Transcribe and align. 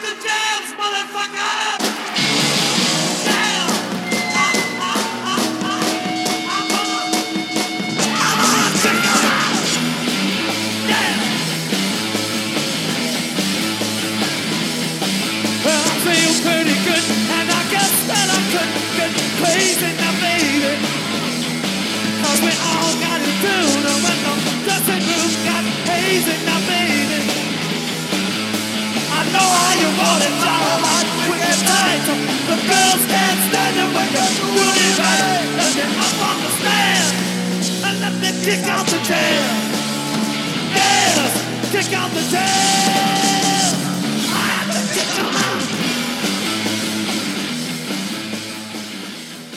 the 0.00 0.14
jams, 0.22 0.72
motherfucker! 0.78 1.81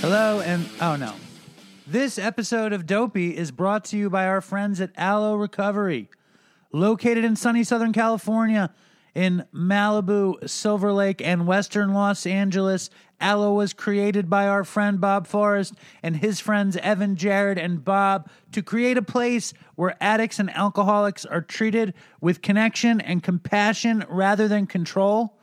Hello, 0.01 0.39
and 0.39 0.69
oh 0.79 0.95
no. 0.95 1.13
This 1.87 2.17
episode 2.19 2.73
of 2.73 2.85
Dopey 2.85 3.35
is 3.35 3.51
brought 3.51 3.85
to 3.85 3.97
you 3.97 4.09
by 4.09 4.27
our 4.27 4.39
friends 4.39 4.79
at 4.79 4.91
Alo 4.97 5.35
Recovery. 5.35 6.09
Located 6.71 7.25
in 7.25 7.35
sunny 7.35 7.63
Southern 7.63 7.91
California, 7.91 8.71
in 9.15 9.45
Malibu, 9.53 10.47
Silver 10.47 10.91
Lake, 10.91 11.21
and 11.21 11.47
Western 11.47 11.93
Los 11.93 12.27
Angeles, 12.27 12.89
Alo 13.21 13.53
was 13.53 13.73
created 13.73 14.29
by 14.29 14.45
our 14.45 14.65
friend 14.65 14.99
Bob 14.99 15.25
Forrest 15.25 15.73
and 16.03 16.17
his 16.17 16.41
friends 16.41 16.75
Evan, 16.77 17.15
Jared, 17.15 17.57
and 17.57 17.83
Bob 17.83 18.29
to 18.51 18.61
create 18.61 18.97
a 18.97 19.01
place 19.01 19.53
where 19.75 19.95
addicts 20.01 20.37
and 20.37 20.49
alcoholics 20.51 21.23
are 21.25 21.41
treated 21.41 21.93
with 22.19 22.41
connection 22.41 22.99
and 22.99 23.23
compassion 23.23 24.03
rather 24.09 24.49
than 24.49 24.67
control. 24.67 25.37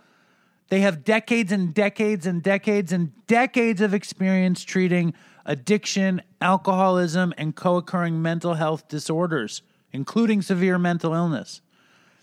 They 0.69 0.81
have 0.81 1.03
decades 1.03 1.51
and 1.51 1.73
decades 1.73 2.27
and 2.27 2.43
decades 2.43 2.93
and 2.93 3.13
decades 3.27 3.81
of 3.81 3.95
experience 3.95 4.65
treating 4.65 5.15
addiction, 5.47 6.23
alcoholism, 6.43 7.33
and 7.39 7.57
co 7.57 7.77
occurring 7.77 8.21
mental 8.21 8.55
health 8.55 8.87
disorders, 8.89 9.63
including 9.93 10.43
severe 10.43 10.79
mental 10.79 11.15
illness. 11.15 11.63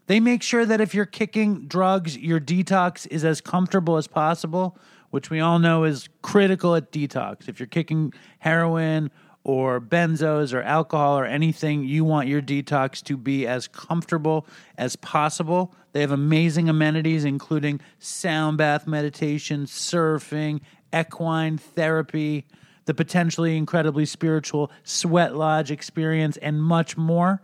They 0.10 0.20
make 0.20 0.42
sure 0.42 0.66
that 0.66 0.82
if 0.82 0.96
you're 0.96 1.06
kicking 1.06 1.68
drugs, 1.68 2.18
your 2.18 2.40
detox 2.40 3.06
is 3.12 3.24
as 3.24 3.42
comfortable 3.42 3.96
as 3.96 4.08
possible, 4.08 4.76
which 5.12 5.30
we 5.30 5.40
all 5.40 5.60
know 5.60 5.84
is 5.84 6.10
critical 6.24 6.74
at 6.76 6.92
detox. 6.92 7.48
If 7.48 7.60
you're 7.60 7.68
kicking 7.68 8.12
heroin 8.40 9.12
or 9.44 9.80
benzos 9.80 10.52
or 10.52 10.64
alcohol 10.64 11.20
or 11.20 11.26
anything, 11.26 11.84
you 11.84 12.04
want 12.04 12.28
your 12.28 12.42
detox 12.42 13.04
to 13.04 13.18
be 13.18 13.46
as 13.46 13.68
comfortable 13.68 14.48
as 14.80 14.96
possible. 14.96 15.76
They 15.92 16.02
have 16.02 16.12
amazing 16.12 16.70
amenities, 16.70 17.24
including 17.24 17.80
sound 18.00 18.58
bath 18.58 18.88
meditation, 18.88 19.66
surfing, 19.68 20.62
equine 20.92 21.60
therapy, 21.60 22.48
the 22.86 22.96
potentially 22.96 23.56
incredibly 23.56 24.08
spiritual 24.08 24.72
sweat 24.84 25.36
lodge 25.36 25.70
experience, 25.70 26.36
and 26.38 26.64
much 26.64 26.98
more. 26.98 27.44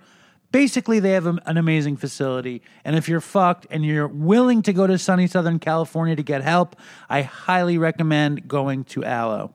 Basically, 0.55 1.01
they 1.01 1.11
have 1.11 1.25
an 1.25 1.57
amazing 1.57 1.97
facility. 1.97 2.61
And 2.85 2.95
if 2.95 3.09
you're 3.09 3.19
fucked 3.19 3.67
and 3.69 3.83
you're 3.83 4.07
willing 4.07 4.61
to 4.61 4.71
go 4.71 4.87
to 4.87 4.97
sunny 4.97 5.27
Southern 5.27 5.59
California 5.59 6.15
to 6.15 6.23
get 6.23 6.43
help, 6.43 6.77
I 7.09 7.23
highly 7.23 7.77
recommend 7.77 8.47
going 8.47 8.85
to 8.85 9.03
Alo. 9.03 9.53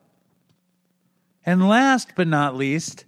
And 1.46 1.66
last 1.66 2.10
but 2.16 2.28
not 2.28 2.54
least, 2.54 3.06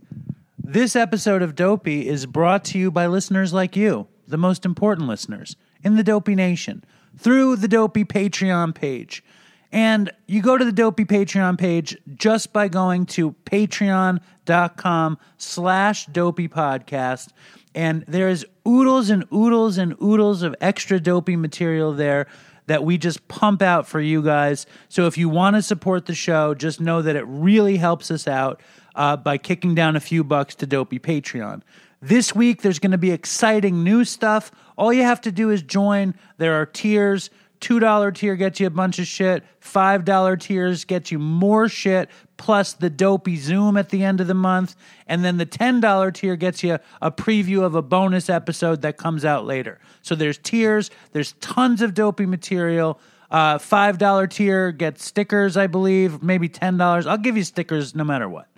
this 0.59 0.97
episode 0.97 1.43
of 1.43 1.55
Dopey 1.55 2.09
is 2.09 2.25
brought 2.25 2.65
to 2.65 2.79
you 2.79 2.91
by 2.91 3.09
listeners 3.09 3.53
like 3.53 3.77
you, 3.77 4.09
the 4.27 4.39
most 4.39 4.65
important 4.65 5.07
listeners 5.07 5.57
in 5.85 5.97
the 5.97 6.03
Dopey 6.03 6.35
Nation, 6.35 6.83
through 7.19 7.57
the 7.57 7.69
Dopey 7.69 8.07
Patreon 8.07 8.75
page. 8.75 9.23
And 9.71 10.11
you 10.27 10.41
go 10.41 10.57
to 10.57 10.65
the 10.65 10.73
Dopey 10.73 11.05
Patreon 11.05 11.59
page 11.59 11.99
just 12.15 12.55
by 12.55 12.69
going 12.69 13.05
to 13.07 13.33
patreon.com 13.45 15.19
slash 15.37 16.07
dopey 16.07 16.49
podcast. 16.49 17.29
And 17.75 18.05
there's 18.07 18.45
oodles 18.67 19.11
and 19.11 19.25
oodles 19.33 19.79
and 19.79 19.95
oodles 20.03 20.43
of 20.43 20.55
extra 20.61 21.01
dopey 21.01 21.37
material 21.37 21.93
there 21.93 22.27
that 22.67 22.85
we 22.85 22.97
just 22.97 23.27
pump 23.29 23.63
out 23.63 23.87
for 23.87 24.01
you 24.01 24.23
guys. 24.23 24.67
So 24.89 25.07
if 25.07 25.19
you 25.19 25.29
want 25.29 25.57
to 25.57 25.63
support 25.63 26.07
the 26.07 26.15
show, 26.15 26.55
just 26.55 26.81
know 26.81 27.03
that 27.03 27.17
it 27.17 27.25
really 27.27 27.77
helps 27.77 28.11
us 28.11 28.29
out 28.29 28.61
uh, 28.95 29.17
by 29.17 29.39
kicking 29.39 29.75
down 29.75 29.97
a 29.97 30.01
few 30.01 30.23
bucks 30.23 30.55
to 30.57 30.67
Dopey 30.67 30.99
Patreon. 30.99 31.63
This 32.01 32.35
week, 32.35 32.63
there's 32.63 32.79
going 32.79 32.93
to 32.93 32.99
be 32.99 33.13
exciting 33.13 33.85
new 33.85 34.05
stuff. 34.05 34.51
All 34.77 34.93
you 34.93 35.03
have 35.03 35.21
to 35.23 35.33
do 35.33 35.51
is 35.51 35.63
join. 35.63 36.15
There 36.37 36.61
are 36.61 36.67
tiers. 36.67 37.31
$2 37.63 38.15
tier 38.15 38.37
gets 38.37 38.61
you 38.61 38.67
a 38.67 38.71
bunch 38.71 38.99
of 38.99 39.07
shit. 39.07 39.43
$5 39.63 40.41
tiers 40.41 40.85
gets 40.85 41.11
you 41.11 41.19
more 41.19 41.69
shit, 41.69 42.11
plus 42.37 42.75
the 42.75 42.91
dopey 42.91 43.37
Zoom 43.37 43.77
at 43.77 43.89
the 43.89 44.05
end 44.05 44.21
of 44.21 44.27
the 44.27 44.35
month. 44.35 44.75
And 45.07 45.25
then 45.25 45.39
the 45.39 45.47
$10 45.47 46.15
tier 46.15 46.37
gets 46.37 46.63
you 46.63 46.79
a 47.01 47.11
preview 47.11 47.63
of 47.63 47.75
a 47.75 47.83
bonus 47.83 48.29
episode 48.29 48.83
that 48.83 48.99
comes 48.99 49.25
out 49.25 49.47
later. 49.47 49.79
So 50.03 50.15
there's 50.15 50.39
tiers, 50.39 50.91
there's 51.13 51.33
tons 51.35 51.81
of 51.81 51.95
dopey 51.95 52.27
material. 52.27 53.01
Uh, 53.31 53.57
$5 53.57 54.31
tier 54.31 54.73
gets 54.73 55.05
stickers, 55.05 55.57
I 55.57 55.67
believe, 55.67 56.23
maybe 56.23 56.51
$10. 56.51 57.07
I'll 57.07 57.17
give 57.17 57.37
you 57.37 57.45
stickers 57.45 57.95
no 57.95 58.05
matter 58.05 58.29
what. 58.29 58.49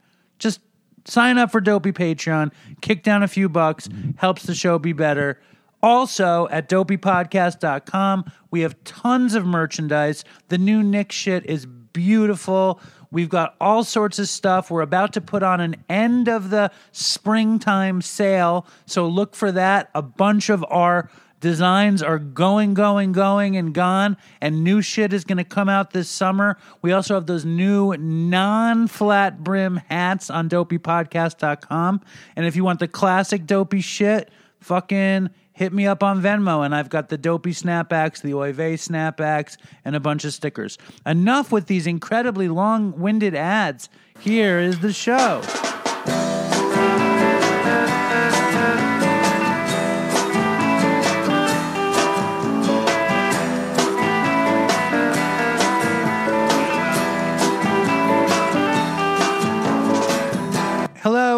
Just 0.40 0.60
sign 1.06 1.38
up 1.38 1.52
for 1.52 1.60
Dopey 1.60 1.92
Patreon, 1.92 2.52
kick 2.80 3.02
down 3.02 3.22
a 3.22 3.28
few 3.28 3.48
bucks, 3.48 3.88
helps 4.16 4.44
the 4.44 4.54
show 4.54 4.78
be 4.78 4.92
better. 4.92 5.40
Also, 5.84 6.48
at 6.50 6.66
dopeypodcast.com, 6.70 8.24
we 8.50 8.62
have 8.62 8.82
tons 8.84 9.34
of 9.34 9.44
merchandise. 9.44 10.24
The 10.48 10.56
new 10.56 10.82
Nick 10.82 11.12
shit 11.12 11.44
is 11.44 11.66
beautiful. 11.66 12.80
We've 13.10 13.28
got 13.28 13.54
all 13.60 13.84
sorts 13.84 14.18
of 14.18 14.26
stuff. 14.26 14.70
We're 14.70 14.80
about 14.80 15.12
to 15.12 15.20
put 15.20 15.42
on 15.42 15.60
an 15.60 15.76
end 15.90 16.26
of 16.26 16.48
the 16.48 16.70
springtime 16.92 18.00
sale. 18.00 18.66
So 18.86 19.06
look 19.06 19.34
for 19.34 19.52
that. 19.52 19.90
A 19.94 20.00
bunch 20.00 20.48
of 20.48 20.64
our 20.70 21.10
designs 21.40 22.02
are 22.02 22.18
going, 22.18 22.72
going, 22.72 23.12
going, 23.12 23.58
and 23.58 23.74
gone. 23.74 24.16
And 24.40 24.64
new 24.64 24.80
shit 24.80 25.12
is 25.12 25.24
going 25.24 25.36
to 25.36 25.44
come 25.44 25.68
out 25.68 25.90
this 25.90 26.08
summer. 26.08 26.56
We 26.80 26.92
also 26.92 27.12
have 27.12 27.26
those 27.26 27.44
new 27.44 27.94
non 27.94 28.88
flat 28.88 29.44
brim 29.44 29.82
hats 29.90 30.30
on 30.30 30.48
dopeypodcast.com. 30.48 32.00
And 32.36 32.46
if 32.46 32.56
you 32.56 32.64
want 32.64 32.78
the 32.78 32.88
classic 32.88 33.44
dopey 33.44 33.82
shit, 33.82 34.30
fucking 34.60 35.28
hit 35.54 35.72
me 35.72 35.86
up 35.86 36.02
on 36.02 36.20
Venmo, 36.20 36.64
and 36.64 36.74
I've 36.74 36.90
got 36.90 37.08
the 37.08 37.16
dopey 37.16 37.52
snapbacks, 37.52 38.20
the 38.20 38.34
Oy 38.34 38.52
vey 38.52 38.74
snapbacks, 38.74 39.56
and 39.84 39.96
a 39.96 40.00
bunch 40.00 40.24
of 40.24 40.34
stickers. 40.34 40.76
Enough 41.06 41.50
with 41.50 41.66
these 41.66 41.86
incredibly 41.86 42.48
long 42.48 42.98
winded 42.98 43.34
ads. 43.34 43.88
Here 44.20 44.58
is 44.58 44.80
the 44.80 44.92
show. 44.92 45.42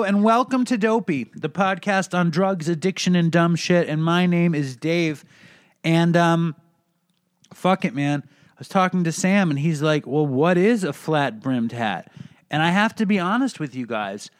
And 0.07 0.23
welcome 0.23 0.65
to 0.65 0.79
Dopey, 0.79 1.25
the 1.35 1.49
podcast 1.49 2.17
on 2.17 2.31
drugs, 2.31 2.69
addiction, 2.69 3.17
and 3.17 3.33
dumb 3.33 3.57
shit. 3.57 3.89
And 3.89 4.05
my 4.05 4.25
name 4.25 4.55
is 4.55 4.77
Dave. 4.77 5.25
And 5.83 6.17
um, 6.17 6.55
fuck 7.53 7.85
it, 7.85 7.93
man. 7.93 8.23
I 8.25 8.55
was 8.57 8.69
talking 8.69 9.03
to 9.03 9.11
Sam, 9.11 9.51
and 9.51 9.59
he's 9.59 9.83
like, 9.83 10.07
"Well, 10.07 10.25
what 10.25 10.57
is 10.57 10.85
a 10.85 10.93
flat 10.93 11.41
brimmed 11.41 11.73
hat?" 11.73 12.13
And 12.53 12.63
I 12.63 12.71
have 12.71 12.95
to 12.95 13.05
be 13.05 13.19
honest 13.19 13.59
with 13.59 13.75
you 13.75 13.85
guys. 13.85 14.31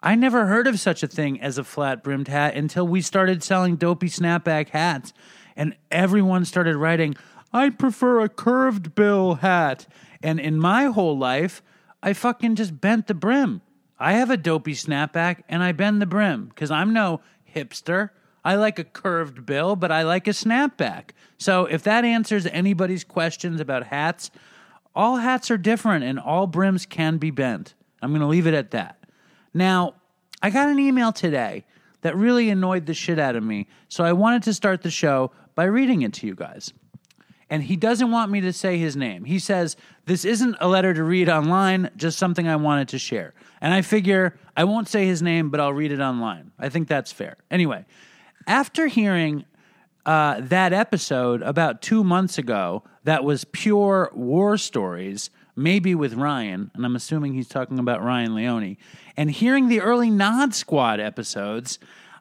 I 0.00 0.14
never 0.14 0.46
heard 0.46 0.68
of 0.68 0.78
such 0.78 1.02
a 1.02 1.08
thing 1.08 1.40
as 1.40 1.58
a 1.58 1.64
flat 1.64 2.04
brimmed 2.04 2.28
hat 2.28 2.54
until 2.54 2.86
we 2.86 3.00
started 3.00 3.42
selling 3.42 3.74
dopey 3.74 4.06
snapback 4.06 4.68
hats. 4.68 5.12
And 5.56 5.74
everyone 5.90 6.44
started 6.44 6.76
writing, 6.76 7.16
I 7.52 7.70
prefer 7.70 8.20
a 8.20 8.28
curved 8.28 8.94
bill 8.94 9.34
hat. 9.34 9.88
And 10.22 10.38
in 10.38 10.58
my 10.58 10.84
whole 10.84 11.18
life, 11.18 11.60
I 12.04 12.12
fucking 12.12 12.54
just 12.54 12.80
bent 12.80 13.08
the 13.08 13.14
brim. 13.14 13.62
I 13.98 14.12
have 14.12 14.30
a 14.30 14.36
dopey 14.36 14.74
snapback 14.74 15.42
and 15.48 15.62
I 15.62 15.72
bend 15.72 16.00
the 16.00 16.06
brim 16.06 16.46
because 16.46 16.70
I'm 16.70 16.92
no 16.92 17.20
hipster. 17.54 18.10
I 18.44 18.54
like 18.54 18.78
a 18.78 18.84
curved 18.84 19.44
bill, 19.44 19.76
but 19.76 19.90
I 19.90 20.02
like 20.02 20.26
a 20.28 20.30
snapback. 20.30 21.10
So 21.36 21.66
if 21.66 21.82
that 21.82 22.04
answers 22.04 22.46
anybody's 22.46 23.04
questions 23.04 23.60
about 23.60 23.84
hats, 23.86 24.30
all 24.94 25.16
hats 25.16 25.50
are 25.50 25.58
different 25.58 26.04
and 26.04 26.18
all 26.18 26.46
brims 26.46 26.86
can 26.86 27.18
be 27.18 27.30
bent. 27.30 27.74
I'm 28.00 28.10
going 28.10 28.20
to 28.20 28.26
leave 28.26 28.46
it 28.46 28.54
at 28.54 28.70
that. 28.70 28.98
Now, 29.52 29.94
I 30.42 30.50
got 30.50 30.68
an 30.68 30.78
email 30.78 31.12
today 31.12 31.64
that 32.02 32.16
really 32.16 32.48
annoyed 32.48 32.86
the 32.86 32.94
shit 32.94 33.18
out 33.18 33.34
of 33.34 33.42
me, 33.42 33.66
so 33.88 34.04
I 34.04 34.12
wanted 34.12 34.44
to 34.44 34.54
start 34.54 34.82
the 34.82 34.90
show 34.90 35.32
by 35.56 35.64
reading 35.64 36.02
it 36.02 36.12
to 36.14 36.26
you 36.26 36.36
guys. 36.36 36.72
and 37.50 37.62
he 37.62 37.76
doesn't 37.76 38.10
want 38.10 38.30
me 38.30 38.40
to 38.42 38.52
say 38.52 38.78
his 38.78 38.94
name. 38.94 39.24
He 39.24 39.38
says, 39.38 39.76
This 40.04 40.24
isn't 40.24 40.56
a 40.60 40.68
letter 40.68 40.92
to 40.94 41.02
read 41.02 41.28
online, 41.28 41.90
just 41.96 42.18
something 42.18 42.46
I 42.46 42.56
wanted 42.56 42.88
to 42.88 42.98
share. 42.98 43.34
And 43.60 43.74
I 43.74 43.82
figure 43.82 44.36
I 44.56 44.64
won't 44.64 44.88
say 44.88 45.06
his 45.06 45.22
name, 45.22 45.50
but 45.50 45.60
I'll 45.60 45.72
read 45.72 45.92
it 45.92 46.00
online. 46.00 46.52
I 46.58 46.68
think 46.68 46.88
that's 46.88 47.12
fair. 47.12 47.36
Anyway, 47.50 47.84
after 48.46 48.86
hearing 48.86 49.44
uh, 50.06 50.40
that 50.40 50.72
episode 50.72 51.42
about 51.42 51.82
two 51.82 52.02
months 52.02 52.38
ago, 52.38 52.82
that 53.04 53.24
was 53.24 53.44
pure 53.44 54.10
war 54.14 54.56
stories, 54.56 55.30
maybe 55.54 55.94
with 55.94 56.14
Ryan, 56.14 56.70
and 56.74 56.84
I'm 56.84 56.96
assuming 56.96 57.34
he's 57.34 57.48
talking 57.48 57.78
about 57.78 58.02
Ryan 58.02 58.34
Leone, 58.34 58.76
and 59.16 59.30
hearing 59.30 59.68
the 59.68 59.80
early 59.80 60.10
Nod 60.10 60.54
Squad 60.54 61.00
episodes, 61.00 61.78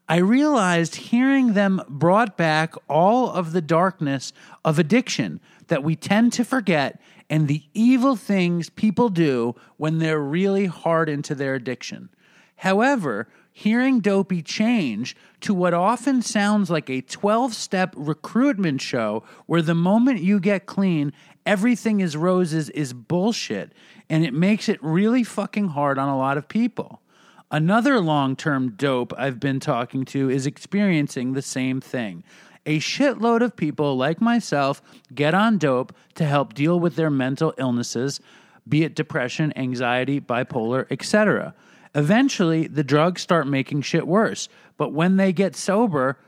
I 0.09 0.17
realized 0.17 0.95
hearing 0.95 1.53
them 1.53 1.81
brought 1.89 2.37
back 2.37 2.73
all 2.89 3.29
of 3.29 3.51
the 3.51 3.61
darkness 3.61 4.31
of 4.63 4.79
addiction 4.79 5.39
that 5.67 5.83
we 5.83 5.95
tend 5.95 6.33
to 6.33 6.45
forget 6.45 7.01
and 7.29 7.47
the 7.47 7.63
evil 7.73 8.15
things 8.15 8.69
people 8.69 9.09
do 9.09 9.55
when 9.77 9.99
they're 9.99 10.19
really 10.19 10.65
hard 10.65 11.09
into 11.09 11.35
their 11.35 11.55
addiction. 11.55 12.09
However, 12.57 13.27
hearing 13.51 13.99
Dopey 13.99 14.41
change 14.41 15.15
to 15.41 15.53
what 15.53 15.73
often 15.73 16.21
sounds 16.21 16.69
like 16.69 16.89
a 16.89 17.01
12 17.01 17.53
step 17.53 17.93
recruitment 17.97 18.81
show 18.81 19.23
where 19.45 19.61
the 19.61 19.75
moment 19.75 20.21
you 20.21 20.39
get 20.39 20.65
clean, 20.65 21.11
everything 21.45 21.99
is 21.99 22.15
roses 22.15 22.69
is 22.69 22.93
bullshit, 22.93 23.73
and 24.09 24.23
it 24.23 24.33
makes 24.33 24.69
it 24.69 24.81
really 24.81 25.23
fucking 25.23 25.69
hard 25.69 25.97
on 25.97 26.09
a 26.09 26.17
lot 26.17 26.37
of 26.37 26.47
people. 26.47 27.01
Another 27.49 27.99
long 27.99 28.35
term 28.35 28.71
dope 28.71 29.13
I've 29.17 29.39
been 29.39 29.59
talking 29.59 30.03
to 30.05 30.29
is 30.29 30.45
experiencing 30.45 31.33
the 31.33 31.41
same 31.41 31.79
thing. 31.79 32.23
A 32.67 32.79
shitload 32.79 33.41
of 33.41 33.55
people 33.55 33.95
like 33.95 34.19
myself 34.19 34.81
get 35.15 35.33
on 35.33 35.57
dope 35.57 35.95
to 36.15 36.25
help 36.25 36.53
deal 36.53 36.77
with 36.77 36.97
their 36.97 37.09
mental 37.09 37.53
illnesses, 37.57 38.19
be 38.67 38.83
it 38.83 38.93
depression, 38.93 39.53
anxiety, 39.55 40.19
bipolar, 40.19 40.85
etc. 40.91 41.55
Eventually, 41.95 42.67
the 42.67 42.83
drugs 42.83 43.21
start 43.21 43.47
making 43.47 43.83
shit 43.83 44.05
worse, 44.05 44.49
but 44.75 44.91
when 44.91 45.15
they 45.15 45.31
get 45.31 45.55
sober, 45.55 46.19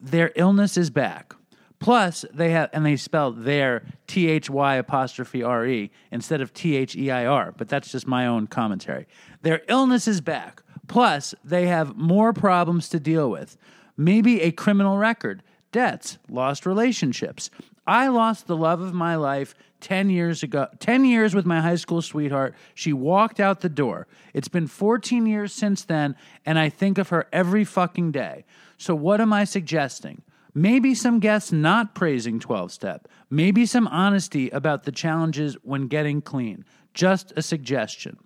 their 0.00 0.30
illness 0.36 0.76
is 0.76 0.88
back. 0.88 1.34
Plus, 1.80 2.24
they 2.32 2.50
have, 2.50 2.70
and 2.72 2.86
they 2.86 2.94
spell 2.94 3.32
their 3.32 3.82
T 4.06 4.28
H 4.28 4.48
Y 4.48 4.76
apostrophe 4.76 5.42
R 5.42 5.66
E 5.66 5.90
instead 6.12 6.40
of 6.40 6.54
T 6.54 6.76
H 6.76 6.94
E 6.94 7.10
I 7.10 7.26
R, 7.26 7.52
but 7.56 7.68
that's 7.68 7.90
just 7.90 8.06
my 8.06 8.24
own 8.24 8.46
commentary. 8.46 9.06
Their 9.42 9.62
illness 9.68 10.06
is 10.06 10.20
back. 10.20 10.62
Plus, 10.86 11.34
they 11.42 11.66
have 11.66 11.96
more 11.96 12.32
problems 12.32 12.88
to 12.90 13.00
deal 13.00 13.28
with. 13.28 13.56
Maybe 13.96 14.42
a 14.42 14.52
criminal 14.52 14.96
record, 14.96 15.42
debts, 15.72 16.18
lost 16.28 16.66
relationships. 16.66 17.50
I 17.86 18.08
lost 18.08 18.46
the 18.46 18.56
love 18.56 18.80
of 18.80 18.92
my 18.92 19.16
life 19.16 19.54
10 19.80 20.10
years 20.10 20.42
ago, 20.42 20.68
10 20.80 21.04
years 21.04 21.34
with 21.34 21.46
my 21.46 21.60
high 21.60 21.76
school 21.76 22.02
sweetheart. 22.02 22.54
She 22.74 22.92
walked 22.92 23.40
out 23.40 23.60
the 23.60 23.68
door. 23.68 24.06
It's 24.34 24.48
been 24.48 24.66
14 24.66 25.26
years 25.26 25.52
since 25.52 25.84
then, 25.84 26.16
and 26.44 26.58
I 26.58 26.68
think 26.68 26.98
of 26.98 27.08
her 27.10 27.28
every 27.32 27.64
fucking 27.64 28.12
day. 28.12 28.44
So, 28.76 28.94
what 28.94 29.20
am 29.20 29.32
I 29.32 29.44
suggesting? 29.44 30.22
Maybe 30.54 30.94
some 30.94 31.20
guests 31.20 31.52
not 31.52 31.94
praising 31.94 32.40
12 32.40 32.72
step. 32.72 33.08
Maybe 33.30 33.64
some 33.66 33.86
honesty 33.88 34.50
about 34.50 34.84
the 34.84 34.92
challenges 34.92 35.56
when 35.62 35.86
getting 35.86 36.20
clean. 36.20 36.64
Just 36.94 37.32
a 37.36 37.42
suggestion. 37.42 38.18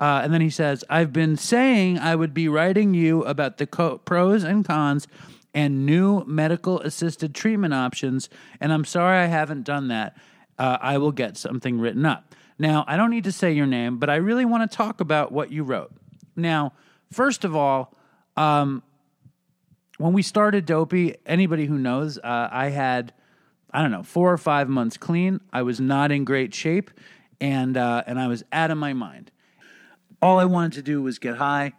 Uh, 0.00 0.22
and 0.24 0.34
then 0.34 0.40
he 0.40 0.50
says, 0.50 0.82
I've 0.90 1.12
been 1.12 1.36
saying 1.36 1.98
I 1.98 2.16
would 2.16 2.34
be 2.34 2.48
writing 2.48 2.92
you 2.92 3.22
about 3.22 3.58
the 3.58 3.66
co- 3.66 3.98
pros 3.98 4.42
and 4.42 4.64
cons 4.64 5.06
and 5.54 5.84
new 5.86 6.24
medical 6.24 6.80
assisted 6.80 7.34
treatment 7.34 7.74
options, 7.74 8.28
and 8.60 8.72
I'm 8.72 8.84
sorry 8.84 9.18
I 9.18 9.26
haven't 9.26 9.64
done 9.64 9.88
that. 9.88 10.16
Uh, 10.58 10.78
I 10.80 10.98
will 10.98 11.12
get 11.12 11.36
something 11.36 11.78
written 11.78 12.06
up. 12.06 12.34
Now, 12.58 12.84
I 12.86 12.96
don't 12.96 13.10
need 13.10 13.24
to 13.24 13.32
say 13.32 13.52
your 13.52 13.66
name, 13.66 13.98
but 13.98 14.08
I 14.08 14.16
really 14.16 14.44
want 14.44 14.70
to 14.70 14.76
talk 14.76 15.00
about 15.00 15.32
what 15.32 15.50
you 15.50 15.64
wrote. 15.64 15.92
Now, 16.36 16.72
first 17.10 17.44
of 17.44 17.56
all, 17.56 17.94
um, 18.36 18.82
when 19.98 20.12
we 20.12 20.22
started 20.22 20.66
Dopey, 20.66 21.16
anybody 21.26 21.66
who 21.66 21.78
knows, 21.78 22.18
uh, 22.18 22.48
I 22.50 22.68
had, 22.68 23.12
I 23.70 23.82
don't 23.82 23.90
know, 23.90 24.02
four 24.02 24.32
or 24.32 24.38
five 24.38 24.68
months 24.68 24.96
clean. 24.96 25.40
I 25.52 25.62
was 25.62 25.80
not 25.80 26.10
in 26.12 26.24
great 26.24 26.54
shape, 26.54 26.90
and 27.40 27.76
uh, 27.76 28.04
and 28.06 28.18
I 28.18 28.26
was 28.28 28.42
out 28.52 28.70
of 28.70 28.78
my 28.78 28.92
mind. 28.92 29.30
All 30.20 30.38
I 30.38 30.44
wanted 30.44 30.72
to 30.74 30.82
do 30.82 31.02
was 31.02 31.18
get 31.18 31.36
high. 31.36 31.72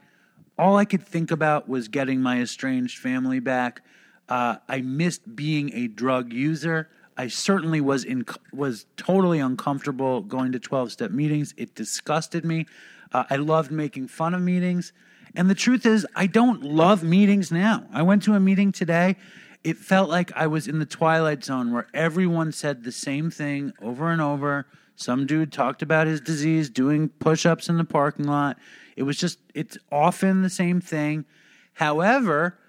All 0.58 0.78
I 0.78 0.86
could 0.86 1.06
think 1.06 1.32
about 1.32 1.68
was 1.68 1.88
getting 1.88 2.22
my 2.22 2.40
estranged 2.40 3.00
family 3.00 3.40
back. 3.40 3.82
Uh, 4.30 4.58
I 4.70 4.82
missed 4.82 5.36
being 5.36 5.74
a 5.74 5.88
drug 5.88 6.32
user. 6.32 6.90
I 7.18 7.28
certainly 7.28 7.82
was 7.82 8.04
in 8.04 8.26
was 8.52 8.86
totally 8.98 9.40
uncomfortable 9.40 10.22
going 10.22 10.52
to 10.52 10.60
twelve 10.60 10.92
step 10.92 11.12
meetings. 11.12 11.54
It 11.58 11.76
disgusted 11.76 12.46
me. 12.46 12.66
Uh, 13.12 13.24
I 13.30 13.36
loved 13.36 13.72
making 13.72 14.08
fun 14.08 14.34
of 14.34 14.42
meetings, 14.42 14.94
and 15.36 15.50
the 15.50 15.56
truth 15.56 15.86
is, 15.86 16.08
I 16.16 16.28
don't 16.28 16.64
love 16.64 17.04
meetings 17.04 17.52
now. 17.52 17.86
I 17.92 18.02
went 18.02 18.24
to 18.24 18.34
a 18.34 18.40
meeting 18.40 18.72
today. 18.72 19.18
It 19.64 19.78
felt 19.78 20.10
like 20.10 20.32
I 20.36 20.48
was 20.48 20.68
in 20.68 20.80
the 20.80 20.86
twilight 20.86 21.44
zone 21.44 21.72
where 21.72 21.88
everyone 21.94 22.52
said 22.52 22.84
the 22.84 22.92
same 22.92 23.30
thing 23.32 23.74
over 23.82 24.10
and 24.10 24.22
over. 24.22 24.66
Some 24.96 25.26
dude 25.26 25.52
talked 25.52 25.82
about 25.82 26.08
his 26.08 26.22
disease 26.22 26.70
doing 26.70 27.10
push 27.10 27.46
ups 27.46 27.70
in 27.70 27.78
the 27.78 27.84
parking 27.84 28.26
lot. 28.26 28.58
It 28.96 29.04
was 29.04 29.18
just, 29.18 29.40
it's 29.54 29.78
often 29.92 30.42
the 30.42 30.50
same 30.50 30.80
thing. 30.80 31.26
However, 31.74 32.60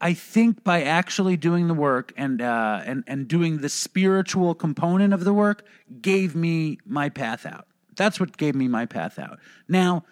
I 0.00 0.14
think 0.14 0.64
by 0.64 0.82
actually 0.82 1.36
doing 1.36 1.68
the 1.68 1.74
work 1.74 2.12
and 2.16 2.40
uh, 2.40 2.80
and 2.86 3.04
and 3.06 3.28
doing 3.28 3.58
the 3.58 3.68
spiritual 3.68 4.54
component 4.54 5.12
of 5.12 5.24
the 5.24 5.34
work 5.34 5.62
gave 6.00 6.34
me 6.34 6.78
my 6.86 7.10
path 7.10 7.44
out. 7.44 7.66
That's 7.96 8.18
what 8.18 8.38
gave 8.38 8.54
me 8.54 8.66
my 8.66 8.86
path 8.86 9.18
out. 9.18 9.38
Now, 9.68 10.04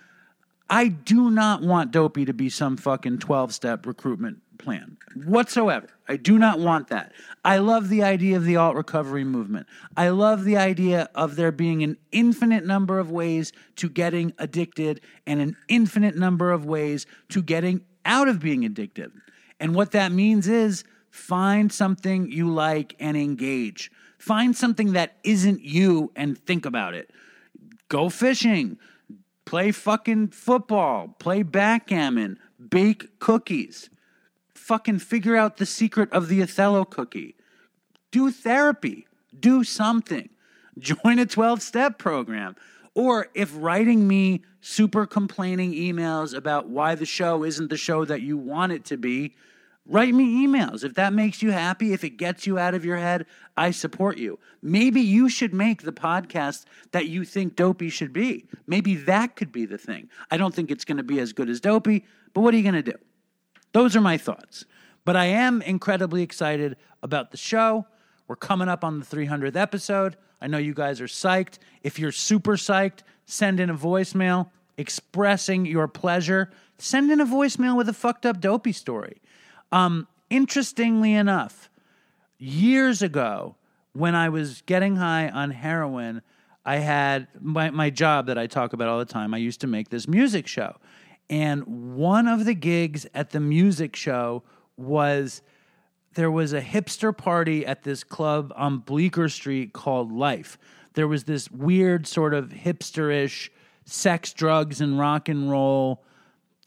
I 0.68 0.88
do 0.88 1.30
not 1.30 1.62
want 1.62 1.90
Dopey 1.90 2.26
to 2.26 2.34
be 2.34 2.50
some 2.50 2.76
fucking 2.76 3.18
twelve 3.18 3.54
step 3.54 3.86
recruitment 3.86 4.42
plan 4.58 4.98
whatsoever. 5.24 5.88
I 6.08 6.16
do 6.16 6.38
not 6.38 6.58
want 6.58 6.88
that. 6.88 7.12
I 7.44 7.58
love 7.58 7.88
the 7.88 8.02
idea 8.02 8.36
of 8.36 8.44
the 8.44 8.56
alt 8.56 8.76
recovery 8.76 9.24
movement. 9.24 9.66
I 9.96 10.08
love 10.08 10.44
the 10.44 10.56
idea 10.56 11.08
of 11.14 11.36
there 11.36 11.52
being 11.52 11.82
an 11.82 11.96
infinite 12.12 12.64
number 12.64 12.98
of 12.98 13.10
ways 13.10 13.52
to 13.76 13.88
getting 13.88 14.32
addicted 14.38 15.00
and 15.26 15.40
an 15.40 15.56
infinite 15.68 16.16
number 16.16 16.50
of 16.50 16.64
ways 16.64 17.06
to 17.30 17.42
getting 17.42 17.82
out 18.04 18.28
of 18.28 18.40
being 18.40 18.64
addicted. 18.64 19.12
And 19.60 19.74
what 19.74 19.92
that 19.92 20.12
means 20.12 20.48
is 20.48 20.84
find 21.10 21.72
something 21.72 22.30
you 22.30 22.50
like 22.50 22.94
and 22.98 23.16
engage. 23.16 23.90
Find 24.18 24.56
something 24.56 24.92
that 24.92 25.16
isn't 25.24 25.62
you 25.62 26.12
and 26.16 26.38
think 26.38 26.66
about 26.66 26.94
it. 26.94 27.10
Go 27.88 28.08
fishing, 28.08 28.78
play 29.44 29.72
fucking 29.72 30.28
football, 30.28 31.08
play 31.18 31.42
backgammon, 31.42 32.38
bake 32.70 33.18
cookies 33.20 33.90
fucking 34.68 34.98
figure 34.98 35.34
out 35.34 35.56
the 35.56 35.64
secret 35.64 36.12
of 36.12 36.28
the 36.28 36.42
Othello 36.42 36.84
cookie. 36.84 37.34
Do 38.10 38.30
therapy. 38.30 39.06
Do 39.38 39.64
something. 39.64 40.28
Join 40.78 41.18
a 41.18 41.24
12 41.24 41.62
step 41.62 41.98
program. 41.98 42.54
Or 42.94 43.28
if 43.34 43.50
writing 43.54 44.06
me 44.06 44.42
super 44.60 45.06
complaining 45.06 45.72
emails 45.72 46.36
about 46.36 46.68
why 46.68 46.94
the 46.94 47.06
show 47.06 47.44
isn't 47.44 47.70
the 47.70 47.78
show 47.78 48.04
that 48.04 48.20
you 48.20 48.36
want 48.36 48.72
it 48.72 48.84
to 48.86 48.98
be, 48.98 49.34
write 49.86 50.12
me 50.12 50.46
emails. 50.46 50.84
If 50.84 50.94
that 50.94 51.14
makes 51.14 51.40
you 51.40 51.50
happy, 51.50 51.94
if 51.94 52.04
it 52.04 52.18
gets 52.18 52.46
you 52.46 52.58
out 52.58 52.74
of 52.74 52.84
your 52.84 52.98
head, 52.98 53.24
I 53.56 53.70
support 53.70 54.18
you. 54.18 54.38
Maybe 54.60 55.00
you 55.00 55.30
should 55.30 55.54
make 55.54 55.82
the 55.82 55.92
podcast 55.92 56.66
that 56.92 57.06
you 57.06 57.24
think 57.24 57.56
Dopey 57.56 57.88
should 57.88 58.12
be. 58.12 58.46
Maybe 58.66 58.96
that 58.96 59.34
could 59.34 59.52
be 59.52 59.64
the 59.64 59.78
thing. 59.78 60.10
I 60.30 60.36
don't 60.36 60.54
think 60.54 60.70
it's 60.70 60.84
going 60.84 60.98
to 60.98 61.02
be 61.02 61.20
as 61.20 61.32
good 61.32 61.48
as 61.48 61.60
Dopey, 61.60 62.04
but 62.34 62.42
what 62.42 62.52
are 62.52 62.58
you 62.58 62.62
going 62.62 62.82
to 62.84 62.92
do? 62.92 62.98
Those 63.72 63.96
are 63.96 64.00
my 64.00 64.16
thoughts. 64.16 64.64
But 65.04 65.16
I 65.16 65.26
am 65.26 65.62
incredibly 65.62 66.22
excited 66.22 66.76
about 67.02 67.30
the 67.30 67.36
show. 67.36 67.86
We're 68.26 68.36
coming 68.36 68.68
up 68.68 68.84
on 68.84 69.00
the 69.00 69.06
300th 69.06 69.56
episode. 69.56 70.16
I 70.40 70.46
know 70.46 70.58
you 70.58 70.74
guys 70.74 71.00
are 71.00 71.06
psyched. 71.06 71.58
If 71.82 71.98
you're 71.98 72.12
super 72.12 72.56
psyched, 72.56 73.00
send 73.24 73.58
in 73.60 73.70
a 73.70 73.74
voicemail 73.74 74.50
expressing 74.76 75.66
your 75.66 75.88
pleasure. 75.88 76.50
Send 76.78 77.10
in 77.10 77.20
a 77.20 77.26
voicemail 77.26 77.76
with 77.76 77.88
a 77.88 77.92
fucked 77.92 78.24
up 78.24 78.40
dopey 78.40 78.72
story. 78.72 79.20
Um, 79.72 80.06
interestingly 80.30 81.12
enough, 81.14 81.68
years 82.38 83.02
ago, 83.02 83.56
when 83.92 84.14
I 84.14 84.28
was 84.28 84.62
getting 84.62 84.96
high 84.96 85.28
on 85.28 85.50
heroin, 85.50 86.22
I 86.64 86.76
had 86.76 87.28
my, 87.40 87.70
my 87.70 87.90
job 87.90 88.26
that 88.26 88.38
I 88.38 88.46
talk 88.46 88.72
about 88.72 88.88
all 88.88 88.98
the 88.98 89.04
time. 89.04 89.34
I 89.34 89.38
used 89.38 89.60
to 89.62 89.66
make 89.66 89.88
this 89.88 90.06
music 90.06 90.46
show. 90.46 90.76
And 91.30 91.94
one 91.96 92.26
of 92.26 92.44
the 92.44 92.54
gigs 92.54 93.06
at 93.14 93.30
the 93.30 93.40
music 93.40 93.94
show 93.94 94.42
was 94.76 95.42
there 96.14 96.30
was 96.30 96.52
a 96.52 96.60
hipster 96.60 97.16
party 97.16 97.66
at 97.66 97.82
this 97.82 98.02
club 98.02 98.52
on 98.56 98.78
Bleecker 98.78 99.28
Street 99.28 99.72
called 99.72 100.10
Life. 100.10 100.58
There 100.94 101.08
was 101.08 101.24
this 101.24 101.50
weird 101.50 102.06
sort 102.06 102.34
of 102.34 102.50
hipsterish 102.50 103.50
sex, 103.84 104.32
drugs, 104.32 104.80
and 104.80 104.98
rock 104.98 105.28
and 105.28 105.50
roll 105.50 106.02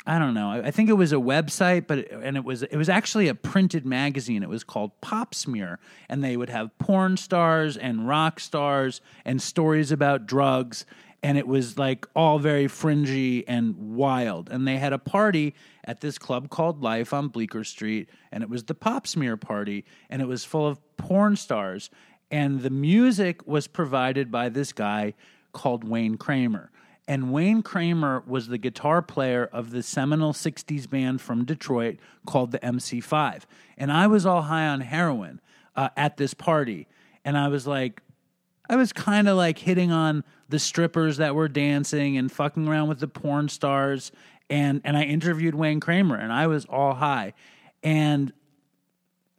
I 0.06 0.18
don't 0.18 0.34
know. 0.34 0.50
I 0.50 0.72
think 0.72 0.89
it 0.89 0.94
was 0.94 1.13
a 1.13 1.18
website, 1.18 1.86
but 1.86 2.12
and 2.12 2.36
it 2.36 2.44
was 2.44 2.63
it 2.63 2.75
was 2.75 2.89
actually 2.89 3.27
a 3.27 3.36
printed 3.36 3.86
magazine. 3.86 4.41
It 4.41 4.50
was 4.50 4.63
called 4.63 5.00
Pop 5.00 5.36
Smear, 5.36 5.77
and 6.10 6.24
they 6.24 6.36
would 6.38 6.50
have 6.50 6.75
porn 6.80 7.18
stars 7.18 7.77
and 7.77 8.08
rock 8.08 8.39
stars 8.39 9.01
and 9.25 9.39
stories 9.39 9.91
about 9.91 10.25
drugs, 10.25 10.86
and 11.24 11.38
it 11.38 11.48
was 11.48 11.78
like 11.78 12.08
all 12.16 12.40
very 12.40 12.68
fringy 12.68 13.48
and 13.48 13.75
wild. 13.78 14.50
And 14.50 14.68
they 14.68 14.78
had 14.78 14.94
a 14.94 14.98
party 14.98 15.54
at 15.86 16.01
this 16.01 16.18
club 16.18 16.50
called 16.50 16.82
Life 16.82 17.13
on 17.13 17.28
Bleecker 17.28 17.63
Street, 17.63 18.10
and 18.32 18.44
it 18.44 18.50
was 18.50 18.63
the 18.63 18.74
Pop 18.74 19.06
Smear 19.06 19.38
party, 19.38 19.86
and 20.10 20.22
it 20.22 20.28
was 20.28 20.44
full 20.44 20.68
of 20.68 20.80
porn 20.98 21.36
stars, 21.36 21.90
and 22.32 22.62
the 22.62 22.70
music 22.70 23.46
was 23.46 23.68
provided 23.68 24.32
by 24.32 24.50
this 24.50 24.74
guy 24.74 25.13
called 25.54 25.84
Wayne 25.84 26.18
Kramer. 26.18 26.72
And 27.08 27.34
Wayne 27.34 27.62
Kramer 27.62 28.24
was 28.25 28.48
the 28.48 28.58
guitar 28.58 29.01
player 29.01 29.50
of 29.51 29.72
the 29.72 29.84
seminal 29.84 30.34
60s 30.34 30.90
band 30.90 31.20
from 31.20 31.46
Detroit 31.46 31.98
called 32.25 32.51
the 32.51 32.60
MC5. 32.60 33.42
And 33.78 33.92
I 33.92 34.08
was 34.08 34.25
all 34.25 34.44
high 34.44 34.68
on 34.68 34.82
heroin 34.82 35.42
uh, 35.75 35.90
at 35.98 36.18
this 36.18 36.34
party. 36.34 36.88
And 37.25 37.38
I 37.38 37.50
was 37.50 37.68
like, 37.68 38.01
I 38.72 38.78
was 38.78 38.94
kind 38.94 39.28
of 39.28 39.36
like 39.36 39.58
hitting 39.58 39.92
on 39.92 40.24
the 40.48 40.58
strippers 40.58 41.18
that 41.18 41.36
were 41.36 41.50
dancing 41.50 42.18
and 42.18 42.32
fucking 42.32 42.70
around 42.70 42.88
with 42.88 43.01
the 43.01 43.08
porn 43.08 43.50
stars. 43.50 44.13
And, 44.50 44.80
and 44.86 44.96
I 44.96 45.04
interviewed 45.04 45.56
Wayne 45.56 45.82
Kramer 45.82 46.16
and 46.16 46.32
I 46.32 46.48
was 46.48 46.63
all 46.66 46.94
high. 46.94 47.34
And 47.84 48.32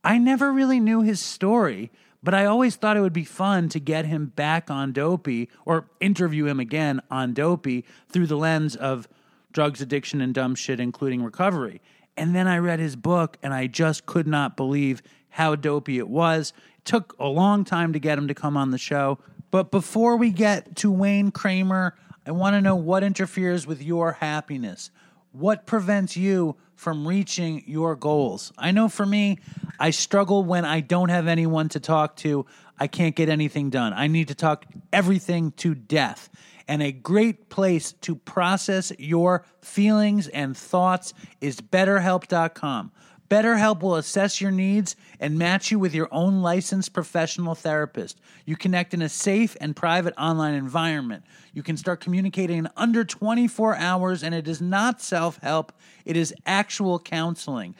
I 0.05 0.19
never 0.19 0.53
really 0.53 0.81
knew 0.81 1.01
his 1.01 1.19
story, 1.19 1.91
but 2.23 2.35
I 2.35 2.45
always 2.45 2.77
thought 2.77 2.99
it 2.99 3.01
would 3.01 3.15
be 3.15 3.25
fun 3.25 3.71
to 3.71 3.81
get 3.81 4.05
him 4.05 4.27
back 4.27 4.71
on 4.71 4.93
Dopey 4.93 5.49
or 5.65 5.89
interview 5.99 6.45
him 6.45 6.61
again 6.61 7.01
on 7.11 7.33
Dopey 7.33 7.87
through 8.11 8.27
the 8.27 8.37
lens 8.37 8.77
of 8.77 9.09
drugs, 9.51 9.81
addiction, 9.81 10.21
and 10.21 10.35
dumb 10.35 10.55
shit, 10.55 10.79
including 10.79 11.23
recovery. 11.23 11.81
And 12.19 12.35
then 12.35 12.47
I 12.47 12.59
read 12.59 12.81
his 12.81 12.97
book 12.97 13.39
and 13.43 13.55
I 13.55 13.67
just 13.67 14.05
could 14.05 14.27
not 14.27 14.59
believe 14.59 15.03
how 15.31 15.55
dopey 15.55 15.97
it 15.97 16.09
was. 16.09 16.53
Took 16.85 17.15
a 17.19 17.27
long 17.27 17.65
time 17.65 17.93
to 17.93 17.99
get 17.99 18.19
him 18.19 18.29
to 18.29 18.35
come 18.35 18.57
on 18.57 18.71
the 18.71 18.79
show. 18.79 19.19
But 19.51 19.71
before 19.71 20.17
we 20.17 20.31
get 20.31 20.77
to 20.77 20.91
Wayne 20.91 21.31
Kramer, 21.31 21.95
I 22.27 22.31
want 22.31 22.55
to 22.55 22.61
know 22.61 22.77
what 22.77 23.05
interferes 23.05 23.67
with 23.67 23.83
your 23.83 24.13
happiness. 24.13 24.91
What 25.33 25.67
prevents 25.67 26.17
you 26.17 26.57
from 26.77 27.07
reaching 27.07 27.63
your 27.67 27.97
goals? 27.97 28.53
I 28.59 28.71
know 28.71 28.89
for 28.89 29.07
me, 29.07 29.39
I 29.79 29.91
struggle 29.91 30.45
when 30.45 30.65
I 30.65 30.81
don't 30.81 31.09
have 31.09 31.27
anyone 31.27 31.69
to 31.71 31.81
talk 31.81 32.17
to. 32.17 32.47
I 32.79 32.87
can't 32.87 33.15
get 33.15 33.29
anything 33.29 33.71
done. 33.71 33.93
I 33.93 34.07
need 34.07 34.29
to 34.29 34.35
talk 34.35 34.67
everything 34.93 35.53
to 35.53 35.75
death. 35.75 36.29
And 36.69 36.83
a 36.83 36.93
great 36.93 37.49
place 37.49 37.93
to 38.03 38.15
process 38.15 38.93
your 38.99 39.45
feelings 39.61 40.29
and 40.29 40.57
thoughts 40.57 41.13
is 41.41 41.61
betterhelp.com. 41.61 42.93
BetterHelp 43.33 43.81
will 43.81 43.97
assess 43.97 44.43
your 44.43 44.51
needs 44.51 44.95
and 45.19 45.39
match 45.39 45.71
you 45.71 45.79
with 45.79 45.95
your 45.95 46.07
own 46.13 46.43
licensed 46.43 46.93
professional 46.93 47.55
therapist. 47.55 48.21
You 48.45 48.57
connect 48.57 48.93
in 48.93 49.01
a 49.01 49.09
safe 49.09 49.57
and 49.59 49.75
private 49.75 50.13
online 50.19 50.53
environment. 50.53 51.25
You 51.55 51.63
can 51.63 51.79
start 51.79 52.03
communicating 52.03 52.59
in 52.59 52.69
under 52.77 53.05
24 53.05 53.77
hours, 53.77 54.23
and 54.23 54.35
it 54.35 54.47
is 54.47 54.61
not 54.61 55.01
self 55.01 55.39
help, 55.39 55.73
it 56.05 56.15
is 56.15 56.35
actual 56.45 56.99
counseling. 56.99 57.75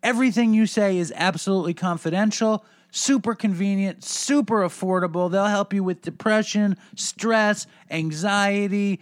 Everything 0.00 0.54
you 0.54 0.64
say 0.64 0.98
is 0.98 1.12
absolutely 1.16 1.74
confidential, 1.74 2.64
super 2.92 3.34
convenient, 3.34 4.04
super 4.04 4.60
affordable. 4.60 5.28
They'll 5.28 5.46
help 5.46 5.74
you 5.74 5.82
with 5.82 6.02
depression, 6.02 6.76
stress, 6.94 7.66
anxiety, 7.90 9.00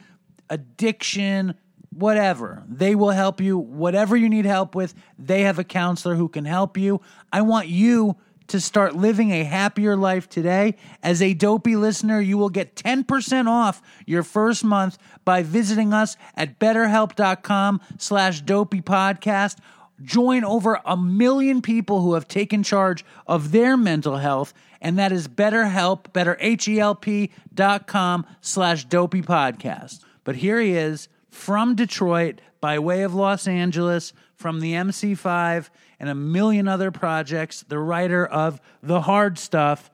addiction, 0.48 1.54
whatever. 1.94 2.62
They 2.68 2.94
will 2.94 3.10
help 3.10 3.40
you. 3.40 3.58
Whatever 3.58 4.16
you 4.16 4.28
need 4.28 4.44
help 4.44 4.74
with, 4.74 4.94
they 5.18 5.42
have 5.42 5.58
a 5.58 5.64
counselor 5.64 6.14
who 6.14 6.28
can 6.28 6.44
help 6.44 6.76
you. 6.76 7.00
I 7.32 7.42
want 7.42 7.68
you 7.68 8.16
to 8.48 8.60
start 8.60 8.94
living 8.94 9.30
a 9.30 9.44
happier 9.44 9.96
life 9.96 10.28
today. 10.28 10.76
As 11.02 11.22
a 11.22 11.34
dopey 11.34 11.76
listener, 11.76 12.20
you 12.20 12.36
will 12.36 12.50
get 12.50 12.74
10% 12.76 13.46
off 13.48 13.80
your 14.06 14.22
first 14.22 14.64
month 14.64 14.98
by 15.24 15.42
visiting 15.42 15.92
us 15.92 16.16
at 16.34 16.58
betterhelp.com 16.58 17.80
slash 17.98 18.40
dopey 18.42 18.82
podcast. 18.82 19.58
Join 20.02 20.44
over 20.44 20.80
a 20.84 20.96
million 20.96 21.62
people 21.62 22.00
who 22.02 22.14
have 22.14 22.26
taken 22.26 22.62
charge 22.62 23.04
of 23.26 23.52
their 23.52 23.76
mental 23.76 24.16
health, 24.16 24.52
and 24.80 24.98
that 24.98 25.12
is 25.12 25.28
BetterHelp, 25.28 26.12
better 26.12 26.36
H-E-L-P 26.40 27.30
dot 27.54 27.86
com 27.86 28.26
slash 28.40 28.84
dopey 28.84 29.22
podcast. 29.22 30.00
But 30.24 30.36
here 30.36 30.60
he 30.60 30.72
is 30.72 31.08
from 31.32 31.74
Detroit 31.74 32.40
by 32.60 32.78
way 32.78 33.02
of 33.02 33.14
Los 33.14 33.48
Angeles, 33.48 34.12
from 34.36 34.60
the 34.60 34.74
MC5 34.74 35.70
and 35.98 36.08
a 36.08 36.14
million 36.14 36.68
other 36.68 36.90
projects, 36.90 37.64
the 37.66 37.78
writer 37.78 38.24
of 38.24 38.60
The 38.82 39.00
Hard 39.00 39.38
Stuff, 39.38 39.90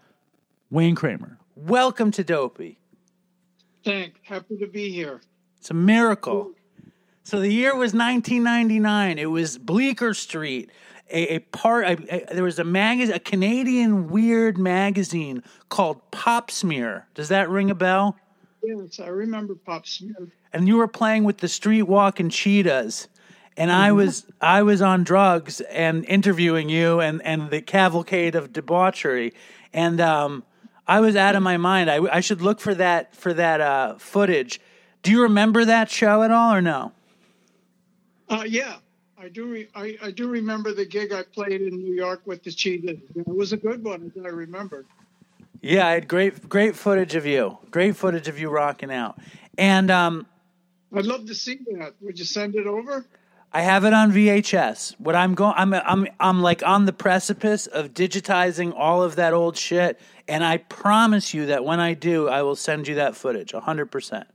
Wayne 0.71 0.95
Kramer. 0.95 1.39
Welcome 1.55 2.11
to 2.13 2.25
Dopey. 2.25 2.79
Thanks. 3.85 4.19
Happy 4.25 4.57
to 4.59 4.67
be 4.67 4.91
here. 4.91 5.21
It's 5.59 5.71
a 5.71 5.75
miracle. 5.75 6.53
So 7.23 7.41
the 7.41 7.53
year 7.53 7.73
was 7.75 7.95
1999. 7.95 9.19
It 9.19 9.27
was 9.27 9.59
Bleecker 9.59 10.13
Street. 10.15 10.71
A, 11.11 11.37
a 11.37 11.39
part. 11.39 11.85
A, 11.87 12.31
a- 12.31 12.35
there 12.35 12.45
was 12.45 12.59
a 12.59 12.65
magazine, 12.65 13.15
a 13.15 13.21
Canadian 13.21 14.09
weird 14.09 14.59
magazine 14.59 15.43
called 15.69 16.11
Pop 16.11 16.51
Smear. 16.51 17.07
Does 17.15 17.29
that 17.29 17.49
ring 17.49 17.71
a 17.71 17.75
bell? 17.75 18.17
Yes, 18.63 19.01
I 19.01 19.09
remember 19.09 19.55
Pop 19.55 19.87
Smith. 19.87 20.17
and 20.53 20.67
you 20.67 20.77
were 20.77 20.89
playing 20.89 21.25
with 21.25 21.39
the 21.39 21.49
street 21.49 21.83
walking 21.83 22.29
cheetahs 22.31 23.09
and 23.57 23.71
i 23.73 23.91
was 23.93 24.25
i 24.41 24.63
was 24.63 24.81
on 24.83 25.03
drugs 25.05 25.61
and 25.61 26.05
interviewing 26.07 26.69
you 26.69 27.01
and 27.01 27.21
and 27.23 27.51
the 27.51 27.61
cavalcade 27.61 28.35
of 28.35 28.53
debauchery 28.53 29.33
and 29.73 30.01
um 30.01 30.43
i 30.87 31.01
was 31.01 31.17
out 31.17 31.35
of 31.37 31.43
my 31.43 31.57
mind 31.57 31.91
i, 31.91 31.97
I 32.13 32.21
should 32.21 32.41
look 32.41 32.61
for 32.61 32.75
that 32.77 33.15
for 33.15 33.35
that 33.35 33.61
uh 33.61 33.97
footage 33.99 34.61
do 35.03 35.11
you 35.11 35.23
remember 35.23 35.65
that 35.65 35.91
show 35.91 36.23
at 36.23 36.31
all 36.31 36.53
or 36.55 36.63
no 36.63 36.93
Uh, 38.29 38.45
yeah, 38.47 38.77
I 39.19 39.29
do. 39.29 39.47
Re- 39.47 39.69
I, 39.75 39.97
I 40.03 40.11
do 40.11 40.29
remember 40.29 40.73
the 40.75 40.85
gig 40.85 41.13
I 41.13 41.23
played 41.23 41.63
in 41.63 41.75
New 41.79 41.95
York 41.95 42.21
with 42.27 42.43
the 42.45 42.53
Cheetahs. 42.53 43.01
It 43.17 43.27
was 43.27 43.53
a 43.55 43.57
good 43.57 43.83
one, 43.83 44.13
as 44.15 44.23
I 44.23 44.29
remember. 44.29 44.85
Yeah 45.61 45.87
i 45.87 45.93
had 45.93 46.09
great 46.09 46.49
great 46.49 46.77
footage 46.77 47.15
of 47.15 47.27
you 47.27 47.59
great 47.71 47.97
footage 47.97 48.29
of 48.29 48.39
you 48.39 48.49
rocking 48.49 48.93
out 48.93 49.19
and 49.57 49.91
um 49.91 50.27
I'd 50.95 51.07
love 51.07 51.27
to 51.27 51.35
see 51.35 51.61
that. 51.73 51.95
Would 52.01 52.19
you 52.19 52.25
send 52.25 52.55
it 52.55 52.67
over? 52.67 53.05
I 53.53 53.63
have 53.63 53.85
it 53.85 53.93
on 53.93 54.13
VHS. 54.13 54.95
What 54.99 55.15
I'm 55.15 55.35
going, 55.35 55.55
I'm, 55.57 55.73
I'm, 55.73 56.07
I'm 56.21 56.43
like 56.43 56.63
on 56.63 56.85
the 56.85 56.93
precipice 56.93 57.67
of 57.67 57.95
digitizing 57.95 58.75
all 58.77 59.03
of 59.03 59.17
that 59.17 59.33
old 59.33 59.57
shit, 59.57 59.99
and 60.27 60.45
I 60.45 60.59
promise 60.59 61.33
you 61.33 61.47
that 61.47 61.65
when 61.65 61.81
I 61.81 61.95
do, 61.95 62.29
I 62.29 62.43
will 62.43 62.57
send 62.57 62.89
you 62.89 62.97
that 62.97 63.17
footage, 63.17 63.53
hundred 63.53 63.87
percent. 63.87 64.29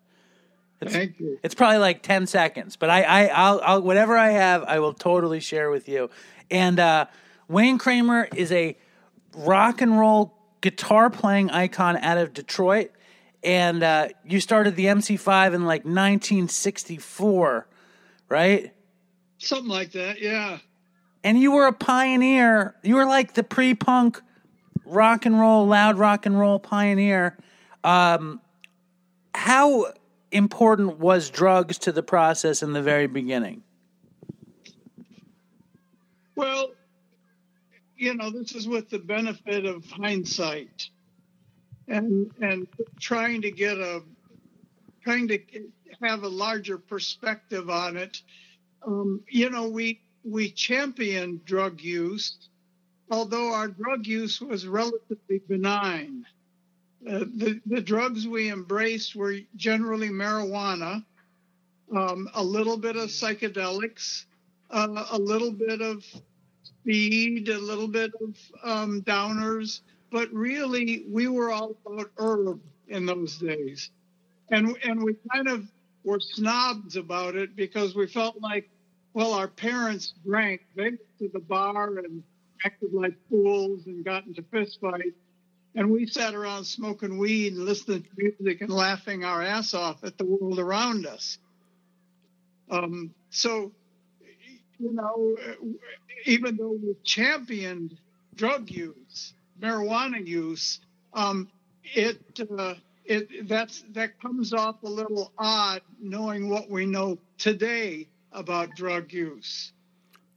Thank 0.83 1.19
you. 1.19 1.39
It's 1.43 1.55
probably 1.55 1.77
like 1.77 2.01
ten 2.01 2.27
seconds, 2.27 2.75
but 2.75 2.89
I, 2.89 3.03
I, 3.03 3.25
I'll, 3.27 3.61
I'll, 3.63 3.81
whatever 3.81 4.17
I 4.17 4.31
have, 4.31 4.63
I 4.63 4.79
will 4.79 4.93
totally 4.93 5.39
share 5.39 5.69
with 5.69 5.87
you. 5.87 6.09
And 6.51 6.79
uh, 6.79 7.05
Wayne 7.47 7.77
Kramer 7.77 8.27
is 8.35 8.51
a 8.51 8.75
rock 9.35 9.81
and 9.81 9.97
roll 9.97 10.35
guitar 10.63 11.09
playing 11.11 11.51
icon 11.51 11.97
out 11.97 12.17
of 12.17 12.33
Detroit, 12.33 12.89
and 13.43 13.83
uh, 13.83 14.07
you 14.25 14.39
started 14.39 14.75
the 14.77 14.85
MC5 14.85 15.53
in 15.53 15.65
like 15.65 15.83
1964, 15.85 17.67
right? 18.29 18.73
Something 19.37 19.67
like 19.69 19.91
that. 19.91 20.21
Yeah. 20.21 20.59
and 21.23 21.37
you 21.37 21.51
were 21.51 21.67
a 21.67 21.73
pioneer. 21.73 22.75
You 22.81 22.95
were 22.95 23.05
like 23.05 23.33
the 23.33 23.43
pre-punk 23.43 24.21
rock 24.85 25.25
and 25.25 25.37
roll, 25.39 25.67
loud 25.67 25.97
rock 25.97 26.25
and 26.25 26.39
roll 26.39 26.59
pioneer. 26.59 27.37
Um, 27.83 28.39
how 29.35 29.87
important 30.31 30.99
was 30.99 31.29
drugs 31.29 31.77
to 31.79 31.91
the 31.91 32.03
process 32.03 32.63
in 32.63 32.71
the 32.71 32.81
very 32.81 33.07
beginning? 33.07 33.63
Well, 36.35 36.72
you 38.03 38.13
know, 38.15 38.29
this 38.29 38.53
is 38.53 38.67
with 38.67 38.89
the 38.89 38.99
benefit 38.99 39.65
of 39.65 39.89
hindsight, 39.89 40.89
and 41.87 42.29
and 42.41 42.67
trying 42.99 43.41
to 43.43 43.51
get 43.51 43.77
a 43.77 44.01
trying 45.03 45.29
to 45.29 45.39
have 46.01 46.23
a 46.23 46.27
larger 46.27 46.77
perspective 46.77 47.69
on 47.69 47.95
it. 47.95 48.21
Um, 48.85 49.21
you 49.29 49.49
know, 49.49 49.69
we 49.69 50.01
we 50.25 50.51
championed 50.51 51.45
drug 51.45 51.79
use, 51.79 52.37
although 53.09 53.53
our 53.53 53.69
drug 53.69 54.05
use 54.05 54.41
was 54.41 54.67
relatively 54.67 55.39
benign. 55.47 56.25
Uh, 57.09 57.19
the 57.19 57.61
the 57.65 57.81
drugs 57.81 58.27
we 58.27 58.51
embraced 58.51 59.15
were 59.15 59.37
generally 59.55 60.09
marijuana, 60.09 61.05
um, 61.95 62.27
a 62.35 62.43
little 62.43 62.77
bit 62.77 62.97
of 62.97 63.07
psychedelics, 63.09 64.25
uh, 64.71 65.05
a 65.11 65.17
little 65.17 65.53
bit 65.53 65.79
of 65.81 66.03
speed, 66.83 67.49
a 67.49 67.57
little 67.57 67.87
bit 67.87 68.11
of 68.21 68.37
um, 68.63 69.01
downers, 69.03 69.81
but 70.11 70.31
really 70.33 71.05
we 71.09 71.27
were 71.27 71.51
all 71.51 71.75
about 71.85 72.11
herb 72.17 72.61
in 72.87 73.05
those 73.05 73.37
days, 73.37 73.89
and 74.49 74.77
and 74.83 75.01
we 75.01 75.15
kind 75.31 75.47
of 75.47 75.65
were 76.03 76.19
snobs 76.19 76.97
about 76.97 77.35
it 77.35 77.55
because 77.55 77.95
we 77.95 78.05
felt 78.07 78.39
like 78.41 78.69
well, 79.13 79.33
our 79.33 79.47
parents 79.47 80.13
drank. 80.25 80.61
They 80.75 80.83
went 80.83 80.99
to 81.19 81.29
the 81.31 81.39
bar 81.39 81.99
and 81.99 82.23
acted 82.65 82.93
like 82.93 83.13
fools 83.29 83.85
and 83.85 84.03
got 84.03 84.25
into 84.25 84.41
fistfights. 84.41 85.13
And 85.75 85.89
we 85.89 86.05
sat 86.05 86.35
around 86.35 86.65
smoking 86.65 87.17
weed 87.17 87.53
and 87.53 87.65
listening 87.65 88.03
to 88.03 88.09
music 88.17 88.61
and 88.61 88.69
laughing 88.69 89.23
our 89.23 89.41
ass 89.41 89.73
off 89.73 90.03
at 90.03 90.17
the 90.17 90.25
world 90.25 90.59
around 90.59 91.05
us. 91.05 91.37
Um, 92.69 93.13
so, 93.29 93.71
you 94.83 94.93
know, 94.93 95.35
even 96.25 96.57
though 96.57 96.77
we 96.81 96.95
championed 97.03 97.97
drug 98.35 98.69
use, 98.69 99.33
marijuana 99.59 100.25
use, 100.25 100.79
um, 101.13 101.49
it 101.83 102.19
uh, 102.57 102.75
it 103.05 103.47
that's 103.47 103.83
that 103.93 104.19
comes 104.21 104.53
off 104.53 104.83
a 104.83 104.89
little 104.89 105.31
odd 105.37 105.81
knowing 106.01 106.49
what 106.49 106.69
we 106.69 106.85
know 106.85 107.17
today 107.37 108.07
about 108.31 108.75
drug 108.75 109.11
use. 109.13 109.71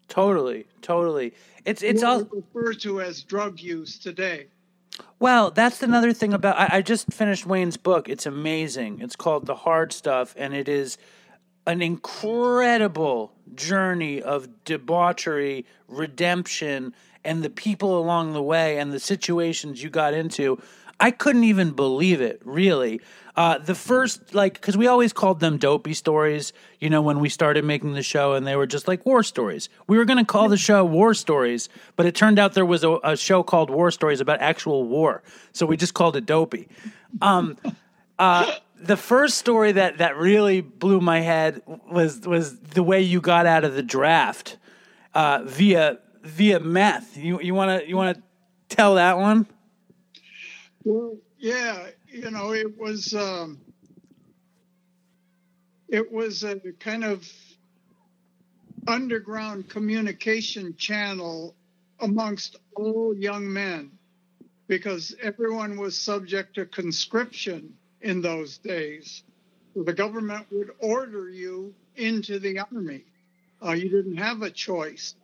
Totally, 0.09 0.67
totally. 0.83 1.35
It's 1.65 1.83
it's 1.83 2.03
all 2.03 2.23
referred 2.25 2.81
to 2.81 3.01
as 3.01 3.23
drug 3.23 3.61
use 3.61 3.99
today. 3.99 4.47
Well, 5.19 5.51
that's 5.51 5.83
another 5.83 6.13
thing 6.13 6.33
about. 6.33 6.59
I, 6.59 6.79
I 6.79 6.83
just 6.83 7.13
finished 7.13 7.47
Wayne's 7.47 7.77
book. 7.77 8.09
It's 8.09 8.27
amazing. 8.27 9.01
It's 9.01 9.17
called 9.17 9.47
The 9.47 9.55
Hard 9.55 9.93
Stuff, 9.93 10.35
and 10.39 10.55
it 10.55 10.69
is 10.69 10.99
an 11.67 11.83
incredible 11.83 13.33
journey 13.55 14.23
of 14.23 14.65
debauchery, 14.65 15.67
redemption, 15.89 16.95
and 17.25 17.43
the 17.43 17.51
people 17.51 17.99
along 17.99 18.33
the 18.33 18.43
way 18.43 18.79
and 18.79 18.93
the 18.93 19.01
situations 19.01 19.83
you 19.83 19.91
got 19.91 20.15
into. 20.15 20.61
I 20.99 21.11
couldn't 21.11 21.45
even 21.45 21.73
believe 21.73 22.21
it, 22.21 22.41
really. 22.45 23.01
Uh, 23.37 23.59
the 23.59 23.75
first, 23.75 24.35
like, 24.35 24.55
because 24.55 24.79
we 24.79 24.87
always 24.87 25.13
called 25.13 25.41
them 25.41 25.59
dopey 25.59 25.93
stories, 25.93 26.55
you 26.81 26.89
know, 26.89 27.03
when 27.03 27.21
we 27.21 27.29
started 27.29 27.67
making 27.67 27.93
the 27.93 28.03
show, 28.03 28.33
and 28.33 28.47
they 28.47 28.57
were 28.57 28.67
just 28.67 28.89
like 28.89 29.05
war 29.05 29.23
stories. 29.23 29.69
We 29.87 29.99
were 29.99 30.07
going 30.07 30.19
to 30.19 30.25
call 30.25 30.49
the 30.49 30.57
show 30.57 30.87
War 30.87 31.13
Stories, 31.13 31.69
but 31.97 32.07
it 32.07 32.15
turned 32.15 32.39
out 32.39 32.55
there 32.55 32.65
was 32.65 32.83
a, 32.83 32.99
a, 33.05 33.15
show 33.15 33.43
called 33.43 33.69
War 33.69 33.91
Stories 33.91 34.23
about 34.23 34.41
actual 34.41 34.85
war. 34.85 35.23
So 35.53 35.67
we 35.67 35.77
just 35.77 35.93
called 35.93 36.17
it 36.17 36.25
dopey. 36.25 36.67
Um, 37.21 37.59
uh, 38.19 38.51
the 38.79 38.97
first 38.97 39.39
story 39.39 39.73
that, 39.73 39.99
that 39.99 40.17
really 40.17 40.61
blew 40.61 41.01
my 41.01 41.21
head 41.21 41.63
was 41.91 42.21
was 42.21 42.59
the 42.59 42.83
way 42.83 43.01
you 43.01 43.21
got 43.21 43.47
out 43.47 43.65
of 43.65 43.75
the 43.75 43.83
draft 43.83 44.59
uh, 45.15 45.43
via 45.45 45.99
via 46.23 46.61
meth. 46.61 47.17
You 47.17 47.41
you 47.41 47.55
want 47.55 47.81
to 47.81 47.89
you 47.89 47.97
want 47.97 48.17
to 48.17 48.23
tell 48.75 48.97
that 48.97 49.19
one? 49.19 49.47
Well, 50.85 51.17
yeah, 51.39 51.87
you 52.07 52.31
know, 52.31 52.53
it 52.53 52.79
was 52.79 53.15
um, 53.15 53.61
it 55.89 56.11
was 56.11 56.45
a 56.45 56.61
kind 56.79 57.05
of 57.05 57.31
underground 58.87 59.69
communication 59.69 60.75
channel 60.77 61.55
amongst 62.01 62.57
all 62.75 63.15
young 63.17 63.51
men 63.51 63.91
because 64.69 65.15
everyone 65.23 65.77
was 65.77 65.99
subject 65.99 66.55
to 66.55 66.67
conscription 66.67 67.73
in 68.01 68.21
those 68.21 68.59
days. 68.59 69.23
The 69.75 69.93
government 69.93 70.47
would 70.51 70.71
order 70.79 71.29
you 71.29 71.75
into 71.97 72.39
the 72.39 72.61
army. 72.61 73.05
Uh, 73.63 73.73
you 73.73 73.89
didn't 73.89 74.17
have 74.17 74.43
a 74.43 74.51
choice. 74.51 75.15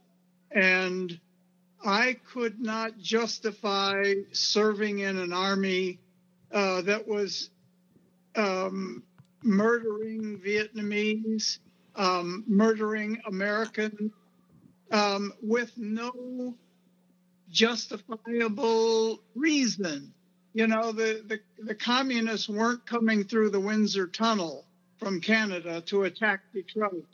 And 0.50 1.18
I 1.84 2.16
could 2.32 2.60
not 2.60 2.98
justify 2.98 4.14
serving 4.32 5.00
in 5.00 5.18
an 5.18 5.32
army 5.32 5.98
uh, 6.52 6.82
that 6.82 7.06
was 7.08 7.50
um, 8.36 9.02
murdering 9.42 10.38
Vietnamese, 10.44 11.58
um, 11.96 12.44
murdering 12.46 13.20
Americans 13.26 14.12
um, 14.90 15.32
with 15.42 15.72
no 15.76 16.54
justifiable 17.50 19.20
reason. 19.34 20.12
You 20.54 20.66
know, 20.66 20.92
the, 20.92 21.23
the, 21.26 21.40
the 21.64 21.75
communists 21.75 22.48
weren't 22.48 22.85
coming 22.85 23.24
through 23.24 23.50
the 23.50 23.61
Windsor 23.61 24.07
Tunnel 24.07 24.64
from 24.98 25.20
Canada 25.20 25.81
to 25.87 26.05
attack 26.05 26.40
Detroit. 26.53 27.07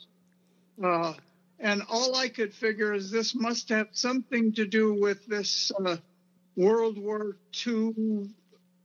Uh, 0.83 1.13
and 1.59 1.81
all 1.89 2.15
I 2.15 2.29
could 2.29 2.53
figure 2.53 2.93
is 2.93 3.11
this 3.11 3.33
must 3.35 3.69
have 3.69 3.87
something 3.91 4.53
to 4.53 4.65
do 4.65 4.93
with 4.93 5.25
this 5.25 5.71
uh, 5.85 5.97
World 6.55 6.97
War 6.97 7.37
II, 7.65 8.29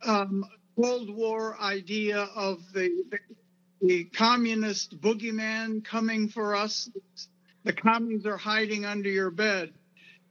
um, 0.05 0.45
Cold 0.77 1.11
War 1.11 1.61
idea 1.61 2.29
of 2.35 2.61
the, 2.73 3.05
the, 3.11 3.19
the 3.81 4.05
communist 4.05 5.01
boogeyman 5.01 5.85
coming 5.85 6.29
for 6.29 6.55
us. 6.55 6.89
The 7.65 7.73
commies 7.73 8.27
are 8.27 8.37
hiding 8.37 8.85
under 8.85 9.09
your 9.09 9.31
bed, 9.31 9.73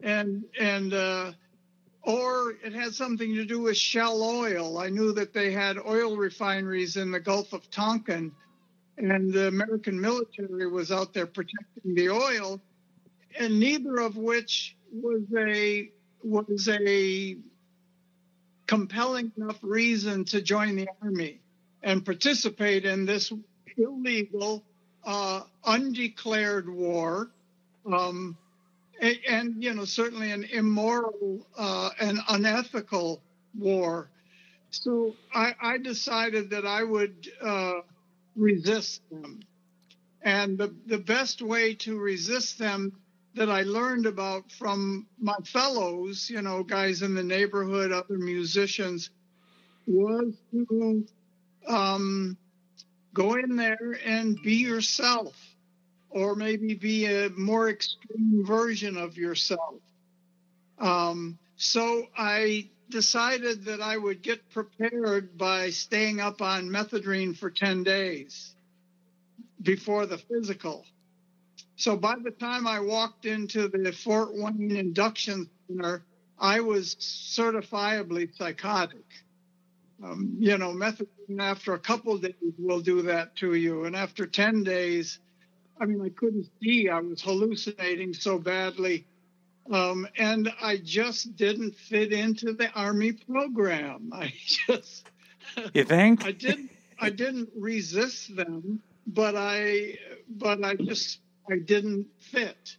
and 0.01 0.43
and 0.59 0.93
uh, 0.93 1.31
or 2.03 2.55
it 2.63 2.73
had 2.73 2.93
something 2.93 3.33
to 3.35 3.45
do 3.45 3.61
with 3.61 3.77
Shell 3.77 4.21
Oil. 4.21 4.77
I 4.77 4.89
knew 4.89 5.13
that 5.13 5.33
they 5.33 5.51
had 5.51 5.77
oil 5.77 6.17
refineries 6.17 6.97
in 6.97 7.11
the 7.11 7.19
Gulf 7.19 7.53
of 7.53 7.69
Tonkin 7.71 8.31
and 8.97 9.33
the 9.33 9.47
American 9.47 9.99
military 9.99 10.67
was 10.67 10.91
out 10.91 11.13
there 11.13 11.25
protecting 11.25 11.95
the 11.95 12.09
oil, 12.09 12.61
and 13.39 13.59
neither 13.59 13.97
of 13.97 14.17
which 14.17 14.75
was 14.91 15.23
a 15.37 15.89
was 16.23 16.69
a 16.69 17.37
compelling 18.67 19.31
enough 19.37 19.59
reason 19.61 20.23
to 20.23 20.41
join 20.41 20.75
the 20.75 20.87
army 21.01 21.39
and 21.81 22.05
participate 22.05 22.85
in 22.85 23.05
this 23.05 23.31
illegal, 23.77 24.63
uh, 25.03 25.41
undeclared 25.65 26.69
war, 26.69 27.29
um, 27.91 28.37
and, 29.03 29.19
and, 29.27 29.63
you 29.63 29.73
know 29.73 29.85
certainly 29.85 30.31
an 30.31 30.45
immoral 30.45 31.45
uh, 31.57 31.89
and 31.99 32.19
unethical 32.29 33.21
war. 33.57 34.09
So 34.71 35.13
I, 35.33 35.53
I, 35.61 35.77
decided 35.77 36.49
that 36.49 36.65
I 36.65 36.83
would. 36.83 37.29
Uh, 37.39 37.81
resist 38.35 39.01
them. 39.09 39.41
And 40.21 40.57
the, 40.57 40.73
the 40.87 40.97
best 40.97 41.41
way 41.41 41.75
to 41.75 41.97
resist 41.97 42.57
them 42.57 42.93
that 43.35 43.49
I 43.49 43.63
learned 43.63 44.05
about 44.05 44.51
from 44.51 45.07
my 45.19 45.35
fellows, 45.43 46.29
you 46.29 46.41
know, 46.41 46.63
guys 46.63 47.01
in 47.01 47.15
the 47.15 47.23
neighborhood, 47.23 47.91
other 47.91 48.17
musicians, 48.17 49.09
was 49.85 50.33
to 50.51 51.05
um, 51.67 52.37
go 53.13 53.35
in 53.35 53.55
there 53.55 53.97
and 54.05 54.37
be 54.43 54.55
yourself, 54.55 55.35
or 56.13 56.35
maybe 56.35 56.75
be 56.75 57.05
a 57.07 57.29
more 57.31 57.69
extreme 57.69 58.45
version 58.45 58.97
of 58.97 59.17
yourself. 59.17 59.81
Um, 60.77 61.39
so 61.55 62.07
I 62.15 62.69
decided 62.89 63.65
that 63.65 63.81
I 63.81 63.97
would 63.97 64.21
get 64.21 64.47
prepared 64.51 65.37
by 65.37 65.71
staying 65.71 66.19
up 66.19 66.41
on 66.41 66.69
Methedrine 66.69 67.35
for 67.35 67.49
10 67.49 67.83
days 67.83 68.55
before 69.61 70.05
the 70.05 70.19
physical. 70.19 70.85
So 71.77 71.97
by 71.97 72.15
the 72.23 72.31
time 72.31 72.67
I 72.67 72.79
walked 72.79 73.25
into 73.25 73.67
the 73.67 73.91
Fort 73.91 74.29
Wayne 74.33 74.75
Induction 74.75 75.49
Center, 75.67 76.03
I 76.37 76.59
was 76.59 76.95
certifiably 76.95 78.35
psychotic. 78.35 79.05
Um, 80.03 80.35
you 80.37 80.59
know, 80.59 80.73
Methedrine 80.73 81.39
after 81.39 81.73
a 81.73 81.79
couple 81.79 82.17
days 82.19 82.35
will 82.59 82.81
do 82.81 83.01
that 83.03 83.35
to 83.37 83.55
you. 83.55 83.85
And 83.85 83.95
after 83.95 84.27
10 84.27 84.63
days, 84.63 85.19
I 85.79 85.85
mean, 85.85 86.01
I 86.01 86.09
couldn't 86.09 86.47
see. 86.61 86.89
I 86.89 86.99
was 86.99 87.21
hallucinating 87.21 88.13
so 88.13 88.37
badly 88.37 89.05
um, 89.71 90.07
and 90.17 90.51
I 90.61 90.77
just 90.77 91.35
didn't 91.35 91.75
fit 91.75 92.11
into 92.11 92.53
the 92.53 92.69
army 92.71 93.13
program. 93.13 94.11
I 94.13 94.33
just 94.67 95.09
you 95.73 95.83
think 95.83 96.25
I 96.25 96.31
didn't 96.31 96.71
I 96.99 97.09
didn't 97.09 97.49
resist 97.55 98.35
them, 98.35 98.81
but 99.07 99.35
I 99.35 99.97
but 100.29 100.63
I 100.63 100.75
just 100.75 101.19
I 101.49 101.57
didn't 101.57 102.07
fit, 102.19 102.77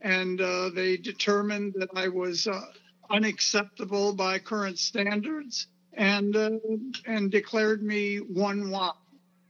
and 0.00 0.40
uh, 0.40 0.70
they 0.70 0.96
determined 0.96 1.74
that 1.76 1.90
I 1.94 2.08
was 2.08 2.46
uh, 2.46 2.60
unacceptable 3.10 4.12
by 4.14 4.38
current 4.38 4.78
standards 4.78 5.66
and 5.94 6.36
uh, 6.36 6.50
and 7.06 7.30
declared 7.30 7.82
me 7.82 8.18
one 8.18 8.70
WAP. 8.70 8.96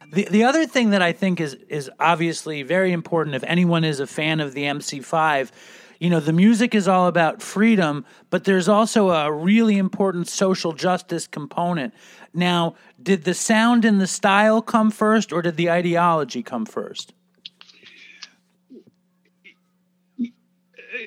The 0.06 0.26
the 0.30 0.44
other 0.44 0.66
thing 0.66 0.90
that 0.90 1.02
I 1.02 1.12
think 1.12 1.40
is 1.40 1.54
is 1.68 1.90
obviously 2.00 2.62
very 2.62 2.92
important 2.92 3.37
if 3.37 3.44
anyone 3.44 3.84
is 3.84 4.00
a 4.00 4.06
fan 4.06 4.40
of 4.40 4.54
the 4.54 4.64
MC5 4.64 5.50
you 5.98 6.11
know, 6.11 6.20
the 6.20 6.32
music 6.32 6.74
is 6.74 6.87
all 6.87 7.08
about 7.08 7.42
freedom, 7.42 8.04
but 8.30 8.44
there's 8.44 8.68
also 8.68 9.11
a 9.11 9.32
really 9.32 9.78
important 9.78 10.28
social 10.28 10.72
justice 10.72 11.26
component. 11.26 11.92
Now, 12.32 12.76
did 13.02 13.24
the 13.24 13.34
sound 13.34 13.84
and 13.84 14.00
the 14.00 14.06
style 14.06 14.62
come 14.62 14.90
first, 14.90 15.32
or 15.32 15.42
did 15.42 15.56
the 15.56 15.70
ideology 15.70 16.42
come 16.42 16.66
first? 16.66 17.14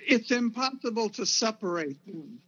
It's 0.08 0.32
impossible 0.32 1.10
to 1.12 1.26
separate 1.26 1.98
them. 2.06 2.40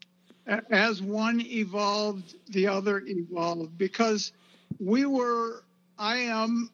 As 0.70 1.02
one 1.02 1.40
evolved, 1.40 2.36
the 2.50 2.68
other 2.68 3.02
evolved 3.06 3.78
because 3.78 4.34
we 4.80 5.06
were, 5.06 5.64
I 5.98 6.18
am 6.18 6.70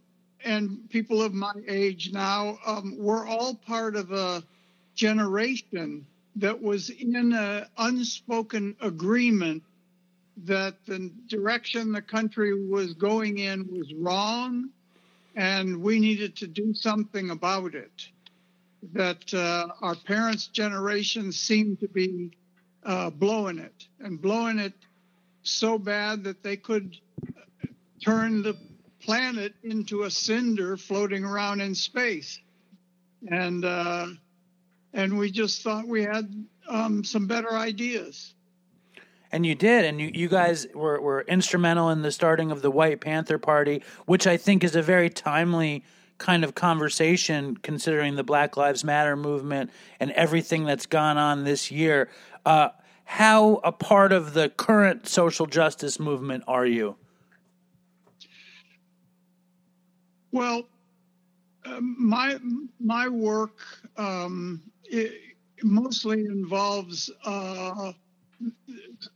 and 0.46 0.90
people 0.90 1.22
of 1.22 1.34
my 1.34 1.54
age 1.68 2.12
now, 2.14 2.58
um, 2.66 2.96
we're 2.98 3.28
all 3.28 3.56
part 3.56 3.96
of 3.96 4.12
a 4.12 4.44
generation 4.96 6.06
that 6.38 6.62
was 6.62 6.90
in 6.90 7.16
an 7.16 7.66
unspoken 7.78 8.76
agreement 8.82 9.64
that 10.46 10.76
the 10.86 11.12
direction 11.28 11.92
the 11.92 12.02
country 12.02 12.68
was 12.68 12.94
going 12.94 13.40
in 13.40 13.68
was 13.70 13.94
wrong 13.94 14.70
and 15.36 15.82
we 15.82 16.00
needed 16.00 16.36
to 16.38 16.48
do 16.48 16.74
something 16.74 17.30
about 17.32 17.76
it. 17.76 18.08
That 18.94 19.34
uh, 19.34 19.68
our 19.82 19.96
parents' 19.96 20.48
generation 20.48 21.34
seemed 21.34 21.82
to 21.82 21.88
be 21.90 22.32
uh, 22.86 23.10
blowing 23.10 23.60
it 23.60 23.88
and 24.00 24.22
blowing 24.22 24.60
it 24.60 24.74
so 25.44 25.78
bad 25.78 26.24
that 26.24 26.44
they 26.44 26.56
could 26.56 26.96
turn 28.02 28.42
the 28.42 28.56
planet 29.10 29.56
into 29.64 30.04
a 30.04 30.12
cinder 30.12 30.78
floating 30.78 31.26
around 31.26 31.62
in 31.62 31.74
space. 31.74 32.40
And 33.32 33.66
uh, 33.66 34.08
and 34.94 35.18
we 35.18 35.32
just 35.32 35.64
thought 35.64 35.88
we 35.88 36.04
had 36.04 36.32
um, 36.68 37.04
some 37.04 37.26
better 37.26 37.54
ideas. 37.54 38.36
And 39.32 39.48
you 39.48 39.56
did, 39.56 39.86
and 39.86 40.00
you, 40.00 40.12
you 40.14 40.28
guys 40.28 40.68
were, 40.76 41.02
were 41.02 41.22
instrumental 41.22 41.90
in 41.90 42.04
the 42.04 42.12
starting 42.12 42.52
of 42.52 42.62
the 42.62 42.70
White 42.70 43.02
Panther 43.02 43.40
Party, 43.40 43.84
which 44.06 44.28
I 44.28 44.38
think 44.38 44.64
is 44.64 44.76
a 44.76 44.82
very 44.82 45.10
timely 45.10 45.84
kind 46.20 46.44
of 46.44 46.54
conversation 46.54 47.58
considering 47.58 48.16
the 48.16 48.24
Black 48.24 48.58
Lives 48.58 48.84
Matter 48.84 49.16
movement 49.16 49.72
and 50.00 50.12
everything 50.12 50.66
that's 50.66 50.86
gone 50.86 51.18
on 51.18 51.46
this 51.46 51.72
year. 51.72 52.10
Uh, 52.46 52.70
how 53.06 53.56
a 53.64 53.72
part 53.72 54.12
of 54.12 54.34
the 54.34 54.50
current 54.50 55.08
social 55.08 55.48
justice 55.48 56.00
movement 56.00 56.44
are 56.48 56.66
you? 56.66 56.96
Well, 60.32 60.64
um, 61.66 61.96
my 62.00 62.38
my 62.80 63.08
work 63.08 63.58
um, 63.98 64.62
mostly 65.64 66.22
involves 66.26 67.10
uh, 67.26 67.92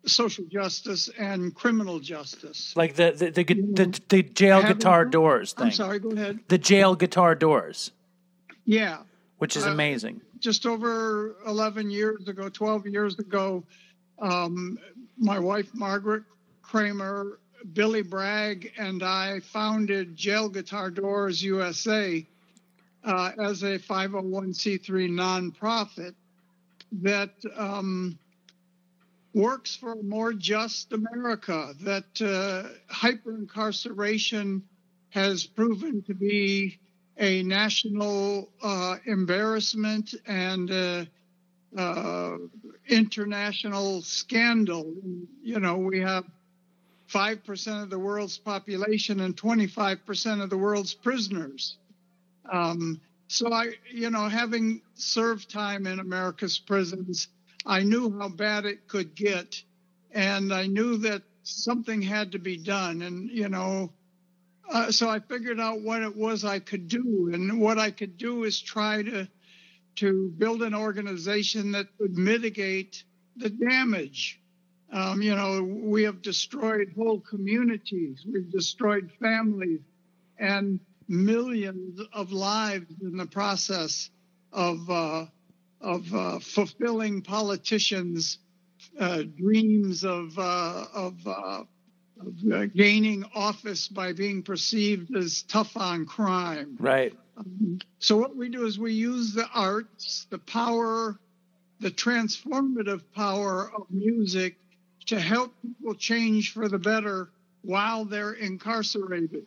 social 0.05 0.45
justice 0.45 1.09
and 1.17 1.53
criminal 1.55 1.99
justice. 1.99 2.75
Like 2.75 2.95
the 2.95 3.11
the 3.11 3.29
the, 3.31 3.43
the, 3.43 4.01
the 4.09 4.23
jail 4.23 4.61
guitar 4.61 5.05
doors 5.05 5.53
thing. 5.53 5.67
I'm 5.67 5.71
sorry, 5.71 5.99
go 5.99 6.09
ahead. 6.11 6.39
The 6.47 6.57
jail 6.57 6.95
guitar 6.95 7.35
doors. 7.35 7.91
Yeah. 8.65 8.99
Which 9.37 9.57
is 9.57 9.65
Uh, 9.65 9.71
amazing. 9.71 10.21
Just 10.39 10.65
over 10.65 11.35
11 11.47 11.89
years 11.89 12.27
ago, 12.27 12.49
12 12.49 12.87
years 12.87 13.19
ago, 13.19 13.63
um, 14.19 14.77
my 15.17 15.39
wife 15.39 15.69
Margaret 15.73 16.23
Kramer, 16.61 17.39
Billy 17.71 18.01
Bragg, 18.01 18.71
and 18.77 19.03
I 19.03 19.39
founded 19.39 20.15
Jail 20.15 20.49
Guitar 20.49 20.91
Doors 20.91 21.41
USA 21.41 22.25
uh, 23.03 23.31
as 23.39 23.63
a 23.63 23.79
501c3 23.79 25.09
nonprofit 25.09 26.13
that 27.01 27.31
um, 27.55 28.17
works 29.33 29.75
for 29.75 29.93
a 29.93 30.03
more 30.03 30.33
just 30.33 30.93
America, 30.93 31.73
that 31.81 32.21
uh, 32.21 32.69
hyper 32.93 33.35
incarceration 33.35 34.63
has 35.09 35.45
proven 35.45 36.01
to 36.03 36.13
be 36.13 36.79
a 37.17 37.43
national 37.43 38.49
uh, 38.61 38.97
embarrassment 39.05 40.13
and 40.27 40.71
uh, 40.71 41.05
uh, 41.77 42.37
international 42.87 44.01
scandal. 44.01 44.93
You 45.41 45.59
know, 45.59 45.77
we 45.77 45.99
have 45.99 46.25
5% 47.13 47.83
of 47.83 47.89
the 47.89 47.99
world's 47.99 48.37
population 48.37 49.19
and 49.19 49.37
25% 49.37 50.41
of 50.41 50.49
the 50.49 50.57
world's 50.57 50.93
prisoners. 50.93 51.77
Um, 52.51 52.99
so 53.27 53.51
I, 53.53 53.73
you 53.91 54.09
know, 54.09 54.27
having 54.27 54.81
served 54.95 55.49
time 55.49 55.87
in 55.87 55.99
America's 55.99 56.59
prisons, 56.59 57.27
I 57.65 57.83
knew 57.83 58.17
how 58.19 58.29
bad 58.29 58.65
it 58.65 58.87
could 58.87 59.15
get, 59.15 59.61
and 60.11 60.53
I 60.53 60.67
knew 60.67 60.97
that 60.97 61.23
something 61.43 62.01
had 62.01 62.33
to 62.33 62.39
be 62.39 62.57
done. 62.57 63.01
And 63.01 63.29
you 63.29 63.49
know, 63.49 63.91
uh, 64.69 64.91
so 64.91 65.09
I 65.09 65.19
figured 65.19 65.59
out 65.59 65.81
what 65.81 66.01
it 66.01 66.15
was 66.15 66.43
I 66.43 66.59
could 66.59 66.87
do, 66.87 67.31
and 67.33 67.59
what 67.59 67.79
I 67.79 67.91
could 67.91 68.17
do 68.17 68.43
is 68.43 68.59
try 68.59 69.03
to 69.03 69.27
to 69.95 70.33
build 70.37 70.63
an 70.63 70.73
organization 70.73 71.71
that 71.73 71.87
would 71.99 72.17
mitigate 72.17 73.03
the 73.37 73.49
damage. 73.49 74.39
Um, 74.93 75.23
you 75.23 75.35
know, 75.35 75.63
we 75.63 76.03
have 76.03 76.21
destroyed 76.21 76.93
whole 76.95 77.19
communities, 77.19 78.23
we've 78.31 78.51
destroyed 78.51 79.09
families, 79.19 79.79
and 80.37 80.79
millions 81.07 81.99
of 82.13 82.31
lives 82.31 82.93
in 83.01 83.17
the 83.17 83.25
process 83.25 84.11
of 84.51 84.87
uh, 84.91 85.25
of 85.81 86.13
uh, 86.13 86.37
fulfilling 86.37 87.23
politicians' 87.23 88.37
uh, 88.99 89.23
dreams 89.35 90.03
of 90.03 90.37
uh, 90.37 90.85
of, 90.93 91.15
uh, 91.25 91.63
of 92.21 92.51
uh, 92.53 92.65
gaining 92.67 93.25
office 93.33 93.87
by 93.87 94.13
being 94.13 94.43
perceived 94.43 95.15
as 95.15 95.41
tough 95.41 95.75
on 95.75 96.05
crime. 96.05 96.77
Right. 96.79 97.17
So 97.97 98.17
what 98.17 98.35
we 98.35 98.47
do 98.49 98.67
is 98.67 98.77
we 98.77 98.93
use 98.93 99.33
the 99.33 99.49
arts, 99.55 100.27
the 100.29 100.37
power, 100.37 101.17
the 101.79 101.89
transformative 101.89 103.01
power 103.15 103.71
of 103.75 103.87
music 103.89 104.55
to 105.05 105.19
help 105.19 105.53
people 105.61 105.93
change 105.95 106.53
for 106.53 106.67
the 106.67 106.79
better 106.79 107.29
while 107.61 108.05
they're 108.05 108.33
incarcerated. 108.33 109.45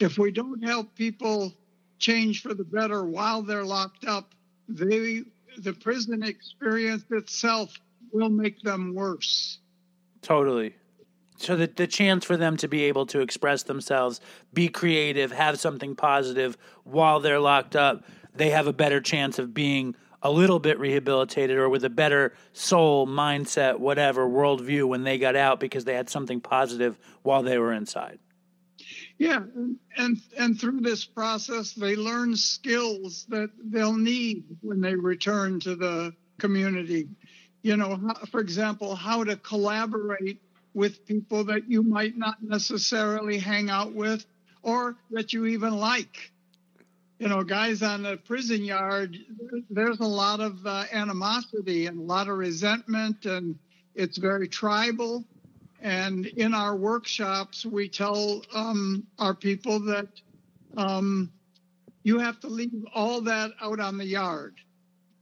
If 0.00 0.18
we 0.18 0.30
don't 0.30 0.62
help 0.62 0.94
people 0.94 1.52
change 1.98 2.42
for 2.42 2.54
the 2.54 2.64
better 2.64 3.04
while 3.04 3.42
they're 3.42 3.64
locked 3.64 4.04
up, 4.06 4.34
they 4.68 5.22
the 5.58 5.72
prison 5.72 6.22
experience 6.22 7.04
itself 7.10 7.74
will 8.12 8.28
make 8.28 8.60
them 8.60 8.94
worse. 8.94 9.58
Totally. 10.22 10.74
So 11.36 11.56
the 11.56 11.66
the 11.66 11.86
chance 11.86 12.24
for 12.24 12.36
them 12.36 12.56
to 12.58 12.68
be 12.68 12.84
able 12.84 13.06
to 13.06 13.20
express 13.20 13.64
themselves, 13.64 14.20
be 14.52 14.68
creative, 14.68 15.32
have 15.32 15.58
something 15.58 15.96
positive 15.96 16.56
while 16.84 17.20
they're 17.20 17.40
locked 17.40 17.76
up, 17.76 18.04
they 18.34 18.50
have 18.50 18.66
a 18.66 18.72
better 18.72 19.00
chance 19.00 19.38
of 19.38 19.54
being 19.54 19.94
a 20.22 20.30
little 20.30 20.58
bit 20.58 20.78
rehabilitated 20.78 21.56
or 21.56 21.68
with 21.68 21.84
a 21.84 21.90
better 21.90 22.34
soul, 22.52 23.06
mindset, 23.06 23.78
whatever, 23.78 24.28
worldview 24.28 24.84
when 24.84 25.04
they 25.04 25.18
got 25.18 25.36
out 25.36 25.60
because 25.60 25.84
they 25.84 25.94
had 25.94 26.10
something 26.10 26.40
positive 26.40 26.98
while 27.22 27.42
they 27.42 27.58
were 27.58 27.72
inside. 27.72 28.18
Yeah, 29.18 29.42
and, 29.96 30.20
and 30.38 30.60
through 30.60 30.80
this 30.80 31.04
process, 31.04 31.72
they 31.72 31.96
learn 31.96 32.36
skills 32.36 33.26
that 33.28 33.50
they'll 33.64 33.96
need 33.96 34.44
when 34.60 34.80
they 34.80 34.94
return 34.94 35.58
to 35.60 35.74
the 35.74 36.14
community. 36.38 37.08
You 37.62 37.76
know, 37.76 38.14
for 38.30 38.40
example, 38.40 38.94
how 38.94 39.24
to 39.24 39.36
collaborate 39.36 40.40
with 40.74 41.04
people 41.04 41.42
that 41.44 41.68
you 41.68 41.82
might 41.82 42.16
not 42.16 42.36
necessarily 42.42 43.38
hang 43.38 43.70
out 43.70 43.92
with, 43.92 44.24
or 44.62 44.96
that 45.10 45.32
you 45.32 45.46
even 45.46 45.76
like. 45.76 46.32
You 47.18 47.26
know, 47.28 47.42
guys 47.42 47.82
on 47.82 48.04
the 48.04 48.16
prison 48.16 48.64
yard, 48.64 49.16
there's 49.70 49.98
a 49.98 50.06
lot 50.06 50.38
of 50.38 50.64
uh, 50.64 50.84
animosity 50.92 51.86
and 51.86 51.98
a 51.98 52.02
lot 52.02 52.28
of 52.28 52.38
resentment, 52.38 53.26
and 53.26 53.58
it's 53.96 54.18
very 54.18 54.46
tribal. 54.46 55.24
And 55.80 56.26
in 56.26 56.54
our 56.54 56.76
workshops, 56.76 57.66
we 57.66 57.88
tell 57.88 58.42
um, 58.54 59.04
our 59.18 59.34
people 59.34 59.80
that 59.80 60.08
um, 60.76 61.32
you 62.04 62.18
have 62.18 62.38
to 62.40 62.46
leave 62.46 62.84
all 62.94 63.20
that 63.22 63.50
out 63.60 63.80
on 63.80 63.98
the 63.98 64.06
yard. 64.06 64.54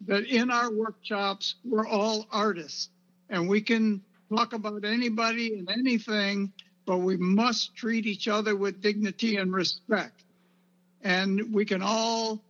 That 0.07 0.25
in 0.27 0.51
our 0.51 0.71
workshops, 0.71 1.55
we're 1.65 1.89
all 1.89 2.27
artists 2.31 2.91
and 3.31 3.49
we 3.49 3.61
can 3.61 4.03
talk 4.35 4.53
about 4.53 4.85
anybody 4.85 5.59
and 5.59 5.71
anything, 5.71 6.53
but 6.85 6.99
we 6.99 7.17
must 7.17 7.75
treat 7.75 8.07
each 8.07 8.29
other 8.29 8.55
with 8.55 8.83
dignity 8.83 9.37
and 9.37 9.53
respect. 9.53 10.23
And 11.07 11.55
we 11.55 11.65
can 11.65 11.83
all 11.83 12.43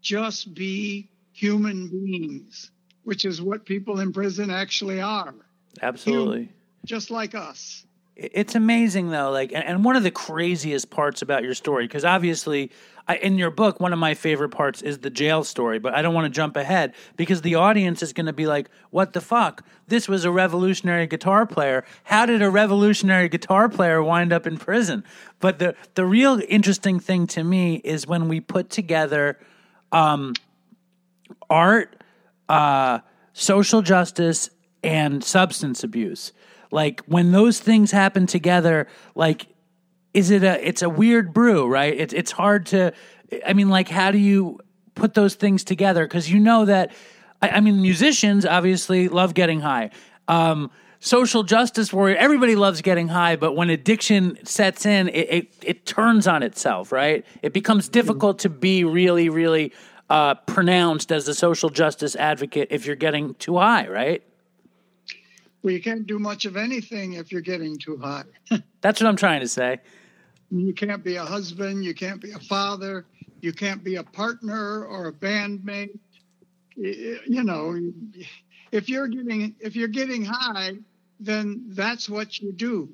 just 0.00 0.54
be 0.54 1.10
human 1.34 1.88
beings, 1.88 2.70
which 3.04 3.26
is 3.26 3.42
what 3.42 3.66
people 3.66 4.00
in 4.00 4.14
prison 4.14 4.50
actually 4.50 5.02
are 5.02 5.34
Absolutely. 5.82 6.48
just 6.86 7.10
like 7.10 7.34
us. 7.34 7.84
It's 8.18 8.56
amazing 8.56 9.10
though, 9.10 9.30
like, 9.30 9.52
and, 9.54 9.84
one 9.84 9.94
of 9.94 10.02
the 10.02 10.10
craziest 10.10 10.90
parts 10.90 11.22
about 11.22 11.44
your 11.44 11.54
story, 11.54 11.86
because 11.86 12.04
obviously, 12.04 12.72
I, 13.06 13.14
in 13.14 13.38
your 13.38 13.52
book, 13.52 13.78
one 13.78 13.92
of 13.92 14.00
my 14.00 14.14
favorite 14.14 14.48
parts 14.48 14.82
is 14.82 14.98
the 14.98 15.08
jail 15.08 15.44
story, 15.44 15.78
but 15.78 15.94
I 15.94 16.02
don't 16.02 16.14
want 16.14 16.24
to 16.24 16.36
jump 16.36 16.56
ahead 16.56 16.94
because 17.16 17.42
the 17.42 17.54
audience 17.54 18.02
is 18.02 18.12
going 18.12 18.26
to 18.26 18.32
be 18.32 18.48
like, 18.48 18.70
"What 18.90 19.12
the 19.12 19.20
fuck? 19.20 19.64
This 19.86 20.08
was 20.08 20.24
a 20.24 20.32
revolutionary 20.32 21.06
guitar 21.06 21.46
player. 21.46 21.84
How 22.02 22.26
did 22.26 22.42
a 22.42 22.50
revolutionary 22.50 23.28
guitar 23.28 23.68
player 23.68 24.02
wind 24.02 24.32
up 24.32 24.48
in 24.48 24.56
prison?" 24.56 25.04
But 25.38 25.60
the 25.60 25.76
the 25.94 26.04
real 26.04 26.42
interesting 26.48 26.98
thing 26.98 27.28
to 27.28 27.44
me 27.44 27.76
is 27.84 28.08
when 28.08 28.26
we 28.26 28.40
put 28.40 28.68
together 28.68 29.38
um, 29.92 30.34
art, 31.48 32.02
uh, 32.48 32.98
social 33.32 33.80
justice, 33.80 34.50
and 34.82 35.22
substance 35.22 35.84
abuse. 35.84 36.32
Like 36.70 37.00
when 37.06 37.32
those 37.32 37.60
things 37.60 37.90
happen 37.90 38.26
together, 38.26 38.86
like 39.14 39.46
is 40.14 40.30
it 40.30 40.42
a 40.42 40.66
it's 40.66 40.82
a 40.82 40.88
weird 40.88 41.32
brew, 41.32 41.66
right? 41.66 41.94
It's 41.94 42.14
it's 42.14 42.32
hard 42.32 42.66
to 42.66 42.92
I 43.46 43.52
mean 43.52 43.68
like 43.68 43.88
how 43.88 44.10
do 44.10 44.18
you 44.18 44.60
put 44.94 45.14
those 45.14 45.34
things 45.34 45.64
together 45.64 46.06
cuz 46.06 46.30
you 46.30 46.40
know 46.40 46.64
that 46.64 46.92
I, 47.40 47.48
I, 47.50 47.60
mean 47.60 47.80
musicians 47.80 48.44
obviously 48.44 49.06
love 49.08 49.32
getting 49.32 49.60
high. 49.60 49.90
Um, 50.26 50.70
social 51.00 51.44
justice 51.44 51.92
warrior 51.92 52.16
everybody 52.16 52.56
loves 52.56 52.82
getting 52.82 53.06
high 53.06 53.36
but 53.36 53.54
when 53.54 53.70
addiction 53.70 54.36
sets 54.44 54.84
in 54.84 55.08
it, 55.08 55.28
it, 55.30 55.54
it 55.62 55.86
turns 55.86 56.26
on 56.26 56.42
itself 56.42 56.90
right 56.90 57.24
it 57.40 57.52
becomes 57.52 57.88
difficult 57.88 58.40
to 58.40 58.48
be 58.48 58.82
really 58.82 59.28
really 59.28 59.72
uh, 60.10 60.34
pronounced 60.34 61.12
as 61.12 61.28
a 61.28 61.34
social 61.34 61.70
justice 61.70 62.16
advocate 62.16 62.66
if 62.72 62.84
you're 62.84 62.96
getting 62.96 63.34
too 63.34 63.58
high 63.58 63.86
right 63.86 64.24
well 65.62 65.72
you 65.72 65.82
can't 65.82 66.06
do 66.06 66.18
much 66.18 66.44
of 66.44 66.56
anything 66.56 67.14
if 67.14 67.32
you're 67.32 67.40
getting 67.40 67.76
too 67.78 67.96
high 67.96 68.24
that's 68.80 69.00
what 69.00 69.08
i'm 69.08 69.16
trying 69.16 69.40
to 69.40 69.48
say 69.48 69.78
you 70.50 70.72
can't 70.72 71.04
be 71.04 71.16
a 71.16 71.24
husband, 71.24 71.84
you 71.84 71.94
can't 71.94 72.20
be 72.20 72.32
a 72.32 72.38
father, 72.38 73.04
you 73.40 73.52
can't 73.52 73.84
be 73.84 73.96
a 73.96 74.02
partner 74.02 74.84
or 74.84 75.08
a 75.08 75.12
bandmate. 75.12 75.98
You 76.76 77.44
know, 77.44 77.78
if 78.72 78.88
you're 78.88 79.08
getting 79.08 79.54
if 79.60 79.76
you're 79.76 79.88
getting 79.88 80.24
high, 80.24 80.74
then 81.20 81.64
that's 81.68 82.08
what 82.08 82.38
you 82.38 82.52
do. 82.52 82.88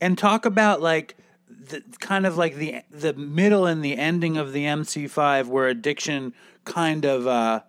and 0.00 0.16
talk 0.16 0.44
about 0.44 0.80
like 0.80 1.16
the 1.48 1.82
kind 1.98 2.26
of 2.26 2.36
like 2.36 2.56
the 2.56 2.82
the 2.90 3.14
middle 3.14 3.66
and 3.66 3.84
the 3.84 3.96
ending 3.96 4.36
of 4.36 4.52
the 4.52 4.64
MC5 4.64 5.46
where 5.46 5.66
addiction 5.66 6.34
kind 6.64 7.04
of 7.04 7.26
uh 7.26 7.62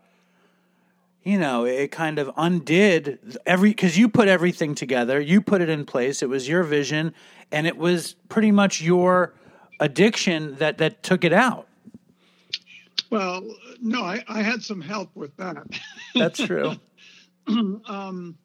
you 1.25 1.39
know, 1.39 1.65
it 1.65 1.91
kind 1.91 2.19
of 2.19 2.31
undid 2.37 3.37
every 3.47 3.71
because 3.71 3.97
you 3.97 4.07
put 4.07 4.27
everything 4.27 4.75
together, 4.75 5.19
you 5.19 5.41
put 5.41 5.59
it 5.59 5.69
in 5.69 5.83
place. 5.83 6.21
It 6.21 6.29
was 6.29 6.47
your 6.47 6.63
vision, 6.63 7.13
and 7.51 7.65
it 7.65 7.75
was 7.75 8.13
pretty 8.29 8.51
much 8.51 8.79
your 8.79 9.33
addiction 9.79 10.55
that 10.57 10.77
that 10.77 11.01
took 11.01 11.23
it 11.23 11.33
out. 11.33 11.67
Well, 13.09 13.43
no, 13.81 14.03
I, 14.03 14.23
I 14.27 14.43
had 14.43 14.63
some 14.63 14.79
help 14.81 15.09
with 15.15 15.35
that. 15.37 15.65
That's 16.13 16.39
true. 16.39 16.75
um, 17.47 18.37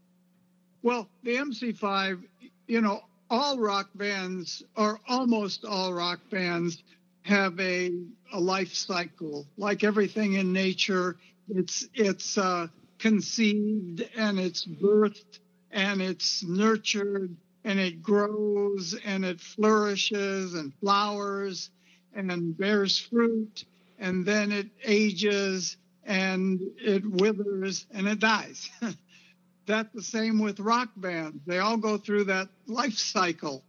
well, 0.83 1.09
the 1.23 1.37
MC5, 1.37 2.23
you 2.67 2.81
know, 2.81 3.03
all 3.29 3.59
rock 3.59 3.91
bands 3.95 4.63
or 4.77 5.01
almost 5.07 5.67
all 5.67 5.93
rock 5.93 6.21
bands 6.31 6.83
have 7.23 7.61
a 7.61 7.93
a 8.33 8.41
life 8.41 8.73
cycle, 8.73 9.47
like 9.59 9.85
everything 9.85 10.35
in 10.35 10.53
nature 10.53 11.17
it's 11.57 11.87
it's 11.95 12.39
uh, 12.39 12.69
conceived 12.99 14.09
and 14.17 14.39
it's 14.39 14.65
birthed 14.65 15.39
and 15.71 16.01
it's 16.03 16.43
nurtured 16.45 17.35
and 17.65 17.79
it 17.79 18.03
grows 18.03 18.97
and 19.05 19.25
it 19.25 19.41
flourishes 19.41 20.55
and 20.55 20.73
flowers 20.81 21.71
and 22.15 22.57
bears 22.59 22.99
fruit 22.99 23.65
and 23.99 24.25
then 24.25 24.51
it 24.51 24.69
ages 24.85 25.77
and 26.05 26.61
it 26.79 27.05
withers 27.07 27.87
and 27.93 28.09
it 28.09 28.19
dies. 28.19 28.69
That's 29.67 29.93
the 29.95 30.03
same 30.03 30.41
with 30.41 30.59
rock 30.59 30.89
bands. 30.97 31.39
They 31.47 31.59
all 31.59 31.77
go 31.77 31.97
through 31.99 32.25
that 32.25 32.49
life 32.67 32.97
cycle. 32.97 33.63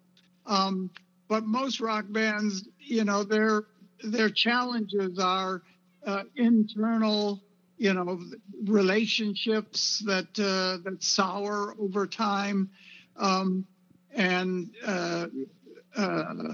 Um, 0.45 0.89
but 1.27 1.45
most 1.45 1.79
rock 1.79 2.05
bands, 2.09 2.67
you 2.79 3.03
know, 3.03 3.23
their 3.23 3.65
their 4.03 4.29
challenges 4.29 5.19
are 5.19 5.61
uh, 6.05 6.23
internal 6.35 7.39
you 7.81 7.95
know 7.95 8.21
relationships 8.63 10.03
that 10.05 10.27
uh, 10.37 10.77
that 10.83 11.01
sour 11.01 11.73
over 11.79 12.05
time, 12.05 12.69
um, 13.17 13.65
and 14.13 14.69
uh, 14.85 15.25
uh, 15.97 16.53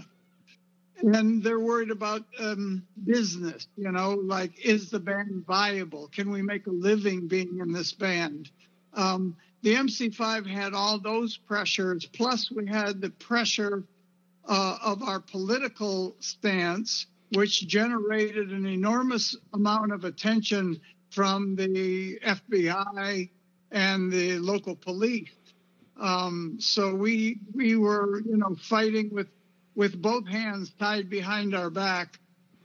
and 1.04 1.44
they're 1.44 1.60
worried 1.60 1.92
about 1.92 2.24
um, 2.40 2.88
business. 3.04 3.68
You 3.76 3.92
know, 3.92 4.12
like 4.12 4.66
is 4.66 4.90
the 4.90 5.02
band 5.02 5.46
viable? 5.46 6.08
Can 6.08 6.32
we 6.32 6.42
make 6.42 6.66
a 6.66 6.72
living 6.72 7.28
being 7.28 7.60
in 7.60 7.74
this 7.74 7.92
band? 7.92 8.50
Um, 8.94 9.36
the 9.63 9.74
MC5 9.74 10.48
had 10.48 10.74
all 10.74 10.98
those 10.98 11.36
pressures, 11.36 12.06
plus 12.06 12.50
we 12.50 12.68
had 12.68 13.02
the 13.02 13.10
pressure 13.10 13.84
uh, 14.48 14.78
of 14.82 15.04
our 15.04 15.20
political 15.20 16.16
stance, 16.22 17.08
which 17.34 17.68
generated 17.68 18.52
an 18.52 18.66
enormous 18.66 19.36
amount 19.54 19.92
of 19.92 20.06
attention 20.06 20.80
from 21.10 21.56
the 21.56 22.20
FBI 22.20 23.30
and 23.72 24.12
the 24.12 24.39
local 24.39 24.76
police. 24.76 25.30
Um, 26.00 26.58
so 26.60 26.93
we 26.93 27.39
we 27.54 27.76
were 27.76 28.22
you 28.22 28.38
know 28.38 28.56
fighting 28.56 29.10
with 29.12 29.28
with 29.76 30.00
both 30.02 30.28
hands 30.28 30.72
tied 30.80 31.10
behind 31.10 31.56
our 31.56 31.70
back, 31.70 32.20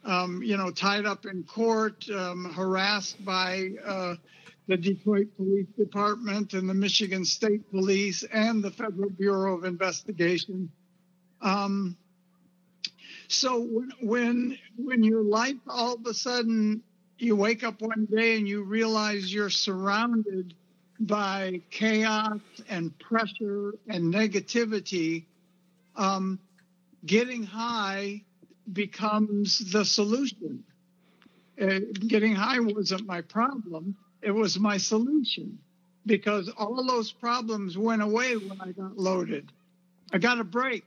um, 0.05 0.43
you 0.43 0.57
know 0.57 0.71
tied 0.71 1.07
up 1.07 1.25
in 1.25 1.45
court, 1.45 2.05
um, 2.11 2.53
harassed 2.55 3.25
by 3.25 3.71
uh, 3.85 4.15
the 4.69 4.77
Detroit 4.77 5.29
Police 5.37 5.69
Department 5.79 6.53
and 6.53 6.69
the 6.69 6.75
Michigan 6.75 7.25
State 7.25 7.71
Police 7.71 8.23
and 8.23 8.63
the 8.63 8.71
Federal 8.71 9.11
Bureau 9.11 9.57
of 9.57 9.65
Investigation. 9.65 10.71
Um, 11.41 11.97
so 13.29 13.61
when, 13.61 13.93
when 14.03 14.59
when 14.77 15.03
your 15.03 15.23
life 15.23 15.57
all 15.67 15.95
of 15.95 16.07
a 16.07 16.15
sudden 16.15 16.83
you 17.23 17.37
wake 17.37 17.63
up 17.63 17.81
one 17.81 18.07
day 18.07 18.37
and 18.37 18.49
you 18.49 18.65
realize 18.65 19.33
you're 19.33 19.51
surrounded 19.51 20.55
by 21.01 21.61
chaos 21.71 22.41
and 22.69 22.97
pressure 22.99 23.75
and 23.89 24.13
negativity, 24.13 25.25
um, 25.97 26.39
getting 27.07 27.43
high 27.43 28.23
becomes 28.73 29.59
the 29.73 29.85
solution. 29.85 30.65
Uh, 31.61 31.81
getting 32.07 32.35
high 32.35 32.59
wasn't 32.59 33.07
my 33.07 33.21
problem, 33.21 33.97
it 34.23 34.31
was 34.31 34.59
my 34.59 34.77
solution 34.77 35.59
because 36.07 36.49
all 36.57 36.85
those 36.85 37.13
problems 37.13 37.77
went 37.77 38.03
away 38.03 38.37
when 38.37 38.61
I 38.61 38.73
got 38.73 38.97
loaded. 38.97 39.53
I 40.13 40.19
got 40.19 40.41
a 40.41 40.45
break. 40.45 40.87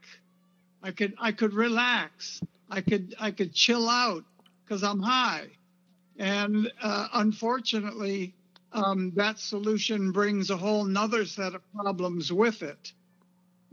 I 0.83 0.91
could 0.91 1.13
I 1.19 1.31
could 1.31 1.53
relax. 1.53 2.41
I 2.69 2.81
could 2.81 3.15
I 3.19 3.31
could 3.31 3.53
chill 3.53 3.87
out 3.89 4.23
because 4.63 4.83
I'm 4.83 4.99
high. 4.99 5.47
And 6.17 6.71
uh, 6.81 7.07
unfortunately, 7.13 8.33
um, 8.71 9.11
that 9.15 9.39
solution 9.39 10.11
brings 10.11 10.49
a 10.49 10.57
whole 10.57 10.85
nother 10.85 11.25
set 11.25 11.55
of 11.55 11.61
problems 11.73 12.31
with 12.31 12.61
it. 12.61 12.91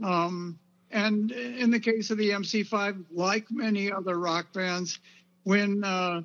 Um, 0.03 0.59
and 0.91 1.31
in 1.33 1.71
the 1.71 1.81
case 1.81 2.11
of 2.11 2.19
the 2.19 2.31
MC5, 2.31 3.05
like 3.13 3.47
many 3.51 3.91
other 3.91 4.19
rock 4.19 4.53
bands, 4.53 4.99
when 5.45 5.83
uh, 5.83 6.23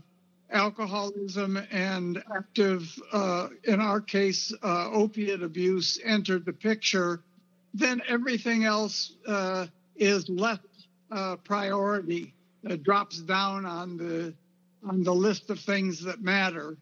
alcoholism 0.51 1.57
and 1.71 2.23
active, 2.35 2.99
uh, 3.11 3.49
in 3.63 3.79
our 3.79 4.01
case, 4.01 4.53
uh, 4.63 4.89
opiate 4.91 5.41
abuse 5.41 5.99
entered 6.03 6.45
the 6.45 6.53
picture, 6.53 7.21
then 7.73 8.01
everything 8.07 8.65
else 8.65 9.13
uh, 9.27 9.67
is 9.95 10.27
left 10.29 10.65
uh, 11.11 11.35
priority. 11.37 12.33
It 12.63 12.83
drops 12.83 13.19
down 13.19 13.65
on 13.65 13.97
the 13.97 14.33
on 14.87 15.03
the 15.03 15.13
list 15.13 15.49
of 15.49 15.59
things 15.59 16.03
that 16.03 16.21
matter. 16.21 16.77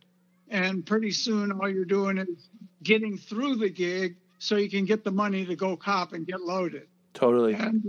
And 0.50 0.86
pretty 0.86 1.12
soon, 1.12 1.52
all 1.52 1.70
you're 1.70 1.86
doing 1.86 2.18
is 2.18 2.50
getting 2.84 3.18
through 3.18 3.56
the 3.56 3.70
gig 3.70 4.16
so 4.40 4.58
you 4.58 4.70
can 4.70 4.86
get 4.86 5.04
the 5.04 5.12
money 5.12 5.46
to 5.46 5.56
go 5.56 5.76
cop 5.76 6.14
and 6.14 6.26
get 6.26 6.42
loaded. 6.42 6.88
Totally. 7.14 7.54
And 7.54 7.84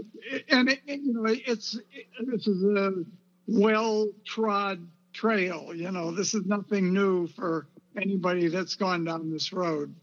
and 0.48 0.70
it, 0.70 0.80
you 0.86 1.12
know, 1.12 1.24
it's 1.26 1.74
it, 1.74 2.06
this 2.24 2.46
is 2.46 2.62
a 2.64 3.04
well 3.46 4.08
trod 4.24 4.86
trail. 5.12 5.74
You 5.74 5.90
know, 5.90 6.12
this 6.12 6.32
is 6.34 6.46
nothing 6.46 6.92
new 6.92 7.26
for 7.26 7.66
anybody 7.96 8.48
that's 8.48 8.74
gone 8.74 9.04
down 9.04 9.30
this 9.30 9.52
road. 9.52 9.94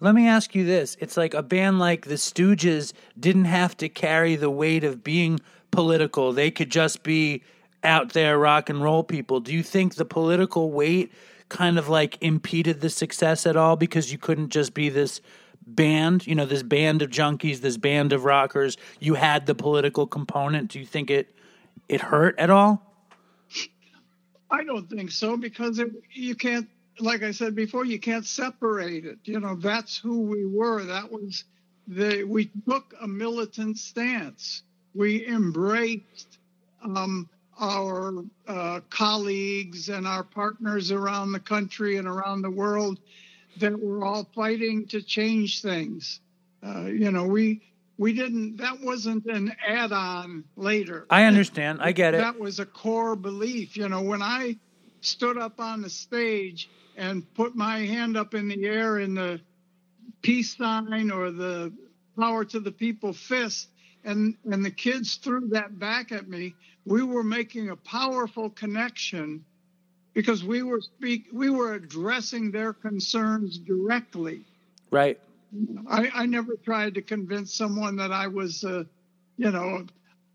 Let 0.00 0.14
me 0.14 0.26
ask 0.28 0.54
you 0.54 0.64
this. 0.64 0.96
It's 1.00 1.16
like 1.16 1.34
a 1.34 1.42
band 1.42 1.78
like 1.78 2.06
the 2.06 2.14
Stooges 2.14 2.92
didn't 3.18 3.46
have 3.46 3.76
to 3.78 3.88
carry 3.88 4.36
the 4.36 4.50
weight 4.50 4.84
of 4.84 5.02
being 5.02 5.40
political. 5.70 6.32
They 6.32 6.50
could 6.50 6.70
just 6.70 7.02
be 7.02 7.42
out 7.84 8.12
there 8.12 8.38
rock 8.38 8.68
and 8.68 8.82
roll 8.82 9.04
people. 9.04 9.40
Do 9.40 9.52
you 9.52 9.62
think 9.62 9.94
the 9.94 10.04
political 10.04 10.70
weight 10.70 11.12
kind 11.48 11.78
of 11.78 11.88
like 11.88 12.18
impeded 12.20 12.80
the 12.80 12.90
success 12.90 13.46
at 13.46 13.56
all 13.56 13.76
because 13.76 14.10
you 14.10 14.18
couldn't 14.18 14.48
just 14.48 14.74
be 14.74 14.88
this 14.88 15.20
band, 15.66 16.26
you 16.26 16.34
know, 16.34 16.46
this 16.46 16.62
band 16.62 17.02
of 17.02 17.10
junkies, 17.10 17.60
this 17.60 17.76
band 17.76 18.12
of 18.12 18.24
rockers, 18.24 18.76
you 19.00 19.14
had 19.14 19.46
the 19.46 19.54
political 19.54 20.06
component. 20.06 20.70
Do 20.70 20.78
you 20.78 20.86
think 20.86 21.10
it 21.10 21.34
it 21.88 22.00
hurt 22.00 22.38
at 22.38 22.50
all? 22.50 22.82
I 24.50 24.64
don't 24.64 24.88
think 24.88 25.10
so 25.10 25.36
because 25.36 25.78
it, 25.78 25.90
you 26.12 26.34
can't 26.34 26.68
like 27.00 27.22
I 27.22 27.32
said 27.32 27.54
before, 27.54 27.84
you 27.84 27.98
can't 27.98 28.24
separate 28.24 29.04
it. 29.04 29.18
You 29.24 29.40
know, 29.40 29.56
that's 29.56 29.96
who 29.96 30.20
we 30.20 30.46
were. 30.46 30.84
That 30.84 31.10
was 31.10 31.44
the 31.88 32.24
we 32.24 32.50
took 32.68 32.94
a 33.00 33.08
militant 33.08 33.78
stance. 33.78 34.62
We 34.94 35.26
embraced 35.26 36.38
um, 36.82 37.28
our 37.58 38.24
uh, 38.46 38.80
colleagues 38.90 39.88
and 39.88 40.06
our 40.06 40.24
partners 40.24 40.90
around 40.90 41.32
the 41.32 41.40
country 41.40 41.96
and 41.96 42.08
around 42.08 42.42
the 42.42 42.50
world 42.50 42.98
that 43.58 43.78
we're 43.78 44.04
all 44.04 44.28
fighting 44.34 44.86
to 44.88 45.02
change 45.02 45.62
things. 45.62 46.20
Uh, 46.64 46.86
you 46.86 47.10
know, 47.10 47.24
we 47.24 47.62
we 47.98 48.12
didn't. 48.12 48.56
That 48.56 48.80
wasn't 48.80 49.26
an 49.26 49.54
add-on 49.66 50.44
later. 50.56 51.06
I 51.10 51.24
understand. 51.24 51.80
I 51.80 51.92
get 51.92 52.14
it. 52.14 52.18
That 52.18 52.38
was 52.38 52.58
a 52.58 52.66
core 52.66 53.14
belief. 53.14 53.76
You 53.76 53.88
know, 53.88 54.02
when 54.02 54.22
I 54.22 54.56
stood 55.00 55.38
up 55.38 55.60
on 55.60 55.82
the 55.82 55.90
stage 55.90 56.68
and 56.96 57.32
put 57.34 57.54
my 57.54 57.80
hand 57.80 58.16
up 58.16 58.34
in 58.34 58.48
the 58.48 58.64
air 58.64 58.98
in 58.98 59.14
the 59.14 59.40
peace 60.22 60.56
sign 60.56 61.10
or 61.10 61.30
the 61.30 61.72
power 62.18 62.44
to 62.44 62.60
the 62.60 62.72
people 62.72 63.12
fist, 63.12 63.68
and 64.04 64.36
and 64.50 64.64
the 64.64 64.70
kids 64.70 65.16
threw 65.16 65.48
that 65.48 65.78
back 65.78 66.10
at 66.10 66.28
me, 66.28 66.54
we 66.84 67.02
were 67.02 67.24
making 67.24 67.70
a 67.70 67.76
powerful 67.76 68.50
connection 68.50 69.44
because 70.12 70.44
we 70.44 70.62
were 70.62 70.80
speak 70.80 71.26
we 71.32 71.50
were 71.50 71.74
addressing 71.74 72.50
their 72.50 72.72
concerns 72.72 73.58
directly. 73.58 74.42
Right. 74.90 75.18
I, 75.88 76.10
I 76.14 76.26
never 76.26 76.56
tried 76.56 76.94
to 76.94 77.02
convince 77.02 77.54
someone 77.54 77.96
that 77.96 78.12
I 78.12 78.26
was, 78.26 78.64
a, 78.64 78.86
you 79.36 79.50
know, 79.50 79.86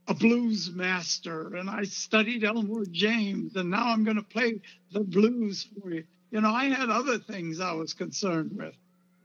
a 0.08 0.14
blues 0.14 0.72
master 0.72 1.56
and 1.56 1.70
I 1.70 1.84
studied 1.84 2.44
Elmore 2.44 2.86
James 2.86 3.56
and 3.56 3.70
now 3.70 3.88
I'm 3.88 4.04
going 4.04 4.18
to 4.18 4.24
play 4.24 4.62
the 4.92 5.02
blues 5.02 5.68
for 5.82 5.92
you. 5.92 6.04
You 6.32 6.42
know, 6.42 6.50
I 6.50 6.66
had 6.66 6.90
other 6.90 7.18
things 7.18 7.60
I 7.60 7.74
was 7.74 7.94
concerned 7.94 8.52
with. 8.56 8.74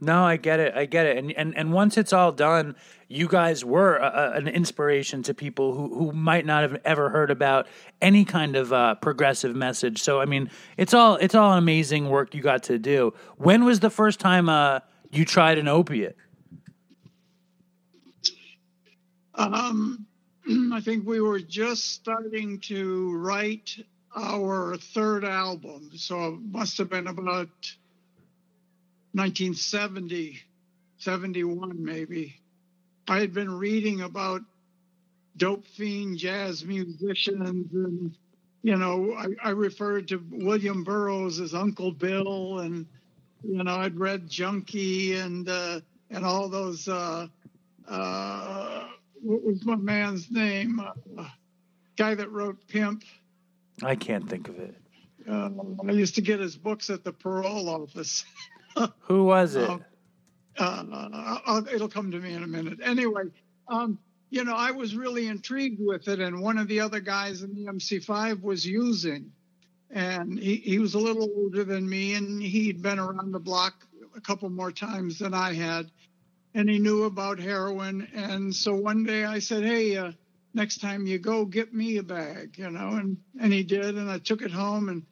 No, 0.04 0.24
I 0.24 0.36
get 0.36 0.60
it. 0.60 0.74
I 0.74 0.84
get 0.84 1.06
it. 1.06 1.16
And 1.16 1.32
and 1.32 1.56
and 1.56 1.72
once 1.72 1.96
it's 1.96 2.12
all 2.12 2.30
done, 2.30 2.76
you 3.08 3.26
guys 3.26 3.64
were 3.64 3.96
a, 3.96 4.06
a, 4.06 4.30
an 4.32 4.48
inspiration 4.48 5.22
to 5.24 5.34
people 5.34 5.74
who 5.74 5.94
who 5.94 6.12
might 6.12 6.44
not 6.44 6.62
have 6.62 6.80
ever 6.84 7.08
heard 7.08 7.30
about 7.30 7.66
any 8.02 8.24
kind 8.24 8.56
of 8.56 8.72
uh, 8.72 8.96
progressive 8.96 9.56
message. 9.56 10.02
So 10.02 10.20
I 10.20 10.26
mean, 10.26 10.50
it's 10.76 10.92
all 10.92 11.16
it's 11.16 11.34
all 11.34 11.52
amazing 11.54 12.10
work 12.10 12.34
you 12.34 12.42
got 12.42 12.62
to 12.64 12.78
do. 12.78 13.14
When 13.36 13.64
was 13.64 13.80
the 13.80 13.90
first 13.90 14.20
time 14.20 14.48
uh, 14.48 14.80
you 15.10 15.24
tried 15.24 15.58
an 15.58 15.68
opiate? 15.68 16.16
Um, 19.34 20.06
I 20.72 20.80
think 20.80 21.06
we 21.06 21.20
were 21.20 21.40
just 21.40 21.92
starting 21.94 22.60
to 22.60 23.16
write 23.16 23.76
our 24.16 24.76
third 24.76 25.24
album, 25.24 25.90
so 25.96 26.34
it 26.34 26.40
must 26.40 26.78
have 26.78 26.88
been 26.88 27.08
about 27.08 27.48
1970, 29.14 30.40
71 30.98 31.84
maybe. 31.84 32.34
I 33.06 33.20
had 33.20 33.32
been 33.32 33.58
reading 33.58 34.00
about 34.00 34.42
dope 35.36 35.64
fiend 35.66 36.18
jazz 36.18 36.64
musicians 36.64 37.72
and 37.72 38.14
you 38.62 38.76
know 38.76 39.14
I, 39.14 39.26
I 39.48 39.50
referred 39.50 40.08
to 40.08 40.22
William 40.30 40.84
Burroughs 40.84 41.40
as 41.40 41.54
Uncle 41.54 41.92
Bill 41.92 42.60
and 42.60 42.86
you 43.42 43.62
know 43.62 43.74
I'd 43.76 43.98
read 43.98 44.28
Junkie 44.28 45.14
and 45.14 45.48
uh, 45.48 45.80
and 46.10 46.24
all 46.24 46.48
those 46.48 46.88
uh, 46.88 47.26
uh, 47.88 48.86
what 49.22 49.44
was 49.44 49.64
my 49.64 49.76
man's 49.76 50.30
name 50.30 50.80
uh, 51.18 51.28
guy 51.96 52.14
that 52.14 52.30
wrote 52.32 52.56
Pimp 52.68 53.04
I 53.82 53.96
can't 53.96 54.28
think 54.28 54.48
of 54.48 54.58
it. 54.58 54.74
uh, 55.28 55.50
I 55.86 55.92
used 55.92 56.14
to 56.14 56.20
get 56.22 56.40
his 56.40 56.56
books 56.56 56.90
at 56.90 57.04
the 57.04 57.12
parole 57.12 57.68
office 57.68 58.24
Who 59.00 59.24
was 59.24 59.54
it? 59.54 59.68
Um, 59.68 59.82
uh, 60.58 61.38
I'll, 61.46 61.66
it'll 61.68 61.88
come 61.88 62.10
to 62.12 62.18
me 62.18 62.34
in 62.34 62.42
a 62.42 62.46
minute. 62.46 62.78
Anyway, 62.82 63.24
um, 63.68 63.98
you 64.30 64.44
know, 64.44 64.54
I 64.54 64.70
was 64.70 64.94
really 64.94 65.26
intrigued 65.26 65.80
with 65.80 66.08
it, 66.08 66.20
and 66.20 66.40
one 66.40 66.58
of 66.58 66.68
the 66.68 66.80
other 66.80 67.00
guys 67.00 67.42
in 67.42 67.54
the 67.54 67.70
MC5 67.70 68.42
was 68.42 68.66
using, 68.66 69.32
and 69.90 70.38
he, 70.38 70.56
he 70.56 70.78
was 70.78 70.94
a 70.94 70.98
little 70.98 71.28
older 71.36 71.64
than 71.64 71.88
me, 71.88 72.14
and 72.14 72.42
he'd 72.42 72.82
been 72.82 72.98
around 72.98 73.32
the 73.32 73.40
block 73.40 73.86
a 74.16 74.20
couple 74.20 74.48
more 74.48 74.72
times 74.72 75.18
than 75.18 75.34
I 75.34 75.54
had, 75.54 75.90
and 76.54 76.68
he 76.68 76.78
knew 76.78 77.04
about 77.04 77.38
heroin. 77.38 78.08
And 78.14 78.54
so 78.54 78.74
one 78.74 79.04
day 79.04 79.24
I 79.24 79.40
said, 79.40 79.64
"Hey, 79.64 79.96
uh, 79.96 80.12
next 80.52 80.80
time 80.80 81.06
you 81.06 81.18
go, 81.18 81.44
get 81.44 81.74
me 81.74 81.96
a 81.98 82.02
bag," 82.02 82.58
you 82.58 82.70
know, 82.70 82.90
and 82.90 83.16
and 83.40 83.52
he 83.52 83.64
did, 83.64 83.96
and 83.96 84.10
I 84.10 84.18
took 84.18 84.42
it 84.42 84.52
home 84.52 84.88
and 84.88 85.04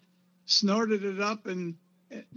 snorted 0.47 1.05
it 1.05 1.21
up 1.21 1.47
and 1.47 1.77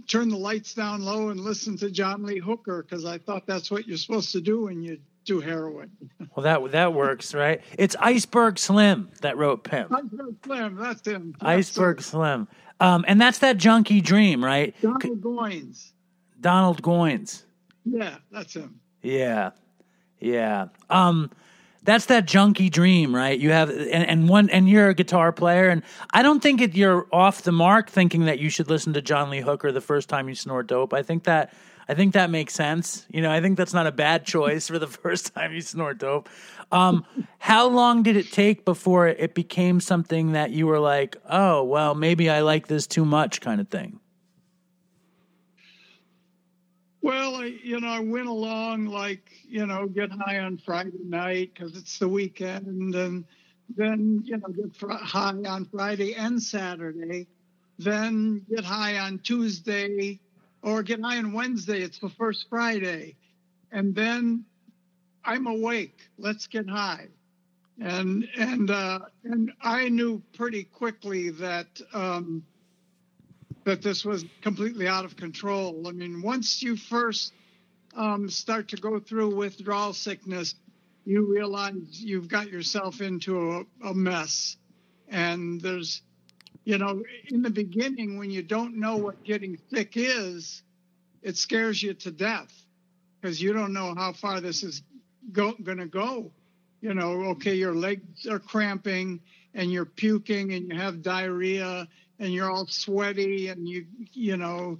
turn 0.06 0.28
the 0.28 0.36
lights 0.36 0.74
down 0.74 1.02
low 1.02 1.30
and 1.30 1.40
listen 1.40 1.76
to 1.78 1.90
John 1.90 2.22
Lee 2.24 2.38
Hooker 2.38 2.82
because 2.82 3.04
I 3.04 3.18
thought 3.18 3.46
that's 3.46 3.70
what 3.70 3.86
you're 3.86 3.96
supposed 3.96 4.32
to 4.32 4.40
do 4.40 4.64
when 4.64 4.82
you 4.82 4.98
do 5.24 5.40
heroin. 5.40 5.90
Well, 6.34 6.44
that 6.44 6.72
that 6.72 6.92
works, 6.92 7.32
right? 7.32 7.62
It's 7.78 7.96
Iceberg 7.98 8.58
Slim 8.58 9.10
that 9.22 9.38
wrote 9.38 9.64
Pimp. 9.64 9.90
Iceberg 9.90 10.36
Slim, 10.44 10.76
that's 10.76 11.06
him. 11.06 11.34
Iceberg 11.40 12.02
Slim, 12.02 12.46
um, 12.78 13.06
and 13.08 13.18
that's 13.18 13.38
that 13.38 13.56
junkie 13.56 14.02
dream, 14.02 14.44
right? 14.44 14.74
Donald 14.82 15.22
Goines. 15.22 15.92
Donald 16.38 16.82
Goines. 16.82 17.44
Yeah, 17.86 18.16
that's 18.30 18.52
him. 18.52 18.78
Yeah, 19.00 19.52
yeah. 20.20 20.66
Um, 20.90 21.30
that's 21.86 22.06
that 22.06 22.26
junkie 22.26 22.68
dream, 22.68 23.14
right? 23.14 23.38
You 23.38 23.50
have 23.52 23.70
and, 23.70 23.88
and 23.88 24.28
one 24.28 24.50
and 24.50 24.68
you're 24.68 24.88
a 24.88 24.94
guitar 24.94 25.32
player, 25.32 25.68
and 25.68 25.82
I 26.12 26.22
don't 26.22 26.42
think 26.42 26.60
it, 26.60 26.74
you're 26.74 27.06
off 27.12 27.42
the 27.42 27.52
mark 27.52 27.88
thinking 27.88 28.26
that 28.26 28.38
you 28.38 28.50
should 28.50 28.68
listen 28.68 28.92
to 28.94 29.02
John 29.02 29.30
Lee 29.30 29.40
Hooker 29.40 29.72
the 29.72 29.80
first 29.80 30.08
time 30.08 30.28
you 30.28 30.34
snort 30.34 30.66
dope. 30.66 30.92
I 30.92 31.02
think 31.02 31.24
that 31.24 31.54
I 31.88 31.94
think 31.94 32.14
that 32.14 32.30
makes 32.30 32.54
sense. 32.54 33.06
You 33.08 33.22
know, 33.22 33.30
I 33.30 33.40
think 33.40 33.56
that's 33.56 33.72
not 33.72 33.86
a 33.86 33.92
bad 33.92 34.24
choice 34.24 34.68
for 34.68 34.78
the 34.78 34.86
first 35.02 35.34
time 35.34 35.52
you 35.52 35.60
snort 35.60 35.98
dope. 35.98 36.28
Um, 36.72 37.06
how 37.38 37.68
long 37.68 38.02
did 38.02 38.16
it 38.16 38.32
take 38.32 38.64
before 38.64 39.06
it 39.06 39.34
became 39.34 39.80
something 39.80 40.32
that 40.32 40.50
you 40.50 40.66
were 40.66 40.80
like, 40.80 41.16
oh, 41.30 41.62
well, 41.62 41.94
maybe 41.94 42.28
I 42.28 42.40
like 42.40 42.66
this 42.66 42.88
too 42.88 43.04
much, 43.04 43.40
kind 43.40 43.60
of 43.60 43.68
thing? 43.68 44.00
Well, 47.06 47.36
I, 47.36 47.44
you 47.62 47.78
know, 47.78 47.86
I 47.86 48.00
went 48.00 48.26
along 48.26 48.86
like, 48.86 49.30
you 49.48 49.64
know, 49.64 49.86
get 49.86 50.10
high 50.10 50.40
on 50.40 50.58
Friday 50.58 51.04
night 51.04 51.52
because 51.54 51.76
it's 51.76 52.00
the 52.00 52.08
weekend, 52.08 52.96
and 52.96 53.24
then, 53.76 54.24
you 54.24 54.38
know, 54.38 54.48
get 54.48 54.74
fr- 54.74 54.90
high 54.90 55.30
on 55.46 55.66
Friday 55.66 56.16
and 56.16 56.42
Saturday, 56.42 57.28
then 57.78 58.44
get 58.50 58.64
high 58.64 58.98
on 58.98 59.20
Tuesday, 59.20 60.18
or 60.62 60.82
get 60.82 61.00
high 61.00 61.18
on 61.18 61.32
Wednesday. 61.32 61.80
It's 61.80 62.00
the 62.00 62.08
first 62.08 62.46
Friday, 62.50 63.14
and 63.70 63.94
then 63.94 64.44
I'm 65.24 65.46
awake. 65.46 66.00
Let's 66.18 66.48
get 66.48 66.68
high, 66.68 67.06
and 67.80 68.28
and 68.36 68.68
uh, 68.68 68.98
and 69.22 69.52
I 69.62 69.90
knew 69.90 70.20
pretty 70.34 70.64
quickly 70.64 71.30
that. 71.30 71.68
Um, 71.94 72.44
that 73.66 73.82
this 73.82 74.04
was 74.04 74.24
completely 74.42 74.86
out 74.86 75.04
of 75.04 75.16
control. 75.16 75.88
I 75.88 75.90
mean, 75.90 76.22
once 76.22 76.62
you 76.62 76.76
first 76.76 77.32
um, 77.96 78.30
start 78.30 78.68
to 78.68 78.76
go 78.76 79.00
through 79.00 79.34
withdrawal 79.34 79.92
sickness, 79.92 80.54
you 81.04 81.32
realize 81.32 81.74
you've 81.90 82.28
got 82.28 82.48
yourself 82.48 83.00
into 83.00 83.66
a, 83.82 83.88
a, 83.88 83.92
mess. 83.92 84.56
And 85.08 85.60
there's, 85.60 86.02
you 86.64 86.78
know, 86.78 87.02
in 87.28 87.42
the 87.42 87.50
beginning, 87.50 88.18
when 88.18 88.30
you 88.30 88.42
don't 88.42 88.76
know 88.76 88.98
what 88.98 89.24
getting 89.24 89.58
sick 89.74 89.94
is, 89.96 90.62
it 91.22 91.36
scares 91.36 91.82
you 91.82 91.94
to 91.94 92.12
death 92.12 92.52
because 93.20 93.42
you 93.42 93.52
don't 93.52 93.72
know 93.72 93.94
how 93.96 94.12
far 94.12 94.40
this 94.40 94.62
is 94.62 94.82
going 95.32 95.78
to 95.78 95.86
go. 95.86 96.30
You 96.80 96.94
know, 96.94 97.24
okay, 97.30 97.56
your 97.56 97.74
legs 97.74 98.28
are 98.28 98.38
cramping 98.38 99.20
and 99.54 99.72
you're 99.72 99.86
puking 99.86 100.52
and 100.52 100.70
you 100.70 100.78
have 100.78 101.02
diarrhea 101.02 101.88
and 102.18 102.32
you're 102.32 102.50
all 102.50 102.66
sweaty 102.66 103.48
and 103.48 103.68
you 103.68 103.86
you 104.12 104.36
know 104.36 104.78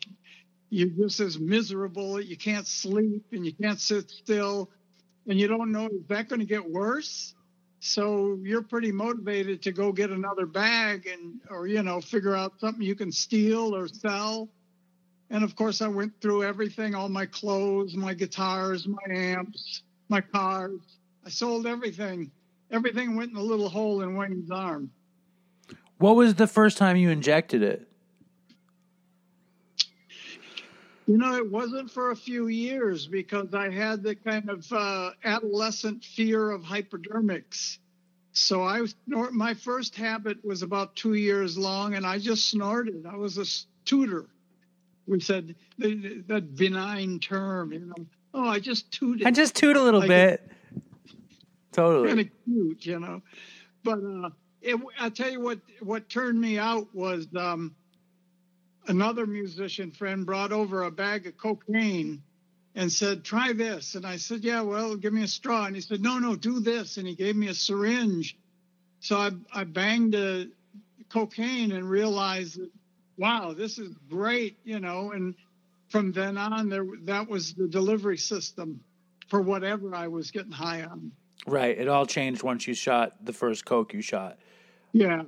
you're 0.70 0.88
just 0.88 1.20
as 1.20 1.38
miserable. 1.38 2.20
You 2.20 2.36
can't 2.36 2.66
sleep 2.66 3.24
and 3.32 3.46
you 3.46 3.52
can't 3.52 3.80
sit 3.80 4.10
still 4.10 4.70
and 5.28 5.38
you 5.38 5.48
don't 5.48 5.72
know 5.72 5.86
is 5.86 6.06
that 6.08 6.28
going 6.28 6.40
to 6.40 6.46
get 6.46 6.68
worse? 6.68 7.34
So 7.78 8.38
you're 8.42 8.62
pretty 8.62 8.90
motivated 8.90 9.62
to 9.62 9.72
go 9.72 9.92
get 9.92 10.10
another 10.10 10.46
bag 10.46 11.06
and 11.06 11.40
or 11.50 11.66
you 11.66 11.82
know 11.82 12.00
figure 12.00 12.34
out 12.34 12.58
something 12.58 12.82
you 12.82 12.94
can 12.96 13.12
steal 13.12 13.74
or 13.74 13.88
sell. 13.88 14.48
And 15.30 15.44
of 15.44 15.56
course 15.56 15.82
i 15.82 15.88
went 15.88 16.20
through 16.20 16.44
everything 16.44 16.94
all 16.94 17.08
my 17.08 17.26
clothes 17.26 17.94
my 17.94 18.14
guitars 18.14 18.86
my 18.86 19.14
amps 19.14 19.82
my 20.08 20.20
cars. 20.20 20.80
I 21.24 21.30
sold 21.30 21.66
everything. 21.66 22.30
Everything 22.70 23.16
went 23.16 23.32
in 23.32 23.36
a 23.36 23.42
little 23.42 23.68
hole 23.68 24.02
in 24.02 24.16
wayne's 24.16 24.50
arm 24.50 24.90
what 25.98 26.16
was 26.16 26.34
the 26.34 26.46
first 26.46 26.78
time 26.78 26.96
you 26.96 27.10
injected 27.10 27.62
it? 27.62 27.88
You 31.06 31.18
know, 31.18 31.36
it 31.36 31.50
wasn't 31.50 31.90
for 31.90 32.10
a 32.10 32.16
few 32.16 32.48
years 32.48 33.06
because 33.06 33.54
I 33.54 33.70
had 33.70 34.02
the 34.02 34.16
kind 34.16 34.50
of 34.50 34.70
uh, 34.72 35.10
adolescent 35.24 36.04
fear 36.04 36.50
of 36.50 36.62
hypodermics. 36.62 37.78
So 38.32 38.64
I 38.64 38.84
snort. 39.06 39.32
My 39.32 39.54
first 39.54 39.94
habit 39.94 40.44
was 40.44 40.62
about 40.62 40.96
two 40.96 41.14
years 41.14 41.56
long, 41.56 41.94
and 41.94 42.04
I 42.04 42.18
just 42.18 42.50
snorted. 42.50 43.06
I 43.06 43.16
was 43.16 43.38
a 43.38 43.46
tooter. 43.86 44.26
We 45.06 45.20
said 45.20 45.54
that 45.78 46.56
benign 46.56 47.20
term, 47.20 47.72
you 47.72 47.78
know. 47.80 48.06
Oh, 48.34 48.48
I 48.48 48.58
just 48.58 48.90
tooted. 48.90 49.26
I 49.26 49.30
just 49.30 49.54
toot 49.54 49.76
a 49.76 49.82
little 49.82 50.00
like 50.00 50.08
bit. 50.08 50.50
totally. 51.72 52.08
Kind 52.08 52.20
of 52.20 52.28
cute, 52.44 52.84
you 52.84 53.00
know. 53.00 53.22
But 53.84 54.00
uh, 54.00 54.30
it, 54.66 54.80
I'll 54.98 55.10
tell 55.10 55.30
you 55.30 55.40
what 55.40 55.60
what 55.80 56.08
turned 56.08 56.40
me 56.40 56.58
out 56.58 56.88
was 56.94 57.26
um, 57.36 57.74
another 58.86 59.26
musician 59.26 59.90
friend 59.90 60.26
brought 60.26 60.52
over 60.52 60.82
a 60.82 60.90
bag 60.90 61.26
of 61.26 61.36
cocaine, 61.36 62.22
and 62.74 62.92
said, 62.92 63.24
"Try 63.24 63.52
this." 63.52 63.94
And 63.94 64.06
I 64.06 64.16
said, 64.16 64.44
"Yeah, 64.44 64.62
well, 64.62 64.96
give 64.96 65.12
me 65.12 65.22
a 65.22 65.28
straw." 65.28 65.64
And 65.64 65.74
he 65.74 65.82
said, 65.82 66.00
"No, 66.02 66.18
no, 66.18 66.36
do 66.36 66.60
this." 66.60 66.96
And 66.96 67.06
he 67.06 67.14
gave 67.14 67.36
me 67.36 67.48
a 67.48 67.54
syringe. 67.54 68.36
So 69.00 69.16
I 69.16 69.30
I 69.52 69.64
banged 69.64 70.14
a 70.14 70.48
cocaine 71.08 71.72
and 71.72 71.88
realized 71.88 72.60
wow, 73.18 73.54
this 73.56 73.78
is 73.78 73.94
great, 74.08 74.58
you 74.64 74.80
know. 74.80 75.12
And 75.12 75.34
from 75.88 76.12
then 76.12 76.36
on, 76.36 76.68
there 76.68 76.86
that 77.04 77.28
was 77.28 77.54
the 77.54 77.68
delivery 77.68 78.18
system 78.18 78.80
for 79.28 79.40
whatever 79.40 79.94
I 79.94 80.08
was 80.08 80.30
getting 80.30 80.52
high 80.52 80.82
on. 80.84 81.12
Right. 81.46 81.78
It 81.78 81.88
all 81.88 82.06
changed 82.06 82.42
once 82.42 82.66
you 82.66 82.74
shot 82.74 83.24
the 83.24 83.32
first 83.32 83.64
coke 83.64 83.92
you 83.92 84.00
shot. 84.00 84.38
Yeah. 84.96 85.24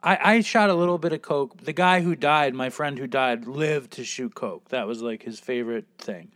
I, 0.00 0.34
I 0.34 0.40
shot 0.42 0.70
a 0.70 0.74
little 0.74 0.96
bit 0.96 1.12
of 1.12 1.22
coke. 1.22 1.60
The 1.60 1.72
guy 1.72 2.02
who 2.02 2.14
died, 2.14 2.54
my 2.54 2.70
friend 2.70 2.96
who 2.96 3.08
died, 3.08 3.48
lived 3.48 3.90
to 3.94 4.04
shoot 4.04 4.32
coke. 4.32 4.68
That 4.68 4.86
was 4.86 5.02
like 5.02 5.24
his 5.24 5.40
favorite 5.40 5.86
thing. 5.98 6.30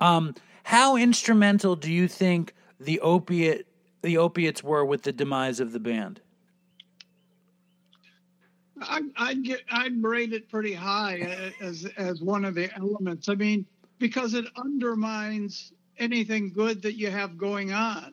Um, 0.00 0.36
how 0.62 0.96
instrumental 0.96 1.74
do 1.74 1.92
you 1.92 2.06
think 2.06 2.54
the 2.78 3.00
opiate 3.00 3.66
the 4.02 4.18
opiates 4.18 4.62
were 4.62 4.84
with 4.84 5.02
the 5.02 5.10
demise 5.10 5.58
of 5.58 5.72
the 5.72 5.80
band? 5.80 6.20
I, 8.80 9.00
I'd 9.16 9.42
get 9.42 9.62
I'd 9.68 10.00
rate 10.00 10.32
it 10.32 10.48
pretty 10.48 10.74
high 10.74 11.52
as 11.60 11.86
as 11.96 12.22
one 12.22 12.44
of 12.44 12.54
the 12.54 12.72
elements. 12.76 13.28
I 13.28 13.34
mean, 13.34 13.66
because 13.98 14.34
it 14.34 14.44
undermines 14.56 15.72
anything 15.98 16.52
good 16.52 16.82
that 16.82 16.94
you 16.94 17.10
have 17.10 17.36
going 17.36 17.72
on. 17.72 18.12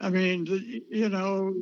I 0.00 0.10
mean, 0.10 0.82
you 0.90 1.08
know, 1.08 1.54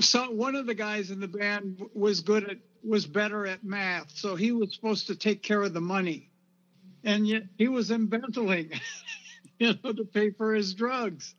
so 0.00 0.30
one 0.30 0.54
of 0.54 0.66
the 0.66 0.74
guys 0.74 1.10
in 1.10 1.20
the 1.20 1.28
band 1.28 1.82
was 1.94 2.20
good 2.20 2.48
at 2.48 2.58
was 2.82 3.06
better 3.06 3.46
at 3.46 3.64
math, 3.64 4.10
so 4.14 4.36
he 4.36 4.52
was 4.52 4.74
supposed 4.74 5.06
to 5.06 5.16
take 5.16 5.42
care 5.42 5.62
of 5.62 5.72
the 5.72 5.80
money, 5.80 6.30
and 7.02 7.26
yet 7.26 7.44
he 7.56 7.68
was 7.68 7.90
embezzling, 7.90 8.70
you 9.58 9.74
know, 9.82 9.92
to 9.92 10.04
pay 10.04 10.30
for 10.30 10.54
his 10.54 10.74
drugs, 10.74 11.34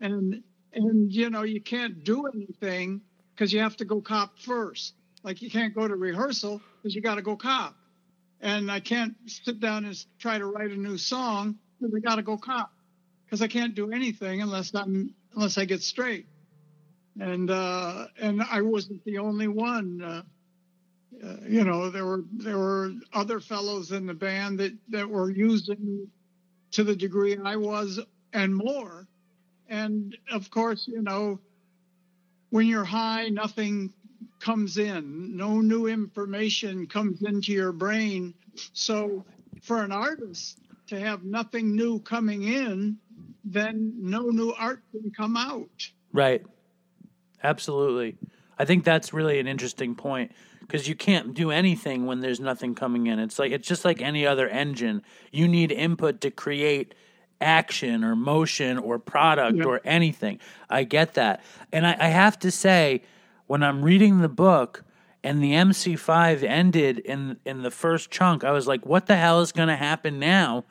and 0.00 0.42
and 0.72 1.12
you 1.12 1.30
know 1.30 1.42
you 1.42 1.60
can't 1.60 2.04
do 2.04 2.26
anything 2.26 3.00
because 3.34 3.52
you 3.52 3.60
have 3.60 3.76
to 3.76 3.84
go 3.84 4.00
cop 4.00 4.38
first. 4.38 4.94
Like 5.22 5.42
you 5.42 5.50
can't 5.50 5.74
go 5.74 5.88
to 5.88 5.96
rehearsal 5.96 6.62
because 6.76 6.94
you 6.94 7.02
got 7.02 7.16
to 7.16 7.22
go 7.22 7.36
cop, 7.36 7.74
and 8.40 8.70
I 8.70 8.80
can't 8.80 9.14
sit 9.26 9.58
down 9.58 9.84
and 9.84 10.04
try 10.18 10.38
to 10.38 10.46
write 10.46 10.70
a 10.70 10.76
new 10.76 10.98
song 10.98 11.56
because 11.80 11.94
I 11.94 11.98
got 11.98 12.16
to 12.16 12.22
go 12.22 12.36
cop 12.36 12.72
because 13.24 13.42
I 13.42 13.48
can't 13.48 13.74
do 13.74 13.90
anything 13.90 14.40
unless 14.40 14.72
I'm 14.74 15.14
unless 15.34 15.58
I 15.58 15.64
get 15.64 15.82
straight. 15.82 16.26
And 17.20 17.50
uh, 17.50 18.06
and 18.20 18.42
I 18.42 18.60
wasn't 18.60 19.04
the 19.04 19.18
only 19.18 19.48
one. 19.48 20.02
Uh, 20.02 20.22
uh, 21.24 21.36
you 21.48 21.64
know, 21.64 21.88
there 21.90 22.04
were 22.04 22.24
there 22.32 22.58
were 22.58 22.92
other 23.12 23.40
fellows 23.40 23.92
in 23.92 24.06
the 24.06 24.14
band 24.14 24.58
that 24.60 24.72
that 24.90 25.08
were 25.08 25.30
using 25.30 26.08
to 26.72 26.84
the 26.84 26.96
degree 26.96 27.38
I 27.42 27.56
was 27.56 28.00
and 28.32 28.54
more. 28.54 29.06
And 29.68 30.16
of 30.30 30.50
course, 30.50 30.86
you 30.86 31.02
know, 31.02 31.40
when 32.50 32.66
you're 32.66 32.84
high, 32.84 33.28
nothing 33.28 33.92
comes 34.40 34.78
in. 34.78 35.36
No 35.36 35.60
new 35.60 35.86
information 35.86 36.86
comes 36.86 37.22
into 37.22 37.52
your 37.52 37.72
brain. 37.72 38.34
So 38.72 39.24
for 39.62 39.82
an 39.82 39.92
artist 39.92 40.60
to 40.88 41.00
have 41.00 41.24
nothing 41.24 41.74
new 41.74 41.98
coming 42.00 42.44
in, 42.44 42.98
then 43.44 43.94
no 43.96 44.28
new 44.28 44.52
art 44.52 44.82
can 44.92 45.10
come 45.10 45.36
out. 45.36 45.90
Right. 46.12 46.44
Absolutely. 47.46 48.16
I 48.58 48.64
think 48.64 48.84
that's 48.84 49.12
really 49.12 49.38
an 49.38 49.46
interesting 49.46 49.94
point 49.94 50.32
because 50.60 50.88
you 50.88 50.96
can't 50.96 51.32
do 51.32 51.52
anything 51.52 52.06
when 52.06 52.20
there's 52.20 52.40
nothing 52.40 52.74
coming 52.74 53.06
in. 53.06 53.20
It's 53.20 53.38
like 53.38 53.52
it's 53.52 53.68
just 53.68 53.84
like 53.84 54.02
any 54.02 54.26
other 54.26 54.48
engine. 54.48 55.02
You 55.30 55.46
need 55.46 55.70
input 55.70 56.20
to 56.22 56.32
create 56.32 56.94
action 57.40 58.02
or 58.02 58.16
motion 58.16 58.78
or 58.78 58.98
product 58.98 59.64
or 59.64 59.80
anything. 59.84 60.40
I 60.68 60.82
get 60.82 61.14
that. 61.14 61.44
And 61.72 61.86
I, 61.86 61.96
I 62.00 62.08
have 62.08 62.36
to 62.40 62.50
say, 62.50 63.02
when 63.46 63.62
I'm 63.62 63.82
reading 63.82 64.22
the 64.22 64.28
book 64.28 64.82
and 65.22 65.40
the 65.40 65.52
MC5 65.52 66.42
ended 66.42 66.98
in 66.98 67.36
in 67.44 67.62
the 67.62 67.70
first 67.70 68.10
chunk, 68.10 68.42
I 68.42 68.50
was 68.50 68.66
like, 68.66 68.84
what 68.84 69.06
the 69.06 69.16
hell 69.16 69.40
is 69.40 69.52
gonna 69.52 69.76
happen 69.76 70.18
now? 70.18 70.64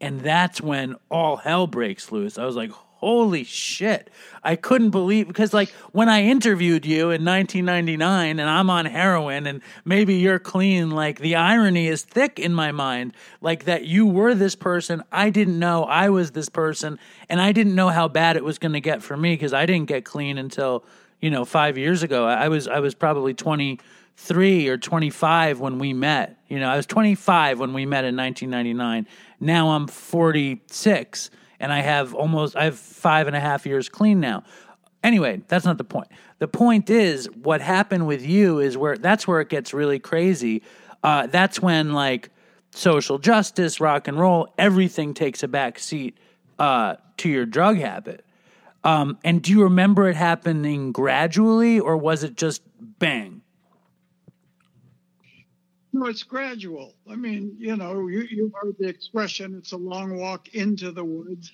And 0.00 0.20
that's 0.20 0.60
when 0.60 0.94
all 1.10 1.38
hell 1.38 1.66
breaks 1.66 2.12
loose. 2.12 2.38
I 2.38 2.44
was 2.44 2.54
like, 2.54 2.70
holy 3.00 3.44
shit. 3.44 4.10
I 4.44 4.56
couldn't 4.56 4.90
believe 4.90 5.26
because 5.26 5.54
like 5.54 5.70
when 5.92 6.10
I 6.10 6.24
interviewed 6.24 6.84
you 6.84 7.10
in 7.10 7.24
1999 7.24 8.38
and 8.38 8.48
I'm 8.48 8.68
on 8.68 8.84
heroin 8.84 9.46
and 9.46 9.62
maybe 9.86 10.16
you're 10.16 10.38
clean, 10.38 10.90
like 10.90 11.18
the 11.18 11.34
irony 11.34 11.86
is 11.86 12.02
thick 12.02 12.38
in 12.38 12.52
my 12.52 12.72
mind, 12.72 13.14
like 13.40 13.64
that 13.64 13.86
you 13.86 14.06
were 14.06 14.34
this 14.34 14.54
person. 14.54 15.02
I 15.10 15.30
didn't 15.30 15.58
know 15.58 15.84
I 15.84 16.10
was 16.10 16.32
this 16.32 16.50
person 16.50 16.98
and 17.30 17.40
I 17.40 17.52
didn't 17.52 17.74
know 17.74 17.88
how 17.88 18.06
bad 18.06 18.36
it 18.36 18.44
was 18.44 18.58
going 18.58 18.74
to 18.74 18.82
get 18.82 19.02
for 19.02 19.16
me 19.16 19.32
because 19.32 19.54
I 19.54 19.64
didn't 19.64 19.88
get 19.88 20.04
clean 20.04 20.36
until, 20.36 20.84
you 21.22 21.30
know, 21.30 21.46
5 21.46 21.78
years 21.78 22.02
ago. 22.02 22.26
I 22.26 22.48
was 22.48 22.68
I 22.68 22.80
was 22.80 22.94
probably 22.94 23.32
23 23.32 24.68
or 24.68 24.76
25 24.76 25.58
when 25.58 25.78
we 25.78 25.94
met. 25.94 26.38
You 26.48 26.60
know, 26.60 26.68
I 26.68 26.76
was 26.76 26.84
25 26.84 27.58
when 27.58 27.72
we 27.72 27.86
met 27.86 28.04
in 28.04 28.14
1999. 28.14 29.06
Now 29.40 29.70
I'm 29.70 29.86
46 29.86 31.30
and 31.60 31.72
I 31.72 31.80
have 31.80 32.14
almost 32.14 32.56
I 32.56 32.64
have 32.64 32.78
five 32.78 33.26
and 33.26 33.36
a 33.36 33.40
half 33.40 33.66
years 33.66 33.88
clean 33.88 34.18
now. 34.18 34.42
Anyway, 35.04 35.42
that's 35.48 35.64
not 35.64 35.78
the 35.78 35.84
point. 35.84 36.08
The 36.40 36.48
point 36.48 36.90
is 36.90 37.26
what 37.30 37.60
happened 37.60 38.06
with 38.06 38.26
you 38.26 38.58
is 38.58 38.76
where 38.76 38.96
that's 38.96 39.28
where 39.28 39.40
it 39.40 39.48
gets 39.48 39.72
really 39.72 39.98
crazy. 39.98 40.62
Uh, 41.02 41.26
that's 41.26 41.60
when 41.60 41.92
like 41.92 42.30
social 42.70 43.18
justice, 43.18 43.80
rock 43.80 44.08
and 44.08 44.18
roll, 44.18 44.48
everything 44.58 45.14
takes 45.14 45.42
a 45.42 45.48
back 45.48 45.78
seat 45.78 46.18
uh, 46.58 46.96
to 47.18 47.28
your 47.28 47.46
drug 47.46 47.78
habit. 47.78 48.24
Um, 48.82 49.18
and 49.24 49.42
do 49.42 49.52
you 49.52 49.62
remember 49.64 50.08
it 50.08 50.16
happening 50.16 50.92
gradually, 50.92 51.78
or 51.78 51.96
was 51.96 52.24
it 52.24 52.36
just 52.36 52.62
bang? 52.98 53.39
No, 55.92 56.06
it's 56.06 56.22
gradual. 56.22 56.94
I 57.10 57.16
mean, 57.16 57.56
you 57.58 57.76
know, 57.76 58.06
you, 58.08 58.20
you 58.30 58.52
heard 58.60 58.76
the 58.78 58.88
expression, 58.88 59.56
it's 59.56 59.72
a 59.72 59.76
long 59.76 60.16
walk 60.18 60.48
into 60.54 60.92
the 60.92 61.04
woods, 61.04 61.52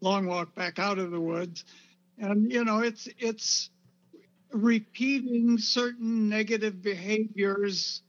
long 0.00 0.26
walk 0.26 0.54
back 0.54 0.78
out 0.78 0.98
of 0.98 1.10
the 1.10 1.20
woods. 1.20 1.64
And, 2.18 2.50
you 2.50 2.64
know, 2.64 2.80
it's 2.80 3.08
it's 3.18 3.70
repeating 4.52 5.58
certain 5.58 6.28
negative 6.28 6.80
behaviors 6.82 8.02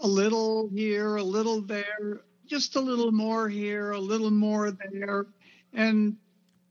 a 0.00 0.06
little 0.06 0.68
here, 0.74 1.16
a 1.16 1.22
little 1.22 1.62
there, 1.62 2.20
just 2.46 2.76
a 2.76 2.80
little 2.80 3.12
more 3.12 3.48
here, 3.48 3.92
a 3.92 3.98
little 3.98 4.30
more 4.30 4.70
there. 4.92 5.26
And, 5.72 6.16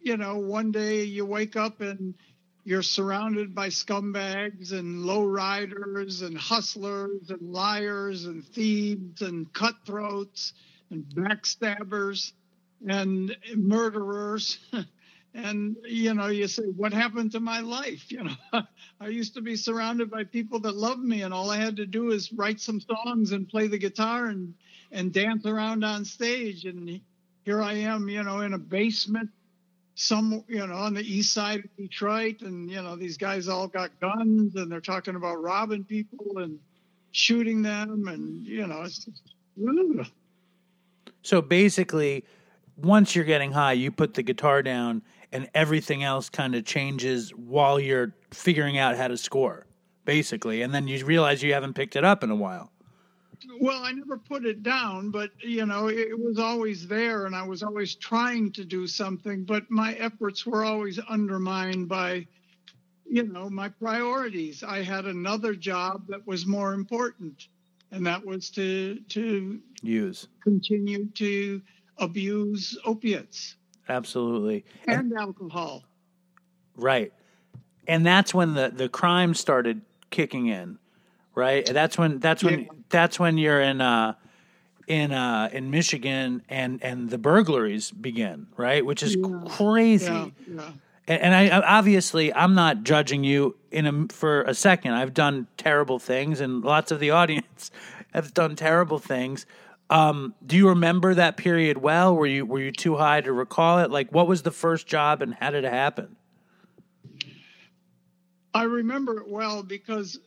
you 0.01 0.17
know, 0.17 0.37
one 0.37 0.71
day 0.71 1.03
you 1.03 1.25
wake 1.25 1.55
up 1.55 1.81
and 1.81 2.13
you're 2.69 2.83
surrounded 2.83 3.55
by 3.55 3.67
scumbags 3.67 4.73
and 4.73 5.03
lowriders 5.03 6.21
and 6.21 6.37
hustlers 6.37 7.31
and 7.31 7.41
liars 7.41 8.25
and 8.25 8.45
thieves 8.45 9.23
and 9.23 9.51
cutthroats 9.53 10.53
and 10.91 11.03
backstabbers 11.03 12.31
and 12.87 13.35
murderers. 13.55 14.59
and 15.33 15.77
you 15.83 16.13
know, 16.13 16.27
you 16.27 16.47
say, 16.47 16.61
"What 16.61 16.93
happened 16.93 17.31
to 17.31 17.39
my 17.39 17.61
life?" 17.61 18.05
You 18.11 18.25
know, 18.25 18.61
I 19.01 19.07
used 19.07 19.33
to 19.33 19.41
be 19.41 19.55
surrounded 19.55 20.11
by 20.11 20.25
people 20.25 20.59
that 20.59 20.75
loved 20.75 21.01
me, 21.01 21.23
and 21.23 21.33
all 21.33 21.49
I 21.49 21.57
had 21.57 21.77
to 21.77 21.87
do 21.87 22.11
is 22.11 22.31
write 22.31 22.59
some 22.59 22.81
songs 22.81 23.31
and 23.31 23.49
play 23.49 23.65
the 23.65 23.79
guitar 23.79 24.27
and 24.27 24.53
and 24.91 25.11
dance 25.11 25.47
around 25.47 25.83
on 25.83 26.05
stage. 26.05 26.65
And 26.65 27.01
here 27.45 27.63
I 27.63 27.73
am, 27.73 28.09
you 28.09 28.21
know, 28.21 28.41
in 28.41 28.53
a 28.53 28.59
basement 28.59 29.31
some 29.99 30.45
you 30.47 30.65
know 30.65 30.75
on 30.75 30.93
the 30.93 31.01
east 31.01 31.33
side 31.33 31.59
of 31.59 31.75
Detroit, 31.75 32.41
and 32.41 32.69
you 32.69 32.81
know 32.81 32.95
these 32.95 33.17
guys 33.17 33.49
all 33.49 33.67
got 33.67 33.91
guns, 33.99 34.55
and 34.55 34.71
they're 34.71 34.79
talking 34.79 35.15
about 35.15 35.41
robbing 35.41 35.83
people 35.83 36.37
and 36.37 36.57
shooting 37.11 37.61
them, 37.61 38.07
and 38.07 38.45
you 38.45 38.65
know 38.65 38.81
it's 38.83 39.05
just. 39.05 39.23
So 41.21 41.41
basically, 41.41 42.23
once 42.77 43.13
you're 43.13 43.25
getting 43.25 43.51
high, 43.51 43.73
you 43.73 43.91
put 43.91 44.13
the 44.13 44.23
guitar 44.23 44.63
down, 44.63 45.01
and 45.33 45.49
everything 45.53 46.01
else 46.01 46.29
kind 46.29 46.55
of 46.55 46.63
changes 46.63 47.31
while 47.31 47.77
you're 47.77 48.15
figuring 48.31 48.77
out 48.77 48.95
how 48.95 49.09
to 49.09 49.17
score, 49.17 49.67
basically, 50.05 50.61
and 50.61 50.73
then 50.73 50.87
you 50.87 51.05
realize 51.05 51.43
you 51.43 51.53
haven't 51.53 51.73
picked 51.73 51.97
it 51.97 52.05
up 52.05 52.23
in 52.23 52.31
a 52.31 52.35
while. 52.35 52.71
Well, 53.59 53.83
I 53.83 53.91
never 53.91 54.17
put 54.17 54.45
it 54.45 54.63
down, 54.63 55.11
but 55.11 55.31
you 55.39 55.65
know 55.65 55.87
it, 55.87 56.17
was 56.17 56.39
always 56.39 56.87
there, 56.87 57.25
and 57.25 57.35
I 57.35 57.43
was 57.43 57.63
always 57.63 57.95
trying 57.95 58.51
to 58.53 58.65
do 58.65 58.87
something, 58.87 59.43
but 59.43 59.69
my 59.69 59.93
efforts 59.93 60.45
were 60.45 60.63
always 60.63 60.99
undermined 60.99 61.87
by 61.87 62.27
you 63.09 63.23
know 63.23 63.49
my 63.49 63.69
priorities. 63.69 64.63
I 64.63 64.83
had 64.83 65.05
another 65.05 65.55
job 65.55 66.07
that 66.07 66.25
was 66.27 66.45
more 66.45 66.73
important, 66.73 67.47
and 67.91 68.05
that 68.05 68.25
was 68.25 68.49
to 68.51 68.99
to 69.09 69.59
Use 69.81 70.27
continue 70.43 71.07
to 71.15 71.61
abuse 71.97 72.77
opiates 72.85 73.55
absolutely. 73.87 74.65
and 74.87 75.13
alcohol. 75.13 75.83
Right. 76.75 77.11
And 77.87 78.05
that's 78.05 78.33
when 78.33 78.53
the, 78.53 78.69
the 78.73 78.87
crime 78.87 79.33
started 79.33 79.81
kicking 80.11 80.47
in, 80.47 80.77
right? 81.35 81.65
That's 81.65 81.97
when 81.97 82.19
that's 82.19 82.43
when 82.43 82.61
Yeah. 82.61 82.67
That's 82.89 83.19
when 83.19 83.37
you're 83.37 83.61
in 83.61 83.81
uh 83.81 84.13
in 84.87 85.11
uh, 85.11 85.49
in 85.53 85.69
Michigan, 85.69 86.41
and 86.49 86.83
and 86.83 87.09
the 87.11 87.17
burglaries 87.19 87.91
begin, 87.91 88.47
right? 88.57 88.83
Which 88.85 89.03
is 89.03 89.15
Yeah. 89.15 89.41
crazy. 89.47 90.05
Yeah, 90.05 90.27
yeah. 90.47 90.71
And, 91.07 91.21
and 91.21 91.35
I 91.35 91.49
I- 91.59 91.77
obviously 91.77 92.33
I'm 92.33 92.55
not 92.55 92.83
judging 92.83 93.23
you 93.23 93.55
in 93.71 93.85
a, 93.85 94.13
for 94.13 94.41
a 94.43 94.55
second. 94.55 94.93
I've 94.93 95.13
done 95.13 95.45
terrible 95.57 95.99
things, 95.99 96.39
and 96.39 96.63
lots 96.63 96.91
of 96.91 96.99
the 96.99 97.11
audience 97.11 97.69
have 98.13 98.33
done 98.33 98.55
terrible 98.55 98.97
things. 98.99 99.45
Um, 99.91 100.33
do 100.45 100.55
you 100.57 100.69
remember 100.69 101.13
that 101.15 101.37
period 101.37 101.77
well? 101.77 102.15
Were 102.15 102.25
you 102.27 102.45
were 102.45 102.59
you 102.59 102.71
too 102.71 102.95
high 102.97 103.21
to 103.21 103.31
recall 103.31 103.79
it? 103.79 103.91
Like, 103.91 104.11
what 104.11 104.27
was 104.27 104.41
the 104.41 104.51
first 104.51 104.87
job, 104.87 105.21
and 105.21 105.35
how 105.35 105.51
did 105.51 105.65
it 105.65 105.71
happen? 105.71 106.15
I 108.53 108.63
remember 108.63 109.19
it 109.19 109.27
well 109.27 109.61
because, 109.63 110.19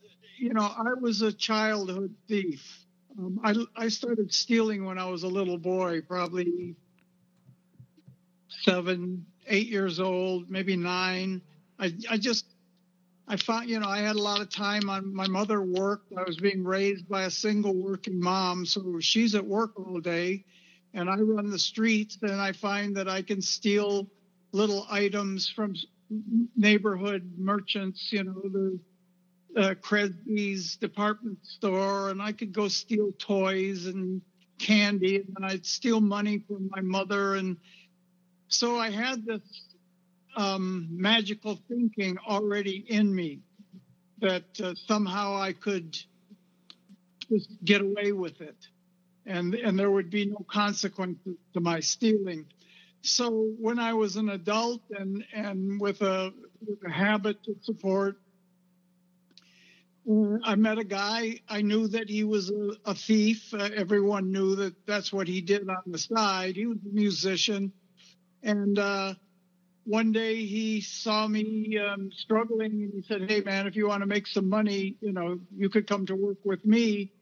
you 0.42 0.52
know, 0.52 0.62
I 0.76 0.94
was 1.00 1.22
a 1.22 1.32
childhood 1.32 2.12
thief. 2.26 2.84
Um, 3.16 3.38
I, 3.44 3.54
I 3.76 3.88
started 3.88 4.34
stealing 4.34 4.84
when 4.84 4.98
I 4.98 5.04
was 5.04 5.22
a 5.22 5.28
little 5.28 5.56
boy, 5.56 6.00
probably 6.00 6.74
seven, 8.48 9.24
eight 9.46 9.68
years 9.68 10.00
old, 10.00 10.50
maybe 10.50 10.74
nine. 10.76 11.42
I, 11.78 11.94
I 12.10 12.16
just, 12.16 12.46
I 13.28 13.36
found, 13.36 13.70
you 13.70 13.78
know, 13.78 13.86
I 13.86 13.98
had 13.98 14.16
a 14.16 14.22
lot 14.22 14.40
of 14.40 14.50
time 14.50 14.90
on 14.90 15.14
my 15.14 15.28
mother 15.28 15.62
worked. 15.62 16.12
I 16.18 16.24
was 16.26 16.38
being 16.38 16.64
raised 16.64 17.08
by 17.08 17.22
a 17.22 17.30
single 17.30 17.74
working 17.74 18.18
mom. 18.20 18.66
So 18.66 18.98
she's 18.98 19.36
at 19.36 19.46
work 19.46 19.78
all 19.78 20.00
day 20.00 20.44
and 20.92 21.08
I 21.08 21.18
run 21.18 21.50
the 21.50 21.58
streets 21.58 22.18
and 22.20 22.40
I 22.40 22.50
find 22.50 22.96
that 22.96 23.08
I 23.08 23.22
can 23.22 23.40
steal 23.40 24.08
little 24.50 24.88
items 24.90 25.48
from 25.48 25.76
neighborhood 26.56 27.30
merchants, 27.38 28.08
you 28.10 28.24
know, 28.24 28.42
the 28.42 28.80
uh, 29.56 29.74
Kresge's 29.80 30.76
department 30.76 31.38
store, 31.42 32.10
and 32.10 32.22
I 32.22 32.32
could 32.32 32.52
go 32.52 32.68
steal 32.68 33.12
toys 33.18 33.86
and 33.86 34.22
candy, 34.58 35.24
and 35.36 35.44
I'd 35.44 35.66
steal 35.66 36.00
money 36.00 36.38
from 36.46 36.70
my 36.70 36.80
mother, 36.80 37.36
and 37.36 37.56
so 38.48 38.78
I 38.78 38.90
had 38.90 39.24
this 39.24 39.40
um, 40.36 40.88
magical 40.90 41.58
thinking 41.68 42.18
already 42.18 42.84
in 42.88 43.14
me 43.14 43.40
that 44.20 44.44
uh, 44.62 44.74
somehow 44.86 45.36
I 45.36 45.52
could 45.52 45.96
just 47.30 47.50
get 47.64 47.80
away 47.80 48.12
with 48.12 48.40
it, 48.40 48.56
and 49.26 49.54
and 49.54 49.78
there 49.78 49.90
would 49.90 50.10
be 50.10 50.26
no 50.26 50.44
consequences 50.48 51.36
to 51.54 51.60
my 51.60 51.80
stealing. 51.80 52.46
So 53.02 53.50
when 53.58 53.78
I 53.78 53.94
was 53.94 54.16
an 54.16 54.28
adult 54.28 54.82
and 54.90 55.24
and 55.34 55.80
with 55.80 56.02
a, 56.02 56.32
with 56.66 56.78
a 56.86 56.90
habit 56.90 57.42
to 57.44 57.56
support, 57.62 58.16
I 60.44 60.56
met 60.56 60.78
a 60.78 60.84
guy. 60.84 61.40
I 61.48 61.62
knew 61.62 61.86
that 61.88 62.08
he 62.08 62.24
was 62.24 62.50
a, 62.50 62.72
a 62.86 62.94
thief. 62.94 63.54
Uh, 63.54 63.68
everyone 63.74 64.32
knew 64.32 64.56
that 64.56 64.74
that's 64.84 65.12
what 65.12 65.28
he 65.28 65.40
did 65.40 65.68
on 65.68 65.82
the 65.86 65.98
side. 65.98 66.56
He 66.56 66.66
was 66.66 66.78
a 66.78 66.92
musician, 66.92 67.72
and 68.42 68.78
uh, 68.78 69.14
one 69.84 70.10
day 70.10 70.44
he 70.44 70.80
saw 70.80 71.28
me 71.28 71.78
um, 71.78 72.10
struggling, 72.12 72.72
and 72.72 72.92
he 72.94 73.02
said, 73.02 73.30
"Hey, 73.30 73.42
man, 73.42 73.68
if 73.68 73.76
you 73.76 73.86
want 73.86 74.02
to 74.02 74.06
make 74.06 74.26
some 74.26 74.48
money, 74.48 74.96
you 75.00 75.12
know, 75.12 75.38
you 75.56 75.68
could 75.68 75.86
come 75.86 76.06
to 76.06 76.16
work 76.16 76.38
with 76.44 76.64
me." 76.66 77.12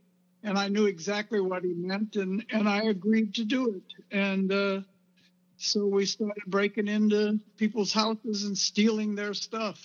And 0.42 0.56
I 0.56 0.68
knew 0.68 0.86
exactly 0.86 1.40
what 1.40 1.62
he 1.62 1.74
meant, 1.74 2.16
and 2.16 2.44
and 2.50 2.66
I 2.66 2.84
agreed 2.84 3.34
to 3.34 3.44
do 3.44 3.74
it. 3.74 4.16
And 4.16 4.50
uh, 4.50 4.80
so 5.58 5.84
we 5.84 6.06
started 6.06 6.44
breaking 6.46 6.88
into 6.88 7.40
people's 7.58 7.92
houses 7.92 8.44
and 8.44 8.56
stealing 8.56 9.14
their 9.14 9.34
stuff. 9.34 9.78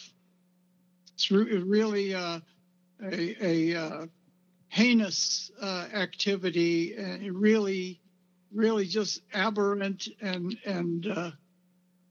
It's 1.15 1.29
re- 1.29 1.57
really 1.57 2.15
uh, 2.15 2.39
a, 3.03 3.45
a 3.73 3.79
uh, 3.79 4.05
heinous 4.69 5.51
uh, 5.61 5.87
activity, 5.93 6.95
and 6.95 7.39
really, 7.39 7.99
really 8.53 8.85
just 8.85 9.21
aberrant 9.33 10.07
and 10.21 10.57
and 10.65 11.07
uh, 11.07 11.31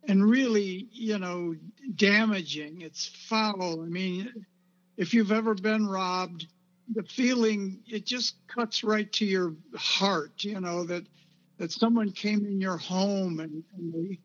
and 0.09 0.25
really, 0.25 0.89
you 0.93 1.19
know, 1.19 1.55
damaging. 1.95 2.83
It's 2.83 3.07
foul. 3.07 3.83
I 3.83 3.87
mean, 3.87 4.47
if 4.97 5.15
you've 5.15 5.33
ever 5.33 5.55
been 5.55 5.87
robbed, 5.87 6.47
the 6.93 7.03
feeling 7.03 7.81
it 7.87 8.05
just 8.05 8.37
cuts 8.47 8.85
right 8.85 9.11
to 9.15 9.25
your 9.25 9.55
heart. 9.77 10.45
You 10.45 10.61
know 10.61 10.85
that 10.85 11.05
that 11.59 11.73
someone 11.73 12.11
came 12.11 12.45
in 12.45 12.61
your 12.61 12.77
home 12.77 13.41
and, 13.41 13.63
and 13.77 13.93
they 13.93 14.19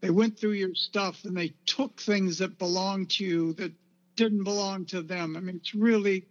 they 0.00 0.10
went 0.10 0.38
through 0.38 0.52
your 0.52 0.74
stuff 0.74 1.24
and 1.24 1.36
they 1.36 1.54
took 1.66 2.00
things 2.00 2.38
that 2.38 2.58
belonged 2.58 3.10
to 3.10 3.24
you 3.24 3.52
that 3.54 3.72
didn't 4.16 4.44
belong 4.44 4.84
to 4.86 5.02
them. 5.02 5.36
I 5.36 5.40
mean, 5.40 5.56
it's 5.56 5.74
really, 5.74 6.26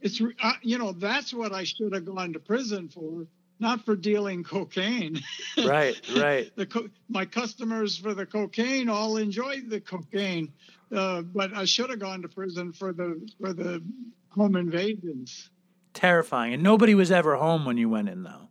it's 0.00 0.20
uh, 0.20 0.52
you 0.62 0.78
know 0.78 0.92
that's 0.92 1.32
what 1.32 1.52
I 1.52 1.64
should 1.64 1.92
have 1.92 2.04
gone 2.04 2.32
to 2.32 2.40
prison 2.40 2.88
for, 2.88 3.26
not 3.58 3.84
for 3.84 3.96
dealing 3.96 4.44
cocaine. 4.44 5.20
Right, 5.62 6.00
right. 6.16 6.50
the 6.56 6.66
co- 6.66 6.88
my 7.08 7.26
customers 7.26 7.96
for 7.98 8.14
the 8.14 8.24
cocaine 8.24 8.88
all 8.88 9.18
enjoyed 9.18 9.68
the 9.68 9.80
cocaine, 9.80 10.52
uh, 10.94 11.22
but 11.22 11.54
I 11.54 11.66
should 11.66 11.90
have 11.90 11.98
gone 11.98 12.22
to 12.22 12.28
prison 12.28 12.72
for 12.72 12.92
the 12.92 13.28
for 13.40 13.52
the 13.52 13.82
home 14.30 14.56
invasions. 14.56 15.50
Terrifying. 15.92 16.54
And 16.54 16.62
nobody 16.62 16.94
was 16.94 17.10
ever 17.10 17.36
home 17.36 17.64
when 17.64 17.76
you 17.76 17.88
went 17.88 18.08
in, 18.08 18.22
though. 18.22 18.48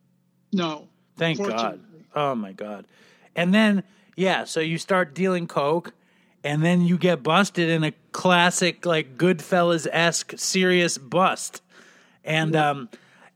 No, 0.52 0.90
Thank 1.20 1.38
God. 1.38 1.82
Oh 2.16 2.34
my 2.34 2.54
God. 2.54 2.86
And 3.36 3.54
then, 3.54 3.84
yeah, 4.16 4.46
so 4.46 4.62
you 4.62 4.78
start 4.78 5.14
dealing 5.14 5.48
coke, 5.48 5.94
and 6.44 6.64
then 6.64 6.82
you 6.82 6.98
get 6.98 7.24
busted 7.24 7.70
in 7.70 7.84
a 7.84 7.94
classic, 8.12 8.86
like 8.86 9.18
Goodfellas 9.18 9.88
esque 9.92 10.34
serious 10.38 10.98
bust. 10.98 11.62
And 12.24 12.56
um, 12.56 12.90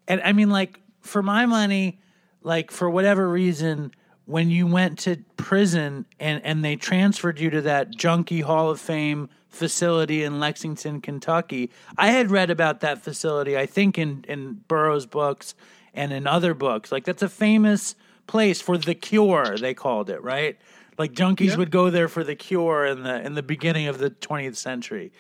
and 0.08 0.22
I 0.22 0.34
mean, 0.34 0.49
like 0.49 0.80
for 1.01 1.22
my 1.22 1.45
money, 1.45 1.99
like 2.41 2.72
for 2.72 2.89
whatever 2.89 3.28
reason, 3.30 3.91
when 4.26 4.49
you 4.49 4.68
went 4.68 4.99
to 4.99 5.18
prison 5.38 6.06
and 6.20 6.43
and 6.43 6.64
they 6.64 6.76
transferred 6.76 7.39
you 7.39 7.49
to 7.49 7.62
that 7.62 7.91
junkie 7.91 8.41
Hall 8.41 8.70
of 8.70 8.80
Fame 8.80 9.30
facility 9.49 10.24
in 10.24 10.39
Lexington, 10.39 11.01
Kentucky, 11.01 11.70
I 11.97 12.08
had 12.08 12.32
read 12.32 12.49
about 12.49 12.80
that 12.82 13.01
facility. 13.01 13.58
I 13.58 13.66
think 13.66 13.97
in 13.97 14.26
in 14.28 14.64
Burroughs' 14.68 15.06
books 15.06 15.56
and 15.93 16.12
in 16.12 16.28
other 16.28 16.54
books. 16.54 16.91
Like 16.91 17.06
that's 17.06 17.22
a 17.22 17.30
famous 17.30 17.95
place 18.28 18.62
for 18.62 18.78
the 18.78 18.95
cure. 18.95 19.58
They 19.58 19.74
called 19.74 20.10
it 20.10 20.24
right. 20.24 20.58
Like 20.98 21.14
junkies 21.14 21.50
Yeah. 21.52 21.58
would 21.58 21.72
go 21.72 21.89
there 21.89 22.08
for 22.08 22.24
the 22.24 22.36
cure 22.36 22.86
in 22.86 23.04
the 23.04 23.22
in 23.26 23.34
the 23.36 23.44
beginning 23.44 23.88
of 23.88 23.98
the 23.98 24.10
20th 24.10 24.56
century 24.56 25.12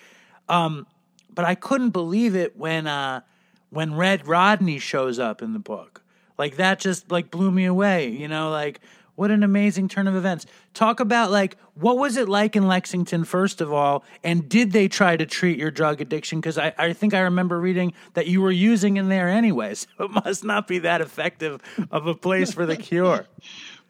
but 1.35 1.45
I 1.45 1.55
couldn't 1.55 1.89
believe 1.89 2.35
it 2.35 2.57
when 2.57 2.87
uh 2.87 3.21
when 3.69 3.95
Red 3.95 4.27
Rodney 4.27 4.77
shows 4.77 5.17
up 5.17 5.41
in 5.41 5.53
the 5.53 5.59
book. 5.59 6.03
Like 6.37 6.57
that 6.57 6.79
just 6.79 7.09
like 7.11 7.31
blew 7.31 7.49
me 7.51 7.65
away, 7.65 8.09
you 8.09 8.27
know, 8.27 8.51
like 8.51 8.79
what 9.15 9.29
an 9.31 9.43
amazing 9.43 9.87
turn 9.87 10.07
of 10.07 10.15
events. 10.15 10.45
Talk 10.73 10.99
about 10.99 11.31
like 11.31 11.57
what 11.75 11.97
was 11.97 12.17
it 12.17 12.29
like 12.29 12.55
in 12.55 12.67
Lexington 12.67 13.23
first 13.23 13.61
of 13.61 13.71
all 13.73 14.03
and 14.23 14.47
did 14.47 14.71
they 14.73 14.87
try 14.87 15.17
to 15.17 15.25
treat 15.25 15.57
your 15.57 15.71
drug 15.71 16.01
addiction 16.01 16.41
cuz 16.41 16.57
I 16.57 16.73
I 16.77 16.93
think 16.93 17.13
I 17.15 17.21
remember 17.21 17.59
reading 17.59 17.93
that 18.13 18.27
you 18.27 18.41
were 18.41 18.51
using 18.51 18.97
in 18.97 19.09
there 19.09 19.27
anyway. 19.29 19.73
So 19.97 20.05
it 20.05 20.11
must 20.11 20.43
not 20.43 20.67
be 20.67 20.79
that 20.79 21.01
effective 21.01 21.61
of 21.89 22.05
a 22.05 22.13
place 22.13 22.53
for 22.53 22.65
the 22.67 22.75
cure. 22.77 23.25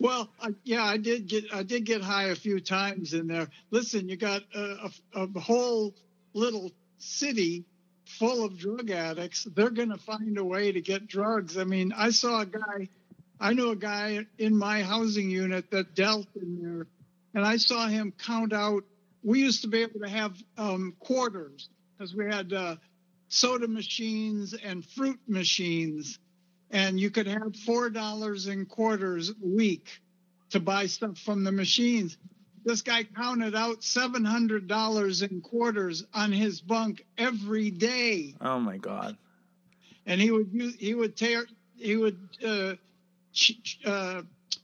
Well, 0.04 0.28
yeah, 0.66 0.84
I 0.84 0.98
did 0.98 1.28
get 1.28 1.46
I 1.54 1.64
did 1.64 1.86
get 1.86 2.02
high 2.02 2.26
a 2.26 2.36
few 2.36 2.60
times 2.60 3.14
in 3.14 3.26
there. 3.26 3.48
Listen, 3.72 4.10
you 4.10 4.18
got 4.18 4.42
a, 4.54 4.92
a, 5.16 5.22
a 5.24 5.40
whole 5.40 5.96
little 6.34 6.74
city 6.98 7.64
full 8.06 8.44
of 8.44 8.60
drug 8.60 8.92
addicts. 8.92 9.46
They're 9.46 9.70
going 9.70 9.92
to 9.92 9.98
find 9.98 10.38
a 10.38 10.44
way 10.44 10.74
to 10.74 10.82
get 10.82 11.08
drugs. 11.08 11.58
I 11.58 11.64
mean, 11.64 11.94
I 11.96 12.10
saw 12.10 12.42
a 12.42 12.46
guy, 12.46 12.90
I 13.40 13.54
knew 13.54 13.70
a 13.70 13.78
guy 13.78 14.26
in 14.38 14.58
my 14.58 14.84
housing 14.84 15.30
unit 15.30 15.72
that 15.72 15.96
dealt 15.96 16.28
in 16.36 16.62
there, 16.62 16.88
and 17.34 17.46
I 17.46 17.56
saw 17.56 17.88
him 17.88 18.12
count 18.12 18.52
out. 18.52 18.84
We 19.24 19.40
used 19.40 19.62
to 19.62 19.70
be 19.70 19.84
able 19.84 20.02
to 20.02 20.10
have 20.10 20.36
um, 20.58 20.98
quarters 21.00 21.70
because 21.98 22.14
we 22.14 22.26
had 22.26 22.52
uh, 22.52 22.76
soda 23.30 23.70
machines 23.70 24.54
and 24.54 24.84
fruit 24.84 25.22
machines 25.30 26.20
and 26.74 27.00
you 27.00 27.10
could 27.10 27.28
have 27.28 27.56
four 27.66 27.90
dollars 27.90 28.48
in 28.48 28.66
quarters 28.66 29.30
a 29.30 29.34
week 29.48 30.02
to 30.50 30.60
buy 30.60 30.88
stuff 30.88 31.18
from 31.20 31.44
the 31.46 31.52
machines. 31.52 32.18
This 32.66 32.82
guy 32.82 33.04
counted 33.04 33.56
out 33.56 33.84
seven 33.84 34.26
hundred 34.26 34.68
dollars 34.68 35.22
in 35.22 35.40
quarters 35.42 36.04
on 36.14 36.32
his 36.32 36.60
bunk 36.62 37.06
every 37.18 37.72
day, 37.72 38.36
Oh 38.42 38.60
my 38.60 38.78
god. 38.78 39.16
and 40.06 40.20
he 40.20 40.32
would 40.32 40.50
use, 40.52 40.76
he 40.76 40.94
would 40.94 41.16
tear 41.16 41.46
he 41.78 41.96
would 41.96 42.18
uh, 42.46 42.74
ch- 43.34 43.80
uh, 43.86 44.22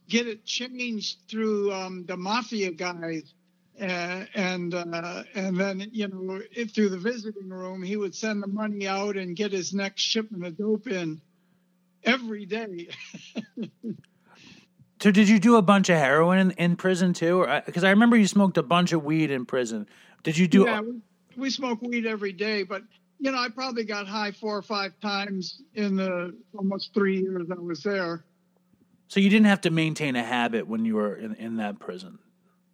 get 0.08 0.26
it 0.26 0.44
changed 0.44 1.18
through 1.28 1.72
um, 1.72 2.04
the 2.06 2.16
mafia 2.16 2.70
guys. 2.72 3.32
Uh, 3.80 4.24
and 4.34 4.74
uh, 4.74 5.22
and 5.34 5.56
then 5.56 5.88
you 5.92 6.06
know 6.08 6.40
if 6.52 6.72
through 6.72 6.90
the 6.90 6.98
visiting 6.98 7.48
room 7.48 7.82
he 7.82 7.96
would 7.96 8.14
send 8.14 8.42
the 8.42 8.46
money 8.46 8.86
out 8.86 9.16
and 9.16 9.34
get 9.36 9.52
his 9.52 9.72
next 9.72 10.02
shipment 10.02 10.44
of 10.44 10.56
dope 10.58 10.86
in 10.86 11.18
every 12.04 12.46
day. 12.46 12.88
So 15.00 15.10
did 15.10 15.30
you 15.30 15.38
do 15.38 15.56
a 15.56 15.62
bunch 15.62 15.88
of 15.88 15.96
heroin 15.96 16.38
in, 16.38 16.50
in 16.52 16.76
prison 16.76 17.14
too? 17.14 17.46
Because 17.64 17.84
I 17.84 17.90
remember 17.90 18.16
you 18.16 18.26
smoked 18.26 18.58
a 18.58 18.62
bunch 18.62 18.92
of 18.92 19.02
weed 19.02 19.30
in 19.30 19.46
prison. 19.46 19.86
Did 20.22 20.36
you 20.36 20.46
do? 20.46 20.64
yeah, 20.66 20.82
we, 20.82 21.00
we 21.36 21.50
smoke 21.50 21.80
weed 21.80 22.06
every 22.06 22.32
day, 22.32 22.64
but 22.64 22.82
you 23.18 23.32
know, 23.32 23.38
I 23.38 23.48
probably 23.48 23.84
got 23.84 24.06
high 24.06 24.30
four 24.30 24.56
or 24.56 24.62
five 24.62 24.92
times 25.00 25.62
in 25.74 25.96
the 25.96 26.36
almost 26.56 26.92
three 26.92 27.20
years 27.20 27.48
I 27.50 27.58
was 27.58 27.82
there. 27.82 28.24
So 29.08 29.20
you 29.20 29.30
didn't 29.30 29.46
have 29.46 29.62
to 29.62 29.70
maintain 29.70 30.16
a 30.16 30.22
habit 30.22 30.66
when 30.66 30.84
you 30.84 30.96
were 30.96 31.16
in, 31.16 31.34
in 31.36 31.56
that 31.56 31.78
prison. 31.78 32.18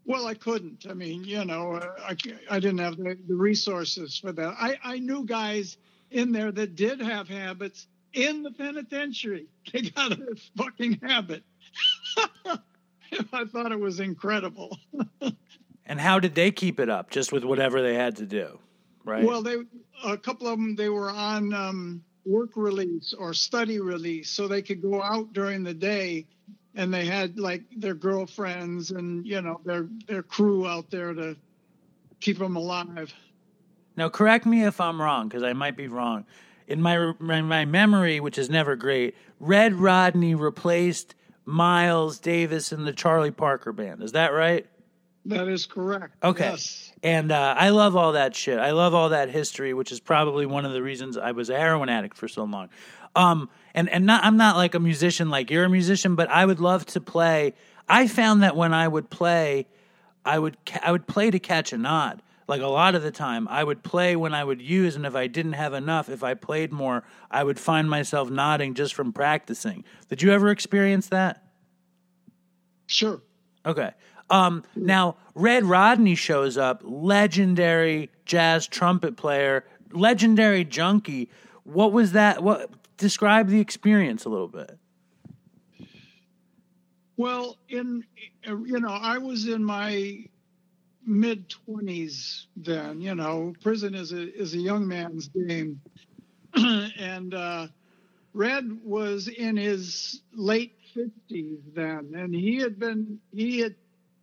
Well, 0.05 0.27
I 0.27 0.35
couldn't. 0.35 0.87
I 0.89 0.95
mean, 0.95 1.25
you 1.25 1.45
know, 1.45 1.75
uh, 1.75 1.95
I, 1.99 2.17
I 2.51 2.61
didn't 2.61 2.79
have 2.79 2.97
the, 2.97 3.17
the 3.27 3.35
resources 3.35 4.19
for 4.19 4.33
that. 4.33 4.55
I, 4.59 4.79
I 4.85 4.99
knew 4.99 5.25
guys 5.25 5.79
in 6.11 6.33
there 6.33 6.53
that 6.53 6.77
did 6.77 7.01
have 7.01 7.29
habits 7.29 7.87
in 8.17 8.43
the 8.43 8.51
penitentiary. 8.51 9.47
They 9.73 9.83
got 9.83 10.13
a 10.13 10.37
fucking 10.57 11.01
habit. 11.03 11.43
I 13.33 13.45
thought 13.45 13.73
it 13.73 13.81
was 13.81 14.01
incredible. 14.01 14.79
And 15.89 16.01
how 16.01 16.19
did 16.19 16.35
they 16.35 16.51
keep 16.51 16.81
it 16.81 16.91
up? 16.91 17.11
Just 17.11 17.31
with 17.31 17.45
whatever 17.45 17.81
they 17.81 17.95
had 17.95 18.17
to 18.17 18.27
do, 18.27 18.59
right? 19.05 19.23
Well, 19.23 19.41
they 19.41 19.59
a 20.05 20.17
couple 20.17 20.49
of 20.49 20.59
them 20.59 20.75
they 20.75 20.89
were 20.89 21.11
on 21.11 21.55
um, 21.55 22.03
work 22.25 22.57
release 22.57 23.15
or 23.17 23.33
study 23.33 23.79
release, 23.79 24.29
so 24.29 24.49
they 24.49 24.63
could 24.63 24.83
go 24.83 25.01
out 25.01 25.33
during 25.33 25.63
the 25.63 25.73
day, 25.73 26.27
and 26.75 26.93
they 26.93 27.07
had 27.07 27.39
like 27.39 27.63
their 27.77 27.95
girlfriends 27.95 28.91
and 28.91 29.25
you 29.25 29.41
know 29.41 29.61
their 29.65 29.87
their 30.09 30.25
crew 30.25 30.67
out 30.67 30.91
there 30.91 31.15
to 31.15 31.37
keep 32.19 32.39
them 32.39 32.57
alive. 32.57 33.15
Now, 33.97 34.09
correct 34.09 34.45
me 34.45 34.65
if 34.65 34.81
I'm 34.81 35.01
wrong, 35.01 35.29
because 35.29 35.45
I 35.45 35.53
might 35.53 35.77
be 35.77 35.87
wrong. 35.87 36.27
In 36.67 36.83
my, 36.83 37.13
my 37.19 37.43
my 37.43 37.65
memory, 37.65 38.19
which 38.21 38.39
is 38.39 38.51
never 38.51 38.75
great, 38.77 39.15
Red 39.39 39.75
Rodney 39.75 40.35
replaced 40.35 41.15
Miles 41.45 42.19
Davis 42.19 42.73
in 42.73 42.85
the 42.85 42.93
Charlie 42.93 43.31
Parker 43.31 43.73
band. 43.73 44.03
Is 44.03 44.13
that 44.13 44.33
right? 44.33 44.67
That 45.27 45.49
is 45.49 45.67
correct. 45.67 46.15
Okay. 46.23 46.51
Yes. 46.51 46.93
And 47.03 47.33
uh, 47.33 47.55
I 47.59 47.71
love 47.71 47.97
all 47.97 48.13
that 48.13 48.35
shit. 48.35 48.59
I 48.59 48.71
love 48.73 48.95
all 48.95 49.11
that 49.11 49.29
history, 49.29 49.75
which 49.75 49.91
is 49.93 50.01
probably 50.01 50.47
one 50.47 50.65
of 50.65 50.73
the 50.73 50.83
reasons 50.83 51.17
I 51.17 51.33
was 51.33 51.51
a 51.51 51.57
heroin 51.57 51.89
addict 51.89 52.17
for 52.17 52.29
so 52.29 52.45
long. 52.45 52.69
Um, 53.15 53.49
and 53.75 53.89
and 53.89 54.07
not, 54.07 54.25
I'm 54.25 54.37
not 54.37 54.57
like 54.57 54.75
a 54.75 54.81
musician 54.81 55.31
like 55.31 55.51
you're 55.51 55.65
a 55.65 55.71
musician, 55.71 56.15
but 56.15 56.31
I 56.31 56.45
would 56.45 56.61
love 56.61 56.87
to 56.87 57.01
play. 57.01 57.55
I 57.89 58.07
found 58.09 58.43
that 58.43 58.57
when 58.57 58.75
I 58.75 58.87
would 58.87 59.11
play, 59.11 59.67
I 60.25 60.39
would 60.39 60.57
ca- 60.65 60.81
I 60.83 60.93
would 60.93 61.07
play 61.07 61.31
to 61.31 61.39
catch 61.39 61.73
a 61.73 61.79
nod. 61.79 62.23
Like 62.49 62.61
a 62.61 62.67
lot 62.67 62.95
of 62.95 63.03
the 63.03 63.11
time, 63.11 63.49
I 63.49 63.65
would 63.65 63.83
play 63.83 64.15
when 64.15 64.33
I 64.33 64.45
would 64.45 64.63
use, 64.63 64.95
and 64.95 65.05
if 65.05 65.17
I 65.17 65.27
didn't 65.27 65.55
have 65.55 65.75
enough, 65.75 66.09
if 66.09 66.23
I 66.23 66.35
played 66.35 66.73
more, 66.73 67.03
I 67.31 67.43
would 67.43 67.59
find 67.59 67.91
myself 67.91 68.31
nodding 68.31 68.75
just 68.75 68.95
from 68.95 69.13
practicing. 69.13 69.85
Did 70.09 70.23
you 70.23 70.31
ever 70.31 70.49
experience 70.51 71.09
that? 71.09 71.43
Sure. 72.87 73.21
Okay. 73.65 73.91
Um, 74.31 74.63
now, 74.77 75.17
Red 75.35 75.65
Rodney 75.65 76.15
shows 76.15 76.57
up, 76.57 76.83
legendary 76.85 78.11
jazz 78.25 78.67
trumpet 78.67 79.17
player, 79.17 79.65
legendary 79.91 80.65
junkie. 80.65 81.31
What 81.65 81.93
was 81.93 82.13
that? 82.13 82.43
What 82.43 82.71
describe 82.97 83.49
the 83.49 83.61
experience 83.61 84.25
a 84.25 84.29
little 84.29 84.49
bit? 84.49 84.79
Well, 87.17 87.57
in 87.69 88.05
you 88.45 88.81
know, 88.81 88.89
I 88.89 89.19
was 89.19 89.49
in 89.49 89.65
my 89.65 90.27
mid 91.07 91.49
twenties 91.49 92.47
then. 92.57 93.01
You 93.01 93.15
know, 93.15 93.55
prison 93.63 93.95
is 93.95 94.13
a 94.13 94.35
is 94.35 94.55
a 94.55 94.59
young 94.59 94.87
man's 94.87 95.29
game, 95.29 95.81
and 96.55 97.33
uh, 97.35 97.69
Red 98.35 98.79
was 98.85 99.29
in 99.29 99.57
his 99.57 100.21
late 100.35 100.75
fifties 100.93 101.61
then, 101.75 102.13
and 102.17 102.35
he 102.35 102.57
had 102.57 102.79
been 102.79 103.19
he 103.33 103.61
had 103.61 103.75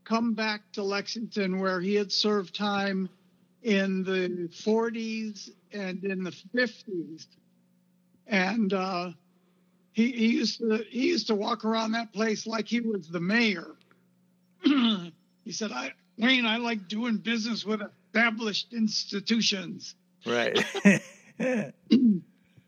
come 0.04 0.34
back 0.34 0.62
to 0.74 0.84
Lexington 0.84 1.60
where 1.60 1.80
he 1.80 1.96
had 1.96 2.12
served 2.12 2.56
time 2.56 3.10
in 3.64 4.04
the 4.04 4.50
40s 4.50 5.50
and 5.72 6.04
in 6.04 6.24
the 6.24 6.36
50s, 6.54 7.26
and 8.28 8.74
uh, 8.74 9.12
he, 9.94 10.12
he 10.12 10.28
used 10.34 10.60
to 10.60 10.84
he 10.90 11.08
used 11.08 11.28
to 11.28 11.36
walk 11.36 11.64
around 11.66 11.94
that 11.94 12.12
place 12.12 12.46
like 12.46 12.68
he 12.68 12.82
was 12.82 13.08
the 13.08 13.20
mayor. 13.20 13.68
he 14.64 15.52
said, 15.52 15.72
"I 15.72 15.94
Wayne, 16.18 16.45
I 16.45 16.57
like 16.57 16.88
doing 16.88 17.18
business 17.18 17.66
with 17.66 17.82
established 18.07 18.74
institutions." 18.74 19.95
Right. 20.26 20.57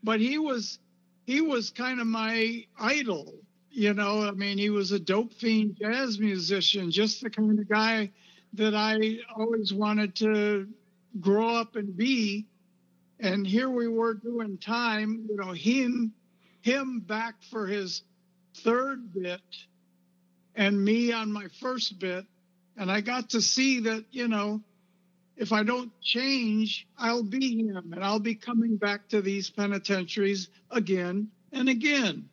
but 0.02 0.20
he 0.20 0.38
was 0.38 0.78
he 1.26 1.40
was 1.40 1.70
kind 1.70 2.00
of 2.00 2.06
my 2.06 2.64
idol 2.78 3.34
you 3.70 3.92
know 3.92 4.26
i 4.26 4.30
mean 4.30 4.56
he 4.56 4.70
was 4.70 4.92
a 4.92 4.98
dope 4.98 5.32
fiend 5.34 5.76
jazz 5.78 6.18
musician 6.18 6.90
just 6.90 7.20
the 7.22 7.28
kind 7.30 7.58
of 7.58 7.68
guy 7.68 8.10
that 8.54 8.74
i 8.74 9.18
always 9.36 9.72
wanted 9.74 10.14
to 10.14 10.66
grow 11.20 11.48
up 11.48 11.76
and 11.76 11.96
be 11.96 12.46
and 13.20 13.46
here 13.46 13.68
we 13.68 13.88
were 13.88 14.14
doing 14.14 14.56
time 14.58 15.26
you 15.28 15.36
know 15.36 15.52
him 15.52 16.12
him 16.62 17.00
back 17.00 17.34
for 17.50 17.66
his 17.66 18.02
third 18.58 19.12
bit 19.12 19.40
and 20.54 20.82
me 20.82 21.12
on 21.12 21.30
my 21.30 21.46
first 21.60 21.98
bit 21.98 22.24
and 22.76 22.90
i 22.90 23.00
got 23.00 23.30
to 23.30 23.40
see 23.40 23.80
that 23.80 24.04
you 24.10 24.28
know 24.28 24.60
if 25.36 25.52
I 25.52 25.62
don't 25.62 25.92
change, 26.00 26.86
I'll 26.96 27.22
be 27.22 27.58
him 27.58 27.92
and 27.92 28.02
I'll 28.02 28.18
be 28.18 28.34
coming 28.34 28.76
back 28.76 29.08
to 29.08 29.20
these 29.20 29.50
penitentiaries 29.50 30.48
again 30.70 31.28
and 31.52 31.68
again. 31.68 32.28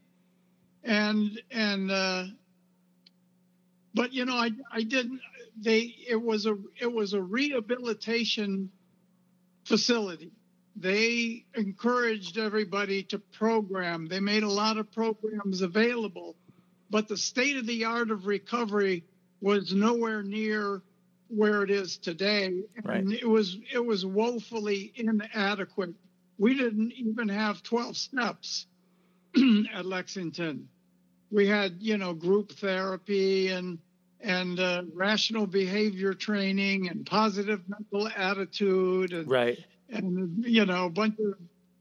And, 0.84 1.41
and, 1.52 1.91
uh, 1.91 2.26
but 3.94 4.14
you 4.14 4.26
know, 4.26 4.36
I, 4.36 4.52
I 4.72 4.84
didn't, 4.84 5.20
they, 5.58 5.96
it 6.08 6.22
was 6.22 6.46
a, 6.46 6.56
it 6.80 6.91
was 6.91 7.14
a 7.14 7.22
rehabilitation 7.22 8.72
facility. 9.66 10.32
They 10.76 11.46
encouraged 11.56 12.38
everybody 12.38 13.04
to 13.04 13.20
program. 13.20 14.08
They 14.08 14.20
made 14.20 14.44
a 14.44 14.50
lot 14.50 14.78
of 14.78 14.91
programs 14.91 15.62
available, 15.62 16.36
but 16.89 17.08
the 17.08 17.18
state 17.18 17.58
of 17.58 17.68
the 17.68 17.86
art 17.86 18.12
of 18.12 18.26
recovery 18.26 19.04
was 19.44 19.74
nowhere 19.74 20.24
near 20.24 20.82
where 21.28 21.64
it 21.64 21.70
is 21.70 21.98
today 21.98 22.46
and 22.46 22.64
Right. 22.84 23.06
it 23.22 23.28
was 23.28 23.58
it 23.74 23.84
was 23.86 24.06
woefully 24.06 24.91
inadequate 24.96 25.94
we 26.38 26.56
didn't 26.56 26.94
even 26.94 27.28
have 27.30 27.62
12 27.64 27.98
steps 27.98 28.68
at 29.74 29.86
lexington 29.86 30.70
we 31.32 31.48
had 31.48 31.76
you 31.80 31.98
know 31.98 32.14
group 32.14 32.54
therapy 32.54 33.50
and 33.50 33.80
and 34.22 34.60
uh, 34.60 34.84
rational 34.94 35.46
behavior 35.46 36.14
training 36.14 36.88
and 36.88 37.06
positive 37.06 37.62
mental 37.68 38.08
attitude 38.16 39.12
and 39.12 39.30
right. 39.30 39.60
and 39.89 40.46
you 40.46 40.66
know 40.66 40.86
a 40.86 40.89
bunch 40.89 41.20
of 41.20 41.34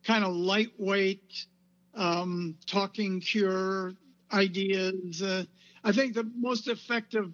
kind 0.03 0.25
of 0.25 0.35
lightweight 0.35 1.47
um, 1.95 2.57
talking 2.67 3.21
cure 3.21 3.93
ideas. 4.33 5.23
Uh, 5.23 5.45
I 5.85 5.93
think 5.93 6.15
the 6.15 6.29
most 6.37 6.67
effective 6.69 7.33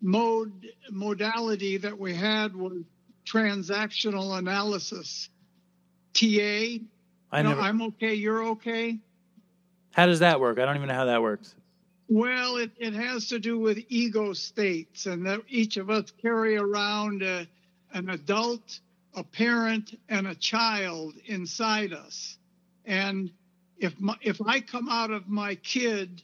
mode 0.00 0.68
modality 0.90 1.76
that 1.78 1.98
we 1.98 2.14
had 2.14 2.54
was 2.54 2.82
transactional 3.26 4.38
analysis. 4.38 5.28
TA. 6.12 6.82
I 7.32 7.42
know. 7.42 7.58
I'm 7.58 7.82
okay. 7.82 8.14
You're 8.14 8.44
okay. 8.50 8.98
how 9.92 10.06
does 10.06 10.20
that 10.20 10.40
work? 10.40 10.58
I 10.58 10.64
don't 10.64 10.76
even 10.76 10.88
know 10.88 10.94
how 10.94 11.06
that 11.06 11.22
works. 11.22 11.54
Well, 12.08 12.56
it, 12.56 12.70
it 12.78 12.94
has 12.94 13.28
to 13.28 13.38
do 13.38 13.58
with 13.58 13.78
ego 13.88 14.32
states, 14.32 15.06
and 15.06 15.26
that 15.26 15.40
each 15.48 15.76
of 15.76 15.90
us 15.90 16.12
carry 16.22 16.56
around 16.56 17.22
a, 17.22 17.48
an 17.92 18.10
adult, 18.10 18.78
a 19.14 19.24
parent, 19.24 19.98
and 20.08 20.28
a 20.28 20.34
child 20.34 21.14
inside 21.26 21.92
us. 21.92 22.38
And 22.84 23.32
if 23.78 24.00
my, 24.00 24.14
if 24.22 24.40
I 24.40 24.60
come 24.60 24.88
out 24.88 25.10
of 25.10 25.28
my 25.28 25.56
kid 25.56 26.22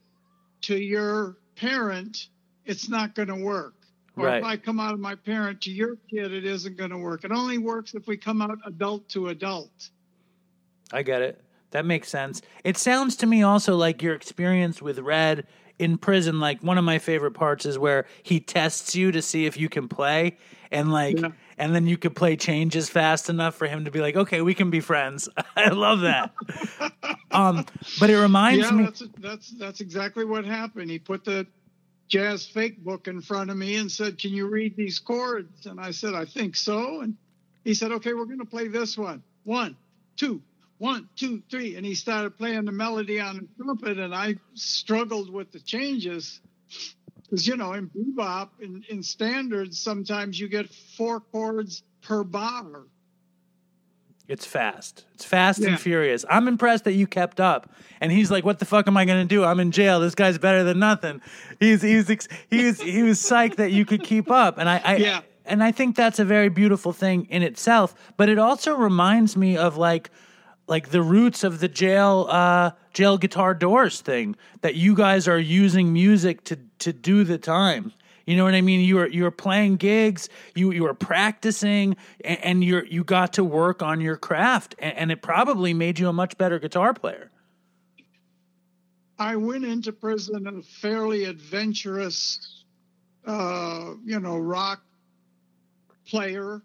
to 0.62 0.76
your 0.76 1.36
parent, 1.56 2.28
it's 2.64 2.88
not 2.88 3.14
going 3.14 3.28
to 3.28 3.36
work. 3.36 3.74
Or 4.16 4.28
if 4.28 4.44
I 4.44 4.56
come 4.56 4.78
out 4.78 4.92
of 4.92 5.00
my 5.00 5.14
parent 5.14 5.62
to 5.62 5.70
your 5.70 5.96
kid, 6.10 6.32
it 6.32 6.44
isn't 6.44 6.76
going 6.76 6.90
to 6.90 6.98
work. 6.98 7.24
It 7.24 7.32
only 7.32 7.56
works 7.56 7.94
if 7.94 8.06
we 8.06 8.16
come 8.18 8.42
out 8.42 8.58
adult 8.66 9.08
to 9.10 9.28
adult. 9.28 9.88
I 10.92 11.02
get 11.02 11.22
it. 11.22 11.42
That 11.70 11.86
makes 11.86 12.10
sense. 12.10 12.42
It 12.64 12.76
sounds 12.76 13.16
to 13.16 13.26
me 13.26 13.42
also 13.42 13.76
like 13.76 14.02
your 14.02 14.14
experience 14.14 14.82
with 14.82 14.98
Red 14.98 15.46
in 15.78 15.96
prison. 15.96 16.40
Like 16.40 16.62
one 16.62 16.76
of 16.76 16.84
my 16.84 16.98
favorite 16.98 17.32
parts 17.32 17.64
is 17.64 17.78
where 17.78 18.04
he 18.22 18.38
tests 18.38 18.94
you 18.94 19.10
to 19.12 19.22
see 19.22 19.46
if 19.46 19.56
you 19.56 19.70
can 19.70 19.88
play, 19.88 20.36
and 20.70 20.92
like, 20.92 21.18
Yeah. 21.18 21.30
and 21.56 21.74
then 21.74 21.86
you 21.86 21.96
could 21.96 22.14
play 22.14 22.36
changes 22.36 22.90
fast 22.90 23.30
enough 23.30 23.54
for 23.54 23.66
him 23.66 23.86
to 23.86 23.90
be 23.90 24.00
like, 24.00 24.16
okay, 24.16 24.42
we 24.42 24.52
can 24.52 24.68
be 24.68 24.80
friends. 24.80 25.30
I 25.56 25.70
love 25.70 26.00
that. 26.00 26.32
um, 27.30 27.64
but 27.98 28.10
it 28.10 28.18
reminds 28.18 28.70
yeah, 28.70 28.76
me. 28.76 28.84
that's 28.84 29.02
that's 29.18 29.50
that's 29.52 29.80
exactly 29.80 30.26
what 30.26 30.44
happened. 30.44 30.90
He 30.90 30.98
put 30.98 31.24
the 31.24 31.46
jazz 32.12 32.46
fake 32.46 32.76
book 32.84 33.08
in 33.08 33.22
front 33.22 33.50
of 33.50 33.56
me 33.56 33.76
and 33.76 33.90
said, 33.90 34.18
"Can 34.18 34.32
you 34.32 34.46
read 34.46 34.76
these 34.76 34.98
chords?" 34.98 35.64
And 35.64 35.80
I 35.80 35.92
said, 35.92 36.12
"I 36.12 36.26
think 36.26 36.56
so." 36.56 37.00
And 37.00 37.16
he 37.64 37.72
said, 37.72 37.90
"Okay, 37.90 38.12
we're 38.12 38.26
going 38.26 38.38
to 38.38 38.44
play 38.44 38.68
this 38.68 38.98
one. 38.98 39.22
One, 39.44 39.74
two, 40.16 40.42
one, 40.76 41.08
two, 41.16 41.42
three." 41.50 41.76
And 41.76 41.86
he 41.86 41.94
started 41.94 42.36
playing 42.36 42.66
the 42.66 42.72
melody 42.72 43.18
on 43.18 43.36
the 43.36 43.64
trumpet, 43.64 43.98
and 43.98 44.14
I 44.14 44.34
struggled 44.52 45.30
with 45.30 45.52
the 45.52 45.60
changes 45.60 46.42
because 47.22 47.46
you 47.46 47.56
know 47.56 47.72
in 47.72 47.88
bebop 47.88 48.50
in, 48.60 48.84
in 48.90 49.02
standards 49.02 49.80
sometimes 49.80 50.38
you 50.38 50.48
get 50.48 50.68
four 50.68 51.20
chords 51.20 51.82
per 52.02 52.24
bar. 52.24 52.82
It's 54.28 54.46
fast. 54.46 55.04
It's 55.14 55.24
fast 55.24 55.60
Yeah. 55.60 55.70
and 55.70 55.80
furious. 55.80 56.24
I'm 56.30 56.48
impressed 56.48 56.84
that 56.84 56.92
you 56.92 57.06
kept 57.06 57.40
up. 57.40 57.70
And 58.00 58.10
he's 58.12 58.30
like, 58.30 58.44
"What 58.44 58.58
the 58.60 58.64
fuck 58.64 58.86
am 58.88 58.96
I 58.96 59.04
going 59.04 59.20
to 59.26 59.28
do? 59.28 59.44
I'm 59.44 59.60
in 59.60 59.70
jail. 59.72 60.00
This 60.00 60.14
guy's 60.14 60.38
better 60.38 60.64
than 60.64 60.78
nothing." 60.78 61.20
He's 61.60 61.82
he's 61.82 62.08
ex- 62.08 62.28
he 62.50 62.64
was 62.64 62.80
he 62.80 63.02
was 63.02 63.18
psyched 63.20 63.56
that 63.56 63.72
you 63.72 63.84
could 63.84 64.02
keep 64.02 64.30
up. 64.30 64.58
And 64.58 64.68
I, 64.68 64.80
I 64.84 64.96
Yeah. 64.96 65.20
and 65.44 65.62
I 65.62 65.72
think 65.72 65.96
that's 65.96 66.18
a 66.18 66.24
very 66.24 66.48
beautiful 66.48 66.92
thing 66.92 67.26
in 67.30 67.42
itself. 67.42 67.94
But 68.16 68.28
it 68.28 68.38
also 68.38 68.74
reminds 68.76 69.36
me 69.36 69.56
of 69.56 69.76
like 69.76 70.10
like 70.68 70.90
the 70.90 71.02
roots 71.02 71.42
of 71.44 71.58
the 71.60 71.68
jail 71.68 72.26
uh 72.30 72.70
jail 72.94 73.18
guitar 73.18 73.52
doors 73.54 74.00
thing 74.00 74.36
that 74.62 74.76
you 74.76 74.94
guys 74.94 75.26
are 75.28 75.38
using 75.38 75.92
music 75.92 76.44
to 76.44 76.58
to 76.78 76.92
do 76.92 77.24
the 77.24 77.38
time 77.38 77.92
you 78.26 78.36
know 78.36 78.44
what 78.44 78.54
i 78.54 78.60
mean 78.60 78.80
you 78.80 78.96
were 78.96 79.08
you 79.08 79.22
were 79.24 79.30
playing 79.30 79.76
gigs 79.76 80.28
you 80.54 80.70
you 80.72 80.82
were 80.82 80.94
practicing 80.94 81.96
and, 82.24 82.44
and 82.44 82.64
you're 82.64 82.84
you 82.86 83.04
got 83.04 83.32
to 83.32 83.44
work 83.44 83.82
on 83.82 84.00
your 84.00 84.16
craft 84.16 84.74
and, 84.78 84.96
and 84.96 85.12
it 85.12 85.22
probably 85.22 85.74
made 85.74 85.98
you 85.98 86.08
a 86.08 86.12
much 86.12 86.36
better 86.38 86.58
guitar 86.58 86.94
player 86.94 87.30
I 89.22 89.36
went 89.36 89.64
into 89.64 89.92
prison 89.92 90.48
a 90.48 90.62
fairly 90.62 91.24
adventurous, 91.24 92.64
uh, 93.24 93.92
you 94.04 94.18
know, 94.18 94.36
rock 94.36 94.82
player, 96.08 96.60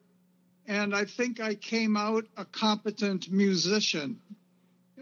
and 0.66 0.96
I 0.96 1.06
think 1.06 1.40
I 1.40 1.54
came 1.54 1.96
out 1.96 2.26
a 2.36 2.46
competent 2.46 3.32
musician. 3.32 4.20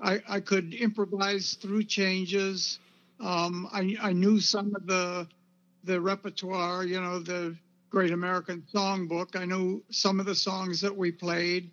I, 0.03 0.21
I 0.27 0.39
could 0.41 0.73
improvise 0.73 1.53
through 1.53 1.83
changes. 1.83 2.79
Um, 3.21 3.69
I, 3.71 3.95
I 4.01 4.11
knew 4.11 4.41
some 4.41 4.75
of 4.75 4.85
the 4.85 5.25
the 5.85 6.01
repertoire, 6.01 6.83
you 6.83 7.01
know, 7.01 7.19
the 7.19 7.55
Great 7.89 8.11
American 8.11 8.63
Songbook. 8.73 9.39
I 9.39 9.45
knew 9.45 9.83
some 9.89 10.19
of 10.19 10.25
the 10.25 10.35
songs 10.35 10.81
that 10.81 10.95
we 10.95 11.11
played, 11.11 11.71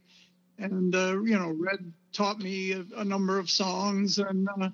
and 0.59 0.95
uh, 0.95 1.21
you 1.23 1.39
know, 1.39 1.55
Red 1.59 1.93
taught 2.13 2.39
me 2.39 2.73
a, 2.73 2.85
a 2.97 3.05
number 3.05 3.39
of 3.39 3.51
songs, 3.51 4.19
and 4.19 4.49
uh, 4.61 4.69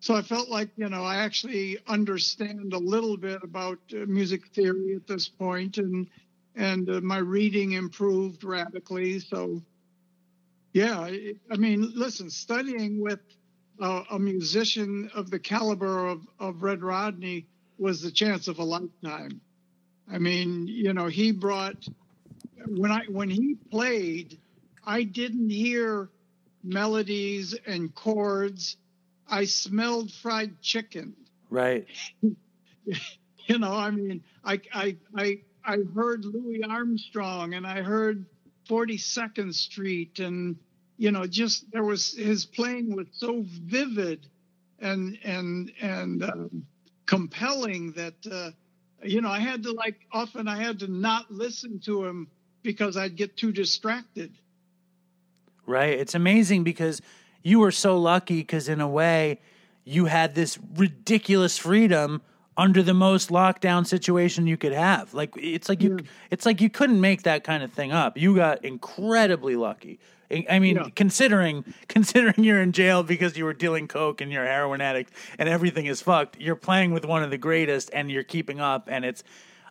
so 0.00 0.14
I 0.14 0.22
felt 0.22 0.48
like, 0.48 0.70
you 0.76 0.88
know, 0.88 1.02
I 1.02 1.16
actually 1.16 1.78
understand 1.88 2.72
a 2.72 2.78
little 2.78 3.16
bit 3.16 3.42
about 3.42 3.78
uh, 3.92 4.06
music 4.06 4.46
theory 4.48 4.94
at 4.94 5.06
this 5.06 5.28
point, 5.28 5.78
and 5.78 6.08
and 6.54 6.88
uh, 6.88 7.00
my 7.00 7.18
reading 7.18 7.72
improved 7.72 8.42
radically. 8.42 9.20
So, 9.20 9.62
yeah, 10.72 10.98
I, 10.98 11.56
mean, 11.56 11.92
listen, 11.94 12.30
studying 12.30 13.00
with 13.00 13.20
uh, 13.80 14.02
a 14.10 14.18
musician 14.18 15.08
of 15.14 15.30
the 15.30 15.38
caliber 15.38 16.08
of, 16.08 16.26
of 16.40 16.64
Red 16.64 16.82
Rodney 16.82 17.46
was 17.78 18.02
the 18.02 18.10
chance 18.10 18.48
of 18.48 18.58
a 18.58 18.64
lifetime. 18.64 19.40
I 20.10 20.18
mean, 20.18 20.66
you 20.66 20.92
know, 20.92 21.06
he 21.06 21.32
brought 21.32 21.86
when 22.66 22.90
I 22.90 23.04
when 23.08 23.30
he 23.30 23.54
played, 23.70 24.38
I 24.84 25.02
didn't 25.02 25.50
hear 25.50 26.08
melodies 26.62 27.54
and 27.66 27.94
chords. 27.94 28.76
I 29.30 29.44
smelled 29.44 30.12
fried 30.12 30.60
chicken. 30.62 31.14
right 31.50 31.86
You 33.46 33.58
know, 33.58 33.72
I 33.72 33.90
mean, 33.90 34.22
I 34.44 34.60
I 34.74 34.96
I 35.16 35.38
I 35.64 35.78
heard 35.94 36.24
Louis 36.24 36.62
Armstrong 36.62 37.54
and 37.54 37.66
I 37.66 37.80
heard 37.80 38.26
42nd 38.68 39.54
Street 39.54 40.18
and 40.18 40.56
you 40.98 41.12
know, 41.12 41.26
just 41.26 41.70
there 41.70 41.84
was 41.84 42.12
his 42.12 42.44
playing 42.44 42.94
was 42.94 43.06
so 43.12 43.44
vivid 43.46 44.26
and 44.80 45.18
and 45.24 45.72
and 45.80 46.24
um, 46.24 46.66
compelling 47.08 47.90
that 47.92 48.14
uh, 48.30 48.50
you 49.02 49.20
know 49.20 49.30
I 49.30 49.40
had 49.40 49.64
to 49.64 49.72
like 49.72 49.96
often 50.12 50.46
I 50.46 50.62
had 50.62 50.78
to 50.80 50.88
not 50.88 51.28
listen 51.30 51.80
to 51.80 52.04
him 52.04 52.28
because 52.62 52.96
I'd 52.96 53.16
get 53.16 53.36
too 53.36 53.50
distracted. 53.50 54.32
Right. 55.66 55.98
It's 55.98 56.14
amazing 56.14 56.64
because 56.64 57.02
you 57.42 57.60
were 57.60 57.72
so 57.72 57.98
lucky 57.98 58.38
because 58.38 58.68
in 58.68 58.80
a 58.80 58.88
way 58.88 59.40
you 59.84 60.04
had 60.04 60.34
this 60.34 60.58
ridiculous 60.76 61.58
freedom 61.58 62.20
under 62.56 62.82
the 62.82 62.94
most 62.94 63.30
lockdown 63.30 63.86
situation 63.86 64.46
you 64.46 64.58
could 64.58 64.72
have. 64.72 65.14
Like 65.14 65.32
it's 65.36 65.68
like 65.68 65.82
you 65.82 66.00
it's 66.30 66.44
like 66.44 66.60
you 66.60 66.68
couldn't 66.68 67.00
make 67.00 67.22
that 67.22 67.42
kind 67.42 67.62
of 67.62 67.72
thing 67.72 67.90
up. 67.90 68.18
You 68.18 68.36
got 68.36 68.64
incredibly 68.64 69.56
lucky. 69.56 69.98
I 70.30 70.46
I 70.50 70.58
mean, 70.58 70.76
Yeah. 70.76 70.88
considering 70.94 71.64
considering 71.88 72.44
you're 72.44 72.60
in 72.62 72.72
jail 72.72 73.02
because 73.02 73.36
you 73.36 73.44
were 73.44 73.54
dealing 73.54 73.88
coke 73.88 74.20
and 74.20 74.30
you're 74.32 74.44
a 74.44 74.48
heroin 74.48 74.80
addict 74.80 75.12
and 75.38 75.48
everything 75.48 75.86
is 75.86 76.02
fucked, 76.02 76.38
you're 76.40 76.56
playing 76.56 76.92
with 76.92 77.04
one 77.04 77.22
of 77.22 77.30
the 77.30 77.38
greatest 77.38 77.90
and 77.92 78.10
you're 78.10 78.22
keeping 78.24 78.60
up 78.60 78.88
and 78.90 79.04
it's 79.04 79.22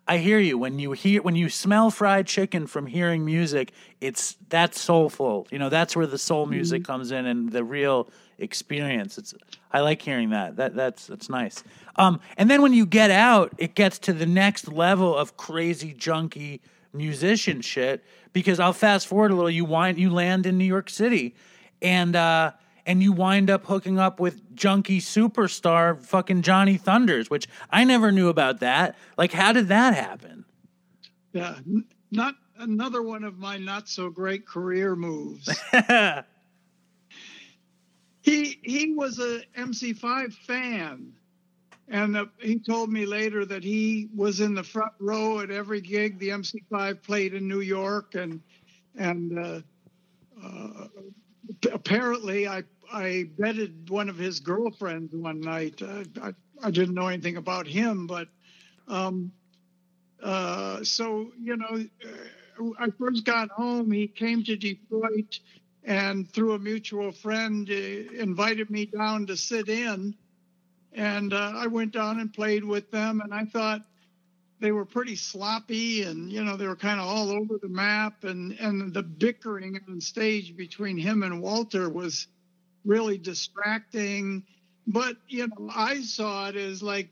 I 0.09 0.19
hear 0.19 0.39
you 0.39 0.57
when 0.57 0.79
you 0.79 0.93
hear 0.93 1.21
when 1.21 1.35
you 1.35 1.49
smell 1.49 1.91
fried 1.91 2.27
chicken 2.27 2.65
from 2.65 2.85
hearing 2.87 3.25
music. 3.25 3.73
It's 3.99 4.37
that's 4.47 4.79
soulful. 4.79 5.47
You 5.51 5.59
know 5.59 5.69
that's 5.69 5.95
where 5.97 6.07
the 6.07 6.17
soul 6.17 6.45
music 6.45 6.85
comes 6.85 7.11
in 7.11 7.25
and 7.25 7.51
the 7.51 7.63
real 7.63 8.09
experience. 8.39 9.17
It's 9.17 9.33
I 9.73 9.81
like 9.81 10.01
hearing 10.01 10.29
that. 10.29 10.55
That 10.55 10.75
that's 10.75 11.07
that's 11.07 11.29
nice. 11.29 11.61
Um, 11.97 12.21
and 12.37 12.49
then 12.49 12.61
when 12.61 12.71
you 12.73 12.85
get 12.85 13.11
out, 13.11 13.53
it 13.57 13.75
gets 13.75 13.99
to 13.99 14.13
the 14.13 14.25
next 14.25 14.69
level 14.71 15.13
of 15.13 15.35
crazy 15.35 15.93
junky 15.93 16.61
musician 16.97 17.61
shit. 17.61 18.03
Because 18.33 18.59
I'll 18.59 18.73
fast 18.73 19.07
forward 19.07 19.31
a 19.31 19.35
little. 19.35 19.49
You 19.49 19.65
wind 19.65 19.97
you 19.97 20.11
land 20.11 20.45
in 20.45 20.57
New 20.57 20.65
York 20.65 20.89
City, 20.89 21.33
and 21.81 22.15
uh, 22.15 22.51
and 22.85 23.01
you 23.01 23.11
wind 23.11 23.49
up 23.49 23.65
hooking 23.65 23.99
up 23.99 24.19
with 24.19 24.55
junkie 24.55 24.99
superstar 24.99 25.99
fucking 25.99 26.41
Johnny 26.41 26.77
Thunders, 26.77 27.29
which 27.29 27.47
I 27.69 27.83
never 27.83 28.11
knew 28.11 28.29
about 28.29 28.59
that. 28.59 28.95
Like, 29.17 29.31
how 29.33 29.53
did 29.53 29.67
that 29.69 29.95
happen? 29.95 30.45
Yeah, 31.33 31.55
n- 31.67 31.85
not 32.11 32.35
another 32.57 33.01
one 33.01 33.23
of 33.23 33.37
my 33.37 33.57
not 33.57 33.89
so 33.89 34.09
great 34.09 34.47
career 34.47 34.95
moves. 34.95 35.47
he 38.21 38.59
he 38.61 38.93
was 38.93 39.19
a 39.19 39.41
MC5 39.57 40.33
fan, 40.33 41.13
and 41.87 42.17
uh, 42.17 42.25
he 42.39 42.59
told 42.59 42.91
me 42.91 43.05
later 43.05 43.45
that 43.45 43.63
he 43.63 44.09
was 44.15 44.39
in 44.39 44.53
the 44.53 44.63
front 44.63 44.93
row 44.99 45.39
at 45.39 45.51
every 45.51 45.81
gig 45.81 46.19
the 46.19 46.29
MC5 46.29 47.01
played 47.01 47.33
in 47.33 47.47
New 47.47 47.61
York, 47.61 48.15
and 48.15 48.41
and 48.95 49.37
uh, 49.37 49.61
uh, 50.43 50.87
apparently 51.71 52.47
I 52.47 52.63
I 52.91 53.29
betted 53.37 53.89
one 53.89 54.09
of 54.09 54.17
his 54.17 54.39
girlfriends 54.39 55.13
one 55.13 55.41
night. 55.41 55.81
I 56.21 56.33
I 56.63 56.71
didn't 56.71 56.95
know 56.95 57.07
anything 57.07 57.37
about 57.37 57.67
him, 57.67 58.07
but. 58.07 58.27
Um, 58.87 59.33
uh, 60.23 60.83
so 60.83 61.31
you 61.41 61.57
know, 61.57 61.85
uh, 62.05 62.69
I 62.79 62.89
first 62.97 63.23
got 63.23 63.49
home. 63.49 63.91
He 63.91 64.07
came 64.07 64.43
to 64.45 64.55
Detroit, 64.55 65.39
and 65.83 66.29
through 66.31 66.53
a 66.53 66.59
mutual 66.59 67.11
friend, 67.11 67.69
uh, 67.69 67.73
invited 67.73 68.69
me 68.69 68.85
down 68.85 69.27
to 69.27 69.37
sit 69.37 69.69
in. 69.69 70.15
And 70.97 71.31
uh, 71.31 71.53
I 71.55 71.67
went 71.67 71.93
down 71.93 72.19
and 72.19 72.33
played 72.33 72.63
with 72.63 72.89
them, 72.89 73.21
and 73.21 73.31
I 73.31 73.45
thought 73.45 73.83
they 74.59 74.71
were 74.71 74.83
pretty 74.83 75.15
sloppy, 75.15 76.01
and 76.01 76.31
you 76.31 76.43
know 76.43 76.57
they 76.57 76.65
were 76.65 76.75
kind 76.75 76.99
of 76.99 77.07
all 77.07 77.29
over 77.29 77.59
the 77.61 77.69
map, 77.69 78.23
and 78.23 78.53
and 78.53 78.91
the 78.91 79.03
bickering 79.03 79.79
on 79.87 80.01
stage 80.01 80.57
between 80.57 80.97
him 80.97 81.21
and 81.21 81.39
Walter 81.39 81.87
was 81.87 82.27
really 82.83 83.19
distracting. 83.19 84.43
But 84.87 85.17
you 85.27 85.47
know, 85.47 85.69
I 85.73 86.01
saw 86.01 86.49
it 86.49 86.55
as 86.55 86.81
like 86.81 87.09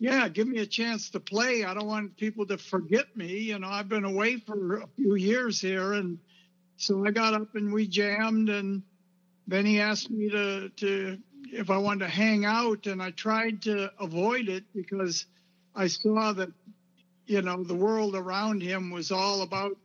yeah, 0.00 0.28
give 0.28 0.48
me 0.48 0.60
a 0.60 0.66
chance 0.66 1.10
to 1.10 1.20
play. 1.20 1.64
I 1.64 1.74
don't 1.74 1.86
want 1.86 2.16
people 2.16 2.46
to 2.46 2.56
forget 2.56 3.14
me. 3.14 3.38
You 3.38 3.58
know, 3.58 3.68
I've 3.68 3.88
been 3.88 4.04
away 4.04 4.36
for 4.38 4.78
a 4.78 4.86
few 4.96 5.16
years 5.16 5.60
here, 5.60 5.92
and 5.92 6.18
so 6.78 7.06
I 7.06 7.10
got 7.10 7.34
up 7.34 7.56
and 7.56 7.74
we 7.74 7.86
jammed, 7.86 8.48
and 8.48 8.82
then 9.46 9.66
he 9.66 9.80
asked 9.80 10.10
me 10.10 10.30
to 10.30 10.70
to 10.70 11.18
if 11.52 11.70
I 11.70 11.78
wanted 11.78 12.04
to 12.06 12.10
hang 12.10 12.44
out, 12.44 12.86
and 12.86 13.02
I 13.02 13.10
tried 13.10 13.62
to 13.62 13.92
avoid 14.00 14.48
it 14.48 14.64
because 14.74 15.26
I 15.74 15.86
saw 15.86 16.32
that 16.32 16.50
you 17.26 17.42
know 17.42 17.62
the 17.62 17.74
world 17.74 18.14
around 18.14 18.62
him 18.62 18.90
was 18.90 19.10
all 19.12 19.42
about 19.42 19.76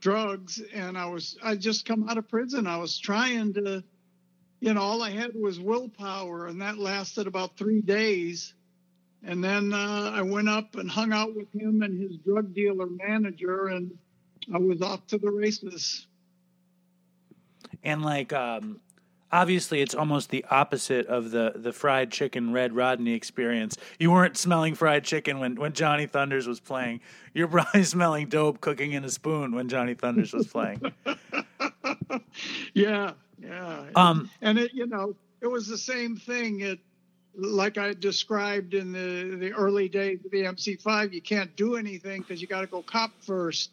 drugs, 0.00 0.60
and 0.74 0.98
I 0.98 1.06
was 1.06 1.36
I 1.42 1.56
just 1.56 1.86
come 1.86 2.08
out 2.08 2.18
of 2.18 2.28
prison. 2.28 2.66
I 2.66 2.76
was 2.76 2.98
trying 2.98 3.54
to, 3.54 3.82
you 4.60 4.74
know, 4.74 4.80
all 4.82 5.02
I 5.02 5.10
had 5.10 5.34
was 5.34 5.58
willpower, 5.58 6.46
and 6.46 6.60
that 6.62 6.78
lasted 6.78 7.26
about 7.26 7.56
three 7.56 7.80
days. 7.80 8.54
And 9.26 9.42
then 9.42 9.72
uh, 9.72 10.12
I 10.14 10.20
went 10.20 10.50
up 10.50 10.76
and 10.76 10.90
hung 10.90 11.12
out 11.12 11.34
with 11.34 11.50
him 11.54 11.82
and 11.82 11.98
his 11.98 12.18
drug 12.18 12.54
dealer 12.54 12.86
manager, 12.86 13.68
and 13.68 13.96
I 14.52 14.58
was 14.58 14.82
off 14.82 15.06
to 15.08 15.18
the 15.18 15.30
races. 15.30 16.06
and 17.82 18.02
like 18.02 18.32
um 18.32 18.80
obviously 19.34 19.82
it's 19.82 19.94
almost 19.94 20.30
the 20.30 20.44
opposite 20.50 21.06
of 21.06 21.30
the 21.30 21.52
the 21.56 21.72
fried 21.72 22.10
chicken 22.10 22.52
red 22.52 22.72
rodney 22.72 23.12
experience 23.12 23.76
you 23.98 24.10
weren't 24.10 24.36
smelling 24.36 24.74
fried 24.74 25.04
chicken 25.04 25.38
when 25.40 25.56
when 25.56 25.72
johnny 25.72 26.06
thunders 26.06 26.46
was 26.46 26.60
playing 26.60 27.00
you're 27.34 27.48
probably 27.48 27.82
smelling 27.94 28.28
dope 28.28 28.60
cooking 28.60 28.92
in 28.92 29.04
a 29.04 29.10
spoon 29.10 29.54
when 29.54 29.68
johnny 29.68 29.94
thunders 29.94 30.32
was 30.32 30.46
playing 30.46 30.80
yeah, 32.74 33.12
yeah. 33.42 33.84
um 33.96 34.30
and 34.40 34.58
it, 34.58 34.72
you 34.74 34.86
know, 34.86 35.14
it 35.40 35.46
was 35.46 35.66
the 35.66 35.78
same 35.78 36.16
thing. 36.16 36.60
It, 36.60 36.78
like 37.36 37.78
I 37.78 37.92
described 37.94 38.74
in 38.74 38.92
the 38.92 39.36
the 39.36 39.52
early 39.52 39.88
days 39.88 40.20
of 40.24 40.30
the 40.30 40.42
MC5, 40.42 41.12
you 41.12 41.20
can't 41.20 41.54
do 41.56 41.76
anything 41.76 42.22
because 42.22 42.40
you 42.40 42.46
got 42.46 42.60
to 42.60 42.66
go 42.66 42.82
cop 42.82 43.10
first. 43.20 43.70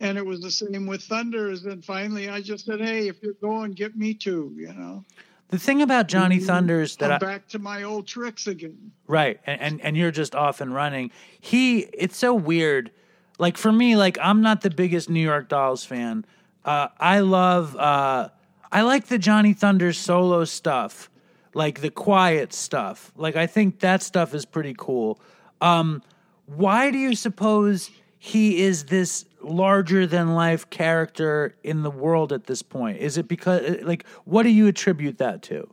And 0.00 0.16
it 0.18 0.24
was 0.24 0.40
the 0.40 0.50
same 0.50 0.86
with 0.86 1.02
Thunders. 1.02 1.64
And 1.64 1.84
finally, 1.84 2.28
I 2.28 2.40
just 2.40 2.66
said, 2.66 2.80
"Hey, 2.80 3.08
if 3.08 3.22
you're 3.22 3.34
going, 3.34 3.72
get 3.72 3.96
me 3.96 4.14
too." 4.14 4.52
You 4.56 4.72
know. 4.72 5.04
The 5.50 5.58
thing 5.58 5.82
about 5.82 6.06
Johnny 6.06 6.38
Thunders 6.38 6.94
that 6.96 7.10
I'm 7.10 7.18
back 7.18 7.48
to 7.48 7.58
my 7.58 7.82
old 7.82 8.06
tricks 8.06 8.46
again. 8.46 8.92
Right. 9.08 9.40
And, 9.46 9.60
and 9.60 9.80
and 9.80 9.96
you're 9.96 10.12
just 10.12 10.36
off 10.36 10.60
and 10.60 10.72
running. 10.72 11.10
He 11.40 11.80
it's 11.92 12.16
so 12.16 12.32
weird. 12.32 12.92
Like 13.38 13.56
for 13.56 13.72
me, 13.72 13.96
like 13.96 14.16
I'm 14.22 14.42
not 14.42 14.60
the 14.60 14.70
biggest 14.70 15.10
New 15.10 15.20
York 15.20 15.48
Dolls 15.48 15.84
fan. 15.84 16.24
Uh 16.64 16.88
I 17.00 17.18
love 17.20 17.74
uh 17.76 18.28
I 18.70 18.82
like 18.82 19.06
the 19.08 19.18
Johnny 19.18 19.52
Thunders 19.52 19.98
solo 19.98 20.44
stuff. 20.44 21.10
Like 21.52 21.80
the 21.80 21.90
quiet 21.90 22.52
stuff. 22.52 23.10
Like 23.16 23.34
I 23.34 23.48
think 23.48 23.80
that 23.80 24.04
stuff 24.04 24.34
is 24.34 24.44
pretty 24.44 24.76
cool. 24.78 25.20
Um 25.60 26.00
why 26.46 26.92
do 26.92 26.98
you 26.98 27.16
suppose 27.16 27.90
he 28.22 28.60
is 28.60 28.84
this 28.84 29.24
larger 29.40 30.06
than 30.06 30.34
life 30.34 30.68
character 30.68 31.56
in 31.64 31.82
the 31.82 31.90
world 31.90 32.34
at 32.34 32.44
this 32.44 32.60
point? 32.60 32.98
Is 32.98 33.16
it 33.16 33.26
because 33.26 33.82
like 33.82 34.06
what 34.24 34.42
do 34.42 34.50
you 34.50 34.66
attribute 34.66 35.16
that 35.18 35.40
to? 35.44 35.66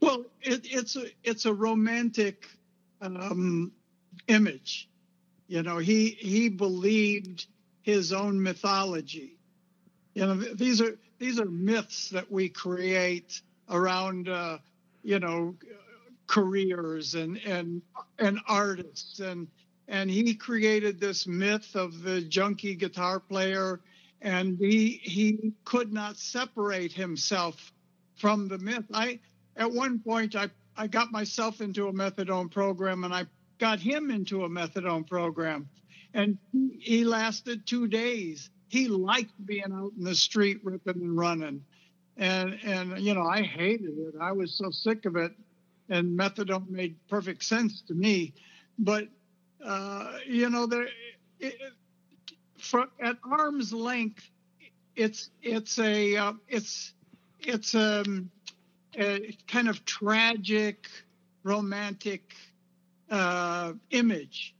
Well, 0.00 0.24
it, 0.40 0.62
it's 0.64 0.96
a 0.96 1.04
it's 1.22 1.44
a 1.44 1.52
romantic 1.52 2.48
um, 3.02 3.70
image. 4.28 4.88
You 5.46 5.62
know, 5.62 5.76
he 5.76 6.08
he 6.08 6.48
believed 6.48 7.48
his 7.82 8.14
own 8.14 8.42
mythology. 8.42 9.36
You 10.14 10.26
know, 10.26 10.34
these 10.36 10.80
are 10.80 10.96
these 11.18 11.38
are 11.38 11.44
myths 11.44 12.08
that 12.08 12.32
we 12.32 12.48
create 12.48 13.42
around 13.68 14.30
uh, 14.30 14.56
you 15.02 15.18
know 15.18 15.54
careers 16.28 17.14
and 17.14 17.36
and 17.44 17.82
and 18.18 18.40
artists 18.48 19.20
and 19.20 19.48
and 19.88 20.10
he 20.10 20.34
created 20.34 20.98
this 20.98 21.26
myth 21.26 21.74
of 21.74 22.02
the 22.02 22.20
junkie 22.22 22.74
guitar 22.74 23.20
player 23.20 23.80
and 24.22 24.58
he 24.58 25.00
he 25.02 25.52
could 25.64 25.92
not 25.92 26.16
separate 26.16 26.92
himself 26.92 27.72
from 28.16 28.48
the 28.48 28.58
myth. 28.58 28.84
I 28.92 29.20
at 29.56 29.70
one 29.70 29.98
point 29.98 30.34
i 30.34 30.48
i 30.76 30.86
got 30.86 31.12
myself 31.12 31.60
into 31.60 31.88
a 31.88 31.92
methadone 31.92 32.50
program 32.50 33.04
and 33.04 33.14
i 33.14 33.26
got 33.58 33.78
him 33.78 34.10
into 34.10 34.44
a 34.44 34.48
methadone 34.48 35.06
program. 35.08 35.68
And 36.12 36.38
he, 36.78 37.04
lasted 37.04 37.66
two 37.66 37.88
days. 37.88 38.50
He 38.68 38.86
liked 38.86 39.32
being 39.46 39.72
out 39.72 39.92
in 39.98 40.04
the 40.04 40.14
street 40.14 40.60
ripping 40.62 41.02
and 41.02 41.16
running. 41.16 41.64
And 42.16 42.56
and 42.62 43.00
you 43.00 43.14
know 43.14 43.26
i 43.26 43.42
hated 43.42 43.98
it. 43.98 44.14
I 44.20 44.32
was 44.32 44.56
so 44.56 44.70
sick 44.70 45.04
of 45.06 45.16
it 45.16 45.32
and 45.88 46.18
methadone 46.18 46.68
made 46.70 46.96
perfect 47.08 47.44
sense 47.44 47.82
to 47.82 47.94
me. 47.94 48.32
But 48.78 49.08
uh, 49.64 50.18
you 50.26 50.50
know, 50.50 50.66
there 50.66 50.88
at 53.00 53.16
arm's 53.24 53.72
length, 53.72 54.30
it's 54.96 55.30
it's 55.42 55.78
a 55.78 56.16
uh, 56.16 56.32
it's 56.48 56.92
it's 57.40 57.74
um, 57.74 58.30
a 58.98 59.36
kind 59.46 59.68
of 59.68 59.84
tragic, 59.84 60.88
romantic 61.42 62.34
uh, 63.10 63.72
image 63.90 64.54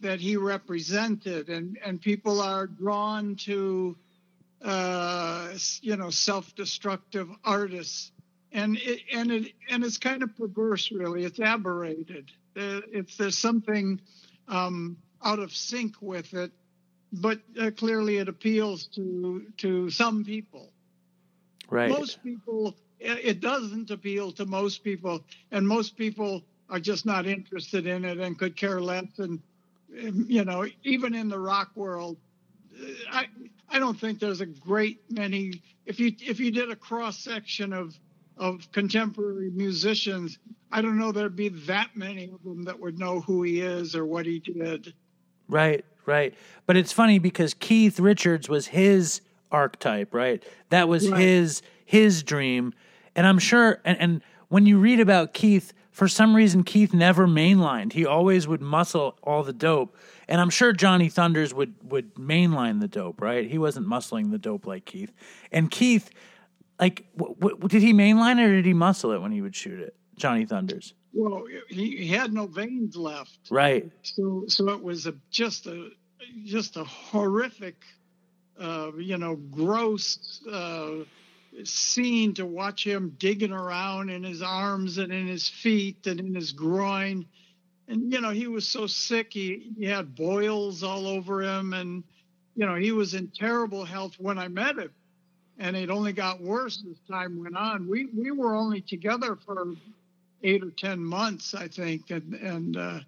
that 0.00 0.20
he 0.20 0.36
represented, 0.36 1.48
and 1.48 1.78
and 1.84 2.00
people 2.00 2.40
are 2.40 2.66
drawn 2.66 3.36
to 3.36 3.96
uh, 4.62 5.48
you 5.80 5.96
know 5.96 6.10
self-destructive 6.10 7.28
artists, 7.44 8.12
and 8.52 8.76
it, 8.78 9.00
and 9.12 9.30
it 9.30 9.52
and 9.70 9.84
it's 9.84 9.98
kind 9.98 10.22
of 10.22 10.36
perverse, 10.36 10.90
really. 10.90 11.24
It's 11.24 11.40
aberrated. 11.40 12.30
Uh, 12.56 12.80
it's 12.92 13.16
there's 13.16 13.38
something 13.38 14.00
um, 14.48 14.96
out 15.24 15.38
of 15.38 15.54
sync 15.54 15.94
with 16.00 16.34
it, 16.34 16.52
but 17.12 17.40
uh, 17.60 17.70
clearly 17.76 18.18
it 18.18 18.28
appeals 18.28 18.86
to 18.88 19.46
to 19.58 19.90
some 19.90 20.24
people. 20.24 20.72
Right. 21.68 21.90
Most 21.90 22.22
people, 22.22 22.76
it 23.00 23.40
doesn't 23.40 23.90
appeal 23.90 24.30
to 24.32 24.46
most 24.46 24.84
people, 24.84 25.24
and 25.50 25.66
most 25.66 25.96
people 25.96 26.44
are 26.68 26.78
just 26.78 27.06
not 27.06 27.26
interested 27.26 27.86
in 27.86 28.04
it 28.04 28.18
and 28.18 28.38
could 28.38 28.56
care 28.56 28.80
less. 28.80 29.06
And 29.18 29.40
you 29.88 30.44
know, 30.44 30.66
even 30.84 31.14
in 31.14 31.28
the 31.28 31.38
rock 31.38 31.70
world, 31.74 32.18
I 33.10 33.26
I 33.68 33.78
don't 33.78 33.98
think 33.98 34.20
there's 34.20 34.40
a 34.40 34.46
great 34.46 35.00
many. 35.10 35.62
If 35.84 35.98
you 36.00 36.12
if 36.20 36.40
you 36.40 36.50
did 36.50 36.70
a 36.70 36.76
cross 36.76 37.18
section 37.18 37.72
of 37.72 37.94
of 38.36 38.70
contemporary 38.72 39.50
musicians, 39.50 40.38
I 40.72 40.82
don't 40.82 40.98
know 40.98 41.12
there'd 41.12 41.36
be 41.36 41.48
that 41.48 41.90
many 41.94 42.24
of 42.30 42.42
them 42.42 42.64
that 42.64 42.78
would 42.80 42.98
know 42.98 43.20
who 43.20 43.42
he 43.42 43.60
is 43.60 43.94
or 43.94 44.04
what 44.04 44.26
he 44.26 44.40
did. 44.40 44.92
Right, 45.48 45.84
right. 46.06 46.34
But 46.66 46.76
it's 46.76 46.92
funny 46.92 47.18
because 47.18 47.54
Keith 47.54 48.00
Richards 48.00 48.48
was 48.48 48.66
his 48.68 49.20
archetype, 49.52 50.12
right? 50.12 50.42
That 50.70 50.88
was 50.88 51.08
Right. 51.08 51.20
his 51.20 51.62
his 51.84 52.22
dream. 52.24 52.74
And 53.14 53.26
I'm 53.26 53.38
sure 53.38 53.80
and, 53.84 53.98
and 54.00 54.22
when 54.48 54.66
you 54.66 54.78
read 54.78 55.00
about 55.00 55.34
Keith, 55.34 55.72
for 55.92 56.08
some 56.08 56.34
reason 56.36 56.62
Keith 56.62 56.92
never 56.92 57.26
mainlined. 57.26 57.92
He 57.94 58.04
always 58.04 58.46
would 58.48 58.60
muscle 58.60 59.16
all 59.22 59.42
the 59.44 59.52
dope. 59.52 59.96
And 60.28 60.40
I'm 60.40 60.50
sure 60.50 60.72
Johnny 60.72 61.08
Thunders 61.08 61.54
would 61.54 61.74
would 61.84 62.14
mainline 62.16 62.80
the 62.80 62.88
dope, 62.88 63.20
right? 63.20 63.48
He 63.48 63.56
wasn't 63.58 63.86
muscling 63.86 64.32
the 64.32 64.38
dope 64.38 64.66
like 64.66 64.84
Keith. 64.84 65.12
And 65.52 65.70
Keith 65.70 66.10
like 66.80 67.06
w- 67.16 67.36
w- 67.40 67.68
did 67.68 67.82
he 67.82 67.92
mainline 67.94 68.38
it 68.38 68.44
or 68.44 68.56
did 68.56 68.66
he 68.66 68.74
muscle 68.74 69.12
it 69.12 69.22
when 69.22 69.30
he 69.32 69.40
would 69.40 69.54
shoot 69.54 69.78
it? 69.80 69.94
Johnny 70.16 70.46
Thunders. 70.46 70.94
Well, 71.12 71.44
he, 71.68 71.96
he 71.96 72.08
had 72.08 72.32
no 72.32 72.46
veins 72.46 72.96
left, 72.96 73.38
Right. 73.50 73.90
so 74.02 74.44
so 74.48 74.68
it 74.70 74.82
was 74.82 75.06
a 75.06 75.14
just 75.30 75.66
a 75.66 75.90
just 76.44 76.76
a 76.76 76.84
horrific, 76.84 77.76
uh, 78.60 78.92
you 78.98 79.16
know, 79.16 79.36
gross 79.36 80.40
uh, 80.50 81.04
scene 81.64 82.34
to 82.34 82.44
watch 82.44 82.86
him 82.86 83.14
digging 83.18 83.52
around 83.52 84.10
in 84.10 84.22
his 84.22 84.42
arms 84.42 84.98
and 84.98 85.12
in 85.12 85.26
his 85.26 85.48
feet 85.48 86.06
and 86.06 86.20
in 86.20 86.34
his 86.34 86.52
groin. 86.52 87.24
And, 87.88 88.12
you 88.12 88.20
know, 88.20 88.30
he 88.30 88.46
was 88.46 88.66
so 88.66 88.86
sick. 88.86 89.32
He, 89.32 89.72
he 89.78 89.84
had 89.86 90.14
boils 90.14 90.82
all 90.82 91.06
over 91.06 91.40
him. 91.42 91.72
And, 91.72 92.02
you 92.56 92.66
know, 92.66 92.74
he 92.74 92.92
was 92.92 93.14
in 93.14 93.28
terrible 93.28 93.84
health 93.84 94.14
when 94.18 94.38
I 94.38 94.48
met 94.48 94.76
him. 94.76 94.90
And 95.58 95.76
it 95.76 95.88
only 95.88 96.12
got 96.12 96.42
worse 96.42 96.82
as 96.90 96.96
time 97.08 97.42
went 97.42 97.56
on. 97.56 97.88
We, 97.88 98.06
we 98.06 98.30
were 98.32 98.54
only 98.54 98.80
together 98.82 99.36
for 99.46 99.74
eight 100.46 100.62
or 100.62 100.70
10 100.70 101.04
months, 101.04 101.54
I 101.54 101.68
think. 101.68 102.10
And, 102.10 102.34
and, 102.34 102.76
uh, 102.76 103.00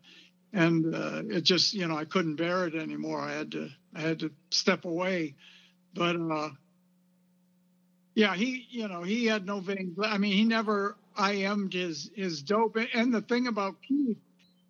and 0.52 0.94
uh, 0.94 1.22
it 1.26 1.42
just, 1.42 1.74
you 1.74 1.86
know, 1.86 1.96
I 1.96 2.04
couldn't 2.04 2.36
bear 2.36 2.66
it 2.66 2.74
anymore. 2.74 3.20
I 3.20 3.32
had 3.32 3.52
to, 3.52 3.68
I 3.94 4.00
had 4.00 4.18
to 4.20 4.30
step 4.50 4.84
away. 4.84 5.34
But, 5.94 6.16
uh, 6.16 6.50
yeah, 8.14 8.34
he, 8.34 8.66
you 8.70 8.88
know, 8.88 9.02
he 9.02 9.26
had 9.26 9.46
no 9.46 9.60
veins. 9.60 9.96
I 10.02 10.18
mean, 10.18 10.32
he 10.32 10.44
never 10.44 10.96
IM'd 11.16 11.72
his 11.72 12.10
his 12.14 12.42
dope. 12.42 12.76
And 12.94 13.14
the 13.14 13.22
thing 13.22 13.46
about 13.46 13.76
Keith, 13.82 14.16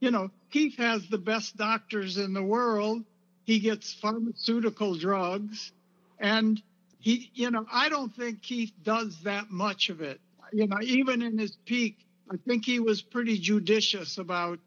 you 0.01 0.11
know, 0.11 0.31
Keith 0.51 0.77
has 0.77 1.09
the 1.09 1.19
best 1.19 1.57
doctors 1.57 2.19
in 2.19 2.35
the 2.35 2.43
world. 2.43 3.05
He 3.45 3.59
gets 3.59 3.95
pharmaceutical 3.95 4.97
drugs, 4.97 5.73
and 6.19 6.61
he, 6.99 7.31
you 7.35 7.51
know, 7.51 7.65
I 7.73 7.89
don't 7.89 8.15
think 8.15 8.43
Keith 8.43 8.73
does 8.83 9.19
that 9.23 9.51
much 9.51 9.89
of 9.89 10.03
it. 10.03 10.21
You 10.53 10.67
know, 10.67 10.77
even 10.83 11.23
in 11.23 11.39
his 11.39 11.57
peak, 11.65 11.97
I 12.31 12.37
think 12.37 12.65
he 12.65 12.81
was 12.81 13.01
pretty 13.01 13.39
judicious 13.39 14.19
about 14.19 14.59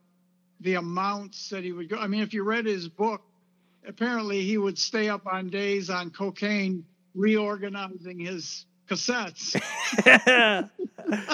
the 0.60 0.76
amounts 0.76 1.50
that 1.50 1.64
he 1.64 1.72
would 1.72 1.90
go. 1.90 1.98
I 1.98 2.08
mean, 2.08 2.22
if 2.22 2.34
you 2.34 2.44
read 2.44 2.66
his 2.66 2.88
book, 2.88 3.22
apparently 3.88 4.42
he 4.42 4.58
would 4.58 4.78
stay 4.78 5.10
up 5.10 5.28
on 5.28 5.50
days 5.50 5.90
on 5.90 6.12
cocaine 6.12 6.86
reorganizing 7.14 8.20
his 8.20 8.66
cassettes. 8.90 9.60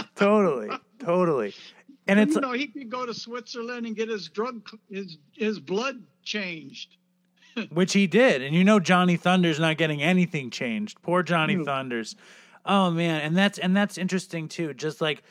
totally, 0.15 0.69
totally. 0.99 1.53
And 2.07 2.19
it's 2.19 2.35
you 2.35 2.41
know, 2.41 2.53
he 2.53 2.67
could 2.67 2.89
go 2.89 3.05
to 3.05 3.13
Switzerland 3.13 3.85
and 3.85 3.95
get 3.95 4.09
his 4.09 4.29
drug, 4.29 4.67
his 4.89 5.17
his 5.33 5.59
blood 5.59 6.01
changed. 6.23 6.97
which 7.71 7.93
he 7.93 8.07
did, 8.07 8.41
and 8.41 8.55
you 8.55 8.63
know 8.63 8.79
Johnny 8.79 9.17
Thunder's 9.17 9.59
not 9.59 9.77
getting 9.77 10.01
anything 10.01 10.49
changed. 10.49 11.01
Poor 11.01 11.23
Johnny 11.23 11.63
Thunders. 11.63 12.15
Oh 12.65 12.91
man, 12.91 13.21
and 13.21 13.37
that's 13.37 13.57
and 13.57 13.75
that's 13.75 13.97
interesting 13.97 14.47
too. 14.47 14.73
Just 14.73 15.01
like 15.01 15.23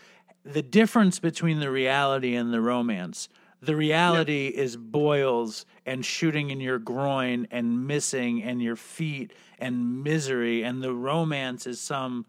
the 0.47 0.63
difference 0.63 1.19
between 1.19 1.59
the 1.59 1.71
reality 1.71 2.37
and 2.37 2.53
the 2.53 2.61
romance. 2.61 3.29
The 3.61 3.75
reality 3.75 4.47
is 4.47 4.77
boils 4.77 5.67
and 5.85 6.05
shooting 6.05 6.51
in 6.51 6.61
your 6.61 6.79
groin 6.79 7.49
and 7.51 7.87
missing 7.87 8.43
and 8.43 8.63
your 8.63 8.77
feet 8.77 9.33
and 9.59 10.05
misery, 10.05 10.63
and 10.63 10.83
the 10.83 10.93
romance 10.93 11.67
is 11.67 11.81
some 11.81 12.27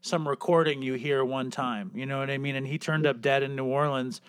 some 0.00 0.26
recording 0.26 0.80
you 0.80 0.94
hear 0.94 1.24
one 1.24 1.50
time. 1.50 1.90
You 1.92 2.06
know 2.06 2.20
what 2.20 2.30
I 2.30 2.38
mean? 2.38 2.54
And 2.54 2.66
he 2.66 2.78
turned 2.78 3.04
up 3.04 3.20
dead 3.20 3.42
in 3.42 3.56
New 3.56 3.66
Orleans, 3.66 4.20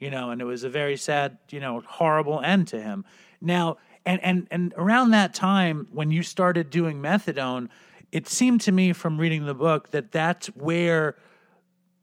you 0.00 0.10
know, 0.10 0.30
and 0.30 0.40
it 0.40 0.44
was 0.44 0.64
a 0.64 0.70
very 0.70 0.96
sad, 0.96 1.36
you 1.50 1.60
know, 1.60 1.82
horrible 1.86 2.40
end 2.40 2.66
to 2.68 2.80
him. 2.80 3.04
Now, 3.40 3.76
and 4.04 4.20
and 4.24 4.48
and 4.50 4.74
around 4.76 5.10
that 5.10 5.34
time 5.34 5.86
when 5.92 6.10
you 6.10 6.22
started 6.22 6.70
doing 6.70 7.00
methadone, 7.00 7.68
it 8.10 8.26
seemed 8.26 8.62
to 8.62 8.72
me 8.72 8.92
from 8.92 9.18
reading 9.18 9.44
the 9.44 9.54
book 9.54 9.90
that 9.90 10.10
that's 10.10 10.48
where 10.48 11.16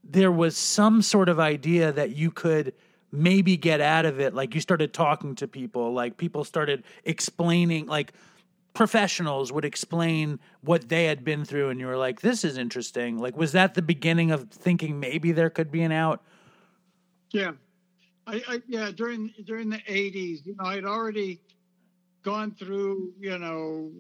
there 0.06 0.32
was 0.32 0.56
some 0.56 1.02
sort 1.02 1.30
of 1.30 1.40
idea 1.40 1.92
that 1.92 2.16
you 2.16 2.32
could 2.32 2.74
maybe 3.12 3.58
get 3.58 3.82
out 3.82 4.06
of 4.06 4.20
it. 4.20 4.34
Like 4.34 4.54
you 4.54 4.62
started 4.62 4.94
talking 4.94 5.36
to 5.36 5.48
people. 5.48 5.94
Like 5.94 6.18
people 6.18 6.44
started 6.44 6.84
explaining 7.04 7.88
like 7.88 8.14
professionals 8.74 9.52
would 9.52 9.66
explain 9.66 10.40
what 10.62 10.90
they 10.90 11.06
had 11.06 11.24
been 11.24 11.46
through 11.46 11.70
and 11.70 11.80
you 11.80 11.88
were 11.88 11.98
like 11.98 12.22
this 12.22 12.44
is 12.44 12.58
interesting. 12.58 13.18
Like 13.18 13.36
was 13.36 13.54
that 13.54 13.74
the 13.74 13.82
beginning 13.82 14.32
of 14.32 14.50
thinking 14.50 15.00
maybe 15.00 15.32
there 15.32 15.50
could 15.50 15.72
be 15.72 15.82
an 15.82 15.92
out? 15.92 16.22
Yeah. 17.32 17.54
I, 18.28 18.42
I 18.48 18.62
yeah 18.68 18.92
during 18.92 19.32
during 19.46 19.70
the 19.70 19.78
80s 19.78 20.46
you 20.46 20.56
know 20.56 20.66
i'd 20.66 20.84
already 20.84 21.40
gone 22.24 22.56
through 22.58 23.14
you 23.20 23.38
know 23.38 23.92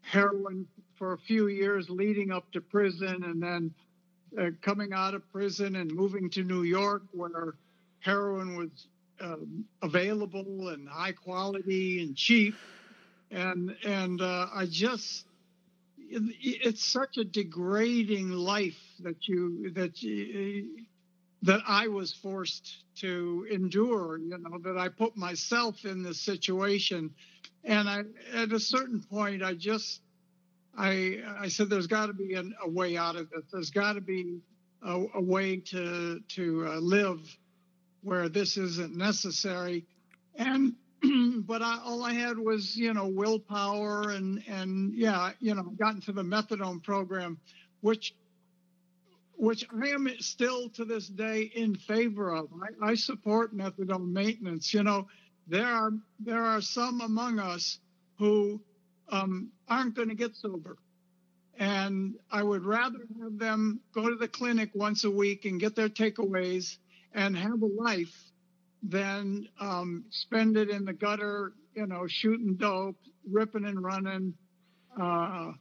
heroin 0.00 0.66
for 0.96 1.12
a 1.12 1.18
few 1.18 1.48
years 1.48 1.90
leading 1.90 2.32
up 2.32 2.50
to 2.52 2.62
prison 2.62 3.24
and 3.24 3.42
then 3.42 3.74
uh, 4.38 4.50
coming 4.62 4.92
out 4.92 5.14
of 5.14 5.30
prison 5.32 5.76
and 5.76 5.92
moving 5.92 6.28
to 6.30 6.42
new 6.42 6.62
york 6.62 7.02
where 7.12 7.54
heroin 8.00 8.56
was 8.56 8.70
um, 9.20 9.64
available 9.82 10.68
and 10.68 10.88
high 10.88 11.12
quality 11.12 12.02
and 12.02 12.16
cheap 12.16 12.54
and 13.30 13.76
and 13.84 14.20
uh, 14.20 14.46
I 14.54 14.66
just 14.66 15.24
it's 16.10 16.84
such 16.84 17.18
a 17.18 17.24
degrading 17.24 18.30
life 18.30 18.78
that 19.00 19.28
you 19.28 19.70
that 19.74 20.02
you, 20.02 20.86
that 21.42 21.60
I 21.66 21.88
was 21.88 22.14
forced 22.14 22.84
to 22.96 23.46
endure. 23.50 24.18
You 24.18 24.38
know 24.38 24.58
that 24.58 24.78
I 24.78 24.88
put 24.88 25.16
myself 25.16 25.84
in 25.84 26.02
this 26.02 26.20
situation, 26.20 27.14
and 27.64 27.88
I 27.88 28.02
at 28.34 28.52
a 28.52 28.60
certain 28.60 29.02
point 29.02 29.42
I 29.42 29.54
just 29.54 30.00
I 30.78 31.18
I 31.40 31.48
said 31.48 31.68
there's 31.68 31.88
got 31.88 32.06
to 32.06 32.12
be 32.12 32.34
an, 32.34 32.54
a 32.62 32.70
way 32.70 32.96
out 32.96 33.16
of 33.16 33.28
this. 33.30 33.42
There's 33.52 33.70
got 33.70 33.94
to 33.94 34.00
be 34.00 34.40
a, 34.82 35.04
a, 35.14 35.20
way 35.20 35.56
to 35.56 36.20
to 36.20 36.66
uh, 36.68 36.76
live 36.76 37.20
where 38.02 38.28
this 38.28 38.56
isn't 38.56 38.96
necessary, 38.96 39.84
and 40.36 40.74
but 41.46 41.62
I, 41.62 41.80
all 41.84 42.04
I 42.04 42.12
had 42.12 42.38
was, 42.38 42.76
you 42.76 42.94
know, 42.94 43.08
willpower 43.08 44.10
and 44.10 44.42
and 44.48 44.94
yeah, 44.94 45.32
you 45.40 45.56
know, 45.56 45.64
got 45.64 45.96
into 45.96 46.12
the 46.12 46.22
methadone 46.22 46.82
program, 46.82 47.38
which 47.80 48.14
which 49.36 49.64
I 49.72 49.88
am 49.88 50.08
still 50.20 50.68
to 50.70 50.84
this 50.84 51.08
day 51.08 51.42
in 51.42 51.74
favor 51.74 52.34
of. 52.34 52.50
I, 52.82 52.90
I 52.90 52.94
support 52.94 53.56
methadone 53.56 54.12
maintenance. 54.12 54.72
You 54.72 54.84
know, 54.84 55.08
there 55.48 55.66
are 55.66 55.90
there 56.20 56.44
are 56.44 56.60
some 56.60 57.00
among 57.00 57.40
us 57.40 57.80
who 58.18 58.60
um, 59.10 59.50
aren't 59.68 59.94
going 59.94 60.08
to 60.08 60.14
get 60.14 60.36
sober, 60.36 60.76
and 61.58 62.14
I 62.30 62.42
would 62.42 62.64
rather 62.64 63.00
have 63.22 63.38
them 63.38 63.80
go 63.92 64.08
to 64.08 64.16
the 64.16 64.28
clinic 64.28 64.70
once 64.74 65.04
a 65.04 65.10
week 65.10 65.44
and 65.44 65.60
get 65.60 65.74
their 65.74 65.88
takeaways 65.88 66.78
and 67.14 67.36
have 67.36 67.62
a 67.62 67.66
life 67.66 68.14
than 68.82 69.48
um, 69.60 70.04
spend 70.10 70.56
it 70.56 70.70
in 70.70 70.84
the 70.84 70.92
gutter, 70.92 71.52
you 71.74 71.86
know, 71.86 72.06
shooting 72.06 72.56
dope, 72.56 72.96
ripping 73.30 73.64
and 73.64 73.82
running, 73.82 74.34
uh, 75.00 75.52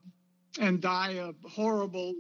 and 0.60 0.82
die 0.82 1.14
a 1.14 1.32
horrible 1.50 2.14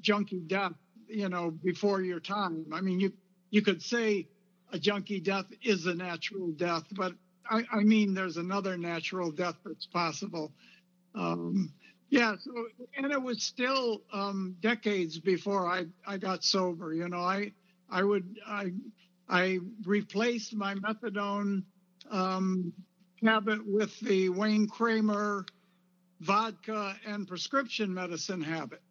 junkie 0.00 0.40
death, 0.46 0.72
you 1.08 1.28
know, 1.28 1.50
before 1.50 2.00
your 2.02 2.20
time. 2.20 2.66
I 2.72 2.80
mean, 2.80 3.00
you 3.00 3.12
you 3.50 3.62
could 3.62 3.82
say 3.82 4.28
a 4.72 4.78
junkie 4.78 5.20
death 5.20 5.46
is 5.62 5.86
a 5.86 5.94
natural 5.94 6.52
death, 6.52 6.84
but 6.92 7.12
I, 7.50 7.64
I 7.72 7.80
mean, 7.80 8.14
there's 8.14 8.36
another 8.36 8.78
natural 8.78 9.30
death 9.32 9.56
that's 9.64 9.86
possible. 9.86 10.52
Um, 11.14 11.72
yeah, 12.08 12.34
so 12.40 12.52
and 12.96 13.12
it 13.12 13.20
was 13.22 13.42
still 13.42 14.02
um, 14.12 14.56
decades 14.60 15.18
before 15.18 15.68
I 15.68 15.86
I 16.06 16.18
got 16.18 16.44
sober. 16.44 16.92
You 16.94 17.08
know, 17.08 17.20
I 17.20 17.52
I 17.90 18.02
would 18.02 18.38
I 18.46 18.72
I 19.28 19.58
replaced 19.84 20.54
my 20.54 20.74
methadone 20.74 21.62
um, 22.10 22.72
habit 23.22 23.60
with 23.66 23.98
the 24.00 24.28
Wayne 24.28 24.68
Kramer 24.68 25.44
vodka 26.20 26.96
and 27.06 27.26
prescription 27.28 27.92
medicine 27.94 28.42
habit. 28.42 28.82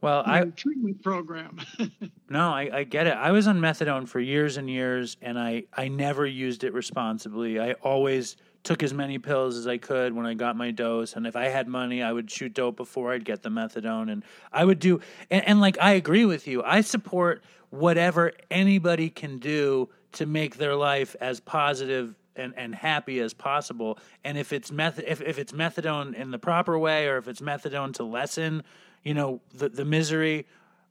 Well, 0.00 0.22
I 0.26 0.44
treatment 0.44 1.02
program. 1.02 1.58
no, 2.28 2.50
I, 2.50 2.70
I 2.72 2.84
get 2.84 3.06
it. 3.06 3.14
I 3.14 3.32
was 3.32 3.46
on 3.46 3.60
methadone 3.60 4.06
for 4.06 4.20
years 4.20 4.56
and 4.56 4.68
years, 4.68 5.16
and 5.22 5.38
I 5.38 5.64
I 5.72 5.88
never 5.88 6.26
used 6.26 6.64
it 6.64 6.72
responsibly. 6.74 7.58
I 7.58 7.72
always 7.74 8.36
took 8.62 8.82
as 8.82 8.92
many 8.92 9.18
pills 9.18 9.56
as 9.56 9.66
I 9.66 9.78
could 9.78 10.12
when 10.12 10.26
I 10.26 10.34
got 10.34 10.56
my 10.56 10.70
dose, 10.70 11.14
and 11.14 11.26
if 11.26 11.34
I 11.34 11.44
had 11.46 11.66
money, 11.66 12.02
I 12.02 12.12
would 12.12 12.30
shoot 12.30 12.52
dope 12.52 12.76
before 12.76 13.12
I'd 13.12 13.24
get 13.24 13.42
the 13.42 13.48
methadone, 13.48 14.10
and 14.12 14.22
I 14.52 14.64
would 14.64 14.80
do. 14.80 15.00
And, 15.30 15.46
and 15.46 15.60
like 15.60 15.78
I 15.80 15.92
agree 15.92 16.26
with 16.26 16.46
you. 16.46 16.62
I 16.62 16.82
support 16.82 17.42
whatever 17.70 18.32
anybody 18.50 19.08
can 19.08 19.38
do 19.38 19.88
to 20.12 20.26
make 20.26 20.56
their 20.56 20.74
life 20.74 21.16
as 21.20 21.40
positive 21.40 22.14
and, 22.36 22.54
and 22.56 22.74
happy 22.74 23.20
as 23.20 23.34
possible. 23.34 23.98
And 24.24 24.36
if 24.36 24.52
it's 24.52 24.70
meth 24.70 24.98
if, 24.98 25.20
if 25.20 25.38
it's 25.38 25.52
methadone 25.52 26.14
in 26.14 26.30
the 26.30 26.38
proper 26.38 26.78
way 26.78 27.08
or 27.08 27.16
if 27.18 27.28
it's 27.28 27.40
methadone 27.40 27.94
to 27.94 28.04
lessen, 28.04 28.62
you 29.06 29.14
know, 29.14 29.40
the, 29.54 29.68
the 29.68 29.84
misery, 29.84 30.46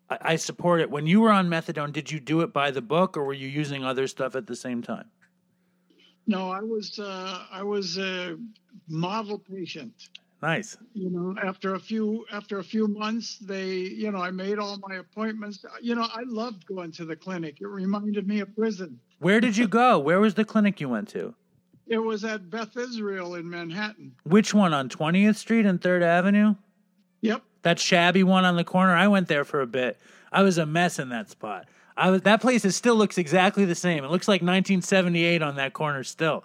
I, 0.10 0.18
I 0.22 0.36
support 0.38 0.80
it. 0.80 0.90
When 0.90 1.06
you 1.06 1.20
were 1.20 1.32
on 1.32 1.50
methadone, 1.50 1.92
did 1.92 2.10
you 2.10 2.22
do 2.22 2.42
it 2.42 2.54
by 2.54 2.72
the 2.72 2.82
book 2.82 3.18
or 3.18 3.26
were 3.26 3.34
you 3.34 3.50
using 3.50 3.84
other 3.84 4.08
stuff 4.08 4.36
at 4.36 4.48
the 4.48 4.56
same 4.56 4.82
time? 4.82 5.12
No, 6.26 6.50
I 6.50 6.62
was 6.62 6.98
uh, 6.98 7.44
I 7.52 7.62
was 7.62 8.00
a 8.00 8.38
model 8.88 9.38
patient. 9.38 9.94
Nice. 10.42 10.78
You 10.94 11.10
know, 11.10 11.36
after 11.44 11.76
a 11.76 11.80
few 11.80 12.26
after 12.32 12.60
a 12.60 12.64
few 12.64 12.88
months, 12.88 13.38
they, 13.38 13.74
you 13.74 14.12
know, 14.12 14.20
I 14.20 14.32
made 14.32 14.60
all 14.60 14.80
my 14.88 14.96
appointments. 14.96 15.66
You 15.82 15.96
know, 15.96 16.08
I 16.12 16.24
loved 16.26 16.66
going 16.66 16.94
to 16.94 17.06
the 17.06 17.18
clinic. 17.18 17.58
It 17.60 17.68
reminded 17.68 18.28
me 18.28 18.40
of 18.40 18.56
prison. 18.56 18.98
Where 19.20 19.42
did 19.42 19.58
you 19.58 19.68
go? 19.68 20.00
Where 20.00 20.22
was 20.22 20.36
the 20.36 20.46
clinic 20.46 20.80
you 20.80 20.88
went 20.88 21.10
to? 21.10 21.36
It 21.86 22.00
was 22.00 22.24
at 22.24 22.50
Beth 22.50 22.78
Israel 22.78 23.36
in 23.36 23.48
Manhattan. 23.48 24.16
Which 24.24 24.54
one 24.54 24.74
on 24.74 24.90
20th 24.90 25.36
Street 25.36 25.66
and 25.66 25.80
3rd 25.80 26.02
Avenue? 26.02 26.56
Yep. 27.22 27.44
That 27.66 27.80
shabby 27.80 28.24
one 28.24 28.46
on 28.46 28.56
the 28.56 28.64
corner. 28.64 28.94
I 28.94 29.08
went 29.08 29.28
there 29.28 29.44
for 29.44 29.62
a 29.62 29.68
bit. 29.68 30.00
I 30.32 30.44
was 30.44 30.58
a 30.58 30.66
mess 30.66 31.00
in 31.00 31.10
that 31.10 31.30
spot. 31.30 31.68
I 31.98 32.10
was 32.12 32.22
that 32.22 32.42
place 32.42 32.64
is 32.64 32.76
still 32.76 32.96
looks 32.96 33.18
exactly 33.18 33.66
the 33.66 33.76
same. 33.76 34.04
It 34.04 34.12
looks 34.12 34.28
like 34.28 34.42
1978 34.42 35.42
on 35.42 35.56
that 35.56 35.74
corner 35.74 36.04
still. 36.04 36.44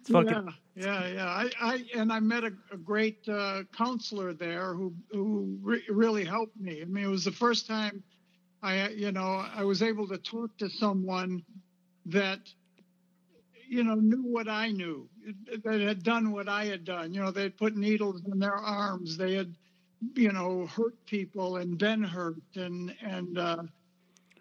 It's 0.00 0.10
fucking 0.10 0.52
yeah. 0.76 1.02
Yeah, 1.02 1.08
yeah. 1.08 1.26
I, 1.26 1.50
I 1.60 1.84
and 1.96 2.12
I 2.12 2.20
met 2.20 2.44
a, 2.44 2.52
a 2.72 2.76
great 2.76 3.28
uh, 3.28 3.62
counselor 3.76 4.32
there 4.32 4.74
who 4.74 4.92
who 5.10 5.58
re- 5.62 5.84
really 5.88 6.24
helped 6.24 6.56
me. 6.56 6.82
I 6.82 6.84
mean, 6.84 7.04
it 7.04 7.08
was 7.08 7.24
the 7.24 7.32
first 7.32 7.66
time 7.66 8.02
I, 8.62 8.88
you 8.88 9.12
know, 9.12 9.44
I 9.54 9.64
was 9.64 9.82
able 9.82 10.06
to 10.08 10.18
talk 10.18 10.56
to 10.58 10.68
someone 10.68 11.42
that, 12.06 12.40
you 13.68 13.84
know, 13.84 13.94
knew 13.94 14.22
what 14.22 14.48
I 14.48 14.70
knew, 14.70 15.08
that 15.64 15.80
had 15.80 16.02
done 16.02 16.32
what 16.32 16.48
I 16.48 16.66
had 16.66 16.84
done. 16.84 17.14
You 17.14 17.22
know, 17.22 17.30
they 17.30 17.44
had 17.44 17.56
put 17.56 17.76
needles 17.76 18.22
in 18.30 18.38
their 18.38 18.54
arms. 18.54 19.16
They 19.16 19.34
had, 19.34 19.54
you 20.14 20.32
know, 20.32 20.66
hurt 20.66 20.94
people 21.06 21.58
and 21.58 21.76
been 21.78 22.02
hurt, 22.02 22.36
and 22.56 22.94
and 23.02 23.38
uh, 23.38 23.62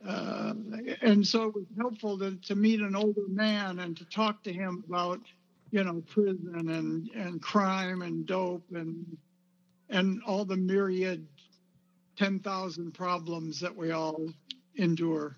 uh, 0.07 0.53
and 1.01 1.25
so 1.25 1.49
it 1.49 1.55
was 1.55 1.65
helpful 1.77 2.17
to 2.19 2.35
to 2.35 2.55
meet 2.55 2.79
an 2.81 2.95
older 2.95 3.27
man 3.27 3.79
and 3.79 3.97
to 3.97 4.05
talk 4.05 4.43
to 4.43 4.53
him 4.53 4.83
about 4.87 5.19
you 5.71 5.83
know, 5.83 6.01
prison 6.07 6.69
and, 6.69 7.09
and 7.09 7.41
crime 7.41 8.01
and 8.01 8.25
dope 8.25 8.65
and 8.73 9.17
and 9.91 10.21
all 10.23 10.45
the 10.45 10.55
myriad 10.55 11.25
10,000 12.15 12.91
problems 12.93 13.59
that 13.59 13.75
we 13.75 13.89
all 13.89 14.27
endure. 14.75 15.35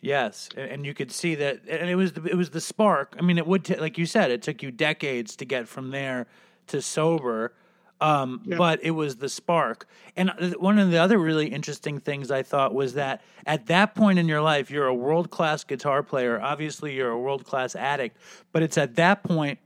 Yes, 0.00 0.48
and 0.56 0.86
you 0.86 0.94
could 0.94 1.10
see 1.10 1.34
that, 1.36 1.62
and 1.68 1.90
it 1.90 1.96
was 1.96 2.12
the, 2.12 2.24
it 2.24 2.36
was 2.36 2.50
the 2.50 2.60
spark. 2.60 3.16
I 3.18 3.22
mean, 3.22 3.38
it 3.38 3.46
would, 3.46 3.64
t- 3.64 3.76
like 3.76 3.98
you 3.98 4.06
said, 4.06 4.30
it 4.30 4.40
took 4.40 4.62
you 4.62 4.70
decades 4.70 5.34
to 5.36 5.44
get 5.44 5.66
from 5.66 5.90
there 5.90 6.28
to 6.68 6.80
sober, 6.80 7.54
um, 8.02 8.42
yeah. 8.44 8.56
But 8.56 8.82
it 8.82 8.90
was 8.90 9.16
the 9.16 9.28
spark. 9.28 9.86
And 10.16 10.30
uh, 10.30 10.50
one 10.58 10.78
of 10.78 10.90
the 10.90 10.98
other 10.98 11.18
really 11.18 11.46
interesting 11.46 11.98
things 11.98 12.30
I 12.30 12.42
thought 12.42 12.74
was 12.74 12.94
that 12.94 13.22
at 13.46 13.66
that 13.66 13.94
point 13.94 14.18
in 14.18 14.28
your 14.28 14.40
life, 14.40 14.70
you're 14.70 14.86
a 14.86 14.94
world 14.94 15.30
class 15.30 15.62
guitar 15.64 16.02
player. 16.02 16.40
Obviously, 16.40 16.94
you're 16.94 17.10
a 17.10 17.18
world 17.18 17.44
class 17.44 17.76
addict. 17.76 18.16
But 18.50 18.62
it's 18.62 18.76
at 18.76 18.96
that 18.96 19.22
point 19.22 19.58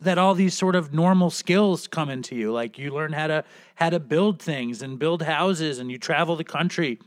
that 0.00 0.18
all 0.18 0.34
these 0.34 0.56
sort 0.56 0.76
of 0.76 0.94
normal 0.94 1.30
skills 1.30 1.88
come 1.88 2.08
into 2.08 2.36
you 2.36 2.52
like 2.52 2.78
you 2.78 2.92
learn 2.92 3.12
how 3.12 3.26
to 3.26 3.44
how 3.74 3.90
to 3.90 3.98
build 3.98 4.40
things 4.40 4.80
and 4.80 4.96
build 4.96 5.22
houses 5.22 5.80
and 5.80 5.90
you 5.90 5.98
travel 5.98 6.36
the 6.36 6.44
country 6.44 7.00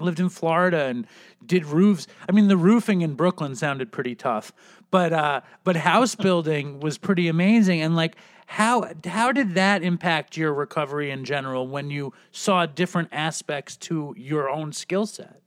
lived 0.00 0.20
in 0.20 0.28
Florida 0.28 0.86
and 0.86 1.06
did 1.44 1.66
roofs. 1.66 2.06
I 2.28 2.32
mean, 2.32 2.48
the 2.48 2.56
roofing 2.56 3.02
in 3.02 3.14
Brooklyn 3.14 3.54
sounded 3.54 3.92
pretty 3.92 4.14
tough, 4.14 4.52
but 4.90 5.12
uh, 5.12 5.40
but 5.64 5.76
house 5.76 6.14
building 6.14 6.80
was 6.80 6.98
pretty 6.98 7.28
amazing. 7.28 7.80
And 7.80 7.96
like, 7.96 8.16
how 8.50 8.84
how 9.04 9.30
did 9.30 9.54
that 9.54 9.84
impact 9.84 10.36
your 10.36 10.52
recovery 10.52 11.12
in 11.12 11.24
general 11.24 11.68
when 11.68 11.88
you 11.88 12.12
saw 12.32 12.66
different 12.66 13.08
aspects 13.12 13.76
to 13.76 14.12
your 14.18 14.50
own 14.50 14.72
skill 14.72 15.06
set? 15.06 15.40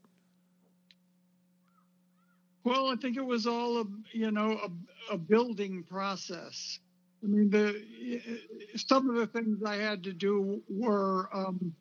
Well, 2.64 2.88
I 2.88 2.96
think 2.96 3.18
it 3.18 3.26
was 3.26 3.46
all 3.46 3.82
a 3.82 3.86
you 4.14 4.32
know 4.32 4.58
a, 5.10 5.16
a 5.16 5.18
building 5.18 5.84
process. 5.84 6.80
I 7.22 7.28
mean, 7.28 7.50
the 7.50 8.22
some 8.78 9.10
of 9.10 9.18
the 9.18 9.28
things 9.28 9.62
I 9.66 9.76
had 9.76 10.02
to 10.06 10.14
do 10.14 10.62
were 10.70 11.28
um, 11.34 11.76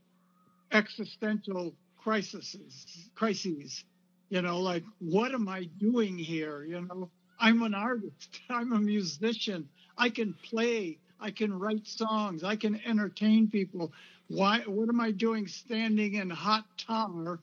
existential 0.73 1.73
crises, 2.03 3.09
crises. 3.15 3.85
You 4.29 4.43
know, 4.43 4.59
like 4.59 4.83
what 4.99 5.35
am 5.35 5.49
I 5.49 5.69
doing 5.79 6.19
here? 6.19 6.65
You 6.65 6.81
know, 6.81 7.11
I'm 7.39 7.63
an 7.63 7.75
artist. 7.75 8.41
I'm 8.51 8.73
a 8.73 8.81
musician. 8.81 9.69
I 9.97 10.09
can 10.09 10.35
play. 10.43 10.99
I 11.23 11.31
can 11.31 11.57
write 11.57 11.87
songs. 11.87 12.43
I 12.43 12.57
can 12.57 12.81
entertain 12.85 13.49
people. 13.49 13.93
Why? 14.29 14.61
What 14.67 14.89
am 14.89 15.01
I 15.01 15.13
doing 15.13 15.47
standing 15.47 16.15
in 16.15 16.29
hot 16.29 16.65
tar 16.77 17.39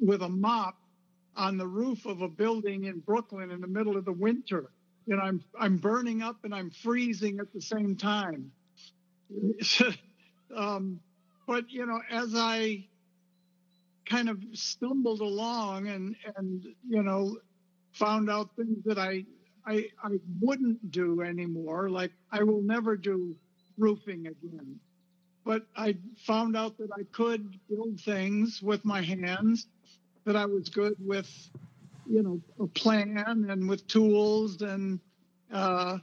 with 0.00 0.22
a 0.22 0.28
mop 0.28 0.76
on 1.36 1.56
the 1.56 1.66
roof 1.66 2.04
of 2.04 2.20
a 2.20 2.28
building 2.28 2.84
in 2.84 2.98
Brooklyn 2.98 3.50
in 3.52 3.60
the 3.60 3.68
middle 3.68 3.96
of 3.96 4.04
the 4.04 4.12
winter? 4.12 4.70
You 5.06 5.16
know, 5.16 5.22
I'm 5.22 5.44
I'm 5.58 5.76
burning 5.76 6.22
up 6.22 6.44
and 6.44 6.54
I'm 6.54 6.70
freezing 6.70 7.38
at 7.38 7.52
the 7.52 7.60
same 7.60 7.96
time. 7.96 8.50
um, 10.56 11.00
but 11.46 11.70
you 11.70 11.86
know, 11.86 12.00
as 12.10 12.34
I 12.34 12.84
kind 14.04 14.28
of 14.28 14.42
stumbled 14.52 15.20
along 15.20 15.88
and 15.88 16.16
and 16.36 16.64
you 16.88 17.02
know 17.02 17.38
found 17.92 18.28
out 18.28 18.50
things 18.56 18.78
that 18.84 18.98
I 18.98 19.24
I 19.66 19.88
I 20.02 20.18
wouldn't 20.40 20.90
do 20.90 21.22
anymore. 21.22 21.88
Like 21.88 22.12
I 22.30 22.42
will 22.42 22.62
never 22.62 22.96
do 22.96 23.34
roofing 23.78 24.26
again. 24.26 24.78
But 25.44 25.66
I 25.76 25.96
found 26.26 26.56
out 26.56 26.78
that 26.78 26.90
I 26.92 27.02
could 27.12 27.58
build 27.68 28.00
things 28.00 28.62
with 28.62 28.84
my 28.84 29.02
hands, 29.02 29.66
that 30.24 30.36
I 30.36 30.46
was 30.46 30.70
good 30.70 30.96
with, 30.98 31.28
you 32.08 32.22
know, 32.22 32.40
a 32.58 32.66
plan 32.66 33.46
and 33.50 33.68
with 33.68 33.86
tools 33.86 34.62
and 34.62 35.00
uh, 35.52 35.98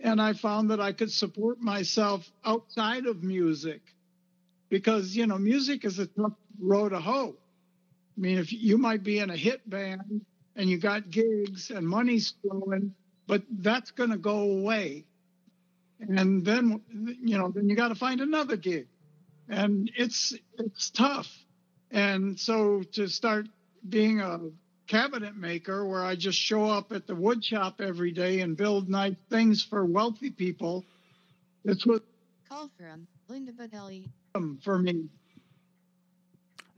and 0.00 0.20
I 0.20 0.32
found 0.32 0.70
that 0.70 0.80
I 0.80 0.92
could 0.92 1.10
support 1.10 1.60
myself 1.60 2.28
outside 2.44 3.06
of 3.06 3.22
music 3.22 3.80
because 4.68 5.14
you 5.16 5.26
know 5.26 5.38
music 5.38 5.84
is 5.84 5.98
a 5.98 6.06
tough 6.06 6.32
road 6.60 6.90
to 6.90 7.00
hoe. 7.00 7.36
I 8.16 8.20
mean, 8.20 8.38
if 8.38 8.52
you 8.52 8.78
might 8.78 9.02
be 9.02 9.18
in 9.18 9.30
a 9.30 9.36
hit 9.36 9.68
band 9.68 10.24
and 10.56 10.68
you 10.68 10.78
got 10.78 11.10
gigs 11.10 11.70
and 11.70 11.86
money's 11.86 12.34
flowing, 12.42 12.94
but 13.26 13.42
that's 13.50 13.90
going 13.90 14.10
to 14.10 14.18
go 14.18 14.40
away. 14.40 15.04
And 16.00 16.44
then, 16.44 16.80
you 17.22 17.38
know, 17.38 17.50
then 17.50 17.68
you 17.68 17.76
got 17.76 17.88
to 17.88 17.94
find 17.94 18.20
another 18.20 18.56
gig. 18.56 18.88
And 19.48 19.90
it's, 19.96 20.34
it's 20.58 20.90
tough. 20.90 21.30
And 21.90 22.38
so 22.38 22.82
to 22.92 23.08
start 23.08 23.46
being 23.88 24.20
a 24.20 24.40
cabinet 24.86 25.36
maker 25.36 25.86
where 25.86 26.04
I 26.04 26.16
just 26.16 26.38
show 26.38 26.64
up 26.64 26.92
at 26.92 27.06
the 27.06 27.14
wood 27.14 27.44
shop 27.44 27.80
every 27.80 28.12
day 28.12 28.40
and 28.40 28.56
build 28.56 28.88
nice 28.88 29.14
things 29.30 29.62
for 29.62 29.84
wealthy 29.84 30.30
people, 30.30 30.84
it's 31.64 31.86
what 31.86 32.02
Call 32.48 32.70
from 32.76 33.06
Linda 33.28 33.52
Badelli. 33.52 34.08
Um, 34.34 34.58
for 34.62 34.78
me. 34.78 35.06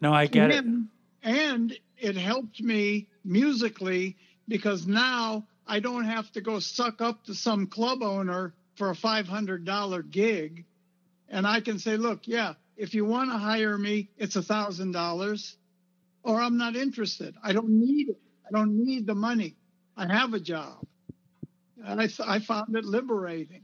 No, 0.01 0.12
I 0.12 0.27
get 0.27 0.51
it. 0.51 0.64
and, 0.64 0.89
and 1.22 1.77
it 1.99 2.16
helped 2.16 2.61
me 2.61 3.09
musically 3.25 4.16
because 4.49 4.87
now 4.87 5.47
I 5.66 5.81
don't 5.81 6.05
have 6.05 6.31
to 6.33 6.41
go 6.41 6.59
suck 6.59 7.01
up 7.01 7.25
to 7.25 7.35
some 7.35 7.66
club 7.66 8.03
owner 8.03 8.55
for 8.77 8.91
a 8.91 8.95
$500 8.95 10.11
gig. 10.11 10.64
And 11.29 11.47
I 11.47 11.61
can 11.61 11.79
say, 11.79 11.97
look, 11.97 12.27
yeah, 12.27 12.55
if 12.77 12.95
you 12.95 13.05
want 13.05 13.31
to 13.31 13.39
hire 13.39 13.77
me, 13.79 14.11
it's 14.18 14.37
a 14.37 14.43
thousand 14.43 14.93
dollars 14.93 15.57
or 16.22 16.41
I'm 16.41 16.57
not 16.57 16.75
interested. 16.75 17.35
I 17.43 17.53
don't 17.53 17.68
need 17.68 18.09
it. 18.11 18.20
I 18.47 18.57
don't 18.57 18.85
need 18.85 19.07
the 19.07 19.14
money. 19.14 19.57
I 19.97 20.12
have 20.12 20.35
a 20.35 20.41
job. 20.41 20.87
And 21.85 22.01
I, 22.01 22.09
I 22.27 22.39
found 22.41 22.75
it 22.75 22.85
liberating. 22.85 23.63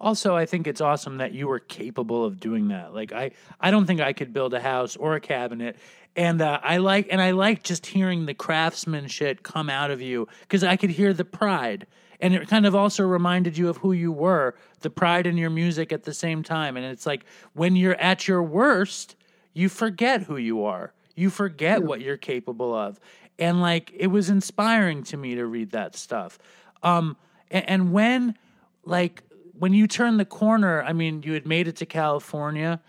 Also, 0.00 0.36
I 0.36 0.44
think 0.44 0.66
it's 0.66 0.80
awesome 0.80 1.18
that 1.18 1.32
you 1.32 1.46
were 1.46 1.60
capable 1.60 2.24
of 2.24 2.40
doing 2.40 2.68
that. 2.68 2.94
Like 2.94 3.12
I, 3.12 3.30
I 3.60 3.70
don't 3.70 3.86
think 3.86 4.00
I 4.00 4.12
could 4.12 4.32
build 4.32 4.52
a 4.52 4.60
house 4.60 4.96
or 4.96 5.14
a 5.14 5.20
cabinet, 5.20 5.76
and 6.16 6.42
uh, 6.42 6.60
I 6.62 6.78
like 6.78 7.08
and 7.10 7.20
I 7.22 7.30
like 7.30 7.62
just 7.62 7.86
hearing 7.86 8.26
the 8.26 8.34
craftsmanship 8.34 9.42
come 9.42 9.70
out 9.70 9.90
of 9.90 10.00
you 10.00 10.28
because 10.40 10.64
I 10.64 10.76
could 10.76 10.90
hear 10.90 11.12
the 11.12 11.24
pride, 11.24 11.86
and 12.20 12.34
it 12.34 12.48
kind 12.48 12.66
of 12.66 12.74
also 12.74 13.04
reminded 13.04 13.56
you 13.56 13.68
of 13.68 13.78
who 13.78 13.92
you 13.92 14.12
were, 14.12 14.56
the 14.80 14.90
pride 14.90 15.26
in 15.26 15.36
your 15.36 15.50
music 15.50 15.92
at 15.92 16.02
the 16.02 16.14
same 16.14 16.42
time. 16.42 16.76
And 16.76 16.84
it's 16.84 17.06
like 17.06 17.24
when 17.52 17.76
you're 17.76 17.96
at 18.00 18.26
your 18.28 18.42
worst, 18.42 19.16
you 19.54 19.68
forget 19.68 20.22
who 20.22 20.36
you 20.36 20.64
are, 20.64 20.92
you 21.14 21.30
forget 21.30 21.82
what 21.82 22.00
you're 22.00 22.16
capable 22.16 22.74
of, 22.74 22.98
and 23.38 23.60
like 23.60 23.92
it 23.96 24.08
was 24.08 24.28
inspiring 24.28 25.04
to 25.04 25.16
me 25.16 25.36
to 25.36 25.46
read 25.46 25.70
that 25.70 25.96
stuff. 25.96 26.38
Um, 26.82 27.16
and, 27.50 27.68
and 27.68 27.92
when 27.92 28.36
like 28.84 29.22
when 29.58 29.72
you 29.72 29.86
turned 29.86 30.18
the 30.18 30.24
corner, 30.24 30.82
I 30.82 30.92
mean, 30.92 31.22
you 31.22 31.32
had 31.32 31.46
made 31.46 31.68
it 31.68 31.76
to 31.76 31.86
California, 31.86 32.80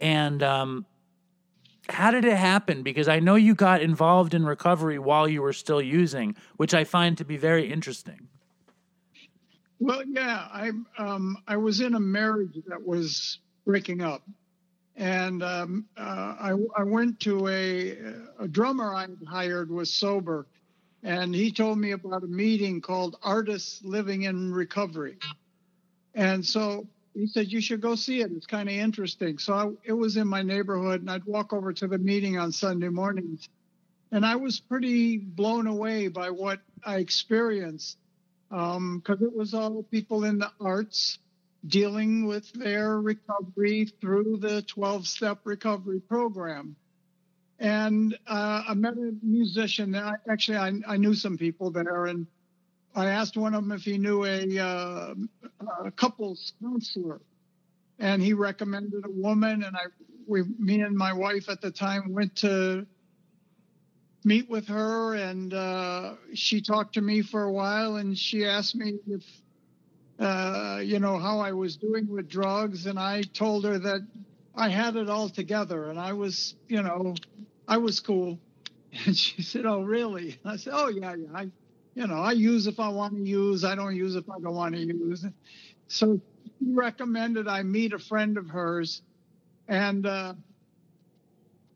and 0.00 0.42
um, 0.42 0.86
how 1.88 2.10
did 2.10 2.24
it 2.24 2.36
happen? 2.36 2.82
Because 2.82 3.08
I 3.08 3.20
know 3.20 3.34
you 3.34 3.54
got 3.54 3.80
involved 3.80 4.34
in 4.34 4.44
recovery 4.44 4.98
while 4.98 5.28
you 5.28 5.42
were 5.42 5.52
still 5.52 5.80
using, 5.82 6.36
which 6.56 6.74
I 6.74 6.84
find 6.84 7.16
to 7.18 7.24
be 7.24 7.36
very 7.36 7.70
interesting. 7.70 8.28
Well, 9.78 10.02
yeah, 10.06 10.46
I 10.52 10.72
um, 10.98 11.38
I 11.48 11.56
was 11.56 11.80
in 11.80 11.94
a 11.94 12.00
marriage 12.00 12.58
that 12.66 12.86
was 12.86 13.38
breaking 13.64 14.02
up, 14.02 14.22
and 14.96 15.42
um, 15.42 15.86
uh, 15.96 16.36
I 16.38 16.54
I 16.76 16.82
went 16.82 17.18
to 17.20 17.48
a 17.48 17.96
a 18.38 18.46
drummer 18.46 18.94
I 18.94 19.06
hired 19.26 19.70
was 19.70 19.92
sober, 19.92 20.46
and 21.02 21.34
he 21.34 21.50
told 21.50 21.78
me 21.78 21.92
about 21.92 22.24
a 22.24 22.26
meeting 22.26 22.82
called 22.82 23.16
Artists 23.22 23.82
Living 23.82 24.24
in 24.24 24.52
Recovery, 24.52 25.16
and 26.14 26.44
so 26.44 26.86
he 27.14 27.26
said 27.26 27.50
you 27.50 27.60
should 27.60 27.80
go 27.80 27.94
see 27.94 28.20
it. 28.20 28.30
It's 28.32 28.46
kind 28.46 28.68
of 28.68 28.74
interesting. 28.74 29.38
So 29.38 29.52
I, 29.52 29.70
it 29.84 29.92
was 29.92 30.16
in 30.16 30.28
my 30.28 30.42
neighborhood, 30.42 31.00
and 31.00 31.10
I'd 31.10 31.24
walk 31.24 31.52
over 31.52 31.72
to 31.72 31.88
the 31.88 31.98
meeting 31.98 32.38
on 32.38 32.52
Sunday 32.52 32.88
mornings, 32.88 33.48
and 34.12 34.24
I 34.24 34.36
was 34.36 34.60
pretty 34.60 35.18
blown 35.18 35.66
away 35.66 36.08
by 36.08 36.30
what 36.30 36.60
I 36.84 36.98
experienced 36.98 37.98
because 38.48 38.76
um, 38.76 39.02
it 39.20 39.32
was 39.32 39.54
all 39.54 39.84
people 39.84 40.24
in 40.24 40.38
the 40.38 40.50
arts 40.60 41.18
dealing 41.66 42.26
with 42.26 42.50
their 42.52 43.00
recovery 43.00 43.92
through 44.00 44.38
the 44.38 44.62
12 44.62 45.06
step 45.06 45.38
recovery 45.44 46.00
program. 46.00 46.74
And 47.58 48.16
uh, 48.26 48.64
I 48.68 48.74
met 48.74 48.94
a 48.94 49.12
musician. 49.22 49.94
Actually, 50.28 50.56
I, 50.56 50.72
I, 50.88 50.96
knew 50.96 51.14
some 51.14 51.36
people 51.36 51.70
there, 51.70 52.06
and 52.06 52.26
I 52.94 53.06
asked 53.06 53.36
one 53.36 53.54
of 53.54 53.62
them 53.62 53.72
if 53.72 53.82
he 53.82 53.98
knew 53.98 54.24
a, 54.24 54.58
uh, 54.58 55.14
a 55.84 55.90
couples 55.92 56.52
counselor, 56.62 57.20
and 57.98 58.20
he 58.20 58.32
recommended 58.32 59.04
a 59.04 59.10
woman. 59.10 59.62
And 59.62 59.76
I, 59.76 59.84
we, 60.26 60.42
me 60.58 60.80
and 60.80 60.96
my 60.96 61.12
wife 61.12 61.48
at 61.48 61.60
the 61.60 61.70
time, 61.70 62.12
went 62.12 62.36
to 62.36 62.86
meet 64.24 64.48
with 64.50 64.68
her 64.68 65.14
and 65.14 65.54
uh, 65.54 66.14
she 66.34 66.60
talked 66.60 66.94
to 66.94 67.00
me 67.00 67.22
for 67.22 67.42
a 67.42 67.52
while 67.52 67.96
and 67.96 68.18
she 68.18 68.44
asked 68.44 68.74
me 68.74 68.98
if 69.08 69.24
uh, 70.18 70.80
you 70.82 70.98
know 70.98 71.18
how 71.18 71.40
i 71.40 71.52
was 71.52 71.76
doing 71.76 72.06
with 72.06 72.28
drugs 72.28 72.86
and 72.86 72.98
i 72.98 73.22
told 73.22 73.64
her 73.64 73.78
that 73.78 74.06
i 74.54 74.68
had 74.68 74.96
it 74.96 75.08
all 75.08 75.28
together 75.28 75.88
and 75.88 75.98
i 75.98 76.12
was 76.12 76.54
you 76.68 76.82
know 76.82 77.14
i 77.66 77.78
was 77.78 78.00
cool 78.00 78.38
and 79.06 79.16
she 79.16 79.42
said 79.42 79.64
oh 79.64 79.80
really 79.80 80.38
and 80.44 80.52
i 80.52 80.56
said 80.56 80.74
oh 80.76 80.88
yeah 80.88 81.14
yeah 81.14 81.28
i 81.34 81.48
you 81.94 82.06
know 82.06 82.16
i 82.16 82.32
use 82.32 82.66
if 82.66 82.80
i 82.80 82.88
want 82.88 83.14
to 83.14 83.22
use 83.22 83.64
i 83.64 83.74
don't 83.74 83.96
use 83.96 84.16
if 84.16 84.28
i 84.30 84.38
don't 84.40 84.54
want 84.54 84.74
to 84.74 84.80
use 84.80 85.24
so 85.88 86.20
she 86.44 86.72
recommended 86.72 87.48
i 87.48 87.62
meet 87.62 87.92
a 87.92 87.98
friend 87.98 88.36
of 88.36 88.48
hers 88.48 89.02
and 89.68 90.04
uh, 90.04 90.34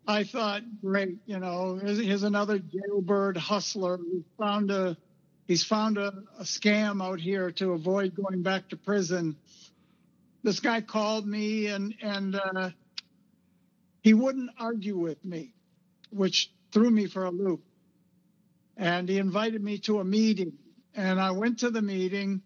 I 0.07 0.25
thought, 0.25 0.63
great, 0.83 1.17
you 1.25 1.39
know, 1.39 1.79
here's, 1.83 1.99
here's 1.99 2.23
another 2.25 2.59
jailbird 2.59 3.37
hustler 3.37 3.97
who 3.97 4.23
found 4.39 4.71
a 4.71 4.97
he's 5.47 5.65
found 5.65 5.97
a, 5.97 6.13
a, 6.39 6.43
scam 6.43 7.03
out 7.03 7.21
here 7.21 7.51
to 7.53 7.73
avoid 7.73 8.15
going 8.15 8.43
back 8.43 8.69
to 8.71 8.77
prison. 8.77 9.37
This 10.43 10.61
guy 10.61 10.83
called 10.83 11.27
me 11.27 11.69
and 11.69 11.95
and 12.03 12.37
uh, 12.37 12.71
he 14.03 14.13
wouldn't 14.13 14.51
argue 14.59 14.99
with 14.99 15.25
me, 15.25 15.55
which 16.11 16.51
threw 16.71 16.91
me 16.91 17.07
for 17.07 17.25
a 17.25 17.31
loop. 17.31 17.63
And 18.77 19.09
he 19.09 19.19
invited 19.19 19.63
me 19.63 19.79
to 19.81 20.01
a 20.01 20.05
meeting, 20.05 20.53
and 20.95 21.21
I 21.21 21.31
went 21.31 21.59
to 21.61 21.71
the 21.71 21.83
meeting, 21.83 22.43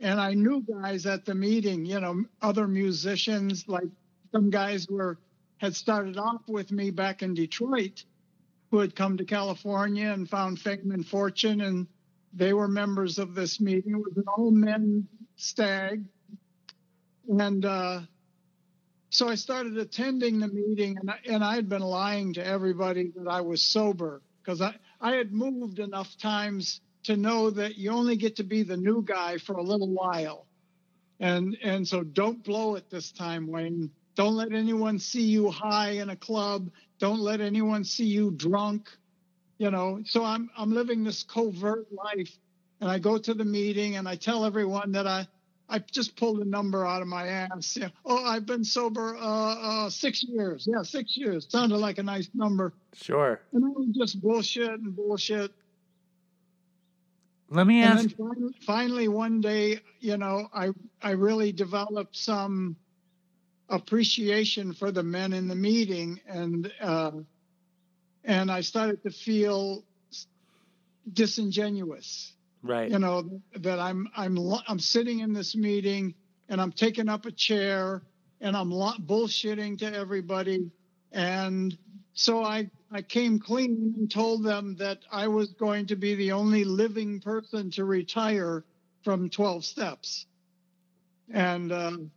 and 0.00 0.20
I 0.20 0.34
knew 0.34 0.62
guys 0.62 1.06
at 1.06 1.24
the 1.24 1.34
meeting, 1.34 1.84
you 1.84 2.00
know, 2.00 2.24
other 2.40 2.68
musicians, 2.68 3.66
like 3.66 3.88
some 4.32 4.50
guys 4.50 4.88
were 4.88 5.18
had 5.58 5.76
started 5.76 6.16
off 6.16 6.42
with 6.48 6.72
me 6.72 6.90
back 6.90 7.22
in 7.22 7.34
Detroit, 7.34 8.04
who 8.70 8.78
had 8.78 8.96
come 8.96 9.16
to 9.16 9.24
California 9.24 10.08
and 10.10 10.28
found 10.28 10.58
fame 10.58 10.90
and 10.90 11.06
fortune, 11.06 11.60
and 11.60 11.86
they 12.32 12.52
were 12.52 12.66
members 12.66 13.18
of 13.18 13.34
this 13.34 13.60
meeting. 13.60 13.92
It 13.92 13.96
was 13.96 14.16
an 14.16 14.24
all 14.26 14.50
men 14.50 15.06
stag, 15.36 16.04
and 17.28 17.64
uh, 17.64 18.00
so 19.10 19.28
I 19.28 19.34
started 19.34 19.76
attending 19.76 20.40
the 20.40 20.48
meeting, 20.48 20.96
and 20.98 21.10
I, 21.10 21.18
and 21.28 21.44
I 21.44 21.54
had 21.54 21.68
been 21.68 21.82
lying 21.82 22.32
to 22.34 22.44
everybody 22.44 23.12
that 23.16 23.28
I 23.28 23.42
was 23.42 23.62
sober 23.62 24.22
because 24.42 24.60
I 24.60 24.74
I 25.02 25.16
had 25.16 25.32
moved 25.32 25.80
enough 25.80 26.16
times 26.16 26.80
to 27.04 27.16
know 27.16 27.50
that 27.50 27.76
you 27.76 27.90
only 27.90 28.16
get 28.16 28.36
to 28.36 28.44
be 28.44 28.62
the 28.62 28.76
new 28.76 29.02
guy 29.02 29.38
for 29.38 29.54
a 29.54 29.62
little 29.62 29.90
while. 29.90 30.46
And 31.18 31.56
and 31.62 31.86
so 31.86 32.04
don't 32.04 32.42
blow 32.44 32.76
it 32.76 32.88
this 32.88 33.10
time, 33.10 33.48
Wayne. 33.48 33.90
Don't 34.14 34.36
let 34.36 34.52
anyone 34.52 34.98
see 35.00 35.22
you 35.22 35.50
high 35.50 35.90
in 35.92 36.10
a 36.10 36.16
club. 36.16 36.70
Don't 37.00 37.20
let 37.20 37.40
anyone 37.40 37.84
see 37.84 38.06
you 38.06 38.30
drunk. 38.30 38.88
You 39.58 39.70
know, 39.72 40.00
so 40.04 40.24
I'm 40.24 40.50
I'm 40.56 40.72
living 40.72 41.02
this 41.02 41.24
covert 41.24 41.86
life 41.92 42.32
and 42.80 42.90
I 42.90 42.98
go 42.98 43.18
to 43.18 43.34
the 43.34 43.44
meeting 43.44 43.96
and 43.96 44.08
I 44.08 44.16
tell 44.16 44.44
everyone 44.44 44.92
that 44.92 45.06
I 45.06 45.26
I 45.72 45.78
just 45.78 46.16
pulled 46.16 46.40
a 46.40 46.44
number 46.44 46.86
out 46.86 47.00
of 47.00 47.08
my 47.08 47.26
ass. 47.28 47.78
Yeah. 47.80 47.88
Oh, 48.04 48.22
I've 48.22 48.44
been 48.44 48.62
sober 48.62 49.16
uh, 49.16 49.86
uh, 49.86 49.90
six 49.90 50.22
years. 50.22 50.68
Yeah, 50.70 50.82
six 50.82 51.16
years. 51.16 51.46
Sounded 51.48 51.78
like 51.78 51.96
a 51.96 52.02
nice 52.02 52.28
number. 52.34 52.74
Sure. 52.92 53.40
And 53.54 53.64
I 53.64 53.68
was 53.68 53.88
just 53.96 54.20
bullshit 54.20 54.68
and 54.68 54.94
bullshit. 54.94 55.50
Let 57.48 57.66
me 57.66 57.82
And 57.82 57.98
ask. 57.98 58.02
then 58.02 58.10
finally, 58.10 58.54
finally, 58.66 59.08
one 59.08 59.40
day, 59.40 59.80
you 60.00 60.18
know, 60.18 60.46
I 60.54 60.72
I 61.00 61.12
really 61.12 61.52
developed 61.52 62.16
some 62.18 62.76
appreciation 63.70 64.74
for 64.74 64.92
the 64.92 65.02
men 65.02 65.32
in 65.32 65.48
the 65.48 65.54
meeting, 65.54 66.20
and 66.28 66.70
uh, 66.82 67.12
and 68.24 68.50
I 68.50 68.60
started 68.60 69.02
to 69.04 69.10
feel 69.10 69.84
disingenuous. 71.10 72.34
Right. 72.62 72.90
You 72.90 73.00
know 73.00 73.42
that 73.56 73.80
I'm 73.80 74.08
I'm 74.16 74.38
I'm 74.68 74.80
sitting 74.80 75.20
in 75.20 75.32
this 75.32 75.56
meeting 75.56 76.14
and 76.48 76.60
I'm 76.60 76.72
taking 76.72 77.08
up 77.08 77.26
a 77.26 77.32
chair 77.32 78.02
and 78.40 78.56
I'm 78.56 78.70
bullshitting 78.70 79.78
to 79.80 79.94
everybody, 79.94 80.70
and 81.12 81.76
so 82.14 82.44
I 82.44 82.70
I 82.92 83.02
came 83.02 83.40
clean 83.40 83.94
and 83.98 84.10
told 84.10 84.44
them 84.44 84.76
that 84.76 85.00
I 85.10 85.28
was 85.28 85.52
going 85.54 85.86
to 85.88 85.96
be 85.96 86.14
the 86.16 86.32
only 86.32 86.64
living 86.64 87.20
person 87.20 87.70
to 87.72 87.84
retire 87.86 88.64
from 89.04 89.30
12 89.30 89.64
steps, 89.64 90.26
and 91.32 91.72
um, 91.72 92.10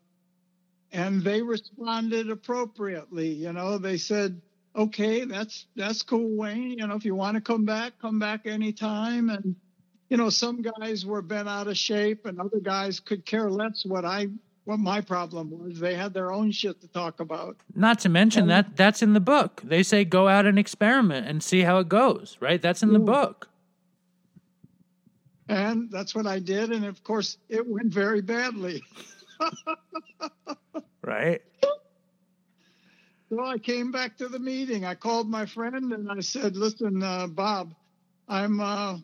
and 0.92 1.24
they 1.24 1.42
responded 1.42 2.30
appropriately. 2.30 3.30
You 3.34 3.54
know, 3.54 3.78
they 3.78 3.98
said, 3.98 4.42
"Okay, 4.76 5.26
that's 5.26 5.68
that's 5.76 6.04
cool, 6.04 6.36
Wayne. 6.38 6.80
You 6.80 6.88
know, 6.88 6.96
if 6.96 7.06
you 7.06 7.16
want 7.16 7.36
to 7.36 7.42
come 7.42 7.66
back, 7.66 8.00
come 8.00 8.20
back 8.20 8.48
anytime." 8.48 9.30
And 9.30 9.56
you 10.10 10.18
know, 10.18 10.30
some 10.30 10.62
guys 10.62 11.06
were 11.06 11.22
bent 11.22 11.50
out 11.50 11.68
of 11.68 11.78
shape, 11.78 12.26
and 12.26 12.40
other 12.40 12.60
guys 12.60 13.00
could 13.00 13.26
care 13.26 13.50
less 13.50 13.86
what 13.86 14.06
I 14.06 14.28
what 14.66 14.80
my 14.80 15.00
problem 15.00 15.52
was. 15.52 15.80
They 15.80 15.94
had 15.96 16.14
their 16.14 16.32
own 16.32 16.52
shit 16.52 16.82
to 16.82 16.88
talk 16.88 17.20
about. 17.20 17.58
Not 17.76 18.00
to 18.00 18.10
mention 18.10 18.48
that 18.48 18.76
that's 18.76 19.02
in 19.02 19.14
the 19.14 19.20
book. 19.20 19.62
They 19.64 19.84
say 19.84 20.06
go 20.06 20.28
out 20.28 20.46
and 20.46 20.58
experiment 20.58 21.28
and 21.28 21.44
see 21.44 21.62
how 21.62 21.80
it 21.80 21.90
goes. 21.90 22.38
Right. 22.40 22.62
That's 22.62 22.82
in 22.82 22.92
the 22.92 23.00
book. 23.00 23.50
And 25.48 25.92
that's 25.92 26.16
what 26.16 26.26
I 26.26 26.40
did. 26.40 26.72
And 26.72 26.86
of 26.86 27.04
course, 27.04 27.38
it 27.50 27.66
went 27.68 27.94
very 27.94 28.22
badly. 28.22 28.84
Right. 31.06 31.42
So 33.30 33.46
I 33.46 33.60
came 33.60 33.92
back 33.92 34.18
to 34.18 34.28
the 34.28 34.40
meeting. 34.40 34.86
I 34.86 34.96
called 34.96 35.30
my 35.30 35.46
friend 35.46 35.94
and 35.94 36.12
I 36.12 36.20
said, 36.20 36.58
"Listen, 36.58 37.04
uh, 37.04 37.28
Bob, 37.28 37.76
I'm 38.28 38.60
uh, 38.60 38.98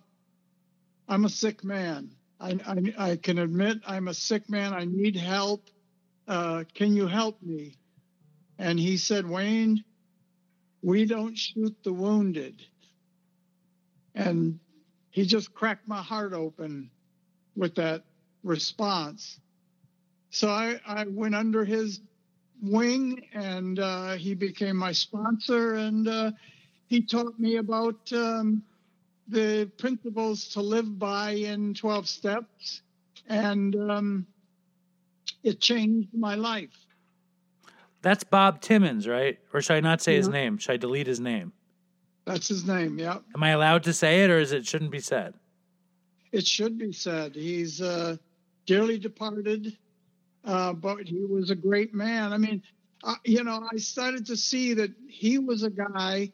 I'm 1.12 1.26
a 1.26 1.30
sick 1.30 1.62
man. 1.66 2.12
I, 2.40 2.58
I 2.66 3.10
I 3.12 3.16
can 3.18 3.38
admit 3.38 3.80
I'm 3.86 4.08
a 4.08 4.14
sick 4.14 4.50
man. 4.50 4.74
I 4.74 4.86
need 4.86 5.18
help. 5.18 5.68
Uh, 6.26 6.64
can 6.74 6.96
you 6.96 7.06
help 7.06 7.42
me?" 7.44 7.76
And 8.58 8.80
he 8.80 8.96
said, 8.96 9.30
"Wayne, 9.30 9.84
we 10.82 11.06
don't 11.06 11.38
shoot 11.38 11.76
the 11.84 11.92
wounded." 11.92 12.64
And 14.16 14.60
he 15.10 15.26
just 15.26 15.54
cracked 15.54 15.86
my 15.86 16.02
heart 16.02 16.32
open 16.32 16.90
with 17.58 17.76
that 17.76 18.04
response. 18.42 19.38
So 20.30 20.48
I, 20.48 20.80
I 20.88 21.06
went 21.10 21.36
under 21.36 21.66
his 21.66 22.00
wing 22.62 23.26
and 23.34 23.78
uh, 23.80 24.14
he 24.14 24.34
became 24.34 24.78
my 24.78 24.94
sponsor 24.94 25.76
and 25.76 26.08
uh, 26.08 26.32
he 26.88 27.02
taught 27.02 27.38
me 27.38 27.58
about 27.58 28.00
um, 28.14 28.64
the 29.28 29.70
principles 29.78 30.48
to 30.50 30.62
live 30.62 30.98
by 31.00 31.32
in 31.32 31.74
12 31.74 32.08
steps 32.08 32.82
and 33.28 33.76
um, 33.76 34.26
it 35.44 35.60
changed 35.60 36.10
my 36.14 36.36
life 36.36 36.86
That's 38.02 38.24
Bob 38.24 38.62
Timmons, 38.62 39.08
right? 39.08 39.38
Or 39.54 39.62
should 39.62 39.76
I 39.76 39.80
not 39.80 40.02
say 40.02 40.16
his 40.16 40.28
name? 40.28 40.58
Should 40.58 40.74
I 40.74 40.78
delete 40.78 41.08
his 41.08 41.20
name? 41.20 41.54
that's 42.26 42.48
his 42.48 42.66
name 42.68 43.00
yeah 43.00 43.18
Am 43.36 43.44
I 43.44 43.50
allowed 43.50 43.84
to 43.84 43.94
say 43.94 44.24
it, 44.24 44.30
or 44.30 44.38
is 44.40 44.52
it 44.52 44.66
shouldn't 44.66 44.92
be 44.92 45.00
said? 45.00 45.34
it 46.32 46.48
should 46.48 46.78
be 46.78 46.92
said 46.94 47.36
he's 47.36 47.82
uh, 47.82 48.16
dearly 48.66 48.98
departed 48.98 49.78
uh, 50.46 50.72
but 50.74 51.08
he 51.08 51.26
was 51.26 51.50
a 51.52 51.56
great 51.56 51.94
man 51.94 52.32
i 52.32 52.38
mean 52.38 52.62
uh, 53.04 53.16
you 53.26 53.44
know 53.44 53.68
i 53.74 53.78
started 53.78 54.26
to 54.26 54.38
see 54.38 54.74
that 54.74 54.92
he 55.08 55.38
was 55.40 55.64
a 55.64 55.70
guy 55.70 56.32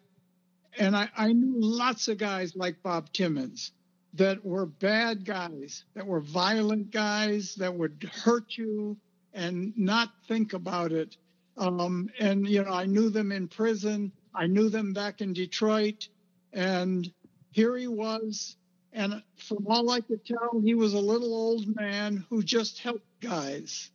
and 0.80 0.96
I, 0.96 1.10
I 1.16 1.34
knew 1.34 1.56
lots 1.58 2.08
of 2.08 2.18
guys 2.18 2.56
like 2.56 2.82
bob 2.84 3.12
timmons 3.14 3.72
that 4.14 4.44
were 4.46 4.66
bad 4.66 5.26
guys 5.26 5.84
that 5.96 6.06
were 6.06 6.22
violent 6.22 6.92
guys 6.92 7.56
that 7.56 7.74
would 7.74 8.10
hurt 8.24 8.58
you 8.58 8.98
and 9.34 9.78
not 9.78 10.10
think 10.28 10.54
about 10.54 10.92
it 10.92 11.18
um, 11.58 12.10
and 12.20 12.48
you 12.48 12.64
know 12.64 12.72
i 12.72 12.86
knew 12.86 13.10
them 13.10 13.32
in 13.32 13.48
prison 13.48 14.12
i 14.34 14.48
knew 14.48 14.70
them 14.70 14.94
back 14.94 15.22
in 15.22 15.34
detroit 15.34 16.08
and 16.54 17.12
here 17.52 17.76
he 17.76 17.88
was 17.88 18.56
and 18.98 19.22
from 19.36 19.68
all 19.68 19.92
I 19.92 20.02
could 20.02 20.26
tell, 20.26 20.60
he 20.64 20.74
was 20.74 20.96
a 20.96 21.00
little 21.00 21.34
old 21.34 21.76
man 21.76 22.26
who 22.32 22.42
just 22.42 22.80
helped 22.80 23.06
guys. 23.22 23.92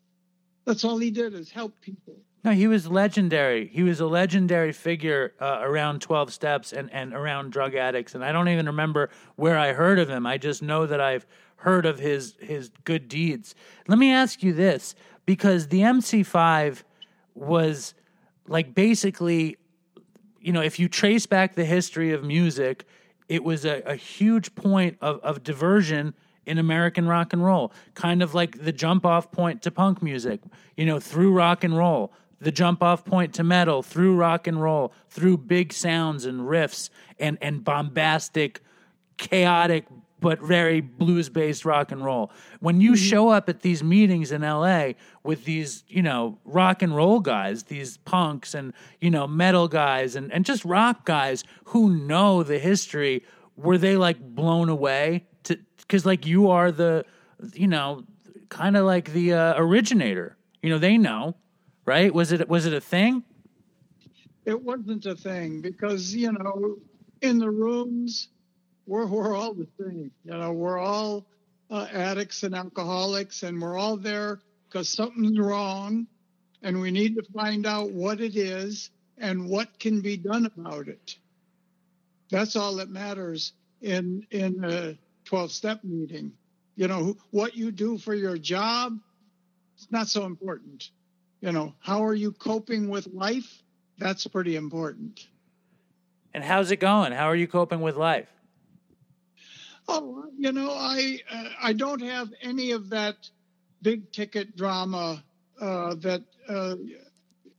That's 0.65 0.85
all 0.85 0.99
he 0.99 1.11
did 1.11 1.35
is 1.35 1.51
help 1.51 1.81
people. 1.81 2.15
No, 2.45 2.51
he 2.51 2.67
was 2.67 2.89
legendary. 2.89 3.69
He 3.69 3.85
was 3.85 4.01
a 4.01 4.07
legendary 4.07 4.73
figure 4.73 5.35
uh, 5.41 5.61
around 5.61 6.01
12 6.01 6.33
steps 6.33 6.73
and, 6.73 6.93
and 6.93 7.15
around 7.15 7.53
drug 7.53 7.77
addicts. 7.77 8.15
And 8.15 8.25
I 8.25 8.33
don't 8.33 8.49
even 8.49 8.67
remember 8.67 9.11
where 9.37 9.57
I 9.57 9.73
heard 9.73 10.01
of 10.01 10.09
him. 10.09 10.27
I 10.27 10.39
just 10.39 10.61
know 10.61 10.87
that 10.87 11.01
I've 11.01 11.25
heard 11.57 11.87
of 11.87 12.01
his, 12.01 12.35
his 12.41 12.71
good 12.85 13.09
deeds. 13.09 13.55
Let 13.87 13.99
me 13.99 14.13
ask 14.13 14.43
you 14.43 14.53
this 14.53 14.97
because 15.25 15.69
the 15.69 15.81
MC5 15.81 16.83
was 17.35 17.95
like 18.49 18.75
basically, 18.75 19.57
you 20.41 20.53
know, 20.53 20.63
if 20.63 20.81
you 20.81 20.89
trace 20.89 21.27
back 21.27 21.55
the 21.55 21.65
history 21.65 22.13
of 22.13 22.25
music, 22.25 22.87
it 23.29 23.45
was 23.45 23.65
a, 23.65 23.83
a 23.83 23.95
huge 23.95 24.55
point 24.57 24.99
of, 25.01 25.21
of 25.21 25.45
diversion 25.45 26.15
in 26.45 26.59
American 26.59 27.07
rock 27.07 27.33
and 27.33 27.45
roll, 27.45 27.73
kind 27.95 28.21
of 28.21 28.35
like 28.35 28.65
the 28.65 28.73
jump 28.73 29.07
off 29.07 29.31
point 29.31 29.63
to 29.63 29.71
punk 29.71 30.03
music, 30.03 30.41
you 30.77 30.85
know, 30.85 30.99
through 30.99 31.33
rock 31.33 31.63
and 31.63 31.77
roll, 31.77 32.13
the 32.43 32.53
jump 32.53 32.83
off 32.83 33.05
point 33.05 33.35
to 33.35 33.45
metal, 33.45 33.83
through 33.83 34.17
rock 34.17 34.47
and 34.47 34.61
roll, 34.61 34.93
through 35.09 35.39
big 35.39 35.73
sounds 35.73 36.25
and 36.25 36.41
riffs 36.41 36.91
and, 37.19 37.39
and 37.41 37.65
bombastic, 37.65 38.61
chaotic, 39.17 39.87
but 40.21 40.41
very 40.41 40.81
blues 40.81 41.29
based 41.29 41.65
rock 41.65 41.93
and 41.93 42.05
roll. 42.05 42.31
When 42.61 42.81
you 42.81 42.97
show 42.97 43.29
up 43.29 43.49
at 43.49 43.61
these 43.61 43.83
meetings 43.83 44.33
in 44.33 44.43
LA 44.43 44.93
with 45.23 45.45
these, 45.45 45.85
you 45.89 46.03
know, 46.03 46.39
rock 46.45 46.83
and 46.83 46.95
roll 46.95 47.21
guys, 47.21 47.65
these 47.65 47.97
punks 47.99 48.55
and, 48.55 48.73
you 49.01 49.11
know, 49.11 49.27
metal 49.27 49.69
guys 49.69 50.17
and, 50.17 50.33
and 50.33 50.45
just 50.45 50.65
rock 50.65 51.05
guys 51.05 51.45
who 51.67 51.91
know 51.91 52.43
the 52.43 52.59
history, 52.59 53.25
were 53.57 53.79
they 53.79 53.97
like 53.97 54.21
blown 54.21 54.69
away 54.69 55.25
to 55.45 55.59
because 55.79 56.07
like 56.07 56.27
you 56.27 56.51
are 56.51 56.73
the 56.73 57.05
you 57.55 57.67
know 57.67 58.05
kind 58.49 58.77
of 58.77 58.85
like 58.85 59.13
the 59.13 59.33
uh, 59.33 59.55
originator. 59.57 60.37
You 60.63 60.71
know 60.71 60.79
they 60.79 60.97
know 60.97 61.37
right 61.87 62.15
was 62.15 62.33
it 62.33 62.49
was 62.49 62.67
it 62.67 62.73
a 62.75 62.81
thing 62.81 63.23
It 64.45 64.61
wasn't 64.63 65.07
a 65.07 65.15
thing 65.17 65.61
because, 65.61 66.15
you 66.15 66.33
know, 66.33 66.77
in 67.23 67.39
the 67.39 67.51
rooms, 67.51 68.29
we're, 68.87 69.07
we're 69.07 69.37
all 69.37 69.55
the 69.55 69.69
same. 69.81 70.11
You 70.25 70.33
know, 70.33 70.53
we're 70.53 70.79
all 70.79 71.27
uh, 71.71 71.87
addicts 71.93 72.43
and 72.43 72.55
alcoholics, 72.55 73.43
and 73.45 73.61
we're 73.61 73.79
all 73.79 73.97
there 73.97 74.41
because 74.69 74.89
something's 74.89 75.39
wrong, 75.39 76.07
and 76.63 76.81
we 76.81 76.91
need 76.91 77.15
to 77.17 77.23
find 77.35 77.67
out 77.67 77.93
what 77.93 78.21
it 78.21 78.37
is 78.37 78.91
and 79.19 79.49
what 79.49 79.79
can 79.79 80.01
be 80.01 80.17
done 80.17 80.47
about 80.57 80.89
it. 80.89 81.17
That's 82.31 82.57
all 82.57 82.77
that 82.77 82.91
matters 82.91 83.53
in 83.83 84.27
in 84.31 84.65
a 84.65 84.99
12 85.25 85.53
step 85.53 85.85
meeting. 85.85 86.33
You 86.77 86.89
know, 86.89 87.17
what 87.31 87.57
you 87.57 87.71
do 87.71 87.99
for 87.99 88.15
your 88.15 88.39
job, 88.39 88.99
it's 89.77 89.91
not 89.93 90.09
so 90.09 90.25
important. 90.27 90.91
You 91.43 91.53
know, 91.53 91.75
how 91.81 92.05
are 92.07 92.15
you 92.15 92.33
coping 92.33 92.89
with 92.89 93.07
life? 93.09 93.63
That's 93.99 94.27
pretty 94.27 94.57
important. 94.57 95.27
and 96.35 96.43
how's 96.43 96.71
it 96.71 96.81
going 96.81 97.13
how 97.13 97.27
are 97.27 97.37
you 97.37 97.47
coping 97.47 97.81
with 97.83 97.97
life 97.97 98.29
Oh, 99.89 100.27
you 100.39 100.53
know, 100.53 100.71
I 100.71 101.19
uh, 101.31 101.49
I 101.61 101.73
don't 101.73 102.01
have 102.03 102.29
any 102.41 102.71
of 102.71 102.91
that 102.91 103.17
big 103.83 104.13
ticket 104.13 104.57
drama 104.57 105.23
uh, 105.61 105.95
that 105.97 106.23
uh, 106.49 106.77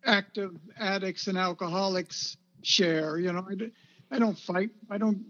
active 0.05 0.55
addicts 0.79 1.27
and 1.27 1.37
alcoholics 1.37 2.37
share. 2.61 3.17
You 3.19 3.33
know, 3.33 3.45
I, 3.49 4.15
I 4.15 4.19
don't 4.19 4.39
fight. 4.39 4.69
I 4.89 4.97
don't 4.97 5.21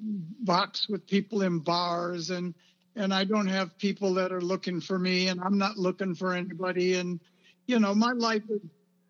box 0.45 0.87
with 0.87 1.07
people 1.07 1.41
in 1.41 1.59
bars, 1.59 2.29
and 2.29 2.53
and 2.95 3.11
I 3.11 3.23
don't 3.23 3.47
have 3.47 3.77
people 3.79 4.13
that 4.13 4.31
are 4.31 4.41
looking 4.41 4.79
for 4.79 4.99
me, 4.99 5.29
and 5.29 5.41
I'm 5.41 5.57
not 5.57 5.77
looking 5.77 6.13
for 6.13 6.33
anybody. 6.33 6.93
And 6.93 7.19
you 7.67 7.79
know, 7.79 7.95
my 7.95 8.11
life 8.13 8.43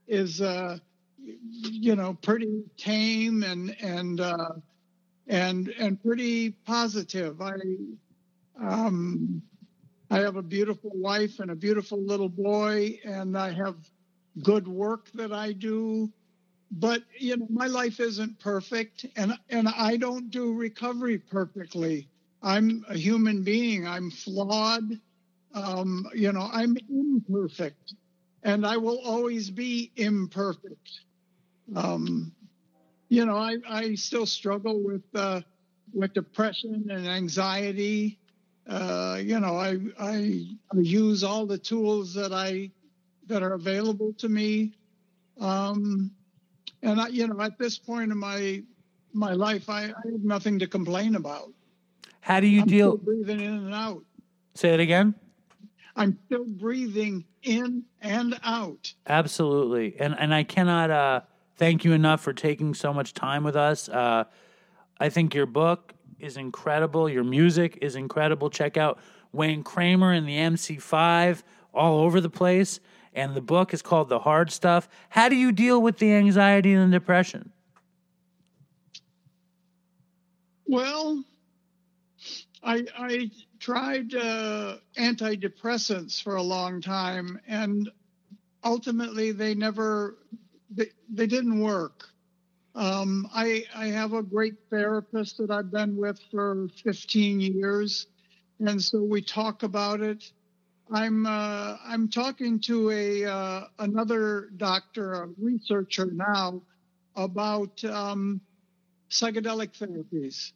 is, 0.07 0.41
uh, 0.41 0.77
you 1.71 1.95
know 1.95 2.13
pretty 2.15 2.63
tame 2.77 3.43
and 3.43 3.75
and 3.81 4.19
uh, 4.19 4.49
and 5.27 5.69
and 5.79 6.01
pretty 6.03 6.51
positive. 6.65 7.41
I 7.41 7.55
um, 8.59 9.41
I 10.11 10.19
have 10.19 10.35
a 10.35 10.41
beautiful 10.43 10.91
wife 10.93 11.39
and 11.39 11.51
a 11.51 11.55
beautiful 11.55 12.01
little 12.03 12.29
boy, 12.29 12.99
and 13.05 13.37
I 13.37 13.51
have 13.53 13.75
good 14.43 14.67
work 14.67 15.11
that 15.13 15.31
I 15.31 15.53
do. 15.53 16.11
But 16.71 17.03
you 17.19 17.37
know, 17.37 17.47
my 17.49 17.67
life 17.67 17.99
isn't 17.99 18.39
perfect, 18.39 19.05
and 19.15 19.37
and 19.49 19.67
I 19.69 19.97
don't 19.97 20.31
do 20.31 20.53
recovery 20.53 21.17
perfectly. 21.19 22.09
I'm 22.41 22.85
a 22.89 22.97
human 22.97 23.43
being. 23.43 23.87
I'm 23.87 24.11
flawed. 24.11 24.99
Um, 25.53 26.07
you 26.15 26.31
know, 26.31 26.49
I'm 26.51 26.75
imperfect, 26.89 27.93
and 28.43 28.65
I 28.65 28.77
will 28.77 28.99
always 28.99 29.49
be 29.49 29.91
imperfect. 29.95 31.01
Um, 31.75 32.33
you 33.09 33.25
know, 33.25 33.37
I, 33.37 33.57
I 33.69 33.95
still 33.95 34.25
struggle 34.25 34.81
with 34.83 35.03
uh, 35.15 35.41
with 35.93 36.13
depression 36.13 36.87
and 36.89 37.07
anxiety. 37.07 38.19
Uh, 38.67 39.19
you 39.21 39.39
know, 39.39 39.55
I, 39.55 39.77
I 39.99 40.45
I 40.73 40.79
use 40.79 41.23
all 41.23 41.45
the 41.45 41.57
tools 41.57 42.13
that 42.15 42.33
I 42.33 42.71
that 43.27 43.43
are 43.43 43.53
available 43.53 44.13
to 44.17 44.29
me. 44.29 44.73
Um, 45.39 46.11
and 46.81 46.99
I, 46.99 47.07
you 47.07 47.27
know, 47.27 47.39
at 47.41 47.57
this 47.57 47.77
point 47.77 48.11
in 48.11 48.17
my 48.17 48.63
my 49.13 49.33
life, 49.33 49.69
I, 49.69 49.83
I 49.83 50.11
have 50.11 50.23
nothing 50.23 50.59
to 50.59 50.67
complain 50.67 51.15
about. 51.15 51.51
How 52.21 52.39
do 52.39 52.47
you 52.47 52.61
I'm 52.61 52.67
deal? 52.67 52.97
breathing 52.97 53.39
in 53.39 53.53
and 53.53 53.73
out. 53.73 54.03
Say 54.55 54.73
it 54.73 54.79
again. 54.79 55.15
I'm 55.95 56.17
still 56.25 56.45
breathing 56.45 57.25
in 57.43 57.83
and 58.01 58.39
out. 58.43 58.93
Absolutely, 59.07 59.95
and 59.99 60.15
and 60.17 60.33
I 60.33 60.43
cannot 60.43 60.89
uh, 60.89 61.21
thank 61.57 61.85
you 61.85 61.93
enough 61.93 62.21
for 62.21 62.33
taking 62.33 62.73
so 62.73 62.93
much 62.93 63.13
time 63.13 63.43
with 63.43 63.55
us. 63.55 63.89
Uh, 63.89 64.25
I 64.99 65.09
think 65.09 65.35
your 65.35 65.45
book 65.45 65.93
is 66.19 66.37
incredible. 66.37 67.09
Your 67.09 67.23
music 67.23 67.79
is 67.81 67.95
incredible. 67.95 68.49
Check 68.49 68.77
out 68.77 68.99
Wayne 69.31 69.63
Kramer 69.63 70.11
and 70.11 70.27
the 70.27 70.37
MC5 70.37 71.43
all 71.73 71.99
over 71.99 72.21
the 72.21 72.29
place. 72.29 72.79
And 73.13 73.35
the 73.35 73.41
book 73.41 73.73
is 73.73 73.81
called 73.81 74.09
The 74.09 74.19
Hard 74.19 74.51
Stuff. 74.51 74.87
How 75.09 75.29
do 75.29 75.35
you 75.35 75.51
deal 75.51 75.81
with 75.81 75.97
the 75.99 76.13
anxiety 76.13 76.73
and 76.73 76.91
the 76.91 76.97
depression? 76.97 77.51
Well, 80.65 81.23
I 82.63 82.85
I 82.97 83.29
tried 83.63 84.13
uh, 84.13 84.75
antidepressants 84.97 86.21
for 86.21 86.35
a 86.35 86.41
long 86.41 86.81
time, 86.81 87.39
and 87.47 87.89
ultimately 88.61 89.31
they 89.31 89.55
never 89.55 90.17
they, 90.69 90.87
they 91.09 91.27
didn't 91.27 91.57
work. 91.61 92.09
Um, 92.75 93.25
I 93.33 93.63
I 93.73 93.85
have 93.85 94.11
a 94.11 94.21
great 94.21 94.55
therapist 94.69 95.37
that 95.37 95.49
I've 95.49 95.71
been 95.71 95.95
with 95.95 96.19
for 96.29 96.67
15 96.83 97.39
years, 97.39 98.07
and 98.59 98.83
so 98.83 99.01
we 99.01 99.21
talk 99.21 99.63
about 99.63 100.01
it. 100.01 100.29
I'm 100.91 101.25
uh, 101.25 101.77
I'm 101.85 102.09
talking 102.09 102.59
to 102.61 102.91
a 102.91 103.25
uh, 103.25 103.67
another 103.79 104.49
doctor, 104.57 105.13
a 105.13 105.29
researcher 105.39 106.07
now, 106.11 106.61
about 107.15 107.81
um, 107.85 108.41
psychedelic 109.09 109.71
therapies. 109.79 110.51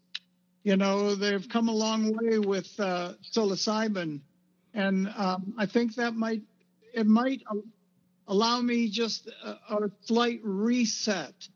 You 0.68 0.76
know, 0.76 1.16
they've 1.16 1.48
come 1.48 1.70
a 1.70 1.74
long 1.74 2.12
way 2.12 2.40
with 2.40 2.78
uh, 2.78 3.14
psilocybin, 3.24 4.20
and 4.74 5.08
um, 5.16 5.54
I 5.58 5.66
think 5.66 5.96
that 5.96 6.14
might 6.14 6.42
it 6.94 7.08
might 7.08 7.42
allow 8.28 8.60
me 8.60 8.90
just 8.90 9.30
a, 9.46 9.52
a 9.74 9.90
slight 10.02 10.42
reset. 10.44 11.48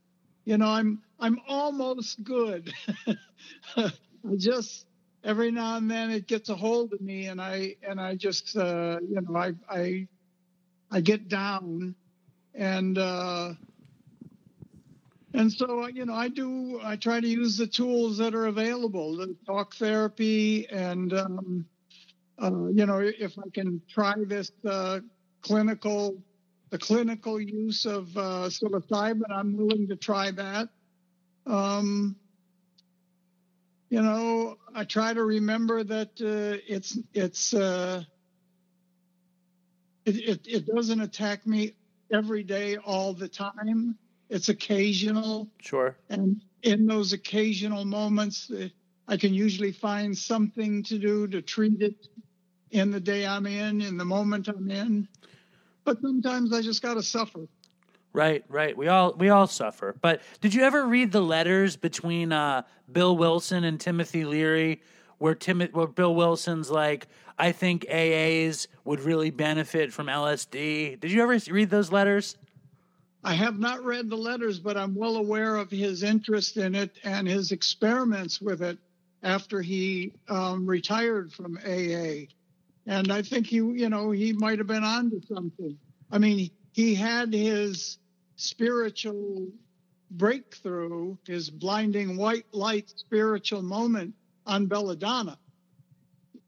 You 0.46 0.58
know, 0.58 0.70
I'm 0.70 1.02
I'm 1.20 1.42
almost 1.46 2.24
good. 2.24 2.74
I 3.76 3.92
just 4.38 4.86
every 5.26 5.52
now 5.52 5.76
and 5.76 5.92
then 5.92 6.12
it 6.12 6.26
gets 6.26 6.48
a 6.48 6.56
hold 6.56 6.94
of 6.94 7.02
me, 7.02 7.26
and 7.26 7.42
I 7.42 7.76
and 7.86 8.00
I 8.00 8.16
just 8.16 8.56
uh, 8.56 9.00
you 9.02 9.20
know 9.20 9.36
I 9.36 9.52
I 9.70 10.08
I 10.90 11.02
get 11.02 11.28
down, 11.28 11.96
and 12.56 12.98
uh, 12.98 13.56
and 15.34 15.52
so 15.52 15.88
you 15.88 16.06
know 16.06 16.14
I 16.14 16.28
do 16.28 16.80
I 16.84 16.96
try 16.96 17.20
to 17.20 17.28
use 17.28 17.58
the 17.58 17.68
tools 17.68 18.18
that 18.18 18.34
are 18.36 18.48
available, 18.48 19.18
the 19.18 19.36
talk 19.46 19.76
therapy, 19.76 20.68
and 20.70 21.14
um, 21.14 21.66
uh, 22.42 22.68
you 22.68 22.86
know 22.86 23.00
if 23.00 23.38
I 23.40 23.50
can 23.54 23.82
try 23.90 24.16
this 24.26 24.52
uh, 24.68 25.00
clinical 25.42 26.18
the 26.70 26.78
clinical 26.78 27.40
use 27.40 27.86
of 27.86 28.16
uh, 28.18 28.48
psilocybin, 28.48 29.24
I'm 29.30 29.58
willing 29.58 29.90
to 29.90 29.96
try 29.98 30.32
that. 30.32 30.70
Um, 31.46 32.16
you 33.90 34.02
know, 34.02 34.58
I 34.74 34.86
try 34.86 35.14
to 35.14 35.24
remember 35.24 35.84
that 35.84 36.10
uh, 36.22 36.64
it's 36.66 36.98
it's 37.14 37.54
uh, 37.54 38.04
it, 40.06 40.16
it 40.16 40.48
it 40.48 40.66
doesn't 40.66 41.02
attack 41.02 41.46
me 41.46 41.74
every 42.12 42.44
day 42.44 42.78
all 42.78 43.14
the 43.14 43.28
time. 43.28 43.98
It's 44.32 44.48
occasional, 44.48 45.50
Sure. 45.60 45.98
and 46.10 46.42
in 46.64 46.86
those 46.86 47.12
occasional 47.12 47.84
moments, 47.84 48.50
I 49.10 49.18
can 49.18 49.34
usually 49.34 49.74
find 49.74 50.18
something 50.18 50.84
to 50.84 50.98
do 50.98 51.28
to 51.28 51.42
treat 51.42 51.82
it 51.82 52.08
in 52.72 52.92
the 52.92 53.00
day 53.02 53.28
I'm 53.28 53.46
in, 53.46 53.82
in 53.82 53.98
the 53.98 54.06
moment 54.06 54.48
I'm 54.48 54.72
in. 54.72 55.08
But 55.84 56.02
sometimes 56.02 56.54
I 56.54 56.62
just 56.62 56.82
got 56.82 56.94
to 56.94 57.04
suffer. 57.04 57.42
Right, 58.14 58.46
right. 58.48 58.76
We 58.78 58.88
all 58.88 59.14
we 59.18 59.30
all 59.30 59.48
suffer. 59.48 59.96
But 60.02 60.22
did 60.40 60.54
you 60.54 60.64
ever 60.64 60.86
read 60.86 61.12
the 61.12 61.22
letters 61.22 61.76
between 61.76 62.32
uh, 62.32 62.64
Bill 62.90 63.18
Wilson 63.18 63.66
and 63.66 63.80
Timothy 63.80 64.24
Leary, 64.24 64.82
where 65.18 65.36
Tim 65.36 65.62
where 65.74 65.88
Bill 65.88 66.16
Wilson's 66.16 66.72
like, 66.72 67.08
I 67.38 67.52
think 67.52 67.86
AAs 67.90 68.68
would 68.86 69.02
really 69.02 69.30
benefit 69.30 69.92
from 69.92 70.08
LSD. 70.08 71.00
Did 71.02 71.12
you 71.12 71.22
ever 71.22 71.38
read 71.52 71.70
those 71.70 71.92
letters? 71.92 72.38
I 73.24 73.34
have 73.36 73.60
not 73.60 73.84
read 73.84 74.10
the 74.10 74.18
letters, 74.18 74.60
but 74.60 74.78
I'm 74.78 74.96
well 74.96 75.18
aware 75.18 75.56
of 75.56 75.70
his 75.70 76.02
interest 76.04 76.58
in 76.58 76.74
it 76.74 76.98
and 77.04 77.28
his 77.28 77.52
experiments 77.52 78.42
with 78.42 78.62
it 78.62 78.80
after 79.24 79.62
he 79.62 80.14
um, 80.28 80.66
retired 80.66 81.32
from 81.32 81.58
AA. 81.58 82.26
And 82.88 83.12
I 83.12 83.22
think 83.22 83.48
he, 83.48 83.58
you 83.58 83.90
know, 83.90 84.10
he 84.10 84.34
might 84.34 84.58
have 84.58 84.68
been 84.68 84.84
onto 84.84 85.22
something. 85.22 85.78
I 86.12 86.18
mean, 86.18 86.50
he 86.72 86.96
had 86.96 87.32
his 87.32 88.00
spiritual 88.38 89.48
breakthrough, 90.10 91.16
his 91.28 91.50
blinding 91.50 92.18
white 92.18 92.46
light 92.52 92.92
spiritual 92.96 93.62
moment 93.62 94.16
on 94.48 94.66
Belladonna, 94.66 95.38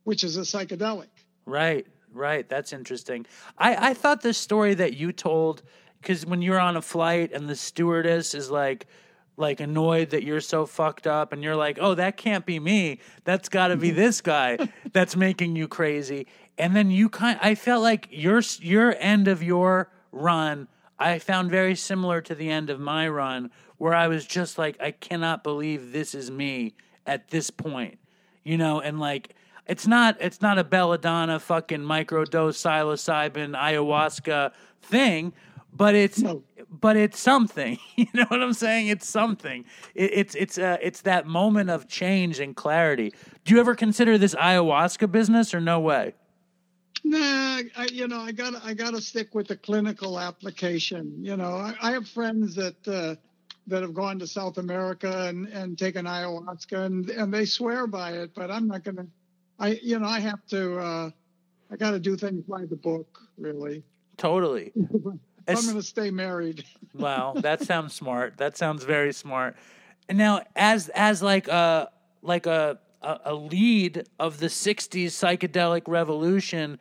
which 0.03 0.23
is 0.23 0.37
a 0.37 0.41
psychedelic. 0.41 1.09
Right, 1.45 1.85
right. 2.11 2.47
That's 2.49 2.73
interesting. 2.73 3.25
I, 3.57 3.89
I 3.89 3.93
thought 3.93 4.21
the 4.21 4.33
story 4.33 4.73
that 4.73 4.93
you 4.95 5.11
told, 5.11 5.61
because 6.03 6.25
when 6.25 6.41
you're 6.41 6.59
on 6.59 6.77
a 6.77 6.81
flight 6.81 7.31
and 7.33 7.49
the 7.49 7.55
stewardess 7.55 8.33
is 8.33 8.51
like, 8.51 8.87
like 9.37 9.59
annoyed 9.59 10.11
that 10.11 10.23
you're 10.23 10.41
so 10.41 10.65
fucked 10.65 11.07
up, 11.07 11.33
and 11.33 11.41
you're 11.41 11.55
like, 11.55 11.79
oh, 11.81 11.95
that 11.95 12.17
can't 12.17 12.45
be 12.45 12.59
me. 12.59 12.99
That's 13.23 13.49
got 13.49 13.69
to 13.69 13.77
be 13.77 13.89
mm-hmm. 13.89 13.97
this 13.97 14.21
guy 14.21 14.57
that's 14.93 15.15
making 15.15 15.55
you 15.55 15.67
crazy. 15.67 16.27
And 16.57 16.75
then 16.75 16.91
you 16.91 17.09
kind, 17.09 17.39
I 17.41 17.55
felt 17.55 17.81
like 17.81 18.07
your 18.11 18.41
your 18.59 18.95
end 18.99 19.27
of 19.27 19.41
your 19.41 19.89
run, 20.11 20.67
I 20.99 21.17
found 21.17 21.49
very 21.49 21.75
similar 21.75 22.21
to 22.21 22.35
the 22.35 22.49
end 22.49 22.69
of 22.69 22.79
my 22.79 23.07
run, 23.07 23.49
where 23.77 23.95
I 23.95 24.07
was 24.07 24.27
just 24.27 24.59
like, 24.59 24.79
I 24.79 24.91
cannot 24.91 25.43
believe 25.43 25.91
this 25.91 26.13
is 26.13 26.29
me 26.29 26.75
at 27.07 27.29
this 27.29 27.49
point 27.49 27.97
you 28.43 28.57
know, 28.57 28.81
and 28.81 28.99
like 28.99 29.35
it's 29.67 29.87
not 29.87 30.17
it's 30.19 30.41
not 30.41 30.59
a 30.59 30.63
belladonna 30.63 31.39
fucking 31.39 31.81
microdose 31.81 32.57
psilocybin 32.57 33.57
ayahuasca 33.57 34.51
thing, 34.81 35.33
but 35.75 35.95
it's 35.95 36.19
No. 36.19 36.43
but 36.69 36.95
it's 36.97 37.19
something. 37.19 37.77
You 37.95 38.07
know 38.13 38.25
what 38.27 38.41
I'm 38.41 38.53
saying? 38.53 38.87
It's 38.87 39.07
something. 39.07 39.65
It, 39.95 40.11
it's 40.13 40.35
it's 40.35 40.57
uh, 40.57 40.77
it's 40.81 41.01
that 41.01 41.27
moment 41.27 41.69
of 41.69 41.87
change 41.87 42.39
and 42.39 42.55
clarity. 42.55 43.13
Do 43.45 43.53
you 43.53 43.59
ever 43.59 43.75
consider 43.75 44.17
this 44.17 44.35
ayahuasca 44.35 45.11
business 45.11 45.53
or 45.53 45.61
no 45.61 45.79
way? 45.79 46.13
Nah, 47.03 47.61
I, 47.77 47.87
you 47.91 48.07
know, 48.07 48.19
I 48.19 48.31
got 48.31 48.53
I 48.63 48.73
got 48.73 48.91
to 48.91 49.01
stick 49.01 49.35
with 49.35 49.47
the 49.47 49.57
clinical 49.57 50.19
application. 50.19 51.13
You 51.21 51.35
know, 51.37 51.55
I, 51.55 51.75
I 51.81 51.91
have 51.91 52.07
friends 52.07 52.55
that 52.55 52.87
uh, 52.87 53.15
that 53.67 53.81
have 53.81 53.93
gone 53.93 54.19
to 54.19 54.27
South 54.27 54.57
America 54.57 55.27
and, 55.27 55.47
and 55.47 55.77
taken 55.77 56.05
ayahuasca, 56.05 56.85
and 56.85 57.09
and 57.09 57.33
they 57.33 57.45
swear 57.45 57.87
by 57.87 58.11
it. 58.13 58.31
But 58.33 58.51
I'm 58.51 58.67
not 58.67 58.83
gonna. 58.83 59.07
I 59.59 59.79
you 59.83 59.99
know 59.99 60.07
I 60.07 60.19
have 60.19 60.45
to. 60.47 60.77
Uh, 60.79 61.09
I 61.71 61.75
got 61.75 61.91
to 61.91 61.99
do 61.99 62.15
things 62.15 62.43
by 62.47 62.65
the 62.65 62.75
book, 62.75 63.19
really. 63.37 63.83
Totally. 64.17 64.71
I'm 65.47 65.55
going 65.55 65.75
to 65.75 65.83
stay 65.83 66.11
married. 66.11 66.65
Wow, 66.95 67.33
that 67.37 67.63
sounds 67.63 67.95
smart. 67.95 68.37
That 68.37 68.55
sounds 68.55 68.83
very 68.83 69.13
smart. 69.13 69.55
And 70.07 70.15
now, 70.15 70.43
as 70.55 70.89
as 70.89 71.23
like 71.23 71.47
a 71.47 71.89
like 72.21 72.45
a 72.45 72.77
a, 73.01 73.19
a 73.25 73.33
lead 73.33 74.07
of 74.19 74.39
the 74.39 74.45
'60s 74.45 75.05
psychedelic 75.05 75.87
revolution, 75.87 76.77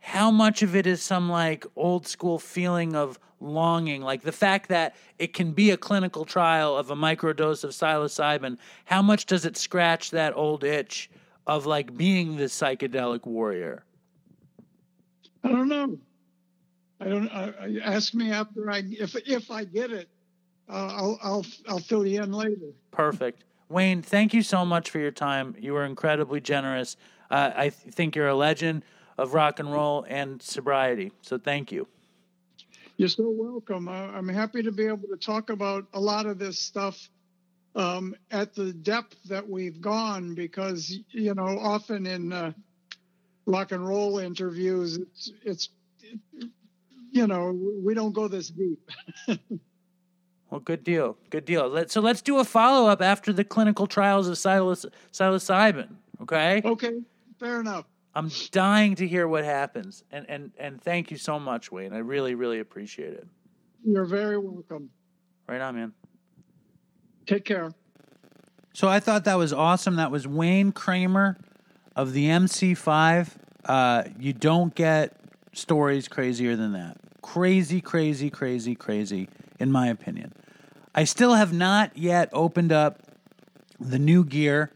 how 0.00 0.32
much 0.32 0.62
of 0.62 0.74
it 0.74 0.88
is 0.88 1.02
some 1.02 1.28
like 1.28 1.64
old 1.76 2.08
school 2.08 2.40
feeling 2.40 2.96
of 2.96 3.16
longing, 3.38 4.02
like 4.02 4.22
the 4.22 4.32
fact 4.32 4.70
that 4.70 4.96
it 5.20 5.32
can 5.34 5.52
be 5.52 5.70
a 5.70 5.76
clinical 5.76 6.24
trial 6.24 6.76
of 6.76 6.90
a 6.90 6.96
microdose 6.96 7.62
of 7.62 7.70
psilocybin? 7.70 8.58
How 8.86 9.02
much 9.02 9.26
does 9.26 9.44
it 9.44 9.56
scratch 9.56 10.10
that 10.10 10.36
old 10.36 10.64
itch 10.64 11.10
of 11.46 11.64
like 11.64 11.96
being 11.96 12.36
the 12.36 12.44
psychedelic 12.44 13.24
warrior? 13.24 13.84
I 15.44 15.48
don't 15.48 15.68
know. 15.68 15.98
I 17.00 17.08
don't. 17.08 17.28
Uh, 17.28 17.52
ask 17.82 18.14
me 18.14 18.30
after 18.30 18.70
I 18.70 18.82
if 18.86 19.16
if 19.28 19.50
I 19.50 19.64
get 19.64 19.90
it. 19.90 20.08
Uh, 20.68 20.88
I'll 20.92 21.18
I'll 21.22 21.46
I'll 21.68 21.78
fill 21.78 22.06
you 22.06 22.22
in 22.22 22.32
later. 22.32 22.72
Perfect. 22.90 23.44
Wayne, 23.68 24.02
thank 24.02 24.32
you 24.32 24.42
so 24.42 24.64
much 24.64 24.90
for 24.90 24.98
your 24.98 25.10
time. 25.10 25.56
You 25.58 25.72
were 25.72 25.84
incredibly 25.84 26.40
generous. 26.40 26.96
Uh, 27.30 27.50
I 27.54 27.62
th- 27.70 27.94
think 27.94 28.14
you're 28.14 28.28
a 28.28 28.34
legend 28.34 28.84
of 29.18 29.34
rock 29.34 29.58
and 29.58 29.72
roll 29.72 30.04
and 30.08 30.40
sobriety. 30.40 31.12
So 31.22 31.38
thank 31.38 31.72
you. 31.72 31.86
You're 32.96 33.08
so 33.08 33.28
welcome. 33.28 33.88
I, 33.88 34.04
I'm 34.06 34.28
happy 34.28 34.62
to 34.62 34.70
be 34.70 34.86
able 34.86 35.08
to 35.08 35.16
talk 35.16 35.50
about 35.50 35.86
a 35.94 36.00
lot 36.00 36.26
of 36.26 36.38
this 36.38 36.58
stuff 36.58 37.08
um, 37.74 38.14
at 38.30 38.54
the 38.54 38.72
depth 38.72 39.16
that 39.24 39.48
we've 39.48 39.80
gone 39.80 40.34
because 40.34 40.96
you 41.10 41.34
know 41.34 41.58
often 41.58 42.06
in 42.06 42.32
uh, 42.32 42.52
rock 43.46 43.72
and 43.72 43.86
roll 43.86 44.18
interviews 44.18 44.98
it's 44.98 45.32
it's 45.44 45.68
you 47.14 47.26
know 47.26 47.58
we 47.82 47.94
don't 47.94 48.12
go 48.12 48.28
this 48.28 48.50
deep. 48.50 48.90
Well, 50.50 50.60
good 50.60 50.84
deal. 50.84 51.16
Good 51.30 51.46
deal. 51.46 51.68
Let, 51.68 51.90
so 51.90 52.00
let's 52.00 52.22
do 52.22 52.38
a 52.38 52.44
follow 52.44 52.88
up 52.88 53.02
after 53.02 53.32
the 53.32 53.42
clinical 53.42 53.88
trials 53.88 54.28
of 54.28 54.36
psiloc- 54.36 54.88
psilocybin. 55.10 55.88
Okay. 56.22 56.62
okay, 56.64 57.00
fair 57.40 57.58
enough. 57.58 57.86
I'm 58.14 58.30
dying 58.52 58.94
to 58.96 59.08
hear 59.08 59.26
what 59.26 59.44
happens, 59.44 60.04
and 60.12 60.24
and 60.28 60.52
and 60.56 60.80
thank 60.80 61.10
you 61.10 61.16
so 61.16 61.40
much, 61.40 61.72
Wayne. 61.72 61.92
I 61.92 61.98
really 61.98 62.36
really 62.36 62.60
appreciate 62.60 63.14
it. 63.14 63.26
You're 63.84 64.04
very 64.04 64.38
welcome. 64.38 64.90
Right 65.48 65.60
on, 65.60 65.74
man. 65.74 65.92
Take 67.26 67.44
care. 67.44 67.72
So 68.74 68.86
I 68.86 69.00
thought 69.00 69.24
that 69.24 69.38
was 69.38 69.52
awesome. 69.52 69.96
That 69.96 70.12
was 70.12 70.28
Wayne 70.28 70.70
Kramer 70.70 71.36
of 71.96 72.12
the 72.12 72.26
MC5. 72.26 73.30
Uh, 73.64 74.04
you 74.20 74.32
don't 74.32 74.72
get 74.72 75.16
stories 75.52 76.06
crazier 76.06 76.54
than 76.54 76.74
that. 76.74 76.98
Crazy, 77.24 77.80
crazy, 77.80 78.28
crazy, 78.28 78.74
crazy, 78.74 79.30
in 79.58 79.72
my 79.72 79.88
opinion. 79.88 80.34
I 80.94 81.04
still 81.04 81.32
have 81.32 81.54
not 81.54 81.96
yet 81.96 82.28
opened 82.34 82.70
up 82.70 83.00
the 83.80 83.98
new 83.98 84.24
gear, 84.24 84.70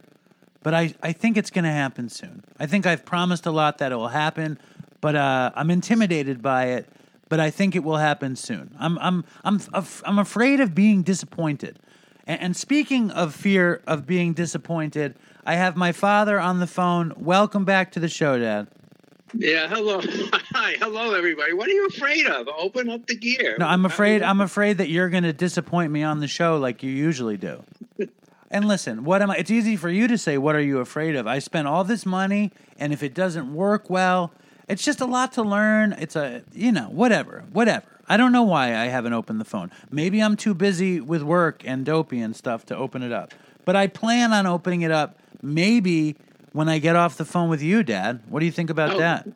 but 0.63 0.73
I, 0.73 0.95
I 1.03 1.13
think 1.13 1.37
it's 1.37 1.51
going 1.51 1.67
to 1.67 1.71
happen 1.71 2.09
soon. 2.09 2.43
I 2.59 2.65
think 2.65 2.87
I've 2.87 3.05
promised 3.05 3.45
a 3.45 3.51
lot 3.51 3.77
that 3.79 3.93
it 3.93 3.97
will 3.97 4.09
happen, 4.09 4.59
but 5.03 5.15
uh, 5.15 5.53
I'm 5.55 5.71
intimidated 5.71 6.41
by 6.41 6.69
it. 6.69 6.89
But 7.29 7.39
I 7.39 7.51
think 7.51 7.77
it 7.77 7.85
will 7.85 7.99
happen 7.99 8.35
soon. 8.35 8.75
I'm 8.81 8.99
I'm 8.99 9.25
I'm 9.45 9.61
I'm 10.07 10.19
afraid 10.19 10.61
of 10.61 10.75
being 10.75 11.03
disappointed. 11.03 11.79
And, 12.27 12.41
and 12.41 12.57
speaking 12.57 13.11
of 13.11 13.35
fear 13.35 13.83
of 13.87 14.07
being 14.07 14.33
disappointed, 14.33 15.17
I 15.45 15.57
have 15.57 15.77
my 15.77 15.93
father 15.93 16.41
on 16.41 16.61
the 16.61 16.67
phone. 16.67 17.13
Welcome 17.19 17.67
back 17.67 17.93
to 17.93 18.01
the 18.01 18.09
show, 18.09 18.39
Dad. 18.39 18.69
Yeah, 19.35 19.69
hello. 19.69 20.01
Hi, 20.53 20.77
hello 20.79 21.15
everybody. 21.15 21.53
What 21.53 21.69
are 21.69 21.73
you 21.73 21.87
afraid 21.87 22.27
of? 22.27 22.49
Open 22.49 22.89
up 22.89 23.07
the 23.07 23.17
gear. 23.17 23.57
No, 23.59 23.67
I'm 23.67 23.85
afraid 23.85 24.23
I'm 24.23 24.41
afraid 24.41 24.79
that 24.79 24.89
you're 24.89 25.11
going 25.11 25.25
to 25.25 25.33
disappoint 25.33 25.93
me 25.93 26.03
on 26.03 26.21
the 26.21 26.29
show 26.29 26.57
like 26.57 26.83
you 26.83 26.91
usually 26.91 27.37
do. 27.37 27.63
And 28.51 28.67
listen, 28.67 29.05
what 29.05 29.21
am 29.21 29.31
I? 29.31 29.37
It's 29.37 29.51
easy 29.51 29.77
for 29.77 29.91
you 29.91 30.09
to 30.09 30.17
say, 30.17 30.39
"What 30.39 30.57
are 30.57 30.61
you 30.63 30.79
afraid 30.79 31.17
of?" 31.17 31.27
I 31.27 31.39
spent 31.39 31.69
all 31.69 31.85
this 31.85 32.07
money, 32.07 32.51
and 32.79 32.95
if 32.95 33.03
it 33.03 33.13
doesn't 33.13 33.53
work 33.53 33.91
well, 33.91 34.33
it's 34.67 34.83
just 34.83 35.03
a 35.03 35.05
lot 35.05 35.35
to 35.35 35.43
learn. 35.43 35.93
It's 35.93 36.17
a, 36.17 36.43
you 36.55 36.73
know, 36.73 36.85
whatever, 36.85 37.45
whatever. 37.53 37.85
I 38.09 38.17
don't 38.17 38.33
know 38.33 38.45
why 38.45 38.69
I 38.69 38.87
haven't 38.87 39.13
opened 39.13 39.39
the 39.39 39.45
phone. 39.45 39.71
Maybe 39.91 40.23
I'm 40.23 40.35
too 40.35 40.55
busy 40.55 40.99
with 40.99 41.23
work 41.23 41.63
and 41.67 41.85
dopey 41.85 42.21
and 42.21 42.35
stuff 42.35 42.65
to 42.67 42.77
open 42.77 43.03
it 43.03 43.13
up. 43.13 43.35
But 43.67 43.77
I 43.77 43.87
plan 43.87 44.33
on 44.33 44.47
opening 44.47 44.81
it 44.81 44.91
up 44.91 45.19
maybe 45.43 46.17
when 46.53 46.69
I 46.69 46.79
get 46.79 46.97
off 46.97 47.17
the 47.17 47.25
phone 47.25 47.49
with 47.49 47.63
you, 47.63 47.83
Dad. 47.83 48.21
What 48.29 48.41
do 48.41 48.47
you 48.47 48.53
think 48.53 48.71
about 48.71 48.95
Oh. 48.95 48.99
that? 48.99 49.27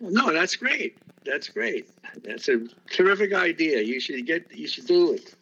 No, 0.00 0.32
that's 0.32 0.56
great. 0.56 0.96
That's 1.24 1.48
great. 1.48 1.88
That's 2.24 2.48
a 2.48 2.60
terrific 2.90 3.32
idea. 3.34 3.82
You 3.82 4.00
should 4.00 4.26
get. 4.26 4.46
You 4.54 4.66
should 4.66 4.86
do 4.86 5.12
it. 5.12 5.34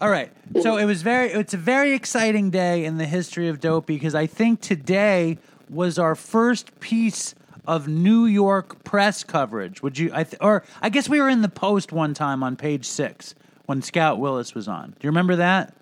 All 0.00 0.08
right. 0.08 0.32
So 0.62 0.78
it 0.78 0.86
was 0.86 1.02
very 1.02 1.28
it's 1.30 1.52
a 1.52 1.58
very 1.58 1.92
exciting 1.92 2.50
day 2.50 2.84
in 2.86 2.96
the 2.96 3.04
history 3.06 3.48
of 3.48 3.60
Dopey 3.60 3.94
because 3.96 4.14
I 4.14 4.26
think 4.26 4.60
today 4.62 5.36
was 5.68 5.98
our 5.98 6.14
first 6.14 6.80
piece 6.80 7.34
of 7.66 7.86
New 7.86 8.24
York 8.24 8.82
press 8.84 9.22
coverage. 9.22 9.82
Would 9.82 9.98
you 9.98 10.10
I 10.14 10.24
th- 10.24 10.38
or 10.40 10.64
I 10.80 10.88
guess 10.88 11.08
we 11.08 11.20
were 11.20 11.28
in 11.28 11.42
the 11.42 11.50
post 11.50 11.92
one 11.92 12.14
time 12.14 12.42
on 12.42 12.56
page 12.56 12.86
6 12.86 13.34
when 13.66 13.82
Scout 13.82 14.18
Willis 14.18 14.54
was 14.54 14.66
on. 14.68 14.90
Do 14.92 14.96
you 15.02 15.10
remember 15.10 15.36
that? 15.36 15.74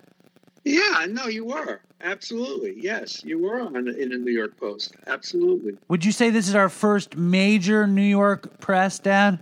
Yeah, 0.65 1.05
no, 1.09 1.27
you 1.27 1.45
were 1.45 1.79
absolutely. 2.01 2.75
Yes, 2.77 3.23
you 3.23 3.39
were 3.39 3.59
on 3.59 3.75
in 3.75 4.09
the 4.09 4.17
New 4.17 4.31
York 4.31 4.57
Post. 4.59 4.95
Absolutely. 5.07 5.77
Would 5.87 6.05
you 6.05 6.11
say 6.11 6.29
this 6.29 6.47
is 6.47 6.55
our 6.55 6.69
first 6.69 7.17
major 7.17 7.87
New 7.87 8.01
York 8.01 8.59
press, 8.59 8.99
Dad? 8.99 9.39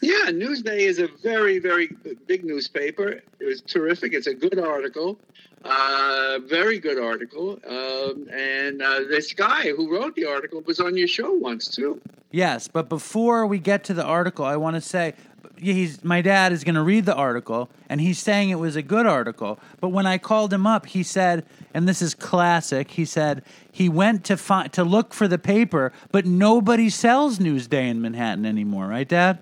Yeah, 0.00 0.30
Newsday 0.30 0.80
is 0.80 0.98
a 0.98 1.08
very, 1.22 1.58
very 1.58 1.90
big 2.26 2.44
newspaper. 2.44 3.20
It 3.38 3.44
was 3.44 3.60
terrific. 3.60 4.14
It's 4.14 4.28
a 4.28 4.34
good 4.34 4.58
article, 4.58 5.18
uh, 5.64 6.38
very 6.46 6.78
good 6.78 6.98
article. 6.98 7.58
Um, 7.66 8.28
and 8.32 8.80
uh, 8.80 9.00
this 9.08 9.32
guy 9.32 9.72
who 9.72 9.92
wrote 9.92 10.14
the 10.14 10.26
article 10.26 10.62
was 10.62 10.80
on 10.80 10.96
your 10.96 11.08
show 11.08 11.32
once 11.32 11.68
too. 11.68 12.00
Yes, 12.32 12.68
but 12.68 12.88
before 12.88 13.46
we 13.46 13.58
get 13.58 13.82
to 13.84 13.94
the 13.94 14.04
article, 14.04 14.44
I 14.44 14.56
want 14.56 14.76
to 14.76 14.80
say 14.80 15.14
he's 15.56 16.02
my 16.04 16.22
dad 16.22 16.52
is 16.52 16.64
going 16.64 16.74
to 16.74 16.82
read 16.82 17.04
the 17.04 17.14
article 17.14 17.68
and 17.88 18.00
he's 18.00 18.18
saying 18.18 18.50
it 18.50 18.58
was 18.58 18.76
a 18.76 18.82
good 18.82 19.06
article. 19.06 19.58
But 19.80 19.88
when 19.88 20.06
I 20.06 20.18
called 20.18 20.52
him 20.52 20.66
up, 20.66 20.86
he 20.86 21.02
said, 21.02 21.44
and 21.74 21.88
this 21.88 22.02
is 22.02 22.14
classic, 22.14 22.90
he 22.92 23.04
said 23.04 23.42
he 23.70 23.88
went 23.88 24.24
to 24.24 24.36
find 24.36 24.72
to 24.72 24.84
look 24.84 25.12
for 25.12 25.28
the 25.28 25.38
paper, 25.38 25.92
but 26.12 26.26
nobody 26.26 26.88
sells 26.88 27.38
Newsday 27.38 27.88
in 27.88 28.00
Manhattan 28.00 28.46
anymore, 28.46 28.88
right, 28.88 29.08
Dad? 29.08 29.38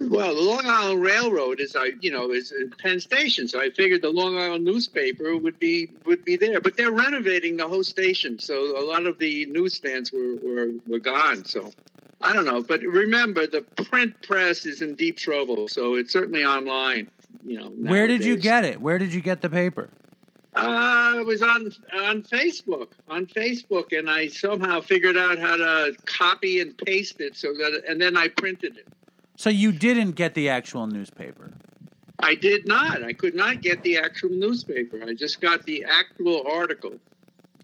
Well, 0.00 0.34
the 0.34 0.42
Long 0.42 0.66
Island 0.66 1.02
Railroad 1.02 1.60
is, 1.60 1.74
I 1.76 1.92
you 2.00 2.10
know, 2.10 2.32
is 2.32 2.52
Penn 2.78 3.00
Station, 3.00 3.48
so 3.48 3.60
I 3.60 3.70
figured 3.70 4.02
the 4.02 4.10
Long 4.10 4.36
Island 4.36 4.64
newspaper 4.64 5.36
would 5.36 5.58
be 5.58 5.90
would 6.04 6.24
be 6.24 6.36
there. 6.36 6.60
But 6.60 6.76
they're 6.76 6.90
renovating 6.90 7.56
the 7.56 7.66
whole 7.66 7.84
station, 7.84 8.38
so 8.38 8.78
a 8.78 8.84
lot 8.84 9.06
of 9.06 9.18
the 9.18 9.46
newsstands 9.46 10.12
were 10.12 10.36
were, 10.42 10.70
were 10.86 10.98
gone. 10.98 11.44
So 11.44 11.72
I 12.24 12.32
don't 12.32 12.46
know, 12.46 12.62
but 12.62 12.80
remember, 12.80 13.46
the 13.46 13.60
print 13.60 14.20
press 14.22 14.64
is 14.64 14.80
in 14.80 14.94
deep 14.94 15.18
trouble, 15.18 15.68
so 15.68 15.94
it's 15.94 16.10
certainly 16.10 16.42
online. 16.44 17.10
You 17.44 17.60
know, 17.60 17.66
Where 17.68 18.06
did 18.06 18.24
you 18.24 18.36
get 18.36 18.64
it? 18.64 18.80
Where 18.80 18.96
did 18.96 19.12
you 19.12 19.20
get 19.20 19.42
the 19.42 19.50
paper? 19.50 19.90
Uh, 20.54 21.16
it 21.18 21.26
was 21.26 21.42
on 21.42 21.70
on 21.92 22.22
Facebook, 22.22 22.88
on 23.08 23.26
Facebook, 23.26 23.96
and 23.96 24.08
I 24.08 24.28
somehow 24.28 24.80
figured 24.80 25.18
out 25.18 25.38
how 25.38 25.56
to 25.56 25.94
copy 26.06 26.60
and 26.60 26.76
paste 26.78 27.20
it, 27.20 27.36
so 27.36 27.52
that, 27.52 27.82
and 27.86 28.00
then 28.00 28.16
I 28.16 28.28
printed 28.28 28.78
it. 28.78 28.88
So 29.36 29.50
you 29.50 29.72
didn't 29.72 30.12
get 30.12 30.34
the 30.34 30.48
actual 30.48 30.86
newspaper. 30.86 31.52
I 32.20 32.36
did 32.36 32.66
not. 32.66 33.02
I 33.02 33.12
could 33.12 33.34
not 33.34 33.60
get 33.60 33.82
the 33.82 33.98
actual 33.98 34.30
newspaper. 34.30 35.02
I 35.04 35.12
just 35.12 35.40
got 35.40 35.64
the 35.64 35.84
actual 35.84 36.46
article. 36.50 36.94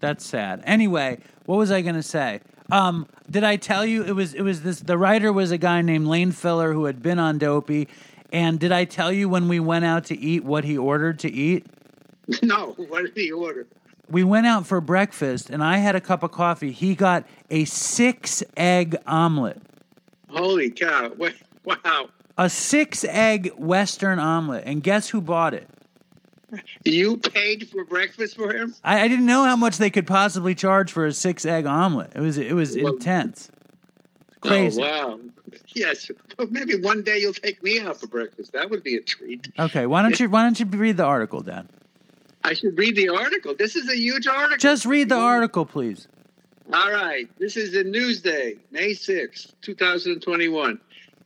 That's 0.01 0.25
sad. 0.25 0.61
Anyway, 0.65 1.19
what 1.45 1.55
was 1.57 1.71
I 1.71 1.81
going 1.81 1.95
to 1.95 2.03
say? 2.03 2.41
Um, 2.71 3.07
did 3.29 3.43
I 3.43 3.57
tell 3.57 3.85
you 3.85 4.03
it 4.03 4.13
was 4.13 4.33
it 4.33 4.41
was 4.41 4.61
this? 4.63 4.79
The 4.79 4.97
writer 4.97 5.31
was 5.31 5.51
a 5.51 5.57
guy 5.57 5.81
named 5.81 6.07
Lane 6.07 6.31
Filler 6.31 6.73
who 6.73 6.85
had 6.85 7.01
been 7.01 7.19
on 7.19 7.37
Dopey. 7.37 7.87
And 8.31 8.59
did 8.59 8.71
I 8.71 8.85
tell 8.85 9.11
you 9.11 9.27
when 9.27 9.49
we 9.49 9.59
went 9.59 9.83
out 9.83 10.05
to 10.05 10.17
eat 10.17 10.45
what 10.45 10.63
he 10.63 10.77
ordered 10.77 11.19
to 11.19 11.31
eat? 11.31 11.65
No, 12.43 12.73
what 12.77 13.01
did 13.01 13.11
he 13.15 13.31
order? 13.31 13.67
We 14.09 14.23
went 14.23 14.45
out 14.45 14.65
for 14.65 14.79
breakfast, 14.79 15.49
and 15.49 15.61
I 15.61 15.77
had 15.77 15.95
a 15.97 16.01
cup 16.01 16.23
of 16.23 16.31
coffee. 16.31 16.71
He 16.71 16.95
got 16.95 17.25
a 17.49 17.65
six 17.65 18.41
egg 18.55 18.95
omelet, 19.05 19.61
Holy 20.29 20.69
cow! 20.69 21.11
Wait, 21.17 21.35
wow! 21.65 22.09
a 22.37 22.49
six 22.49 23.03
egg 23.03 23.51
Western 23.57 24.17
omelet. 24.17 24.63
And 24.65 24.81
guess 24.81 25.09
who 25.09 25.19
bought 25.19 25.53
it? 25.53 25.67
You 26.83 27.17
paid 27.17 27.69
for 27.69 27.83
breakfast 27.85 28.35
for 28.35 28.53
him? 28.53 28.75
I, 28.83 29.01
I 29.01 29.07
didn't 29.07 29.25
know 29.25 29.43
how 29.43 29.55
much 29.55 29.77
they 29.77 29.89
could 29.89 30.07
possibly 30.07 30.55
charge 30.55 30.91
for 30.91 31.05
a 31.05 31.13
six 31.13 31.45
egg 31.45 31.65
omelet. 31.65 32.11
It 32.15 32.21
was 32.21 32.37
it 32.37 32.53
was 32.53 32.75
Well- 32.77 32.93
intense, 32.93 33.49
oh, 34.43 34.47
crazy. 34.47 34.81
Oh, 34.83 35.07
wow! 35.07 35.19
Yes, 35.73 36.09
but 36.37 36.51
maybe 36.51 36.75
one 36.81 37.03
day 37.03 37.19
you'll 37.19 37.33
take 37.33 37.61
me 37.63 37.79
out 37.79 37.99
for 37.99 38.07
breakfast. 38.07 38.53
That 38.53 38.69
would 38.69 38.83
be 38.83 38.95
a 38.95 39.01
treat. 39.01 39.51
Okay, 39.59 39.85
why 39.85 40.01
don't 40.01 40.19
you 40.19 40.29
why 40.29 40.43
don't 40.43 40.59
you 40.59 40.65
read 40.65 40.97
the 40.97 41.05
article, 41.05 41.41
Dad? 41.41 41.67
I 42.43 42.53
should 42.53 42.77
read 42.77 42.95
the 42.95 43.09
article. 43.09 43.53
This 43.57 43.75
is 43.75 43.87
a 43.89 43.95
huge 43.95 44.25
article. 44.27 44.57
Just 44.57 44.85
read 44.85 45.09
the 45.09 45.15
article, 45.15 45.65
please. 45.65 46.07
All 46.73 46.91
right. 46.91 47.29
This 47.37 47.57
is 47.57 47.75
in 47.75 47.91
Newsday, 47.91 48.57
May 48.71 48.93
sixth, 48.93 49.53
2021. 49.61 50.79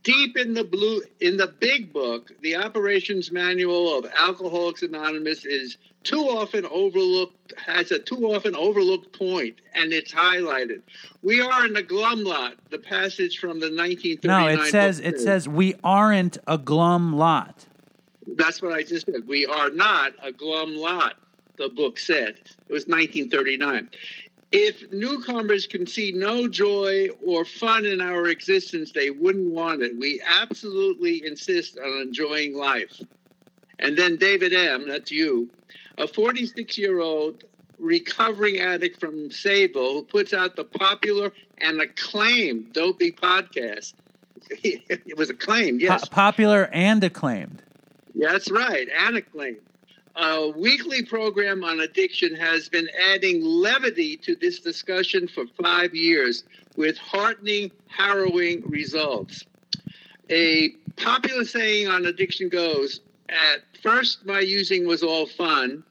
Deep 0.06 0.38
in 0.38 0.54
the 0.54 0.64
blue 0.64 1.02
in 1.20 1.36
the 1.36 1.48
big 1.48 1.92
book, 1.92 2.32
the 2.42 2.56
operations 2.56 3.32
manual 3.32 3.98
of 3.98 4.06
Alcoholics 4.16 4.84
Anonymous 4.84 5.46
is 5.46 5.78
too 6.04 6.22
often 6.22 6.64
overlooked 6.68 7.54
has 7.58 7.90
a 7.92 7.98
too 7.98 8.32
often 8.32 8.56
overlooked 8.56 9.18
point 9.18 9.56
and 9.74 9.92
it's 9.92 10.14
highlighted. 10.14 10.82
We 11.24 11.42
are 11.42 11.66
in 11.66 11.74
the 11.74 11.82
glum 11.82 12.24
lot, 12.24 12.54
the 12.70 12.78
passage 12.78 13.40
from 13.40 13.60
the 13.60 13.66
1939 13.76 14.56
No, 14.56 14.62
it 14.64 14.70
says 14.70 15.00
it 15.00 15.16
says- 15.16 15.24
says 15.24 15.50
we 15.50 15.74
aren't 15.84 16.38
a 16.46 16.60
glum 16.60 17.16
lot. 17.18 17.66
That's 18.28 18.62
what 18.62 18.74
I 18.74 18.84
just 18.84 19.08
said. 19.08 19.28
We 19.28 19.48
are 19.48 19.72
not 19.72 20.14
a 20.22 20.32
glum 20.32 20.76
lot, 20.76 21.16
the 21.58 21.70
book 21.70 21.98
said. 21.98 22.36
It 22.70 22.74
was 22.74 22.86
1939. 22.88 23.90
If 24.52 24.92
newcomers 24.92 25.68
can 25.68 25.86
see 25.86 26.12
no 26.12 26.48
joy 26.48 27.10
or 27.26 27.46
fun 27.46 27.86
in 27.86 28.00
our 28.00 28.28
existence, 28.28 28.92
they 28.92 29.10
wouldn't 29.10 29.52
want 29.52 29.82
it. 29.82 29.98
We 29.98 30.22
absolutely 30.26 31.26
insist 31.26 31.78
on 31.78 32.02
enjoying 32.02 32.56
life. 32.56 33.02
And 33.80 33.98
then 33.98 34.16
David 34.16 34.54
M., 34.54 34.88
that's 34.88 35.12
you, 35.12 35.50
a 35.98 36.08
46 36.08 36.78
year 36.78 37.00
old 37.00 37.44
recovering 37.80 38.60
addict 38.60 39.00
from 39.00 39.30
Sayville 39.30 39.94
who 39.94 40.04
puts 40.04 40.34
out 40.34 40.56
the 40.56 40.64
popular 40.64 41.32
and 41.58 41.82
acclaimed 41.82 42.74
Dopey 42.74 43.12
podcast. 43.12 43.94
it 44.50 45.18
was 45.18 45.30
acclaimed, 45.30 45.80
Po- 45.80 45.86
yes. 45.86 46.08
popular 46.08 46.70
and 46.72 47.04
acclaimed. 47.04 47.62
That's 48.14 48.50
right, 48.50 48.88
and 48.98 49.18
acclaimed. 49.18 49.58
A 50.18 50.48
weekly 50.48 51.04
program 51.04 51.66
on 51.66 51.82
addiction 51.82 52.36
has 52.36 52.70
been 52.70 52.88
adding 53.10 53.44
levity 53.44 54.16
to 54.18 54.34
this 54.38 54.62
discussion 54.62 55.28
for 55.28 55.44
five 55.62 55.94
years 55.94 56.46
with 56.78 56.98
heartening, 56.98 57.70
harrowing 57.88 58.64
results. 58.70 59.44
A 60.30 60.70
popular 60.96 61.44
saying 61.44 61.90
on 61.90 62.06
addiction 62.06 62.48
goes 62.48 63.02
At 63.28 63.64
first, 63.84 64.26
my 64.26 64.40
using 64.40 64.88
was 64.88 65.04
all 65.04 65.26
fun. 65.26 65.84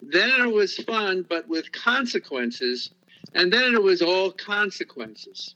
Then 0.00 0.30
it 0.40 0.52
was 0.52 0.76
fun, 0.78 1.26
but 1.28 1.46
with 1.46 1.70
consequences. 1.70 2.90
And 3.34 3.52
then 3.52 3.74
it 3.74 3.82
was 3.82 4.00
all 4.00 4.30
consequences. 4.30 5.54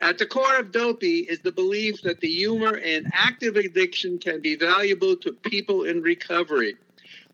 At 0.00 0.18
the 0.18 0.26
core 0.26 0.58
of 0.58 0.70
Dopey 0.70 1.20
is 1.20 1.40
the 1.40 1.50
belief 1.50 2.02
that 2.02 2.20
the 2.20 2.28
humor 2.28 2.76
in 2.76 3.10
active 3.12 3.56
addiction 3.56 4.18
can 4.20 4.40
be 4.40 4.54
valuable 4.54 5.16
to 5.16 5.32
people 5.32 5.84
in 5.84 6.02
recovery. 6.02 6.76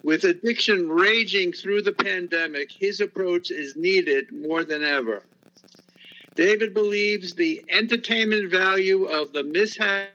With 0.03 0.25
addiction 0.25 0.89
raging 0.89 1.53
through 1.53 1.83
the 1.83 1.93
pandemic, 1.93 2.71
his 2.71 3.01
approach 3.01 3.51
is 3.51 3.77
needed 3.77 4.31
more 4.33 4.63
than 4.65 4.85
ever. 4.85 5.23
David 6.35 6.75
believes 6.75 7.35
the 7.35 7.65
entertainment 7.71 8.51
value 8.51 9.05
of 9.05 9.33
the 9.33 9.43
mishap 9.43 10.11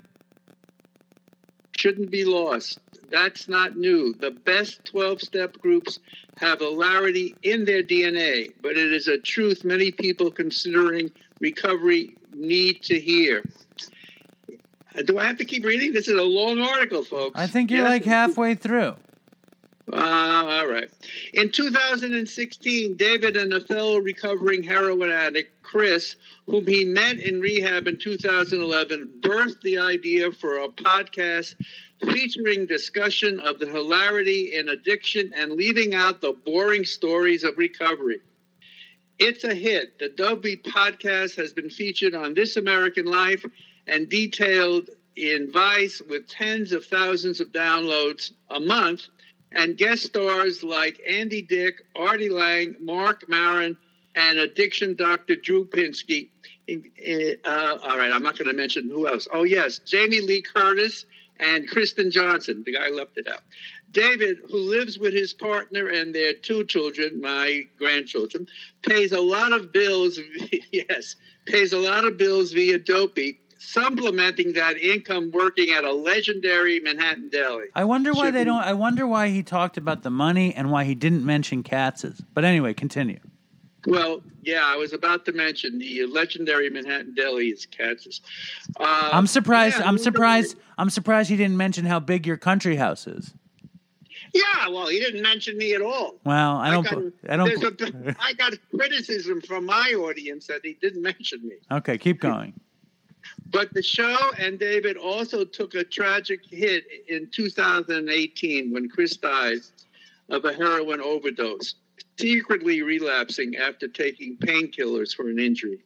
shouldn't 1.76 2.12
be 2.12 2.24
lost. 2.24 2.80
That's 3.10 3.50
not 3.50 3.76
new. 3.76 4.14
The 4.14 4.32
best 4.32 4.86
12 4.86 5.20
step 5.22 5.58
groups 5.60 6.00
have 6.38 6.60
hilarity 6.60 7.36
in 7.44 7.66
their 7.66 7.84
DNA, 7.84 8.54
but 8.62 8.78
it 8.78 8.94
is 8.94 9.08
a 9.08 9.18
truth 9.18 9.66
many 9.66 9.92
people 9.92 10.32
considering 10.32 11.12
recovery 11.40 12.16
need 12.34 12.82
to 12.84 13.00
hear. 13.00 13.44
Do 15.06 15.18
I 15.18 15.26
have 15.26 15.38
to 15.38 15.46
keep 15.46 15.66
reading? 15.66 15.92
This 15.92 16.08
is 16.08 16.18
a 16.18 16.24
long 16.24 16.62
article, 16.62 17.04
folks. 17.04 17.38
I 17.40 17.48
think 17.48 17.72
you're 17.72 17.82
Yes? 17.82 17.90
like 17.90 18.06
halfway 18.06 18.56
through. 18.56 18.96
Uh, 19.92 20.46
all 20.48 20.68
right. 20.68 20.90
In 21.34 21.52
2016, 21.52 22.96
David 22.96 23.36
and 23.36 23.54
a 23.54 23.60
fellow 23.60 23.98
recovering 23.98 24.64
heroin 24.64 25.12
addict, 25.12 25.62
Chris, 25.64 26.16
whom 26.46 26.66
he 26.66 26.86
met 26.86 27.20
in 27.20 27.42
rehab 27.42 27.88
in 27.88 27.98
2011, 27.98 29.12
birthed 29.20 29.62
the 29.62 29.78
idea 29.78 30.32
for 30.32 30.60
a 30.60 30.70
podcast 30.70 31.56
featuring 32.10 32.66
discussion 32.66 33.40
of 33.42 33.60
the 33.60 33.68
hilarity 33.68 34.56
in 34.56 34.70
addiction 34.70 35.32
and 35.36 35.54
leaving 35.54 35.94
out 35.94 36.22
the 36.22 36.34
boring 36.46 36.86
stories 36.86 37.44
of 37.44 37.58
recovery. 37.58 38.22
It's 39.20 39.44
a 39.44 39.54
hit. 39.54 40.00
The 40.00 40.10
Dopey 40.10 40.58
podcast 40.58 41.36
has 41.36 41.54
been 41.54 41.70
featured 41.70 42.16
on 42.16 42.34
This 42.34 42.56
American 42.56 43.06
Life 43.06 43.46
and 43.88 44.10
detailed 44.10 44.90
in 45.16 45.52
Vice 45.52 46.02
with 46.10 46.28
tens 46.28 46.72
of 46.72 46.86
thousands 46.86 47.40
of 47.40 47.52
downloads 47.52 48.32
a 48.50 48.60
month, 48.60 49.08
and 49.52 49.78
guest 49.78 50.04
stars 50.04 50.64
like 50.64 51.02
Andy 51.08 51.42
Dick, 51.42 51.82
Artie 51.96 52.30
Lange, 52.30 52.76
Marc 52.80 53.28
Maron, 53.28 53.78
and 54.16 54.40
addiction 54.40 54.96
Dr. 54.96 55.36
Drew 55.36 55.66
Pinsky. 55.66 56.30
Uh, 56.70 57.78
all 57.84 57.98
right, 57.98 58.12
I'm 58.12 58.24
not 58.24 58.38
going 58.38 58.48
to 58.48 58.54
mention 58.54 58.90
who 58.90 59.08
else. 59.08 59.28
Oh, 59.34 59.44
yes, 59.44 59.80
Jamie 59.80 60.22
Lee 60.22 60.42
Curtis 60.42 61.06
and 61.40 61.68
Kristen 61.68 62.12
Johnston. 62.12 62.64
The 62.66 62.74
guy 62.74 62.90
left 62.90 63.18
it 63.18 63.28
out. 63.28 63.42
David, 63.92 64.38
who 64.50 64.58
lives 64.58 64.98
with 64.98 65.14
his 65.14 65.34
partner 65.34 65.88
and 65.88 66.16
their 66.16 66.34
two 66.34 66.64
children, 66.66 67.20
my 67.20 67.64
grandchildren, 67.78 68.48
pays 68.84 69.12
a 69.12 69.20
lot 69.20 69.52
of 69.52 69.74
bills. 69.74 70.18
yes, 70.72 71.18
pays 71.46 71.74
a 71.74 71.78
lot 71.78 72.06
of 72.06 72.18
bills 72.18 72.54
via 72.54 72.80
Dopey, 72.80 73.40
supplementing 73.62 74.54
that 74.54 74.78
income 74.78 75.32
working 75.32 75.70
at 75.70 75.84
a 75.84 75.92
legendary 75.94 76.80
Manhattan 76.80 77.30
deli. 77.30 77.66
I 77.76 77.84
wonder 77.86 78.12
why 78.12 78.32
they 78.32 78.40
Chicken- 78.42 78.54
don't. 78.56 78.64
I 78.64 78.74
wonder 78.74 79.06
why 79.06 79.30
he 79.30 79.44
talked 79.44 79.78
about 79.78 80.02
the 80.04 80.10
money 80.10 80.54
and 80.56 80.72
why 80.72 80.84
he 80.84 80.96
didn't 80.96 81.24
mention 81.24 81.62
Katz's. 81.64 82.22
But 82.34 82.44
anyway, 82.44 82.74
continue. 82.74 83.20
Well, 83.88 84.22
yeah, 84.44 84.64
I 84.66 84.76
was 84.78 84.94
about 84.94 85.26
to 85.26 85.32
mention 85.32 85.80
the 85.80 86.06
legendary 86.06 86.70
Manhattan 86.70 87.14
deli 87.16 87.50
is 87.50 87.66
Katz's. 87.66 88.22
Uh, 88.80 89.10
I'm 89.14 89.28
surprised. 89.28 89.78
yeah, 89.80 89.88
I'm 89.88 89.98
surprised. 89.98 90.56
I'm 90.78 90.90
surprised 90.90 91.30
he 91.30 91.38
didn't 91.38 91.58
mention 91.58 91.86
how 91.86 92.00
big 92.00 92.26
your 92.28 92.38
country 92.38 92.76
house 92.76 93.08
is. 93.08 93.34
Yeah, 94.34 94.70
well, 94.70 94.88
he 94.88 95.00
didn't 95.00 95.22
mention 95.22 95.58
me 95.58 95.74
at 95.74 95.82
all. 95.82 96.16
Well, 96.24 96.56
I 96.58 96.72
don't. 96.72 96.84
got, 96.84 96.98
I 97.30 97.36
don't. 97.38 97.82
a- 97.82 98.16
I 98.20 98.34
got 98.34 98.54
criticism 98.76 99.42
from 99.42 99.66
my 99.66 99.94
audience 99.98 100.48
that 100.48 100.62
he 100.64 100.78
didn't 100.82 101.02
mention 101.02 101.42
me. 101.48 101.56
okay, 101.72 101.98
keep 101.98 102.20
going. 102.22 102.54
But 103.52 103.74
the 103.74 103.84
show 103.84 104.18
and 104.40 104.58
David 104.58 104.98
also 104.98 105.44
took 105.44 105.76
a 105.76 105.84
tragic 105.84 106.46
hit 106.50 106.86
in 107.10 107.30
2018 107.32 108.72
when 108.72 108.90
Chris 108.90 109.18
died 109.18 109.60
of 110.30 110.46
a 110.46 110.54
heroin 110.54 111.02
overdose, 111.02 111.76
secretly 112.18 112.82
relapsing 112.82 113.58
after 113.58 113.88
taking 113.90 114.38
painkillers 114.38 115.14
for 115.14 115.30
an 115.30 115.38
injury. 115.40 115.80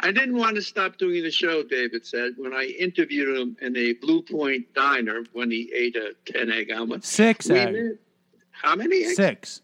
I 0.00 0.10
didn't 0.10 0.36
want 0.36 0.56
to 0.56 0.62
stop 0.62 0.98
doing 0.98 1.22
the 1.22 1.30
show, 1.30 1.62
David 1.62 2.04
said, 2.04 2.32
when 2.36 2.52
I 2.52 2.64
interviewed 2.64 3.38
him 3.38 3.56
in 3.60 3.76
a 3.76 3.92
Blue 3.92 4.22
Point 4.22 4.74
diner 4.74 5.22
when 5.32 5.50
he 5.50 5.70
ate 5.72 5.94
a 5.94 6.14
10 6.26 6.50
egg 6.50 6.72
omelet. 6.72 7.04
Six. 7.04 7.48
We 7.48 7.58
egg. 7.58 7.72
met- 7.72 7.98
how 8.50 8.74
many 8.74 9.04
eggs? 9.04 9.16
Six. 9.16 9.60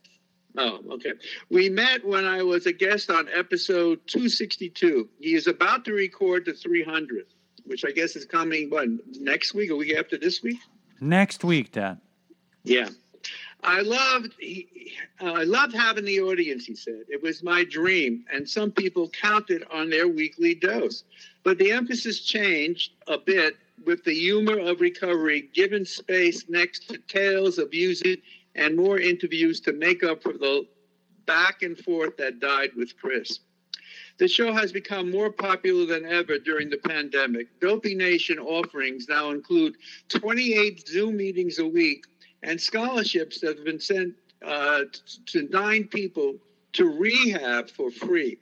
Oh, 0.57 0.81
okay. 0.93 1.13
We 1.51 1.69
met 1.69 2.05
when 2.05 2.25
I 2.25 2.43
was 2.43 2.67
a 2.67 2.73
guest 2.73 3.11
on 3.11 3.29
episode 3.35 4.01
262. 4.07 5.09
He 5.21 5.35
is 5.35 5.47
about 5.47 5.85
to 5.85 5.93
record 5.93 6.45
the 6.47 6.53
300th, 6.53 7.35
which 7.67 7.85
I 7.85 7.91
guess 7.91 8.17
is 8.17 8.25
coming, 8.25 8.71
what, 8.71 8.89
next 9.21 9.55
week 9.55 9.71
or 9.71 9.77
week 9.77 9.97
after 9.97 10.17
this 10.17 10.43
week? 10.43 10.59
Next 11.01 11.45
week, 11.45 11.73
Dad. 11.73 12.01
Yeah. 12.65 12.89
I 13.63 13.81
loved 13.81 14.35
he, 14.39 14.95
uh, 15.21 15.33
I 15.33 15.43
loved 15.45 15.75
having 15.75 16.05
the 16.05 16.21
audience, 16.21 16.65
he 16.65 16.77
said. 16.77 17.05
It 17.09 17.23
was 17.23 17.43
my 17.43 17.65
dream, 17.65 18.25
and 18.33 18.49
some 18.49 18.71
people 18.71 19.09
counted 19.09 19.65
on 19.73 19.91
their 19.91 20.07
weekly 20.07 20.55
dose. 20.55 21.05
But 21.43 21.59
the 21.59 21.73
emphasis 21.73 22.21
changed 22.21 22.93
a 23.09 23.19
bit 23.19 23.57
with 23.85 24.05
the 24.05 24.15
humor 24.15 24.59
of 24.59 24.81
recovery 24.81 25.51
given 25.55 25.85
space 25.85 26.45
next 26.49 26.89
to 26.89 26.99
tales 26.99 27.59
of 27.59 27.75
using 27.75 28.19
and 28.59 28.77
more 28.77 28.99
interviews 28.99 29.61
to 29.61 29.73
make 29.73 30.03
up 30.03 30.23
for 30.23 30.33
the 30.33 30.67
back 31.27 31.63
and 31.63 31.79
forth 31.79 32.17
that 32.17 32.41
died 32.41 32.71
with 32.77 32.97
Chris. 33.01 33.39
The 34.19 34.27
show 34.27 34.53
has 34.53 34.73
become 34.73 35.11
more 35.11 35.31
popular 35.31 35.87
than 35.87 36.05
ever 36.05 36.39
during 36.39 36.69
the 36.69 36.79
pandemic. 36.79 37.47
Dopey 37.61 37.95
Nation 37.95 38.39
offerings 38.39 39.07
now 39.09 39.31
include 39.31 39.77
28 40.09 40.89
Zoom 40.89 41.17
meetings 41.17 41.61
a 41.61 41.67
week 41.67 42.05
and 42.43 42.61
scholarships 42.61 43.41
that 43.41 43.57
have 43.57 43.65
been 43.65 43.81
sent 43.81 44.15
uh, 44.45 44.83
to 45.27 45.49
nine 45.51 45.85
people 45.85 46.35
to 46.73 46.99
rehab 46.99 47.71
for 47.71 47.93
free. 47.93 48.39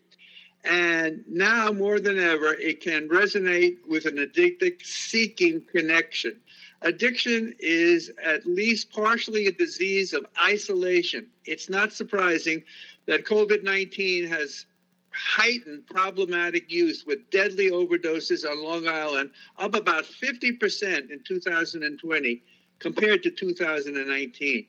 And 0.64 1.24
now 1.28 1.70
more 1.72 2.00
than 2.00 2.18
ever, 2.18 2.54
it 2.54 2.80
can 2.80 3.08
resonate 3.08 3.76
with 3.86 4.06
an 4.06 4.18
addicted 4.18 4.74
seeking 4.82 5.62
connection. 5.70 6.40
Addiction 6.86 7.52
is 7.58 8.12
at 8.24 8.46
least 8.46 8.92
partially 8.92 9.48
a 9.48 9.52
disease 9.52 10.12
of 10.12 10.24
isolation. 10.40 11.26
It's 11.44 11.68
not 11.68 11.92
surprising 11.92 12.62
that 13.06 13.24
COVID 13.24 13.64
19 13.64 14.28
has 14.28 14.66
heightened 15.10 15.84
problematic 15.88 16.70
use 16.70 17.04
with 17.04 17.28
deadly 17.30 17.72
overdoses 17.72 18.48
on 18.48 18.62
Long 18.62 18.86
Island, 18.86 19.30
up 19.58 19.74
about 19.74 20.04
50% 20.04 21.10
in 21.10 21.20
2020 21.24 22.42
compared 22.78 23.24
to 23.24 23.30
2019. 23.32 24.66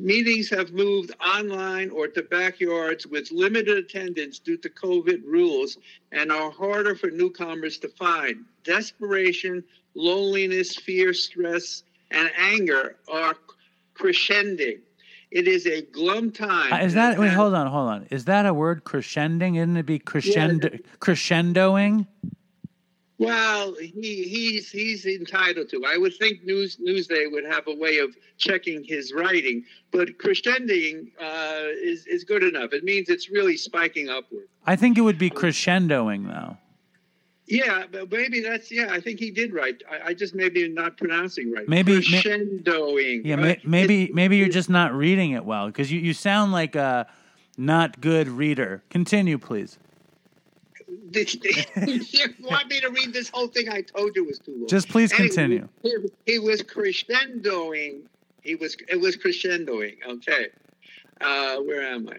Meetings 0.00 0.50
have 0.50 0.72
moved 0.72 1.12
online 1.18 1.88
or 1.88 2.08
to 2.08 2.22
backyards 2.24 3.06
with 3.06 3.32
limited 3.32 3.78
attendance 3.78 4.38
due 4.38 4.58
to 4.58 4.68
COVID 4.68 5.24
rules 5.24 5.78
and 6.12 6.30
are 6.30 6.50
harder 6.50 6.94
for 6.94 7.10
newcomers 7.10 7.78
to 7.78 7.88
find. 7.88 8.44
Desperation, 8.64 9.64
loneliness, 9.98 10.76
fear, 10.76 11.12
stress, 11.12 11.82
and 12.10 12.30
anger 12.38 12.96
are 13.10 13.34
crescending. 13.94 14.78
It 15.30 15.46
is 15.46 15.66
a 15.66 15.82
glum 15.82 16.30
time. 16.32 16.72
Uh, 16.72 16.78
is 16.78 16.94
that 16.94 17.18
wait? 17.18 17.28
Hold 17.32 17.52
on, 17.52 17.66
hold 17.66 17.90
on. 17.90 18.06
Is 18.10 18.24
that 18.24 18.46
a 18.46 18.54
word? 18.54 18.84
Crescending? 18.84 19.56
Isn't 19.56 19.76
it 19.76 19.84
be 19.84 19.98
crescendo? 19.98 20.70
Crescendoing? 21.00 22.06
Well, 23.18 23.74
he 23.74 24.22
he's 24.22 24.70
he's 24.70 25.04
entitled 25.04 25.68
to. 25.70 25.84
I 25.84 25.98
would 25.98 26.14
think 26.16 26.44
News 26.44 26.76
Newsday 26.76 27.30
would 27.30 27.44
have 27.44 27.66
a 27.66 27.74
way 27.74 27.98
of 27.98 28.16
checking 28.38 28.84
his 28.84 29.12
writing, 29.12 29.64
but 29.90 30.16
crescendoing 30.18 31.10
uh, 31.20 31.66
is 31.82 32.06
is 32.06 32.24
good 32.24 32.44
enough. 32.44 32.72
It 32.72 32.84
means 32.84 33.10
it's 33.10 33.28
really 33.28 33.56
spiking 33.58 34.08
upward. 34.08 34.48
I 34.66 34.76
think 34.76 34.96
it 34.96 35.02
would 35.02 35.18
be 35.18 35.30
crescendoing 35.30 36.26
though. 36.28 36.56
Yeah, 37.50 37.84
but 37.90 38.10
maybe 38.10 38.40
that's 38.40 38.70
yeah. 38.70 38.88
I 38.90 39.00
think 39.00 39.18
he 39.18 39.30
did 39.30 39.54
right. 39.54 39.80
I, 39.90 40.08
I 40.10 40.14
just 40.14 40.34
maybe 40.34 40.68
not 40.68 40.98
pronouncing 40.98 41.50
right. 41.50 41.66
Maybe- 41.68 41.98
crescendoing. 42.00 43.22
Yeah, 43.24 43.36
right? 43.36 43.66
maybe 43.66 44.04
It- 44.04 44.14
maybe 44.14 44.36
you're 44.36 44.48
just 44.50 44.68
not 44.68 44.92
reading 44.92 45.30
it 45.32 45.44
well 45.46 45.66
because 45.68 45.90
you, 45.90 45.98
you 45.98 46.12
sound 46.12 46.52
like 46.52 46.76
a 46.76 47.06
not 47.56 48.00
good 48.02 48.28
reader. 48.28 48.82
Continue, 48.90 49.38
please. 49.38 49.78
you 51.14 52.34
want 52.42 52.68
me 52.68 52.80
to 52.80 52.90
read 52.90 53.12
this 53.14 53.30
whole 53.30 53.48
thing? 53.48 53.68
I 53.70 53.80
told 53.80 54.14
you 54.14 54.24
was 54.26 54.38
too 54.38 54.52
long. 54.58 54.68
Just 54.68 54.88
please 54.90 55.10
Anyway, 55.12 55.28
continue. 55.28 55.68
He, 55.82 55.96
he 56.26 56.38
was 56.38 56.62
crescendoing. 56.62 58.02
He 58.42 58.54
was 58.56 58.76
it 58.88 59.00
was 59.00 59.16
crescendoing. 59.16 59.96
Okay, 60.06 60.48
uh, 61.22 61.56
where 61.60 61.82
am 61.82 62.10
I? 62.10 62.18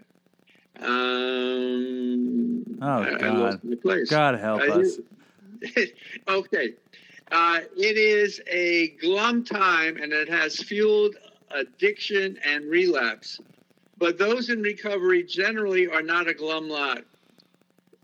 Um, 0.85 2.65
Oh, 2.81 3.01
I, 3.03 3.17
God. 3.17 3.37
lost 3.37 3.63
my 3.63 3.75
place. 3.75 4.09
God 4.09 4.39
help 4.39 4.61
I- 4.61 4.67
us. 4.69 4.97
okay. 6.27 6.73
Uh, 7.31 7.59
it 7.77 7.97
is 7.97 8.41
a 8.47 8.89
glum 9.01 9.43
time 9.43 9.97
and 9.97 10.11
it 10.11 10.27
has 10.27 10.57
fueled 10.57 11.15
addiction 11.51 12.37
and 12.45 12.65
relapse. 12.69 13.39
But 13.97 14.17
those 14.17 14.49
in 14.49 14.61
recovery 14.61 15.23
generally 15.23 15.87
are 15.87 16.01
not 16.01 16.27
a 16.27 16.33
glum 16.33 16.69
lot. 16.69 17.03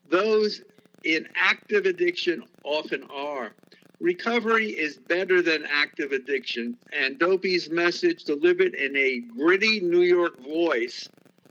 Those 0.09 0.61
in 1.03 1.27
active 1.35 1.85
addiction 1.85 2.43
often 2.63 3.03
are. 3.03 3.53
Recovery 4.01 4.71
is 4.71 4.97
better 4.97 5.41
than 5.41 5.65
active 5.71 6.11
addiction, 6.11 6.77
and 6.91 7.17
Dopey's 7.17 7.69
message 7.69 8.25
delivered 8.25 8.73
in 8.73 8.95
a 8.97 9.21
gritty 9.21 9.79
New 9.79 10.01
York 10.01 10.37
voice 10.41 11.07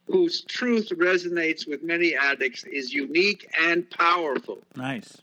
whose 0.07 0.43
truth 0.43 0.91
resonates 0.91 1.67
with 1.67 1.83
many 1.83 2.15
addicts 2.15 2.65
is 2.65 2.93
unique 2.93 3.49
and 3.63 3.89
powerful. 3.91 4.63
Nice. 4.77 5.17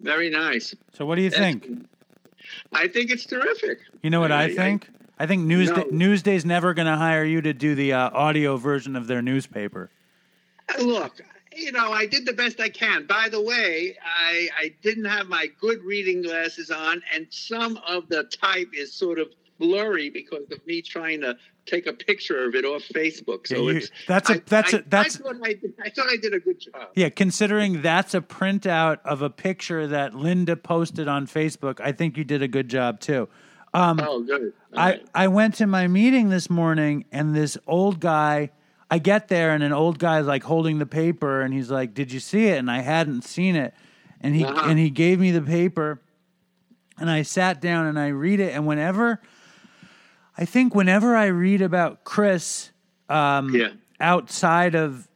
Very 0.00 0.30
nice. 0.30 0.74
So 0.92 1.06
what 1.06 1.16
do 1.16 1.22
you 1.22 1.30
That's- 1.30 1.54
think? 1.60 1.88
I 2.72 2.86
think 2.88 3.10
it's 3.10 3.24
terrific. 3.26 3.80
You 4.02 4.10
know 4.10 4.20
what 4.20 4.32
I 4.32 4.44
I- 4.44 4.54
think? 4.54 4.88
I 5.18 5.26
think 5.26 5.46
Newsday, 5.46 5.90
No. 5.90 5.96
Newsday's 5.96 6.44
never 6.44 6.74
going 6.74 6.86
to 6.86 6.96
hire 6.96 7.24
you 7.24 7.40
to 7.40 7.54
do 7.54 7.74
the 7.74 7.94
uh, 7.94 8.10
audio 8.12 8.58
version 8.58 8.94
of 8.96 9.06
their 9.06 9.22
newspaper. 9.22 9.88
Look, 10.78 11.22
you 11.56 11.72
know, 11.72 11.90
I 11.90 12.04
did 12.04 12.26
the 12.26 12.34
best 12.34 12.60
I 12.60 12.68
can. 12.68 13.06
By 13.06 13.30
the 13.30 13.40
way, 13.40 13.96
I, 14.04 14.50
I 14.58 14.74
didn't 14.82 15.06
have 15.06 15.26
my 15.28 15.46
good 15.58 15.82
reading 15.82 16.20
glasses 16.20 16.70
on, 16.70 17.02
and 17.14 17.26
some 17.30 17.78
of 17.88 18.08
the 18.10 18.24
type 18.24 18.68
is 18.74 18.92
sort 18.92 19.18
of 19.18 19.28
blurry 19.58 20.10
because 20.10 20.44
of 20.52 20.64
me 20.66 20.82
trying 20.82 21.20
to 21.22 21.36
take 21.64 21.86
a 21.86 21.92
picture 21.92 22.44
of 22.46 22.54
it 22.54 22.64
off 22.64 22.82
Facebook. 22.94 23.46
So 23.46 23.56
Yeah, 23.56 23.62
you- 23.62 23.76
it's 23.78 23.90
that's 24.06 24.30
a 24.30 24.42
that's 24.46 24.74
I- 24.74 24.78
a- 24.78 24.82
that's- 24.82 25.16
I 25.20 25.22
thought 25.24 25.36
I, 25.42 25.52
did, 25.54 25.74
I 25.84 25.90
thought 25.90 26.06
I 26.08 26.16
did 26.16 26.34
a 26.34 26.40
good 26.40 26.60
job. 26.60 26.88
Yeah, 26.94 27.08
considering 27.08 27.82
that's 27.82 28.14
a 28.14 28.20
printout 28.20 28.98
of 29.04 29.22
a 29.22 29.30
picture 29.30 29.86
that 29.88 30.14
Linda 30.14 30.56
posted 30.56 31.08
on 31.08 31.26
Facebook, 31.26 31.80
I 31.80 31.92
think 31.92 32.16
you 32.16 32.24
did 32.24 32.42
a 32.42 32.48
good 32.48 32.68
job 32.68 33.00
too. 33.00 33.28
Um, 33.74 34.00
Oh, 34.02 34.22
good. 34.22 34.52
All 34.72 34.78
I, 34.78 34.90
right. 34.90 35.06
I 35.14 35.28
went 35.28 35.54
to 35.56 35.66
my 35.66 35.86
meeting 35.88 36.28
this 36.30 36.48
morning 36.48 37.04
and 37.12 37.34
this 37.34 37.58
old 37.66 38.00
guy 38.00 38.50
I 38.88 38.98
get 39.00 39.26
there 39.26 39.50
and 39.50 39.64
an 39.64 39.72
old 39.72 39.98
guy's 39.98 40.26
like 40.26 40.44
holding 40.44 40.78
the 40.78 40.86
paper 40.86 41.40
and 41.42 41.52
he's 41.52 41.70
like, 41.72 41.92
Did 41.92 42.12
you 42.12 42.20
see 42.20 42.46
it? 42.46 42.58
And 42.58 42.70
I 42.70 42.80
hadn't 42.82 43.22
seen 43.24 43.56
it. 43.56 43.74
And 44.20 44.34
he 44.36 44.44
Uh-huh. 44.44 44.66
and 44.70 44.78
he 44.78 44.90
gave 44.90 45.18
me 45.18 45.32
the 45.32 45.42
paper 45.42 46.00
and 46.98 47.10
I 47.10 47.22
sat 47.22 47.60
down 47.60 47.86
and 47.86 47.98
I 47.98 48.08
read 48.08 48.38
it 48.40 48.54
and 48.54 48.64
whenever 48.66 49.20
I 50.38 50.44
think 50.44 50.74
whenever 50.74 51.16
I 51.16 51.26
read 51.26 51.62
about 51.62 52.04
Chris 52.04 52.70
um 53.08 53.54
Yeah. 53.54 53.70
outside 54.00 54.74
of 54.74 55.08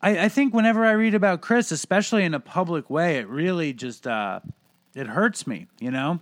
I, 0.00 0.26
I 0.26 0.28
think 0.28 0.54
whenever 0.54 0.84
I 0.84 0.92
read 0.92 1.14
about 1.14 1.40
Chris, 1.40 1.72
especially 1.72 2.22
in 2.24 2.32
a 2.34 2.40
public 2.40 2.88
way, 2.88 3.16
it 3.18 3.28
really 3.28 3.72
just 3.72 4.06
uh 4.06 4.40
it 4.94 5.06
hurts 5.06 5.46
me, 5.46 5.66
you 5.80 5.90
know? 5.90 6.20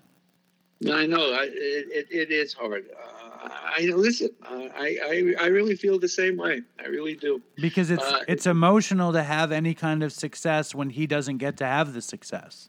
I 0.86 1.06
know 1.06 1.32
I, 1.32 1.44
it, 1.50 2.06
it, 2.10 2.30
is 2.30 2.52
hard. 2.52 2.84
Uh, 2.94 3.48
I 3.78 3.80
listen. 3.94 4.28
Uh, 4.42 4.68
I, 4.76 4.98
I 5.40 5.44
I 5.44 5.46
really 5.46 5.74
feel 5.74 5.98
the 5.98 6.08
same 6.08 6.36
way. 6.36 6.60
I 6.78 6.86
really 6.88 7.14
do. 7.14 7.40
because 7.56 7.90
it's 7.90 8.04
Uh, 8.04 8.24
it's 8.28 8.46
emotional 8.46 9.12
to 9.12 9.22
have 9.22 9.52
any 9.52 9.72
kind 9.72 10.02
of 10.02 10.12
success 10.12 10.74
when 10.74 10.90
he 10.90 11.06
doesn't 11.06 11.38
get 11.38 11.56
to 11.58 11.64
have 11.64 11.94
the 11.94 12.02
success. 12.02 12.68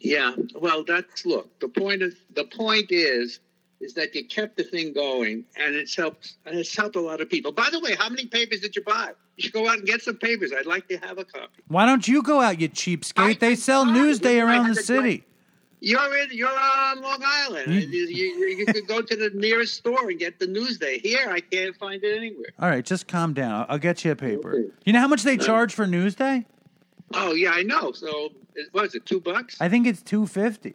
Yeah. 0.00 0.34
Well, 0.54 0.84
that's 0.84 1.24
look. 1.24 1.58
The 1.60 1.68
point 1.68 2.02
is 2.02 2.14
the 2.34 2.44
point 2.44 2.90
is 2.90 3.40
is 3.84 3.94
that 3.94 4.14
you 4.14 4.24
kept 4.24 4.56
the 4.56 4.64
thing 4.64 4.92
going, 4.92 5.44
and 5.56 5.74
it's 5.74 5.94
helped. 5.94 6.34
And 6.46 6.58
it's 6.58 6.74
helped 6.74 6.96
a 6.96 7.00
lot 7.00 7.20
of 7.20 7.28
people. 7.28 7.52
By 7.52 7.68
the 7.70 7.80
way, 7.80 7.94
how 7.94 8.08
many 8.08 8.26
papers 8.26 8.60
did 8.60 8.74
you 8.74 8.82
buy? 8.82 9.10
You 9.36 9.42
should 9.44 9.52
go 9.52 9.68
out 9.68 9.78
and 9.78 9.86
get 9.86 10.02
some 10.02 10.16
papers. 10.16 10.52
I'd 10.56 10.66
like 10.66 10.88
to 10.88 10.96
have 10.98 11.18
a 11.18 11.24
copy. 11.24 11.62
Why 11.68 11.86
don't 11.86 12.06
you 12.08 12.22
go 12.22 12.40
out, 12.40 12.60
you 12.60 12.68
cheapskate? 12.68 13.12
I- 13.18 13.34
They 13.34 13.54
sell. 13.54 13.84
Newsday 13.84 14.42
around 14.44 14.68
the 14.74 14.82
city. 14.82 15.24
You're 15.80 16.16
in. 16.18 16.28
You're 16.32 16.48
on 16.48 17.02
Long 17.02 17.20
Island. 17.22 17.72
You- 17.72 17.80
You, 17.80 18.46
you, 18.58 18.66
could 18.66 18.86
go 18.86 19.02
to 19.02 19.16
the 19.16 19.30
nearest 19.34 19.74
store 19.74 20.08
and 20.08 20.18
get 20.18 20.38
the 20.38 20.46
Newsday. 20.46 21.00
Here, 21.00 21.28
I 21.30 21.40
can't 21.40 21.76
find 21.76 22.02
it 22.02 22.16
anywhere. 22.16 22.46
All 22.58 22.68
right, 22.70 22.84
just 22.84 23.06
calm 23.06 23.34
down. 23.34 23.66
I'll, 23.68 23.78
get 23.78 24.04
you 24.04 24.12
a 24.12 24.16
paper. 24.16 24.52
Okay. 24.54 24.68
You 24.86 24.92
know 24.94 25.00
how 25.00 25.08
much 25.08 25.22
they 25.24 25.36
charge 25.36 25.74
for 25.74 25.84
Newsday? 25.86 26.46
Oh 27.12 27.34
yeah, 27.34 27.50
I 27.50 27.62
know. 27.62 27.92
So 27.92 28.30
it, 28.54 28.68
what 28.72 28.86
is 28.86 28.94
it? 28.94 29.04
Two 29.04 29.20
bucks? 29.20 29.60
I 29.60 29.68
think 29.68 29.86
it's 29.86 30.00
two 30.02 30.26
fifty. 30.26 30.74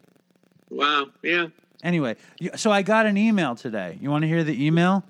Wow. 0.70 1.06
Yeah. 1.22 1.48
Anyway, 1.82 2.16
so 2.56 2.70
I 2.70 2.82
got 2.82 3.06
an 3.06 3.16
email 3.16 3.54
today. 3.54 3.98
You 4.00 4.10
want 4.10 4.22
to 4.22 4.28
hear 4.28 4.44
the 4.44 4.64
email? 4.64 5.04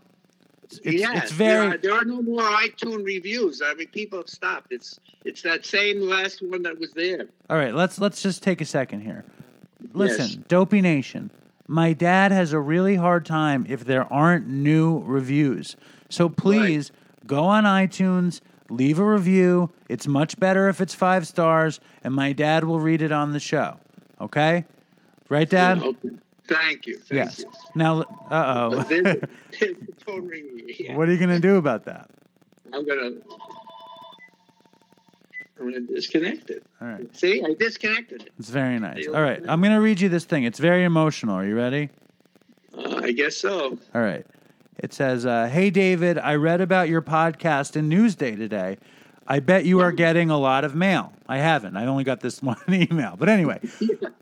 It's, 0.65 0.79
it's, 0.85 1.01
yes, 1.01 1.25
it's 1.25 1.33
very. 1.33 1.67
There 1.67 1.75
are, 1.75 1.79
there 1.79 1.95
are 1.95 2.05
no 2.05 2.23
more 2.23 2.43
iTunes 2.43 3.05
reviews. 3.05 3.61
I 3.65 3.75
mean, 3.75 3.89
people 3.89 4.21
have 4.21 4.29
stopped. 4.29 4.73
It's 4.73 5.01
it's 5.25 5.43
that 5.43 5.67
same 5.67 6.01
last 6.01 6.43
one 6.43 6.63
that 6.63 6.79
was 6.79 6.93
there. 6.93 7.27
All 7.49 7.57
right, 7.57 7.75
let's 7.75 7.99
let's 7.99 8.23
just 8.23 8.43
take 8.43 8.61
a 8.61 8.65
second 8.65 9.01
here. 9.01 9.25
Listen, 9.93 10.27
Yes. 10.27 10.37
Dopey 10.49 10.81
Nation. 10.81 11.31
My 11.67 11.93
dad 11.93 12.33
has 12.33 12.53
a 12.53 12.61
really 12.61 12.97
hard 12.97 13.25
time 13.27 13.65
if 13.69 13.85
there 13.85 14.13
aren't 14.13 14.47
new 14.49 15.01
reviews. 15.05 15.77
So 16.09 16.29
please 16.29 16.91
go 17.27 17.45
on 17.45 17.63
iTunes, 17.65 18.41
leave 18.69 18.99
a 18.99 19.05
review. 19.05 19.71
It's 19.89 20.07
much 20.09 20.39
better 20.39 20.69
if 20.69 20.81
it's 20.81 20.95
five 20.95 21.27
stars, 21.29 21.79
and 22.03 22.13
my 22.13 22.33
dad 22.33 22.65
will 22.65 22.81
read 22.81 23.03
it 23.03 23.13
on 23.13 23.33
the 23.33 23.41
show. 23.41 23.79
Okay? 24.21 24.65
Right, 25.29 25.49
Dad? 25.49 25.79
Okay. 25.79 26.11
Thank 26.51 26.87
you. 26.87 26.99
Thank 26.99 27.13
yes. 27.13 27.39
you. 27.39 27.51
Now, 27.77 28.01
uh 28.31 28.71
oh. 28.73 28.83
there's, 28.83 29.03
there's 29.61 29.77
the 29.77 29.95
phone 30.05 30.27
ringing. 30.27 30.69
Yeah. 30.79 30.97
what 30.97 31.09
are 31.09 31.13
you 31.13 31.19
going 31.19 31.31
to 31.31 31.39
do 31.41 31.57
about 31.57 31.85
that? 31.85 32.11
I'm 32.73 32.85
gonna. 32.87 33.13
I'm 35.59 35.71
gonna 35.71 35.81
disconnect 35.81 36.51
it. 36.51 36.65
All 36.81 36.89
right. 36.89 37.17
See, 37.17 37.45
I 37.45 37.55
disconnected 37.55 38.23
it. 38.23 38.33
It's 38.39 38.51
very 38.51 38.81
nice. 38.81 39.07
All 39.07 39.23
right. 39.23 39.41
I'm 39.47 39.61
going 39.61 39.75
to 39.75 39.81
read 39.81 40.01
you 40.01 40.09
this 40.09 40.25
thing. 40.25 40.45
It's 40.45 40.59
very 40.59 40.85
emotional. 40.85 41.37
Are 41.37 41.47
you 41.47 41.57
ready? 41.57 41.91
Uh, 42.77 42.97
I 42.97 43.13
guess 43.13 43.37
so. 43.37 43.79
All 43.95 44.01
right. 44.01 44.27
It 44.79 44.93
says, 44.93 45.27
uh, 45.27 45.49
Hey, 45.53 45.71
David, 45.71 46.19
I 46.19 46.37
read 46.37 46.61
about 46.61 46.89
your 46.89 47.03
podcast 47.03 47.77
in 47.77 47.91
Newsday 47.91 48.37
today. 48.37 48.79
I 49.31 49.39
bet 49.39 49.65
you 49.65 49.79
are 49.79 49.93
getting 49.93 50.29
a 50.29 50.37
lot 50.37 50.65
of 50.65 50.75
mail. 50.75 51.13
I 51.29 51.39
haven't. 51.39 51.77
I 51.77 51.87
only 51.87 52.03
got 52.03 52.19
this 52.19 52.43
one 52.43 52.59
email. 52.69 53.15
But 53.17 53.29
anyway, 53.29 53.61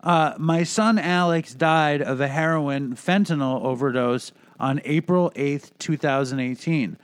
uh, 0.02 0.34
my 0.36 0.64
son 0.64 0.98
Alex 0.98 1.54
died 1.54 2.02
of 2.02 2.20
a 2.20 2.28
heroin 2.28 2.94
fentanyl 2.94 3.64
overdose 3.64 4.32
on 4.60 4.82
April 4.84 5.32
8th, 5.34 5.70
2018. 5.78 6.98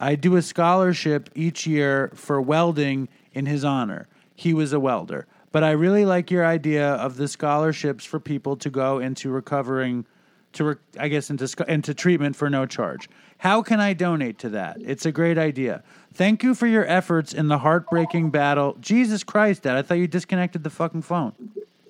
I 0.00 0.14
do 0.14 0.36
a 0.36 0.42
scholarship 0.42 1.28
each 1.34 1.66
year 1.66 2.10
for 2.14 2.40
welding 2.40 3.10
in 3.34 3.44
his 3.44 3.62
honor. 3.62 4.08
He 4.34 4.54
was 4.54 4.72
a 4.72 4.80
welder. 4.80 5.26
But 5.52 5.62
I 5.62 5.72
really 5.72 6.06
like 6.06 6.30
your 6.30 6.46
idea 6.46 6.92
of 6.92 7.18
the 7.18 7.28
scholarships 7.28 8.06
for 8.06 8.18
people 8.18 8.56
to 8.56 8.70
go 8.70 9.00
into 9.00 9.28
recovering 9.28 10.06
to 10.54 10.76
I 10.98 11.08
guess 11.08 11.30
into 11.30 11.48
into 11.68 11.94
treatment 11.94 12.36
for 12.36 12.50
no 12.50 12.66
charge. 12.66 13.08
How 13.38 13.62
can 13.62 13.80
I 13.80 13.92
donate 13.94 14.38
to 14.40 14.48
that? 14.50 14.78
It's 14.80 15.06
a 15.06 15.12
great 15.12 15.38
idea. 15.38 15.82
Thank 16.12 16.42
you 16.42 16.54
for 16.54 16.66
your 16.66 16.86
efforts 16.86 17.32
in 17.32 17.48
the 17.48 17.58
heartbreaking 17.58 18.30
battle. 18.30 18.76
Jesus 18.80 19.22
Christ, 19.24 19.62
Dad! 19.62 19.76
I 19.76 19.82
thought 19.82 19.94
you 19.98 20.06
disconnected 20.08 20.64
the 20.64 20.70
fucking 20.70 21.02
phone. 21.02 21.32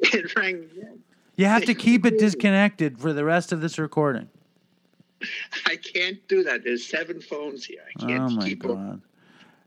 It 0.02 0.34
rang 0.36 0.56
again. 0.56 0.98
You 1.36 1.46
have 1.46 1.64
to 1.64 1.74
keep 1.74 2.04
it 2.04 2.18
disconnected 2.18 2.98
for 3.00 3.12
the 3.12 3.24
rest 3.24 3.52
of 3.52 3.60
this 3.60 3.78
recording. 3.78 4.28
I 5.66 5.76
can't 5.76 6.26
do 6.28 6.42
that. 6.44 6.64
There's 6.64 6.84
seven 6.86 7.20
phones 7.20 7.64
here. 7.64 7.80
I 7.96 8.06
can't 8.06 8.22
Oh 8.22 8.28
my 8.30 8.42
keep 8.48 8.64
up. 8.64 8.70
god! 8.72 9.00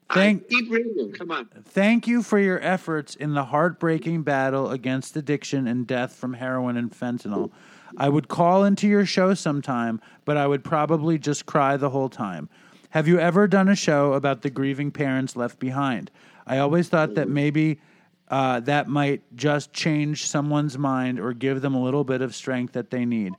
I 0.09 0.13
Thank 0.15 0.49
keep 0.49 0.71
reading. 0.71 1.11
Come 1.13 1.31
on. 1.31 1.45
thank 1.65 2.07
you 2.07 2.21
for 2.21 2.37
your 2.37 2.59
efforts 2.61 3.15
in 3.15 3.33
the 3.33 3.45
heartbreaking 3.45 4.23
battle 4.23 4.69
against 4.71 5.15
addiction 5.15 5.67
and 5.67 5.87
death 5.87 6.13
from 6.15 6.33
heroin 6.33 6.77
and 6.77 6.91
fentanyl. 6.91 7.51
I 7.97 8.09
would 8.09 8.27
call 8.27 8.63
into 8.63 8.87
your 8.87 9.05
show 9.05 9.33
sometime, 9.33 10.01
but 10.25 10.37
I 10.37 10.47
would 10.47 10.63
probably 10.63 11.17
just 11.17 11.45
cry 11.45 11.77
the 11.77 11.89
whole 11.89 12.09
time. 12.09 12.49
Have 12.89 13.07
you 13.07 13.19
ever 13.19 13.47
done 13.47 13.69
a 13.69 13.75
show 13.75 14.13
about 14.13 14.41
the 14.41 14.49
grieving 14.49 14.91
parents 14.91 15.35
left 15.35 15.59
behind? 15.59 16.11
I 16.45 16.59
always 16.59 16.89
thought 16.89 17.15
that 17.15 17.29
maybe 17.29 17.79
uh, 18.27 18.59
that 18.61 18.87
might 18.87 19.21
just 19.35 19.73
change 19.73 20.25
someone's 20.27 20.77
mind 20.77 21.19
or 21.19 21.33
give 21.33 21.61
them 21.61 21.75
a 21.75 21.83
little 21.83 22.03
bit 22.03 22.21
of 22.21 22.35
strength 22.35 22.73
that 22.73 22.89
they 22.89 23.05
need. 23.05 23.33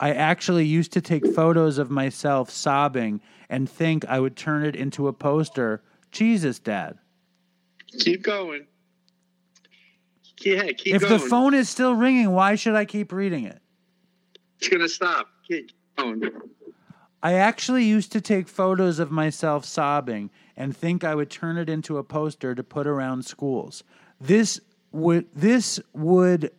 I 0.00 0.12
actually 0.12 0.66
used 0.66 0.92
to 0.92 1.00
take 1.00 1.26
photos 1.34 1.78
of 1.78 1.90
myself 1.90 2.50
sobbing 2.50 3.20
and 3.48 3.68
think 3.68 4.04
I 4.06 4.20
would 4.20 4.36
turn 4.36 4.64
it 4.64 4.74
into 4.74 5.08
a 5.08 5.12
poster. 5.12 5.82
Jesus, 6.10 6.58
Dad. 6.58 6.98
Keep 8.00 8.22
going. 8.22 8.66
Yeah, 10.40 10.72
keep 10.72 10.94
if 10.94 11.02
going. 11.02 11.12
the 11.12 11.18
phone 11.18 11.54
is 11.54 11.68
still 11.68 11.94
ringing, 11.94 12.30
why 12.32 12.56
should 12.56 12.74
I 12.74 12.84
keep 12.84 13.12
reading 13.12 13.44
it? 13.44 13.60
It's 14.58 14.68
gonna 14.68 14.88
stop. 14.88 15.28
Going. 15.96 16.22
I 17.22 17.34
actually 17.34 17.84
used 17.84 18.12
to 18.12 18.20
take 18.20 18.48
photos 18.48 18.98
of 18.98 19.10
myself 19.10 19.64
sobbing 19.64 20.30
and 20.56 20.76
think 20.76 21.04
I 21.04 21.14
would 21.14 21.30
turn 21.30 21.56
it 21.56 21.68
into 21.68 21.98
a 21.98 22.04
poster 22.04 22.54
to 22.54 22.62
put 22.62 22.86
around 22.86 23.24
schools. 23.24 23.84
This 24.20 24.60
would 24.92 25.26
this 25.34 25.80
would 25.92 26.50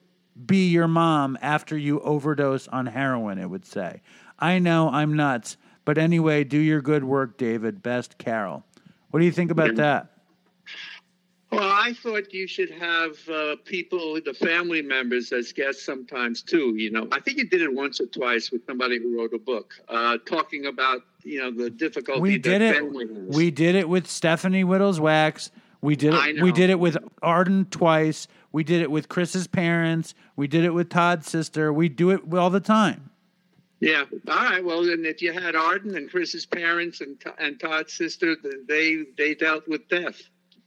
be 0.45 0.67
your 0.69 0.87
mom 0.87 1.37
after 1.41 1.77
you 1.77 1.99
overdose 2.01 2.67
on 2.67 2.87
heroin, 2.87 3.37
it 3.37 3.49
would 3.49 3.65
say. 3.65 4.01
I 4.37 4.59
know 4.59 4.89
I'm 4.89 5.15
nuts, 5.15 5.57
but 5.85 5.97
anyway, 5.97 6.43
do 6.43 6.57
your 6.57 6.81
good 6.81 7.03
work, 7.03 7.37
David. 7.37 7.81
Best 7.81 8.17
Carol. 8.17 8.65
What 9.11 9.19
do 9.19 9.25
you 9.25 9.31
think 9.31 9.51
about 9.51 9.75
that? 9.75 10.14
Well, 11.55 11.71
I 11.71 11.93
thought 11.93 12.33
you 12.33 12.47
should 12.47 12.71
have 12.71 13.17
uh, 13.29 13.55
people, 13.65 14.19
the 14.23 14.33
family 14.33 14.81
members, 14.81 15.31
as 15.31 15.53
guests 15.53 15.85
sometimes 15.85 16.41
too. 16.41 16.75
You 16.75 16.91
know, 16.91 17.07
I 17.11 17.19
think 17.19 17.37
you 17.37 17.47
did 17.47 17.61
it 17.61 17.73
once 17.73 17.99
or 18.01 18.07
twice 18.07 18.51
with 18.51 18.65
somebody 18.65 18.99
who 18.99 19.17
wrote 19.17 19.33
a 19.33 19.39
book 19.39 19.73
uh, 19.87 20.17
talking 20.25 20.65
about 20.65 21.01
you 21.23 21.39
know 21.39 21.51
the 21.51 21.69
difficulty 21.69 22.21
We 22.21 22.37
did 22.37 22.61
it. 22.61 22.83
We 23.27 23.51
did 23.51 23.75
it 23.75 23.87
with 23.87 24.07
Stephanie 24.07 24.63
Wittels 24.63 24.99
Wachs. 24.99 25.49
We 25.81 25.95
did 25.95 26.13
it. 26.13 26.41
We 26.41 26.51
did 26.51 26.69
it 26.69 26.79
with 26.79 26.97
Arden 27.21 27.65
twice. 27.65 28.27
We 28.51 28.63
did 28.63 28.81
it 28.81 28.89
with 28.89 29.09
Chris's 29.09 29.47
parents. 29.47 30.15
We 30.35 30.47
did 30.47 30.65
it 30.65 30.71
with 30.71 30.89
Todd's 30.89 31.29
sister. 31.29 31.71
We 31.71 31.89
do 31.89 32.11
it 32.11 32.33
all 32.33 32.49
the 32.49 32.59
time. 32.59 33.09
Yeah. 33.79 34.05
All 34.27 34.35
right. 34.35 34.63
Well, 34.63 34.83
then, 34.83 35.05
if 35.05 35.21
you 35.21 35.31
had 35.31 35.55
Arden 35.55 35.95
and 35.95 36.09
Chris's 36.09 36.45
parents 36.45 37.01
and 37.01 37.21
and 37.37 37.59
Todd's 37.59 37.93
sister, 37.93 38.35
they 38.67 39.03
they 39.17 39.35
dealt 39.35 39.67
with 39.67 39.87
death. 39.89 40.21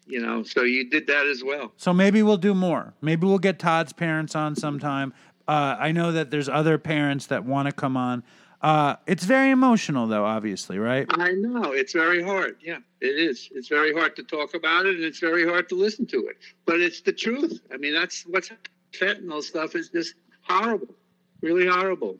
You 0.09 0.21
know, 0.21 0.43
so 0.43 0.63
you 0.63 0.89
did 0.89 1.07
that 1.09 1.27
as 1.27 1.45
well. 1.45 1.73
So 1.77 1.93
maybe 1.93 2.23
we'll 2.23 2.39
do 2.39 2.55
more. 2.55 2.95
Maybe 3.03 3.27
we'll 3.27 3.39
get 3.39 3.59
Todd's 3.59 3.93
parents 3.93 4.35
on 4.35 4.57
sometime. 4.57 5.13
Uh, 5.47 5.77
I 5.79 5.93
know 5.93 6.13
that 6.13 6.31
there's 6.31 6.49
other 6.49 6.79
parents 6.79 7.27
that 7.27 7.45
want 7.45 7.67
to 7.67 7.73
come 7.73 7.97
on. 7.97 8.23
Uh, 8.63 8.97
it's 9.07 9.25
very 9.25 9.51
emotional, 9.51 10.07
though. 10.07 10.25
Obviously, 10.25 10.79
right? 10.79 11.07
I 11.11 11.33
know 11.33 11.73
it's 11.73 11.93
very 11.93 12.23
hard. 12.23 12.57
Yeah, 12.61 12.79
it 13.01 13.19
is. 13.19 13.51
It's 13.55 13.69
very 13.69 13.93
hard 13.93 14.17
to 14.17 14.23
talk 14.23 14.55
about 14.55 14.87
it, 14.87 14.97
and 14.97 15.05
it's 15.05 15.21
very 15.21 15.47
hard 15.47 15.69
to 15.69 15.75
listen 15.75 16.07
to 16.07 16.27
it. 16.27 16.39
But 16.65 16.81
it's 16.81 17.03
the 17.03 17.13
truth. 17.13 17.61
I 17.73 17.77
mean, 17.77 17.93
that's 17.93 18.23
what's 18.23 18.51
fentanyl 18.93 19.43
stuff 19.43 19.77
is 19.77 19.91
just 19.91 20.15
horrible, 20.43 20.95
really 21.43 21.67
horrible. 21.67 22.17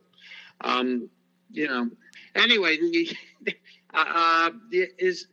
Um, 0.61 1.09
you 1.51 1.67
know. 1.67 1.89
Anyway, 2.35 2.79
uh, 3.95 4.51
is 4.71 5.27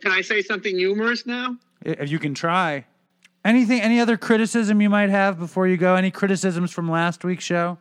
can 0.00 0.12
I 0.12 0.22
say 0.22 0.42
something 0.42 0.76
humorous 0.76 1.26
now? 1.26 1.56
If 1.82 2.10
you 2.10 2.18
can 2.18 2.34
try. 2.34 2.86
Anything? 3.44 3.80
Any 3.80 4.00
other 4.00 4.16
criticism 4.16 4.80
you 4.80 4.90
might 4.90 5.10
have 5.10 5.38
before 5.38 5.66
you 5.66 5.76
go? 5.76 5.94
Any 5.94 6.10
criticisms 6.10 6.70
from 6.70 6.90
last 6.90 7.24
week's 7.24 7.44
show? 7.44 7.78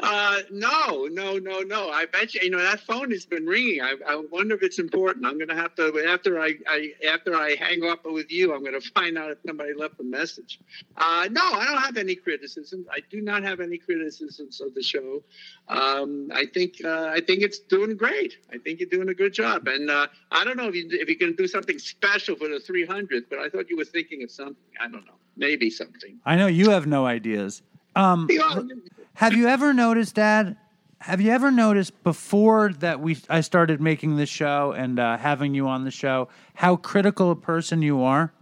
Uh, 0.00 0.40
no, 0.50 1.08
no, 1.10 1.38
no, 1.38 1.60
no. 1.60 1.90
I 1.90 2.06
bet 2.06 2.34
you. 2.34 2.40
You 2.42 2.50
know 2.50 2.62
that 2.62 2.80
phone 2.80 3.10
has 3.10 3.24
been 3.26 3.46
ringing. 3.46 3.80
I, 3.80 3.94
I 4.06 4.22
wonder 4.30 4.54
if 4.54 4.62
it's 4.62 4.78
important. 4.78 5.26
I'm 5.26 5.38
going 5.38 5.48
to 5.48 5.54
have 5.56 5.74
to 5.76 6.06
after 6.08 6.40
I, 6.40 6.54
I 6.68 6.92
after 7.12 7.34
I 7.34 7.56
hang 7.56 7.84
up 7.84 8.04
with 8.04 8.30
you. 8.30 8.54
I'm 8.54 8.60
going 8.60 8.80
to 8.80 8.90
find 8.90 9.16
out 9.16 9.30
if 9.30 9.38
somebody 9.46 9.72
left 9.74 9.98
a 10.00 10.04
message. 10.04 10.60
Uh, 10.96 11.28
no, 11.30 11.42
I 11.42 11.64
don't 11.64 11.82
have 11.82 11.96
any 11.96 12.14
criticisms. 12.14 12.86
I 12.90 12.98
do 13.10 13.20
not 13.20 13.42
have 13.42 13.60
any 13.60 13.78
criticisms 13.78 14.60
of 14.60 14.74
the 14.74 14.82
show. 14.82 15.22
Um, 15.68 16.28
I 16.32 16.46
think 16.46 16.84
uh, 16.84 17.06
I 17.06 17.20
think 17.20 17.42
it's 17.42 17.58
doing 17.58 17.96
great. 17.96 18.38
I 18.52 18.58
think 18.58 18.80
you're 18.80 18.88
doing 18.88 19.08
a 19.08 19.14
good 19.14 19.32
job. 19.32 19.66
And 19.66 19.90
uh, 19.90 20.08
I 20.30 20.44
don't 20.44 20.56
know 20.56 20.68
if 20.68 20.74
you 20.74 20.88
if 20.90 21.08
you're 21.08 21.18
going 21.18 21.36
to 21.36 21.42
do 21.42 21.48
something 21.48 21.78
special 21.78 22.36
for 22.36 22.48
the 22.48 22.58
300th, 22.58 23.24
but 23.30 23.38
I 23.38 23.48
thought 23.48 23.70
you 23.70 23.76
were 23.76 23.84
thinking 23.84 24.22
of 24.22 24.30
something. 24.30 24.56
I 24.80 24.88
don't 24.88 25.06
know. 25.06 25.14
Maybe 25.36 25.70
something. 25.70 26.18
I 26.24 26.36
know 26.36 26.46
you 26.46 26.70
have 26.70 26.86
no 26.86 27.06
ideas. 27.06 27.62
Um, 27.94 28.28
have 29.16 29.34
you 29.34 29.48
ever 29.48 29.72
noticed, 29.72 30.14
Dad? 30.14 30.56
Have 31.00 31.20
you 31.20 31.30
ever 31.30 31.50
noticed 31.50 32.02
before 32.02 32.72
that 32.80 33.00
we 33.00 33.18
I 33.28 33.40
started 33.40 33.80
making 33.80 34.16
this 34.16 34.28
show 34.28 34.72
and 34.72 34.98
uh, 34.98 35.18
having 35.18 35.54
you 35.54 35.68
on 35.68 35.84
the 35.84 35.90
show 35.90 36.28
how 36.54 36.76
critical 36.76 37.30
a 37.30 37.36
person 37.36 37.82
you 37.82 38.02
are? 38.02 38.32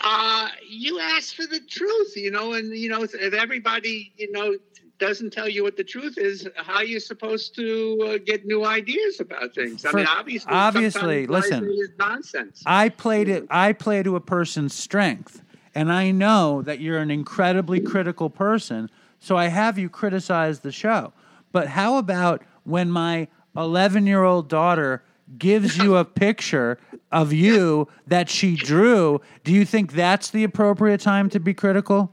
Uh, 0.00 0.48
you 0.66 0.98
ask 0.98 1.34
for 1.36 1.46
the 1.46 1.60
truth, 1.60 2.16
you 2.16 2.30
know, 2.30 2.54
and 2.54 2.76
you 2.76 2.88
know 2.88 3.02
if 3.02 3.14
everybody, 3.34 4.12
you 4.16 4.32
know, 4.32 4.56
doesn't 4.98 5.32
tell 5.32 5.48
you 5.48 5.62
what 5.62 5.76
the 5.76 5.84
truth 5.84 6.16
is, 6.16 6.48
how 6.56 6.76
are 6.76 6.84
you 6.84 7.00
supposed 7.00 7.54
to 7.56 7.98
uh, 8.06 8.18
get 8.24 8.46
new 8.46 8.64
ideas 8.64 9.20
about 9.20 9.54
things? 9.54 9.84
I 9.84 9.90
For- 9.90 9.96
mean, 9.98 10.06
obviously, 10.08 10.52
obviously, 10.52 11.26
sometimes 11.26 11.28
what 11.28 11.52
I 11.52 11.60
listen. 11.60 11.94
nonsense. 11.98 12.62
I 12.66 12.88
played 12.88 13.28
it. 13.28 13.46
I 13.50 13.72
play 13.72 14.02
to 14.02 14.16
a 14.16 14.20
person's 14.20 14.74
strength, 14.74 15.42
and 15.74 15.92
I 15.92 16.10
know 16.10 16.62
that 16.62 16.80
you're 16.80 16.98
an 16.98 17.10
incredibly 17.10 17.80
critical 17.80 18.28
person. 18.30 18.90
So 19.20 19.36
I 19.36 19.46
have 19.48 19.78
you 19.78 19.88
criticize 19.88 20.60
the 20.60 20.72
show. 20.72 21.12
But 21.52 21.68
how 21.68 21.96
about 21.98 22.42
when 22.64 22.90
my 22.90 23.28
11 23.56 24.06
year 24.06 24.22
old 24.24 24.48
daughter 24.48 25.02
gives 25.38 25.76
you 25.78 25.96
a 25.96 26.04
picture 26.04 26.78
of 27.10 27.32
you 27.32 27.88
that 28.06 28.28
she 28.28 28.56
drew? 28.56 29.20
Do 29.44 29.52
you 29.52 29.64
think 29.64 29.92
that's 29.92 30.30
the 30.30 30.44
appropriate 30.44 31.00
time 31.00 31.30
to 31.30 31.40
be 31.40 31.54
critical? 31.54 32.12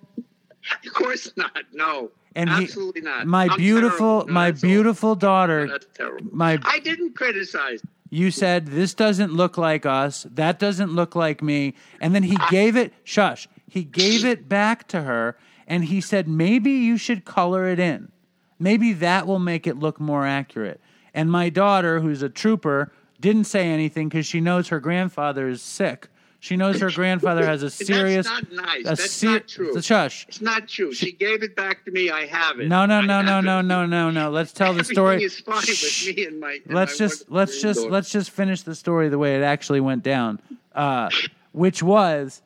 Of 0.85 0.93
course 0.93 1.31
not. 1.35 1.51
No, 1.73 2.11
And 2.35 2.49
he- 2.49 2.63
absolutely 2.65 3.01
not. 3.01 3.25
my 3.25 3.47
I'm 3.49 3.57
beautiful, 3.57 4.19
terrible. 4.21 4.33
My 4.33 4.45
all. 4.47 4.51
beautiful 4.53 5.15
daughter, 5.15 5.67
That's 5.67 5.87
terrible. 5.95 6.27
my 6.31 6.59
I 6.63 6.79
didn't 6.79 7.15
criticize. 7.15 7.81
You 8.09 8.31
said 8.31 8.67
this 8.67 8.93
doesn't 8.93 9.33
look 9.33 9.57
like 9.57 9.85
us. 9.85 10.25
That 10.31 10.59
doesn't 10.59 10.91
look 10.91 11.15
like 11.15 11.41
me. 11.41 11.75
And 12.01 12.15
then 12.15 12.23
he 12.23 12.37
gave 12.49 12.75
it 12.75 12.93
shush 13.03 13.47
he 13.69 13.83
gave 13.83 14.25
it 14.25 14.49
back 14.49 14.87
to 14.89 15.03
her 15.03 15.37
and 15.67 15.85
he 15.85 16.01
said 16.01 16.27
maybe 16.27 16.71
you 16.71 16.97
should 16.97 17.23
color 17.23 17.67
it 17.67 17.79
in. 17.79 18.11
Maybe 18.57 18.93
that 18.93 19.27
will 19.27 19.39
make 19.39 19.67
it 19.67 19.77
look 19.77 19.99
more 19.99 20.25
accurate. 20.25 20.81
And 21.13 21.31
my 21.31 21.49
daughter 21.49 21.99
who's 21.99 22.21
a 22.21 22.29
trooper 22.29 22.91
didn't 23.21 23.45
say 23.45 23.67
anything 23.67 24.09
because 24.09 24.25
she 24.25 24.41
knows 24.41 24.69
her 24.69 24.79
grandfather 24.79 25.47
is 25.47 25.61
sick 25.61 26.09
she 26.41 26.55
knows 26.55 26.79
her 26.79 26.89
grandfather 26.89 27.45
has 27.45 27.63
a 27.63 27.69
serious 27.69 28.25
That's 28.27 28.51
not 28.51 28.65
nice. 28.65 28.83
That's 28.85 29.11
ser- 29.11 29.31
not 29.31 29.47
true. 29.47 29.81
shush 29.81 30.25
It's 30.27 30.41
not 30.41 30.67
true. 30.67 30.93
She 30.93 31.11
gave 31.11 31.43
it 31.43 31.55
back 31.55 31.83
to 31.85 31.91
me. 31.91 32.09
I 32.09 32.25
have 32.25 32.59
it. 32.59 32.67
no 32.67 32.85
no 32.85 33.01
no 33.01 33.21
no 33.21 33.41
no 33.41 33.61
no 33.61 33.85
no 33.85 34.09
no 34.09 34.29
let's 34.29 34.53
tell 34.53 34.73
the 34.73 34.83
story 34.83 35.23
is 35.23 35.39
fine 35.39 35.61
Shh. 35.61 36.07
with 36.07 36.17
me 36.17 36.25
and 36.25 36.39
my. 36.39 36.59
and 36.65 36.75
let's 36.75 36.93
my 36.99 37.05
just 37.05 37.29
let's 37.29 37.61
just 37.61 37.79
granddaughter. 37.79 37.93
let's 37.93 38.09
just 38.11 38.29
finish 38.31 38.61
the 38.61 38.75
story 38.75 39.09
the 39.09 39.17
way 39.17 39.35
it 39.35 39.43
actually 39.43 39.81
went 39.81 40.03
down 40.03 40.39
uh, 40.75 41.09
which 41.51 41.83
was 41.83 42.41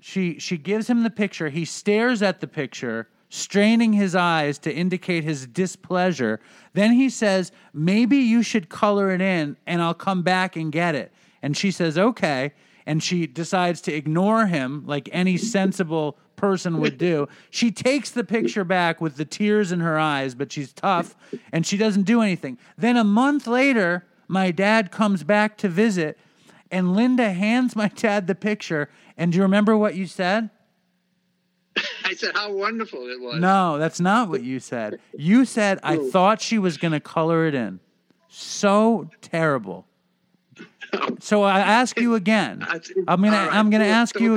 she 0.00 0.38
she 0.38 0.56
gives 0.56 0.88
him 0.90 1.02
the 1.02 1.10
picture 1.10 1.48
he 1.48 1.64
stares 1.64 2.22
at 2.22 2.40
the 2.40 2.46
picture 2.46 3.08
straining 3.28 3.92
his 3.92 4.14
eyes 4.14 4.58
to 4.58 4.72
indicate 4.72 5.24
his 5.24 5.46
displeasure 5.46 6.40
then 6.74 6.92
he 6.92 7.08
says 7.10 7.50
maybe 7.72 8.16
you 8.16 8.42
should 8.42 8.68
color 8.68 9.10
it 9.10 9.20
in 9.20 9.56
and 9.66 9.82
i'll 9.82 9.94
come 9.94 10.22
back 10.22 10.56
and 10.56 10.70
get 10.72 10.94
it 10.94 11.12
and 11.42 11.56
she 11.56 11.70
says 11.70 11.98
okay 11.98 12.52
and 12.86 13.02
she 13.02 13.26
decides 13.26 13.80
to 13.82 13.92
ignore 13.92 14.46
him 14.46 14.84
like 14.86 15.08
any 15.12 15.36
sensible 15.36 16.16
person 16.36 16.80
would 16.80 16.96
do. 16.98 17.26
She 17.50 17.72
takes 17.72 18.10
the 18.10 18.22
picture 18.22 18.64
back 18.64 19.00
with 19.00 19.16
the 19.16 19.24
tears 19.24 19.72
in 19.72 19.80
her 19.80 19.98
eyes, 19.98 20.34
but 20.34 20.52
she's 20.52 20.72
tough 20.72 21.16
and 21.52 21.66
she 21.66 21.76
doesn't 21.76 22.04
do 22.04 22.22
anything. 22.22 22.58
Then 22.78 22.96
a 22.96 23.04
month 23.04 23.46
later, 23.46 24.06
my 24.28 24.50
dad 24.50 24.90
comes 24.90 25.24
back 25.24 25.56
to 25.58 25.68
visit 25.68 26.18
and 26.70 26.94
Linda 26.94 27.32
hands 27.32 27.74
my 27.74 27.88
dad 27.88 28.26
the 28.26 28.34
picture. 28.34 28.88
And 29.16 29.32
do 29.32 29.36
you 29.36 29.42
remember 29.42 29.76
what 29.76 29.94
you 29.94 30.06
said? 30.06 30.50
I 32.04 32.14
said 32.14 32.36
how 32.36 32.52
wonderful 32.52 33.08
it 33.08 33.20
was. 33.20 33.40
No, 33.40 33.78
that's 33.78 34.00
not 34.00 34.28
what 34.28 34.42
you 34.42 34.60
said. 34.60 34.98
You 35.16 35.44
said, 35.44 35.78
I 35.82 35.96
thought 36.10 36.40
she 36.40 36.58
was 36.58 36.76
going 36.76 36.92
to 36.92 37.00
color 37.00 37.46
it 37.46 37.54
in. 37.54 37.80
So 38.28 39.10
terrible. 39.20 39.86
So 41.20 41.42
I 41.42 41.60
ask 41.60 41.98
you 42.00 42.14
again. 42.14 42.64
I'm 43.08 43.22
gonna 43.22 43.30
right, 43.30 43.52
I'm 43.52 43.70
gonna 43.70 43.84
ask 43.84 44.18
you 44.18 44.36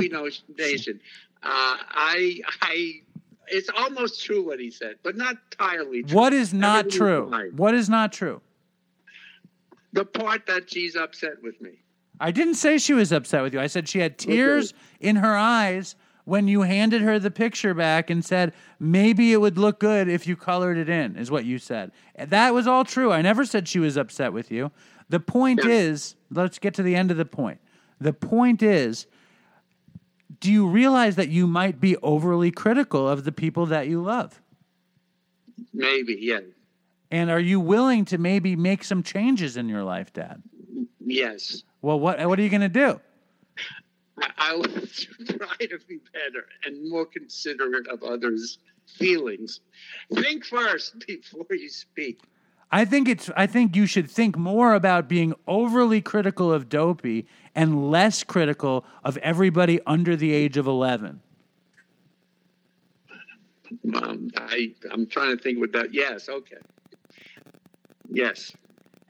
Nation. 0.58 1.00
Uh, 1.42 1.76
I, 1.90 2.40
I, 2.60 3.00
it's 3.48 3.70
almost 3.76 4.22
true 4.22 4.44
what 4.44 4.60
he 4.60 4.70
said, 4.70 4.96
but 5.02 5.16
not 5.16 5.36
entirely 5.52 6.02
true. 6.02 6.16
what 6.16 6.32
is 6.32 6.52
not 6.52 6.86
Everything 6.86 6.98
true. 6.98 7.52
What 7.56 7.74
is 7.74 7.88
not 7.88 8.12
true? 8.12 8.40
The 9.92 10.04
part 10.04 10.46
that 10.46 10.70
she's 10.70 10.96
upset 10.96 11.42
with 11.42 11.60
me. 11.60 11.72
I 12.20 12.30
didn't 12.30 12.54
say 12.54 12.76
she 12.76 12.92
was 12.92 13.12
upset 13.12 13.42
with 13.42 13.54
you. 13.54 13.60
I 13.60 13.66
said 13.66 13.88
she 13.88 13.98
had 13.98 14.18
tears 14.18 14.74
in 15.00 15.16
her 15.16 15.34
eyes 15.34 15.96
when 16.24 16.46
you 16.46 16.62
handed 16.62 17.00
her 17.02 17.18
the 17.18 17.30
picture 17.30 17.72
back 17.72 18.10
and 18.10 18.24
said 18.24 18.52
maybe 18.78 19.32
it 19.32 19.40
would 19.40 19.58
look 19.58 19.80
good 19.80 20.08
if 20.08 20.26
you 20.26 20.36
colored 20.36 20.76
it 20.76 20.88
in. 20.88 21.16
Is 21.16 21.30
what 21.30 21.46
you 21.46 21.58
said. 21.58 21.92
That 22.18 22.52
was 22.52 22.66
all 22.66 22.84
true. 22.84 23.10
I 23.10 23.22
never 23.22 23.44
said 23.46 23.66
she 23.66 23.78
was 23.78 23.96
upset 23.96 24.32
with 24.32 24.50
you. 24.50 24.70
The 25.10 25.20
point 25.20 25.60
Yeah. 25.64 25.70
is, 25.72 26.14
let's 26.30 26.58
get 26.60 26.72
to 26.74 26.82
the 26.84 26.94
end 26.94 27.10
of 27.10 27.16
the 27.16 27.24
point. 27.24 27.58
The 28.00 28.12
point 28.12 28.62
is, 28.62 29.06
do 30.38 30.50
you 30.50 30.66
realize 30.68 31.16
that 31.16 31.28
you 31.28 31.46
might 31.46 31.80
be 31.80 31.96
overly 31.98 32.52
critical 32.52 33.08
of 33.08 33.24
the 33.24 33.32
people 33.32 33.66
that 33.66 33.88
you 33.88 34.00
love? 34.00 34.40
Maybe, 35.74 36.16
yeah. 36.20 36.40
And 37.10 37.28
are 37.28 37.40
you 37.40 37.58
willing 37.58 38.04
to 38.06 38.18
maybe 38.18 38.54
make 38.54 38.84
some 38.84 39.02
changes 39.02 39.56
in 39.56 39.68
your 39.68 39.82
life, 39.82 40.12
Dad? 40.12 40.42
Yes. 41.00 41.64
Well, 41.82 41.98
what 41.98 42.24
what 42.28 42.38
are 42.38 42.42
you 42.42 42.48
going 42.48 42.60
to 42.60 42.68
do? 42.68 43.00
I, 44.16 44.30
I 44.38 44.54
will 44.54 44.62
try 45.26 45.66
to 45.66 45.78
be 45.88 45.98
better 46.12 46.46
and 46.64 46.88
more 46.88 47.04
considerate 47.04 47.88
of 47.88 48.04
others' 48.04 48.58
feelings. 48.86 49.60
Think 50.14 50.44
first 50.44 50.94
before 51.06 51.46
you 51.50 51.68
speak. 51.68 52.20
I 52.72 52.84
think 52.84 53.08
it's 53.08 53.30
I 53.36 53.46
think 53.46 53.74
you 53.74 53.86
should 53.86 54.08
think 54.10 54.36
more 54.36 54.74
about 54.74 55.08
being 55.08 55.34
overly 55.48 56.00
critical 56.00 56.52
of 56.52 56.68
Dopey 56.68 57.26
and 57.54 57.90
less 57.90 58.22
critical 58.22 58.84
of 59.04 59.16
everybody 59.18 59.80
under 59.86 60.14
the 60.14 60.32
age 60.32 60.56
of 60.56 60.66
11. 60.66 61.20
Um, 63.94 64.30
I, 64.36 64.72
I'm 64.90 65.06
trying 65.06 65.36
to 65.36 65.42
think 65.42 65.58
what 65.58 65.72
that. 65.72 65.92
Yes, 65.94 66.28
okay. 66.28 66.56
Yes. 68.08 68.52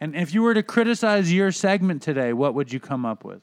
And 0.00 0.14
if 0.14 0.32
you 0.34 0.42
were 0.42 0.54
to 0.54 0.62
criticize 0.62 1.32
your 1.32 1.52
segment 1.52 2.02
today, 2.02 2.32
what 2.32 2.54
would 2.54 2.72
you 2.72 2.80
come 2.80 3.04
up 3.04 3.24
with? 3.24 3.40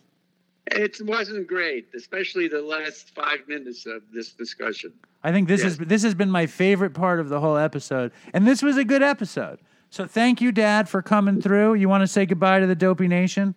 It 0.72 0.98
wasn't 1.02 1.48
great, 1.48 1.88
especially 1.96 2.48
the 2.48 2.62
last 2.62 3.16
five 3.16 3.48
minutes 3.48 3.86
of 3.86 4.02
this 4.12 4.34
discussion. 4.34 4.92
I 5.24 5.32
think 5.32 5.48
this 5.48 5.64
Yes. 5.64 5.74
is 5.74 5.78
this 5.80 6.04
has 6.04 6.14
been 6.14 6.30
my 6.30 6.46
favorite 6.46 6.94
part 6.94 7.20
of 7.20 7.30
the 7.30 7.40
whole 7.40 7.58
episode, 7.58 8.12
and 8.34 8.46
this 8.48 8.62
was 8.62 8.78
a 8.78 8.84
good 8.84 9.02
episode. 9.04 9.60
So 9.90 10.06
thank 10.06 10.42
you, 10.42 10.52
Dad, 10.52 10.90
for 10.90 11.02
coming 11.02 11.42
through. 11.42 11.76
You 11.76 11.90
want 11.90 12.02
to 12.02 12.08
say 12.08 12.26
goodbye 12.26 12.60
to 12.60 12.68
the 12.68 12.76
Dopey 12.76 13.08
Nation? 13.08 13.56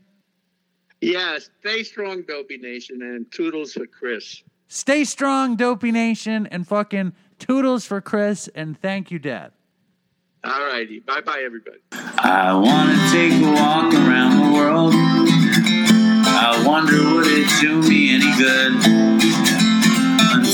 Yes, 1.00 1.50
stay 1.60 1.82
strong, 1.82 2.22
Dopey 2.22 2.58
Nation, 2.58 3.02
and 3.02 3.30
toodles 3.32 3.72
for 3.72 3.86
Chris. 3.86 4.42
Stay 4.68 5.04
strong, 5.04 5.56
Dopey 5.56 5.90
Nation, 5.90 6.46
and 6.50 6.66
fucking 6.66 7.14
toodles 7.38 7.84
for 7.84 8.00
Chris. 8.00 8.48
And 8.54 8.80
thank 8.80 9.10
you, 9.10 9.18
Dad. 9.18 9.52
All 10.44 10.64
righty. 10.64 11.00
Bye 11.00 11.20
bye, 11.20 11.42
everybody. 11.44 11.80
I 11.92 12.54
wanna 12.54 12.96
take 13.10 13.32
a 13.42 13.52
walk 13.52 13.92
around 13.92 14.40
the 14.40 14.56
world. 14.56 14.92
I 14.94 16.62
wonder 16.66 16.96
would 17.14 17.26
it 17.26 17.48
do 17.60 17.82
me 17.82 18.14
any 18.14 18.30
good? 18.38 19.49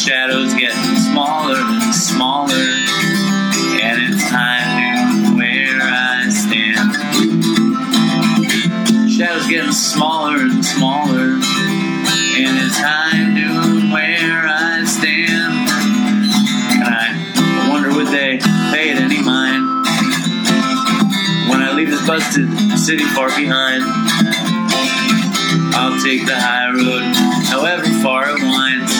Shadow's 0.00 0.54
getting 0.54 0.96
smaller 0.96 1.56
and 1.58 1.94
smaller. 1.94 2.54
And 3.82 4.00
it's 4.08 4.30
time 4.30 5.26
to 5.26 5.36
where 5.36 5.78
I 5.78 6.30
stand. 6.30 6.96
Shadow's 9.12 9.46
getting 9.46 9.72
smaller 9.72 10.38
and 10.38 10.64
smaller. 10.64 11.36
And 11.36 12.58
it's 12.64 12.80
time 12.80 13.34
to 13.36 13.92
where 13.92 14.48
I 14.48 14.84
stand. 14.86 15.68
And 16.80 16.94
I 16.94 17.68
wonder 17.68 17.94
would 17.94 18.06
they 18.06 18.38
pay 18.72 18.92
it 18.92 18.98
any 18.98 19.22
mind 19.22 19.66
when 21.50 21.60
I 21.60 21.72
leave 21.74 21.90
this 21.90 22.06
busted 22.06 22.48
city 22.78 23.04
far 23.04 23.28
behind. 23.36 23.84
I'll 25.76 26.00
take 26.02 26.24
the 26.24 26.40
high 26.40 26.70
road, 26.72 27.04
however 27.52 27.84
far 28.02 28.30
it 28.30 28.40
winds, 28.42 28.99